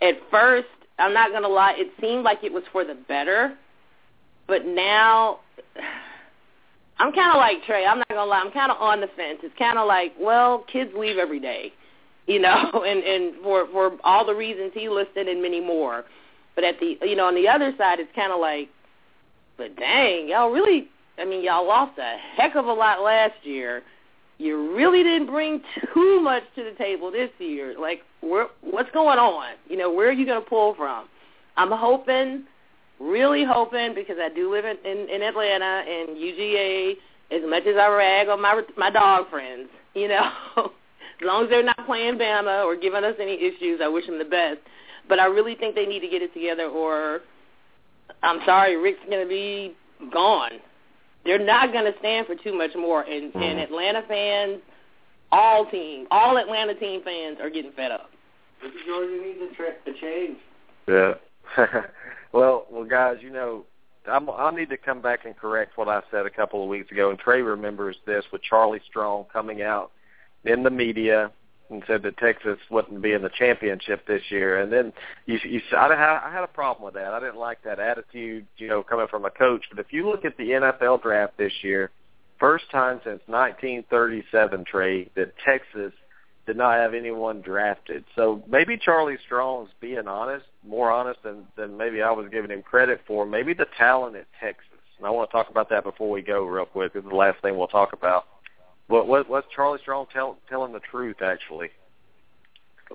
At 0.03 0.15
first, 0.31 0.69
I'm 0.99 1.15
not 1.15 1.33
gonna 1.33 1.49
lie, 1.49 1.75
it 1.77 1.91
seemed 2.01 2.23
like 2.23 2.45
it 2.45 2.53
was 2.53 2.65
for 2.71 2.85
the 2.85 2.95
better, 3.09 3.57
but 4.47 4.67
now 4.67 5.41
I'm 6.99 7.13
kind 7.13 7.31
of 7.31 7.37
like 7.37 7.65
Trey. 7.65 7.87
I'm 7.87 7.99
not 7.99 8.09
gonna 8.09 8.25
lie. 8.25 8.41
I'm 8.41 8.53
kind 8.53 8.73
of 8.73 8.79
on 8.81 9.01
the 9.01 9.09
fence. 9.17 9.39
It's 9.43 9.57
kind 9.59 9.79
of 9.79 9.87
like, 9.87 10.15
well, 10.19 10.65
kids 10.71 10.91
leave 10.97 11.17
every 11.17 11.41
day, 11.41 11.73
you 12.27 12.41
know, 12.41 12.71
and 12.87 13.03
and 13.03 13.35
for 13.43 13.67
for 13.69 13.97
all 14.05 14.27
the 14.27 14.35
reasons 14.35 14.73
he 14.75 14.89
listed 14.89 15.29
and 15.29 15.43
many 15.43 15.61
more. 15.61 16.05
But 16.55 16.65
at 16.65 16.81
the 16.81 16.99
you 17.03 17.17
know 17.17 17.27
on 17.27 17.35
the 17.35 17.49
other 17.49 17.73
side, 17.79 18.01
it's 18.01 18.11
kind 18.15 18.33
of 18.33 18.41
like, 18.41 18.69
but 19.57 19.77
dang, 19.77 20.29
y'all 20.29 20.51
really. 20.51 20.89
I 21.19 21.25
mean, 21.25 21.43
y'all 21.43 21.67
lost 21.67 21.99
a 21.99 22.17
heck 22.37 22.55
of 22.55 22.67
a 22.67 22.73
lot 22.73 23.03
last 23.03 23.35
year. 23.43 23.83
You 24.39 24.73
really 24.77 25.03
didn't 25.03 25.27
bring 25.27 25.61
too 25.93 26.21
much 26.21 26.45
to 26.55 26.63
the 26.63 26.71
table 26.79 27.11
this 27.11 27.31
year. 27.41 27.75
Like, 27.77 28.03
where, 28.21 28.47
what's 28.61 28.91
going 28.93 29.19
on? 29.19 29.55
You 29.69 29.77
know, 29.77 29.93
where 29.93 30.09
are 30.09 30.13
you 30.13 30.25
going 30.25 30.41
to 30.41 30.49
pull 30.49 30.77
from? 30.77 31.09
I'm 31.57 31.73
hoping 31.73 32.45
really 33.01 33.45
hoping 33.45 33.95
because 33.95 34.17
I 34.21 34.29
do 34.29 34.51
live 34.51 34.65
in, 34.65 34.77
in, 34.85 35.09
in 35.09 35.23
Atlanta 35.23 35.83
and 35.87 36.17
UGA. 36.17 36.97
As 37.31 37.43
much 37.47 37.67
as 37.67 37.77
I 37.77 37.89
rag 37.89 38.29
on 38.29 38.41
my 38.41 38.63
my 38.79 38.89
dog 38.91 39.29
friends, 39.29 39.69
you 39.95 40.09
know, 40.09 40.31
as 40.57 41.23
long 41.23 41.45
as 41.45 41.51
they're 41.51 41.63
not 41.63 41.85
playing 41.85 42.17
Bama 42.17 42.65
or 42.65 42.75
giving 42.75 43.05
us 43.05 43.15
any 43.21 43.35
issues, 43.35 43.81
I 43.83 43.89
wish 43.89 44.07
them 44.07 44.19
the 44.19 44.25
best. 44.25 44.61
But 45.09 45.21
I 45.21 45.27
really 45.27 45.55
think 45.55 45.75
they 45.75 45.85
need 45.85 46.01
to 46.01 46.09
get 46.09 46.23
it 46.23 46.33
together, 46.33 46.65
or 46.65 47.21
I'm 48.23 48.41
sorry, 48.47 48.77
Richt's 48.77 49.05
going 49.09 49.23
to 49.23 49.29
be 49.29 49.75
gone. 50.13 50.53
They're 51.25 51.45
not 51.45 51.73
going 51.73 51.91
to 51.91 51.99
stand 51.99 52.27
for 52.27 52.35
too 52.35 52.57
much 52.57 52.71
more. 52.75 53.03
And, 53.03 53.25
and 53.25 53.35
mm-hmm. 53.35 53.59
Atlanta 53.59 54.03
fans, 54.09 54.61
all 55.31 55.67
team, 55.71 56.07
all 56.11 56.39
Atlanta 56.39 56.75
team 56.75 57.03
fans 57.05 57.39
are 57.41 57.51
getting 57.51 57.73
fed 57.73 57.91
up. 57.91 58.11
Georgia 58.87 59.23
needs 59.23 59.39
a, 59.53 59.55
tra- 59.55 59.75
a 59.87 60.01
change. 60.01 60.39
Yeah. 60.89 61.15
Well, 62.33 62.67
well, 62.71 62.85
guys, 62.85 63.17
you 63.21 63.31
know, 63.31 63.65
I'm, 64.07 64.29
I 64.31 64.51
need 64.51 64.71
to 64.71 64.77
come 64.77 65.03
back 65.03 65.25
and 65.25 65.37
correct 65.37 65.77
what 65.77 65.89
I 65.89 66.03
said 66.11 66.27
a 66.27 66.31
couple 66.31 66.63
of 66.63 66.69
weeks 66.69 66.91
ago. 66.91 67.11
And 67.11 67.19
Trey 67.19 67.43
remembers 67.43 67.97
this 68.07 68.25
with 68.33 68.43
Charlie 68.43 68.81
Strong 68.89 69.27
coming 69.33 69.63
out 69.63 69.93
in 70.45 70.63
the 70.63 70.71
media 70.71 71.31
and 71.71 71.83
said 71.87 72.03
that 72.03 72.17
Texas 72.17 72.59
wouldn't 72.71 73.03
be 73.03 73.13
in 73.13 73.23
the 73.23 73.31
championship 73.39 74.07
this 74.07 74.23
year. 74.31 74.61
And 74.61 74.73
then 74.73 74.93
you, 75.27 75.39
you, 75.45 75.61
I, 75.77 75.87
I 76.27 76.33
had 76.33 76.43
a 76.43 76.49
problem 76.49 76.85
with 76.85 76.95
that. 76.95 77.13
I 77.13 77.21
didn't 77.21 77.37
like 77.37 77.63
that 77.65 77.79
attitude, 77.79 78.47
you 78.57 78.69
know, 78.69 78.83
coming 78.83 79.07
from 79.09 79.25
a 79.27 79.31
coach. 79.31 79.65
But 79.71 79.79
if 79.79 79.93
you 79.93 80.09
look 80.09 80.25
at 80.25 80.37
the 80.39 80.51
NFL 80.51 81.03
draft 81.03 81.37
this 81.37 81.53
year, 81.63 81.91
first 82.41 82.71
time 82.71 83.01
since 83.05 83.21
1937, 83.27 84.65
Trey, 84.65 85.11
that 85.15 85.35
Texas 85.45 85.93
did 86.49 86.57
not 86.57 86.79
have 86.79 86.95
anyone 86.95 87.43
drafted. 87.43 88.05
So 88.17 88.43
maybe 88.49 88.79
Charlie 88.79 89.19
Strong's 89.27 89.69
being 89.83 90.09
honest, 90.09 90.47
more 90.67 90.91
honest 90.91 91.23
than 91.23 91.45
than 91.57 91.77
maybe 91.77 92.01
I 92.01 92.11
was 92.11 92.27
giving 92.33 92.51
him 92.51 92.63
credit 92.63 93.03
for. 93.07 93.27
Maybe 93.27 93.53
the 93.53 93.67
talent 93.77 94.17
at 94.17 94.27
Texas. 94.41 94.65
And 94.97 95.07
I 95.07 95.11
want 95.11 95.29
to 95.29 95.33
talk 95.33 95.51
about 95.51 95.69
that 95.69 95.85
before 95.85 96.11
we 96.11 96.23
go 96.23 96.45
real 96.45 96.65
quick. 96.65 96.95
This 96.95 97.05
is 97.05 97.11
the 97.11 97.15
last 97.15 97.41
thing 97.43 97.57
we'll 97.57 97.69
talk 97.69 97.93
about. 97.93 98.25
What 98.87 99.07
what 99.07 99.29
what's 99.29 99.47
Charlie 99.55 99.79
Strong 99.83 100.07
tell, 100.11 100.39
telling 100.49 100.73
the 100.73 100.81
truth 100.81 101.17
actually? 101.23 101.69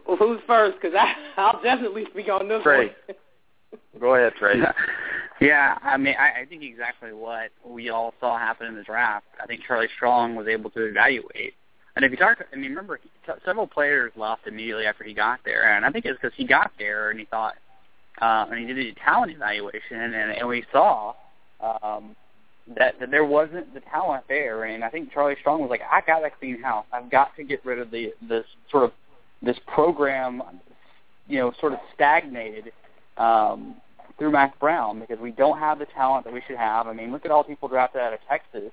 Well, 0.08 0.18
who's 0.18 0.40
first? 0.48 0.78
Because 0.82 0.98
I'll 1.38 1.62
definitely 1.62 2.06
speak 2.12 2.30
on 2.30 2.48
this 2.48 2.64
Trey. 2.64 2.88
one. 3.06 3.18
Go 4.02 4.16
ahead, 4.16 4.34
Trey. 4.40 4.56
yeah, 5.42 5.78
I 5.84 5.98
mean, 5.98 6.16
I, 6.18 6.42
I 6.42 6.46
think 6.46 6.64
exactly 6.64 7.14
what 7.14 7.52
we 7.64 7.90
all 7.90 8.16
saw 8.20 8.40
happen 8.40 8.66
in 8.66 8.76
the 8.76 8.84
draft. 8.84 9.28
I 9.40 9.46
think 9.46 9.62
Charlie 9.68 9.90
Strong 9.96 10.34
was 10.34 10.48
able 10.48 10.72
to 10.72 10.86
evaluate 10.86 11.54
and 11.96 12.04
if 12.04 12.12
you 12.12 12.18
talk, 12.18 12.40
I 12.52 12.56
mean, 12.56 12.72
remember, 12.72 13.00
several 13.46 13.68
players 13.68 14.12
left 14.16 14.48
immediately 14.48 14.86
after 14.86 15.04
he 15.04 15.14
got 15.14 15.40
there, 15.46 15.76
and 15.76 15.86
I 15.86 15.92
think 15.92 16.06
it's 16.06 16.20
because 16.20 16.36
he 16.36 16.46
got 16.46 16.72
there 16.80 17.12
and 17.12 17.20
he 17.20 17.26
thought, 17.26 17.54
uh, 18.20 18.48
and 18.50 18.60
he 18.60 18.74
did 18.74 18.98
a 18.98 19.00
talent 19.00 19.32
evaluation, 19.32 20.00
and, 20.00 20.14
and 20.14 20.48
we 20.48 20.66
saw 20.72 21.14
um, 21.62 22.16
that, 22.76 23.00
that 23.00 23.12
there 23.12 23.26
wasn't 23.26 23.72
the 23.76 23.80
talent 23.82 24.24
there, 24.28 24.64
and 24.64 24.84
I 24.84 24.90
think 24.90 25.14
Charlie 25.14 25.36
Strong 25.40 25.62
was 25.62 25.70
like, 25.70 25.82
I 25.82 26.02
got 26.02 26.20
to 26.20 26.32
clean 26.32 26.62
house. 26.62 26.86
I've 26.92 27.12
got 27.12 27.36
to 27.36 27.44
get 27.44 27.64
rid 27.64 27.78
of 27.78 27.92
the 27.92 28.12
this 28.28 28.46
sort 28.72 28.86
of 28.86 28.92
this 29.44 29.58
program, 29.68 30.42
you 31.28 31.38
know, 31.38 31.54
sort 31.60 31.74
of 31.74 31.80
stagnated 31.94 32.72
um, 33.18 33.76
through 34.18 34.32
Mack 34.32 34.60
Brown 34.60 35.00
because 35.00 35.20
we 35.20 35.32
don't 35.32 35.60
have 35.60 35.78
the 35.78 35.86
talent 35.94 36.26
that 36.26 36.34
we 36.34 36.42
should 36.48 36.58
have. 36.58 36.88
I 36.88 36.94
mean, 36.94 37.12
look 37.12 37.26
at 37.26 37.32
all 37.32 37.44
the 37.44 37.50
people 37.50 37.68
drafted 37.68 38.02
out 38.02 38.14
of 38.14 38.20
Texas, 38.28 38.72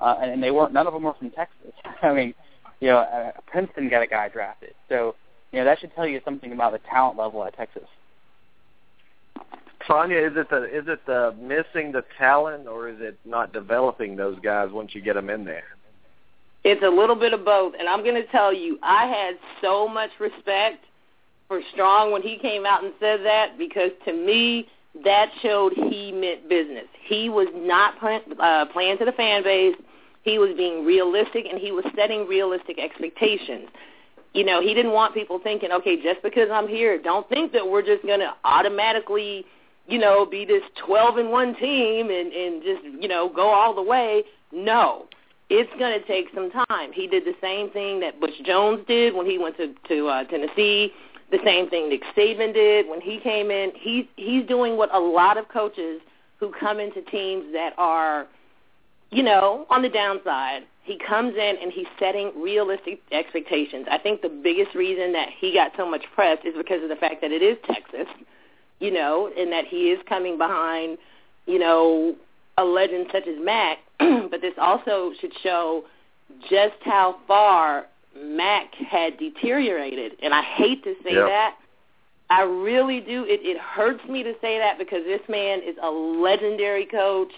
uh, 0.00 0.18
and 0.20 0.40
they 0.40 0.52
weren't. 0.52 0.72
None 0.72 0.86
of 0.86 0.92
them 0.92 1.02
were 1.02 1.14
from 1.14 1.30
Texas. 1.30 1.72
I 2.02 2.12
mean 2.12 2.34
you 2.80 2.88
know, 2.88 2.98
uh, 2.98 3.32
Princeton 3.46 3.88
got 3.88 4.02
a 4.02 4.06
guy 4.06 4.28
drafted. 4.28 4.74
So, 4.88 5.14
you 5.52 5.58
know, 5.58 5.64
that 5.64 5.78
should 5.80 5.94
tell 5.94 6.06
you 6.06 6.20
something 6.24 6.52
about 6.52 6.72
the 6.72 6.80
talent 6.90 7.18
level 7.18 7.44
at 7.44 7.56
Texas. 7.56 7.88
Sonya, 9.86 10.18
is 10.18 10.32
it 10.36 10.50
the 10.50 10.64
is 10.64 10.84
it 10.88 11.04
the 11.06 11.34
missing 11.40 11.90
the 11.92 12.04
talent, 12.18 12.68
or 12.68 12.88
is 12.88 12.96
it 13.00 13.18
not 13.24 13.52
developing 13.52 14.14
those 14.14 14.38
guys 14.40 14.68
once 14.70 14.94
you 14.94 15.00
get 15.00 15.14
them 15.14 15.30
in 15.30 15.44
there? 15.44 15.64
It's 16.62 16.82
a 16.82 16.88
little 16.88 17.16
bit 17.16 17.32
of 17.32 17.44
both, 17.44 17.74
and 17.78 17.88
I'm 17.88 18.02
going 18.02 18.16
to 18.16 18.26
tell 18.26 18.52
you, 18.52 18.78
I 18.82 19.06
had 19.06 19.36
so 19.62 19.88
much 19.88 20.10
respect 20.20 20.84
for 21.48 21.60
Strong 21.72 22.12
when 22.12 22.20
he 22.20 22.38
came 22.38 22.66
out 22.66 22.84
and 22.84 22.92
said 23.00 23.20
that 23.24 23.56
because 23.56 23.90
to 24.04 24.12
me, 24.12 24.68
that 25.02 25.30
showed 25.40 25.72
he 25.72 26.12
meant 26.12 26.48
business. 26.48 26.86
He 27.06 27.28
was 27.28 27.48
not 27.54 27.98
plan, 27.98 28.20
uh, 28.38 28.66
playing 28.72 28.98
to 28.98 29.04
the 29.04 29.12
fan 29.12 29.42
base. 29.42 29.74
He 30.22 30.38
was 30.38 30.56
being 30.56 30.84
realistic, 30.84 31.46
and 31.50 31.58
he 31.58 31.72
was 31.72 31.84
setting 31.96 32.26
realistic 32.26 32.78
expectations. 32.78 33.68
You 34.32 34.44
know, 34.44 34.60
he 34.60 34.74
didn't 34.74 34.92
want 34.92 35.14
people 35.14 35.40
thinking, 35.42 35.72
okay, 35.72 36.00
just 36.00 36.22
because 36.22 36.48
I'm 36.52 36.68
here, 36.68 37.00
don't 37.00 37.28
think 37.28 37.52
that 37.52 37.66
we're 37.66 37.82
just 37.82 38.04
going 38.04 38.20
to 38.20 38.32
automatically, 38.44 39.44
you 39.88 39.98
know, 39.98 40.24
be 40.24 40.44
this 40.44 40.62
12 40.86 41.16
and 41.16 41.30
one 41.30 41.54
team 41.56 42.10
and 42.10 42.32
and 42.32 42.62
just 42.62 42.84
you 42.84 43.08
know 43.08 43.28
go 43.34 43.48
all 43.48 43.74
the 43.74 43.82
way. 43.82 44.22
No, 44.52 45.06
it's 45.48 45.70
going 45.78 45.98
to 45.98 46.06
take 46.06 46.26
some 46.34 46.50
time. 46.68 46.92
He 46.92 47.08
did 47.08 47.24
the 47.24 47.34
same 47.40 47.70
thing 47.70 47.98
that 48.00 48.20
Butch 48.20 48.40
Jones 48.44 48.84
did 48.86 49.14
when 49.14 49.26
he 49.26 49.36
went 49.36 49.56
to 49.56 49.74
to 49.88 50.06
uh, 50.06 50.24
Tennessee. 50.24 50.92
The 51.32 51.38
same 51.44 51.68
thing 51.70 51.88
Nick 51.88 52.02
Saban 52.16 52.52
did 52.52 52.88
when 52.88 53.00
he 53.00 53.18
came 53.20 53.50
in. 53.50 53.72
He's 53.74 54.04
he's 54.16 54.46
doing 54.46 54.76
what 54.76 54.94
a 54.94 54.98
lot 54.98 55.38
of 55.38 55.48
coaches 55.48 56.00
who 56.38 56.52
come 56.58 56.80
into 56.80 57.02
teams 57.02 57.52
that 57.52 57.74
are, 57.76 58.26
you 59.10 59.22
know, 59.22 59.66
on 59.70 59.82
the 59.82 59.88
downside. 59.88 60.62
He 60.82 60.98
comes 60.98 61.34
in 61.34 61.56
and 61.60 61.72
he's 61.72 61.86
setting 61.98 62.32
realistic 62.40 63.00
expectations. 63.12 63.86
I 63.90 63.98
think 63.98 64.22
the 64.22 64.28
biggest 64.28 64.74
reason 64.74 65.12
that 65.12 65.28
he 65.38 65.52
got 65.52 65.72
so 65.76 65.88
much 65.88 66.04
press 66.14 66.38
is 66.44 66.54
because 66.56 66.82
of 66.82 66.88
the 66.88 66.96
fact 66.96 67.20
that 67.20 67.30
it 67.30 67.42
is 67.42 67.58
Texas, 67.66 68.06
you 68.80 68.90
know, 68.90 69.30
and 69.36 69.52
that 69.52 69.66
he 69.66 69.90
is 69.90 70.00
coming 70.08 70.38
behind, 70.38 70.98
you 71.46 71.58
know, 71.58 72.16
a 72.58 72.64
legend 72.64 73.06
such 73.12 73.26
as 73.26 73.36
Mack. 73.38 73.78
but 73.98 74.40
this 74.40 74.54
also 74.58 75.12
should 75.20 75.32
show 75.42 75.84
just 76.48 76.76
how 76.82 77.16
far 77.28 77.86
Mack 78.16 78.74
had 78.74 79.18
deteriorated. 79.18 80.12
And 80.22 80.34
I 80.34 80.42
hate 80.42 80.82
to 80.84 80.94
say 81.04 81.14
Yep. 81.14 81.26
that. 81.26 81.56
I 82.30 82.42
really 82.42 83.00
do. 83.00 83.24
It, 83.24 83.40
it 83.42 83.58
hurts 83.58 84.04
me 84.08 84.22
to 84.22 84.34
say 84.40 84.58
that 84.58 84.78
because 84.78 85.04
this 85.04 85.20
man 85.28 85.60
is 85.62 85.76
a 85.82 85.90
legendary 85.90 86.86
coach. 86.86 87.32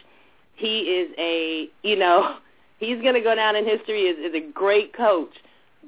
He 0.63 0.79
is 0.79 1.11
a, 1.19 1.69
you 1.83 1.97
know, 1.97 2.37
he's 2.79 3.03
going 3.03 3.15
to 3.15 3.21
go 3.21 3.35
down 3.35 3.57
in 3.57 3.67
history 3.67 4.09
as, 4.09 4.17
as 4.25 4.33
a 4.35 4.53
great 4.53 4.97
coach. 4.97 5.35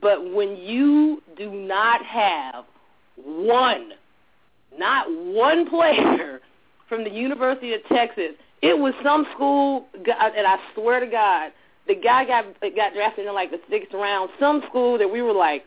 But 0.02 0.34
when 0.34 0.56
you 0.56 1.22
do 1.38 1.50
not 1.50 2.04
have 2.04 2.64
one, 3.16 3.92
not 4.76 5.06
one 5.08 5.70
player 5.70 6.40
from 6.88 7.04
the 7.04 7.10
University 7.10 7.72
of 7.74 7.80
Texas, 7.88 8.32
it 8.62 8.76
was 8.76 8.92
some 9.04 9.26
school, 9.34 9.86
and 9.94 10.46
I 10.46 10.56
swear 10.74 10.98
to 10.98 11.06
God, 11.06 11.52
the 11.86 11.94
guy 11.94 12.24
got 12.24 12.46
got 12.74 12.94
drafted 12.94 13.26
in 13.26 13.34
like 13.34 13.50
the 13.50 13.60
sixth 13.70 13.92
round. 13.92 14.30
Some 14.40 14.62
school 14.68 14.98
that 14.98 15.06
we 15.06 15.22
were 15.22 15.34
like, 15.34 15.64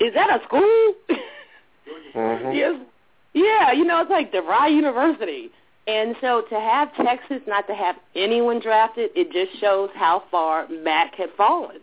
is 0.00 0.14
that 0.14 0.40
a 0.40 0.44
school? 0.46 0.94
Mhm. 2.14 2.54
yes. 2.56 2.80
Yeah, 3.34 3.72
you 3.72 3.84
know, 3.84 4.00
it's 4.00 4.10
like 4.10 4.32
DeVry 4.32 4.70
University. 4.74 5.50
And 5.86 6.16
so 6.20 6.42
to 6.48 6.54
have 6.58 6.94
Texas 6.96 7.42
not 7.46 7.66
to 7.66 7.74
have 7.74 7.96
anyone 8.14 8.58
drafted, 8.60 9.10
it 9.14 9.30
just 9.32 9.60
shows 9.60 9.90
how 9.94 10.22
far 10.30 10.66
Mack 10.68 11.14
had 11.14 11.28
fallen. 11.36 11.80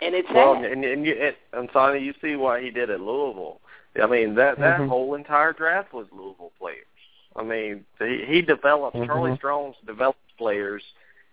And 0.00 0.14
it's 0.14 0.28
Well, 0.32 0.54
sad. 0.54 0.64
and 0.64 0.84
and, 0.84 1.04
you, 1.04 1.14
and, 1.14 1.36
and 1.52 1.68
Sonny, 1.72 1.98
you 1.98 2.14
see 2.22 2.36
why 2.36 2.60
he 2.60 2.70
did 2.70 2.88
at 2.88 3.00
Louisville. 3.00 3.60
I 4.00 4.06
mean, 4.06 4.36
that 4.36 4.58
that 4.60 4.80
Mhm. 4.80 4.88
whole 4.88 5.14
entire 5.14 5.52
draft 5.52 5.92
was 5.92 6.06
Louisville 6.12 6.52
players. 6.58 6.86
I 7.34 7.42
mean, 7.42 7.84
he, 7.98 8.24
he 8.26 8.42
developed 8.42 8.96
Mhm. 8.96 9.06
Charlie 9.06 9.36
Strong's 9.36 9.76
developed 9.86 10.20
players, 10.36 10.84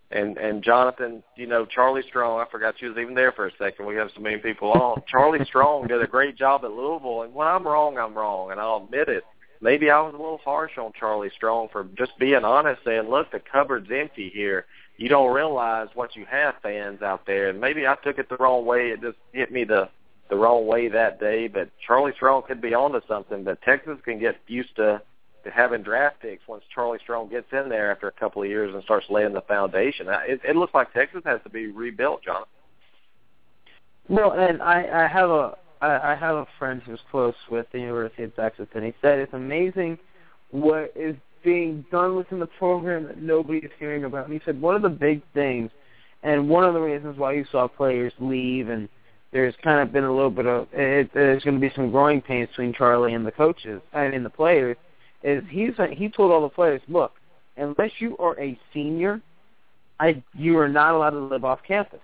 and 0.10 0.38
and 0.40 0.64
Jonathan, 0.64 1.22
you 1.36 1.46
know, 1.46 1.66
Charlie 1.68 2.02
Strong. 2.04 2.40
I 2.40 2.46
forgot 2.46 2.80
she 2.80 2.88
was 2.88 2.98
even 2.98 3.14
there 3.14 3.32
for 3.34 3.46
a 3.46 3.52
second. 3.58 3.86
We 3.86 3.96
have 3.98 4.10
so 4.16 4.20
many 4.22 4.38
people 4.38 4.72
on. 4.72 5.04
Charlie 5.06 5.46
Strong 5.46 5.88
did 5.88 6.02
a 6.02 6.08
great 6.08 6.36
job 6.36 6.66
at 6.66 6.72
Louisville, 6.72 7.22
and 7.22 7.36
when 7.36 7.48
I'm 7.48 7.68
wrong, 7.68 8.00
I'm 8.00 8.16
wrong, 8.16 8.50
and 8.52 8.60
I'll 8.60 8.78
admit 8.78 9.10
it. 9.10 9.26
Maybe 9.62 9.90
I 9.90 10.02
was 10.02 10.14
a 10.14 10.18
little 10.18 10.42
harsh 10.44 10.78
on 10.78 10.92
Charlie 11.00 11.32
Strong 11.36 11.70
for 11.72 11.86
just 11.98 12.18
being 12.20 12.44
honest, 12.44 12.84
saying, 12.84 13.10
"Look, 13.10 13.32
the 13.32 13.40
cupboard's 13.40 13.90
empty 13.92 14.30
here." 14.30 14.66
you 14.98 15.10
don't 15.10 15.34
realize 15.34 15.88
what 15.94 16.16
you 16.16 16.26
have 16.26 16.56
fans 16.62 17.02
out 17.02 17.26
there. 17.26 17.50
And 17.50 17.60
maybe 17.60 17.86
I 17.86 17.96
took 18.04 18.18
it 18.18 18.30
the 18.30 18.38
wrong 18.38 18.66
way. 18.66 18.90
It 18.90 19.02
just 19.02 19.18
hit 19.34 19.52
me 19.52 19.64
the 19.64 19.90
the 20.30 20.36
wrong 20.36 20.66
way 20.66 20.88
that 20.88 21.20
day. 21.20 21.48
But 21.48 21.70
Charlie 21.86 22.14
Strong 22.16 22.44
could 22.48 22.62
be 22.62 22.74
onto 22.74 23.02
something. 23.08 23.44
But 23.44 23.62
Texas 23.62 23.98
can 24.04 24.20
get 24.20 24.38
used 24.48 24.76
to, 24.78 25.02
to 25.44 25.52
having 25.52 25.84
draft 25.84 26.22
picks 26.22 26.48
once 26.48 26.64
Charlie 26.74 27.00
Strong 27.04 27.30
gets 27.30 27.52
in 27.52 27.70
there 27.70 27.92
after 27.92 28.08
a 28.08 28.12
couple 28.12 28.42
of 28.42 28.50
years 28.50 28.74
and 28.74 28.84
starts 28.84 29.06
laying 29.10 29.34
the 29.34 29.42
foundation. 29.42 30.08
It, 30.10 30.42
it 30.44 30.56
looks 30.56 30.74
like 30.74 30.94
Texas 30.94 31.22
has 31.26 31.42
to 31.44 31.50
be 31.50 31.68
rebuilt, 31.68 32.24
John. 32.24 32.44
Well, 34.08 34.32
and 34.32 34.62
I, 34.62 35.06
I 35.06 35.08
have 35.08 35.30
a 35.30 35.58
I, 35.82 36.12
I 36.12 36.16
have 36.16 36.36
a 36.36 36.48
friend 36.58 36.82
who's 36.86 37.00
close 37.12 37.36
with 37.50 37.68
the 37.72 37.80
University 37.80 38.24
of 38.24 38.36
Texas, 38.36 38.68
and 38.74 38.84
he 38.84 38.94
said 39.02 39.20
it's 39.20 39.34
amazing 39.34 39.98
what 40.52 40.92
is 40.96 41.16
being 41.44 41.86
done 41.92 42.16
within 42.16 42.40
the 42.40 42.48
program 42.48 43.04
that 43.06 43.22
nobody 43.22 43.60
is 43.60 43.72
hearing 43.80 44.04
about. 44.04 44.26
And 44.26 44.34
he 44.34 44.42
said 44.46 44.60
one 44.60 44.76
of 44.76 44.82
the 44.82 44.90
big 44.90 45.22
things, 45.34 45.72
and 46.24 46.50
one 46.50 46.64
of 46.64 46.74
the 46.74 46.80
reasons 46.80 47.18
why 47.18 47.34
you 47.34 47.46
saw 47.52 47.68
players 47.68 48.14
leave, 48.20 48.70
and 48.70 48.90
there's 49.32 49.54
kind 49.64 49.80
of 49.80 49.92
been 49.92 50.04
a 50.04 50.14
little 50.14 50.32
bit 50.32 50.46
of 50.46 50.68
it, 50.72 51.12
there's 51.14 51.44
going 51.44 51.60
to 51.60 51.62
be 51.62 51.74
some 51.76 51.92
growing 51.92 52.22
pains 52.22 52.50
between 52.50 52.74
Charlie 52.74 53.14
and 53.14 53.26
the 53.26 53.32
coaches 53.32 53.82
I 53.94 54.08
mean 54.08 54.24
the 54.24 54.30
players. 54.30 54.78
Is 55.24 55.44
he's 55.50 55.74
he 55.92 56.10
told 56.10 56.32
all 56.32 56.42
the 56.42 56.50
players, 56.50 56.82
look, 56.88 57.14
unless 57.58 57.92
you 58.00 58.18
are 58.18 58.40
a 58.40 58.58
senior, 58.74 59.22
I 60.00 60.24
you 60.34 60.58
are 60.58 60.70
not 60.70 60.94
allowed 60.94 61.12
to 61.12 61.20
live 61.20 61.44
off 61.44 61.60
campus. 61.68 62.00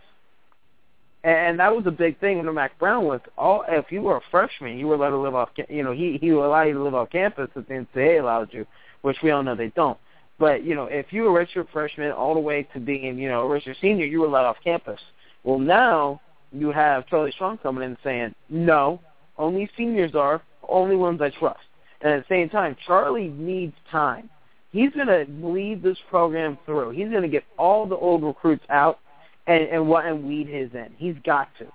And 1.24 1.59
that 1.59 1.76
was 1.76 1.86
a 1.86 1.91
big 1.91 2.19
thing 2.19 2.39
under 2.39 2.51
Mack 2.51 2.80
Brown 2.80 3.05
was 3.05 3.22
all 3.38 3.63
if 3.67 3.91
you 3.91 4.01
were 4.01 4.17
a 4.17 4.22
freshman, 4.32 4.78
you 4.78 4.88
were 4.88 4.95
allowed 4.95 5.11
to 5.11 5.17
live 5.17 5.36
off. 5.36 5.49
You 5.69 5.84
know, 5.84 5.91
he 5.91 6.17
he 6.19 6.32
would 6.32 6.45
allow 6.45 6.63
you 6.63 6.74
to 6.74 6.84
live 6.84 6.95
off 6.95 7.11
campus 7.11 7.49
if 7.55 7.67
the 7.67 7.74
NCAA 7.74 8.22
allowed 8.22 8.51
you, 8.51 8.65
which 9.01 9.17
we 9.22 9.30
all 9.30 9.43
know 9.43 9.55
they 9.55 9.69
don't. 9.69 9.99
But 10.39 10.63
you 10.63 10.74
know, 10.74 10.86
if 10.86 11.13
you 11.13 11.24
were 11.24 11.39
a 11.39 11.45
redshirt 11.45 11.67
freshman 11.72 12.11
all 12.11 12.34
the 12.34 12.39
way 12.39 12.63
to 12.74 12.80
being 12.80 13.19
you 13.19 13.30
know 13.30 13.41
a 13.41 13.59
redshirt 13.59 13.80
senior, 13.80 14.05
you 14.05 14.22
were 14.22 14.28
allowed 14.28 14.45
off 14.45 14.57
campus. 14.63 14.99
Well, 15.43 15.59
now 15.59 16.22
you 16.51 16.72
have 16.72 17.07
Charlie 17.07 17.32
Strong 17.32 17.59
coming 17.59 17.84
in 17.84 17.97
saying, 18.03 18.36
no, 18.49 18.99
only 19.38 19.69
seniors 19.78 20.15
are 20.15 20.41
only 20.67 20.95
ones 20.95 21.22
I 21.22 21.30
trust. 21.30 21.59
And 22.01 22.13
at 22.13 22.28
the 22.28 22.34
same 22.34 22.49
time, 22.49 22.76
Charlie 22.86 23.30
needs 23.30 23.76
time. 23.91 24.30
He's 24.72 24.91
going 24.91 25.07
to 25.07 25.26
lead 25.45 25.84
this 25.84 25.97
program 26.09 26.57
through. 26.65 26.91
He's 26.91 27.09
going 27.09 27.24
to 27.24 27.28
get 27.28 27.43
all 27.57 27.86
the 27.86 27.95
old 27.95 28.24
recruits 28.24 28.63
out 28.69 28.99
and 29.48 29.64
and 29.64 29.88
what 29.88 30.06
and 30.06 30.24
weed 30.24 30.48
his 30.48 30.72
in. 30.74 30.94
He's 30.98 31.16
got 31.24 31.50
to 31.60 31.68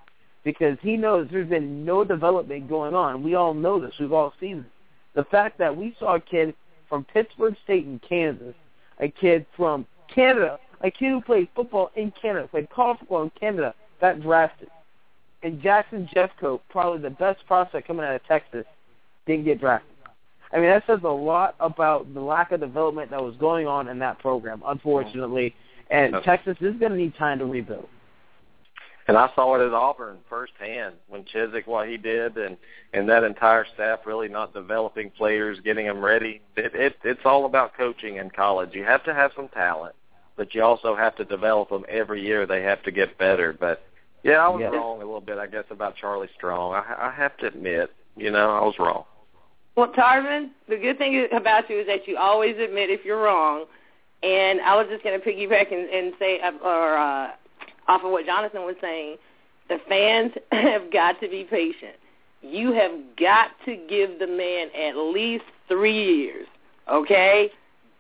because 0.45 0.79
he 0.81 0.97
knows 0.97 1.29
there's 1.31 1.49
been 1.49 1.85
no 1.85 2.05
development 2.05 2.69
going 2.69 2.95
on. 2.95 3.23
We 3.23 3.35
all 3.35 3.53
know 3.53 3.81
this. 3.81 3.95
We've 3.99 4.13
all 4.13 4.33
seen 4.39 4.59
this. 4.59 4.73
The 5.15 5.25
fact 5.25 5.59
that 5.59 5.77
we 5.77 5.97
saw 5.99 6.17
a 6.17 6.21
kid 6.21 6.55
from 6.89 7.05
Pittsburg 7.05 7.57
State 7.65 7.85
in 7.85 8.01
Kansas, 8.09 8.55
a 9.01 9.09
kid 9.09 9.47
from 9.57 9.87
Canada, 10.15 10.59
a 10.83 10.91
kid 10.91 11.11
who 11.11 11.21
played 11.21 11.49
football 11.57 11.91
in 11.97 12.13
Canada, 12.21 12.47
played 12.49 12.71
college 12.71 12.99
football 13.01 13.25
in 13.25 13.31
Canada, 13.31 13.75
got 14.01 14.21
drafted. 14.21 14.69
And 15.43 15.61
Jackson 15.61 16.09
Jeffcoat, 16.15 16.61
probably 16.71 17.01
the 17.01 17.11
best 17.11 17.47
prospect 17.47 17.87
coming 17.87 18.05
out 18.05 18.15
of 18.15 18.25
Texas, 18.27 18.65
didn't 19.27 19.45
get 19.45 19.61
drafted. 19.61 19.97
I 20.53 20.59
mean, 20.59 20.67
that 20.67 20.85
says 20.87 21.01
a 21.03 21.09
lot 21.09 21.57
about 21.59 22.13
the 22.15 22.21
lack 22.21 22.53
of 22.53 22.61
development 22.61 23.11
that 23.11 23.23
was 23.23 23.35
going 23.37 23.67
on 23.67 23.89
in 23.89 23.99
that 23.99 24.19
program, 24.21 24.63
unfortunately. 24.65 25.55
And 25.91 26.15
Yep. 26.15 26.23
Texas 26.25 26.57
is 26.61 26.77
going 26.77 26.93
to 26.93 26.99
need 26.99 27.15
time 27.17 27.39
to 27.39 27.45
rebuild. 27.47 27.89
And 29.09 29.17
I 29.17 29.31
saw 29.37 29.55
it 29.55 29.65
at 29.65 29.73
Auburn 29.73 30.19
firsthand 30.29 30.97
when 31.09 31.23
Chizik 31.25 31.67
what 31.69 31.89
he 31.89 31.97
did, 31.97 32.37
and 32.37 32.57
and 32.93 33.09
that 33.09 33.23
entire 33.23 33.65
staff 33.75 34.01
really 34.05 34.29
not 34.29 34.53
developing 34.53 35.11
players, 35.11 35.61
getting 35.61 35.87
them 35.87 36.05
ready. 36.05 36.41
It, 36.57 36.75
it 36.75 36.97
it's 37.05 37.21
all 37.25 37.45
about 37.47 37.77
coaching 37.77 38.17
in 38.17 38.31
college. 38.31 38.71
You 38.73 38.83
have 38.83 39.05
to 39.05 39.15
have 39.15 39.31
some 39.37 39.47
talent, 39.49 39.95
but 40.37 40.57
you 40.57 40.63
also 40.65 40.97
have 40.97 41.15
to 41.17 41.25
develop 41.25 41.69
them 41.69 41.85
every 41.89 42.21
year. 42.21 42.47
They 42.47 42.63
have 42.63 42.83
to 42.83 42.91
get 42.91 43.17
better. 43.17 43.53
But 43.53 43.85
yeah, 44.25 44.45
I 44.45 44.49
was 44.49 44.61
Yes. 44.61 44.73
wrong 44.73 44.97
a 44.97 45.05
little 45.05 45.21
bit, 45.21 45.39
I 45.39 45.47
guess, 45.47 45.65
about 45.71 45.95
Charlie 45.95 46.29
Strong. 46.35 46.75
I, 46.75 47.07
I 47.07 47.11
have 47.13 47.37
to 47.39 47.47
admit, 47.47 47.93
you 48.17 48.33
know, 48.33 48.51
I 48.51 48.65
was 48.65 48.75
wrong. 48.81 49.05
Well, 49.77 49.93
Tarvin, 49.93 50.51
the 50.69 50.79
good 50.79 50.99
thing 50.99 51.29
about 51.33 51.71
you 51.71 51.79
is 51.79 51.87
that 51.87 52.09
you 52.09 52.17
always 52.17 52.57
admit 52.59 52.91
if 52.91 53.05
you're 53.05 53.23
wrong. 53.23 53.67
And 54.23 54.61
I 54.61 54.75
was 54.77 54.87
just 54.91 55.05
going 55.05 55.21
to 55.21 55.25
piggyback 55.25 55.73
and, 55.73 55.89
and 55.91 56.13
say, 56.19 56.41
uh, 56.41 56.53
or 56.65 56.97
uh, 56.97 57.31
off 57.89 58.03
of 58.03 58.11
what 58.11 58.27
Jonathan 58.27 58.63
was 58.63 58.77
saying, 58.81 59.17
the 59.69 59.79
fans 59.89 60.33
have 60.53 60.93
got 60.93 61.21
to 61.21 61.29
be 61.29 61.45
patient. 61.45 61.95
You 62.43 62.73
have 62.73 62.93
got 63.19 63.51
to 63.65 63.77
give 63.89 64.19
the 64.19 64.27
man 64.27 64.69
at 64.79 64.97
least 64.97 65.45
three 65.69 66.17
years, 66.17 66.47
okay? 66.91 67.51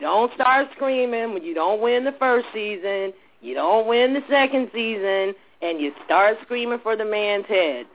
Don't 0.00 0.32
start 0.34 0.68
screaming 0.74 1.32
when 1.32 1.42
you 1.42 1.54
don't 1.54 1.80
win 1.80 2.04
the 2.04 2.14
first 2.18 2.46
season, 2.52 3.12
you 3.40 3.54
don't 3.54 3.86
win 3.86 4.14
the 4.14 4.22
second 4.28 4.70
season, 4.72 5.34
and 5.62 5.80
you 5.80 5.92
start 6.04 6.36
screaming 6.42 6.78
for 6.82 6.96
the 6.96 7.04
man's 7.04 7.46
head. 7.46 7.86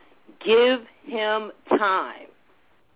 Give 0.44 0.82
him 1.06 1.52
time. 1.70 2.28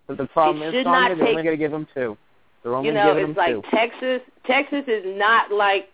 But 0.08 0.18
the 0.18 0.26
problem 0.26 0.64
It 0.64 0.68
is, 0.68 0.74
should 0.74 0.86
Sonya, 0.86 1.10
not 1.10 1.18
they're 1.18 1.28
only 1.28 1.44
going 1.44 1.58
to 1.58 1.58
give 1.58 1.72
them 1.72 1.88
two. 1.94 2.18
They're 2.64 2.76
only 2.76 2.90
you 2.90 2.94
know, 2.96 3.16
it's 3.16 3.38
like 3.38 3.54
two. 3.54 3.64
Texas. 3.72 4.22
Texas 4.48 4.84
is 4.88 5.04
not 5.06 5.52
like 5.52 5.88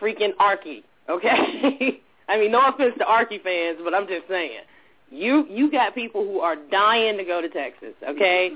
freaking 0.00 0.34
Arky, 0.40 0.82
okay? 1.08 2.00
I 2.28 2.38
mean, 2.38 2.52
no 2.52 2.66
offense 2.66 2.94
to 2.98 3.04
Archie 3.04 3.38
fans, 3.38 3.78
but 3.84 3.94
I'm 3.94 4.06
just 4.06 4.26
saying, 4.28 4.60
you 5.10 5.46
you 5.48 5.70
got 5.70 5.94
people 5.94 6.24
who 6.24 6.40
are 6.40 6.56
dying 6.70 7.16
to 7.18 7.24
go 7.24 7.40
to 7.40 7.48
Texas. 7.48 7.94
Okay. 8.08 8.50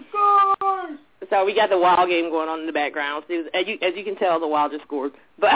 So 1.31 1.45
we 1.45 1.55
got 1.55 1.69
the 1.69 1.79
Wild 1.79 2.09
game 2.09 2.31
going 2.31 2.49
on 2.49 2.61
in 2.61 2.67
the 2.67 2.73
background. 2.73 3.25
As 3.29 3.67
you 3.67 3.79
as 3.83 3.93
you 3.95 4.05
can 4.05 4.17
tell, 4.17 4.41
the 4.41 4.47
Wild 4.47 4.73
just 4.73 4.85
scored, 4.85 5.13
but 5.39 5.51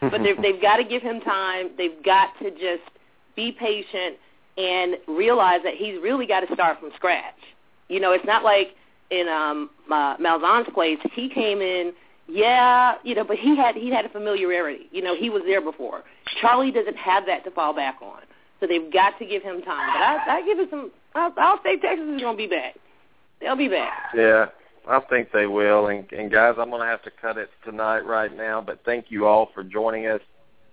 but 0.00 0.22
they've, 0.22 0.40
they've 0.40 0.60
got 0.60 0.76
to 0.76 0.84
give 0.84 1.02
him 1.02 1.20
time. 1.20 1.70
They've 1.76 2.02
got 2.04 2.38
to 2.42 2.50
just 2.50 2.88
be 3.34 3.52
patient 3.52 4.16
and 4.56 4.96
realize 5.08 5.60
that 5.64 5.74
he's 5.74 5.94
really 6.02 6.26
got 6.26 6.40
to 6.40 6.54
start 6.54 6.80
from 6.80 6.90
scratch. 6.96 7.38
You 7.88 8.00
know, 8.00 8.12
it's 8.12 8.26
not 8.26 8.44
like 8.44 8.68
in 9.10 9.28
um 9.28 9.70
uh, 9.90 10.16
Malzahn's 10.18 10.72
place. 10.74 10.98
He 11.14 11.28
came 11.28 11.60
in, 11.60 11.92
yeah, 12.30 12.94
you 13.02 13.14
know, 13.14 13.24
but 13.24 13.36
he 13.36 13.56
had 13.56 13.74
he 13.74 13.90
had 13.90 14.04
a 14.04 14.08
familiarity. 14.08 14.88
You 14.92 15.02
know, 15.02 15.16
he 15.16 15.30
was 15.30 15.42
there 15.46 15.60
before. 15.60 16.02
Charlie 16.40 16.70
doesn't 16.70 16.96
have 16.96 17.26
that 17.26 17.44
to 17.44 17.50
fall 17.50 17.74
back 17.74 17.96
on, 18.00 18.20
so 18.60 18.66
they've 18.66 18.92
got 18.92 19.18
to 19.18 19.26
give 19.26 19.42
him 19.42 19.62
time. 19.62 19.90
But 19.92 20.02
I, 20.02 20.38
I 20.38 20.42
give 20.44 20.58
it 20.58 20.70
some. 20.70 20.90
I'll, 21.14 21.32
I'll 21.36 21.60
say 21.64 21.76
Texas 21.76 22.06
is 22.06 22.20
going 22.20 22.36
to 22.36 22.42
be 22.42 22.46
back. 22.46 22.76
They'll 23.40 23.56
be 23.56 23.68
back. 23.68 24.10
Yeah, 24.14 24.46
I 24.88 25.00
think 25.10 25.32
they 25.32 25.46
will. 25.46 25.88
And, 25.88 26.10
and 26.12 26.30
guys, 26.30 26.54
I'm 26.58 26.70
going 26.70 26.82
to 26.82 26.86
have 26.86 27.02
to 27.02 27.10
cut 27.20 27.36
it 27.36 27.50
tonight 27.64 28.00
right 28.00 28.34
now. 28.34 28.60
But 28.60 28.80
thank 28.84 29.06
you 29.08 29.26
all 29.26 29.48
for 29.54 29.64
joining 29.64 30.06
us. 30.06 30.20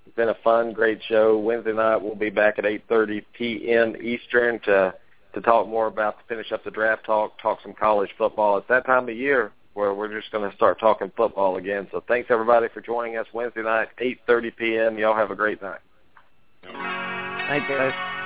It's 0.05 0.15
been 0.15 0.29
a 0.29 0.37
fun, 0.43 0.73
great 0.73 0.99
show. 1.07 1.37
Wednesday 1.37 1.73
night 1.73 1.97
we'll 1.97 2.15
be 2.15 2.29
back 2.29 2.59
at 2.59 2.65
8:30 2.65 3.23
p.m. 3.37 3.95
Eastern 4.01 4.59
to 4.61 4.93
to 5.33 5.41
talk 5.41 5.67
more 5.67 5.87
about 5.87 6.19
to 6.19 6.25
finish 6.27 6.51
up 6.51 6.63
the 6.63 6.71
draft 6.71 7.05
talk, 7.05 7.39
talk 7.41 7.59
some 7.61 7.73
college 7.73 8.09
football. 8.17 8.57
It's 8.57 8.67
that 8.69 8.85
time 8.85 9.09
of 9.09 9.15
year 9.15 9.51
where 9.77 9.93
we're 9.93 10.19
just 10.19 10.31
going 10.31 10.49
to 10.49 10.55
start 10.55 10.79
talking 10.79 11.11
football 11.15 11.57
again. 11.57 11.87
So 11.91 12.03
thanks 12.07 12.31
everybody 12.31 12.67
for 12.73 12.81
joining 12.81 13.15
us 13.17 13.27
Wednesday 13.31 13.61
night, 13.61 13.89
8:30 14.01 14.55
p.m. 14.55 14.97
Y'all 14.97 15.15
have 15.15 15.29
a 15.29 15.35
great 15.35 15.61
night. 15.61 15.79
Night, 16.73 17.63
guys. 17.69 18.16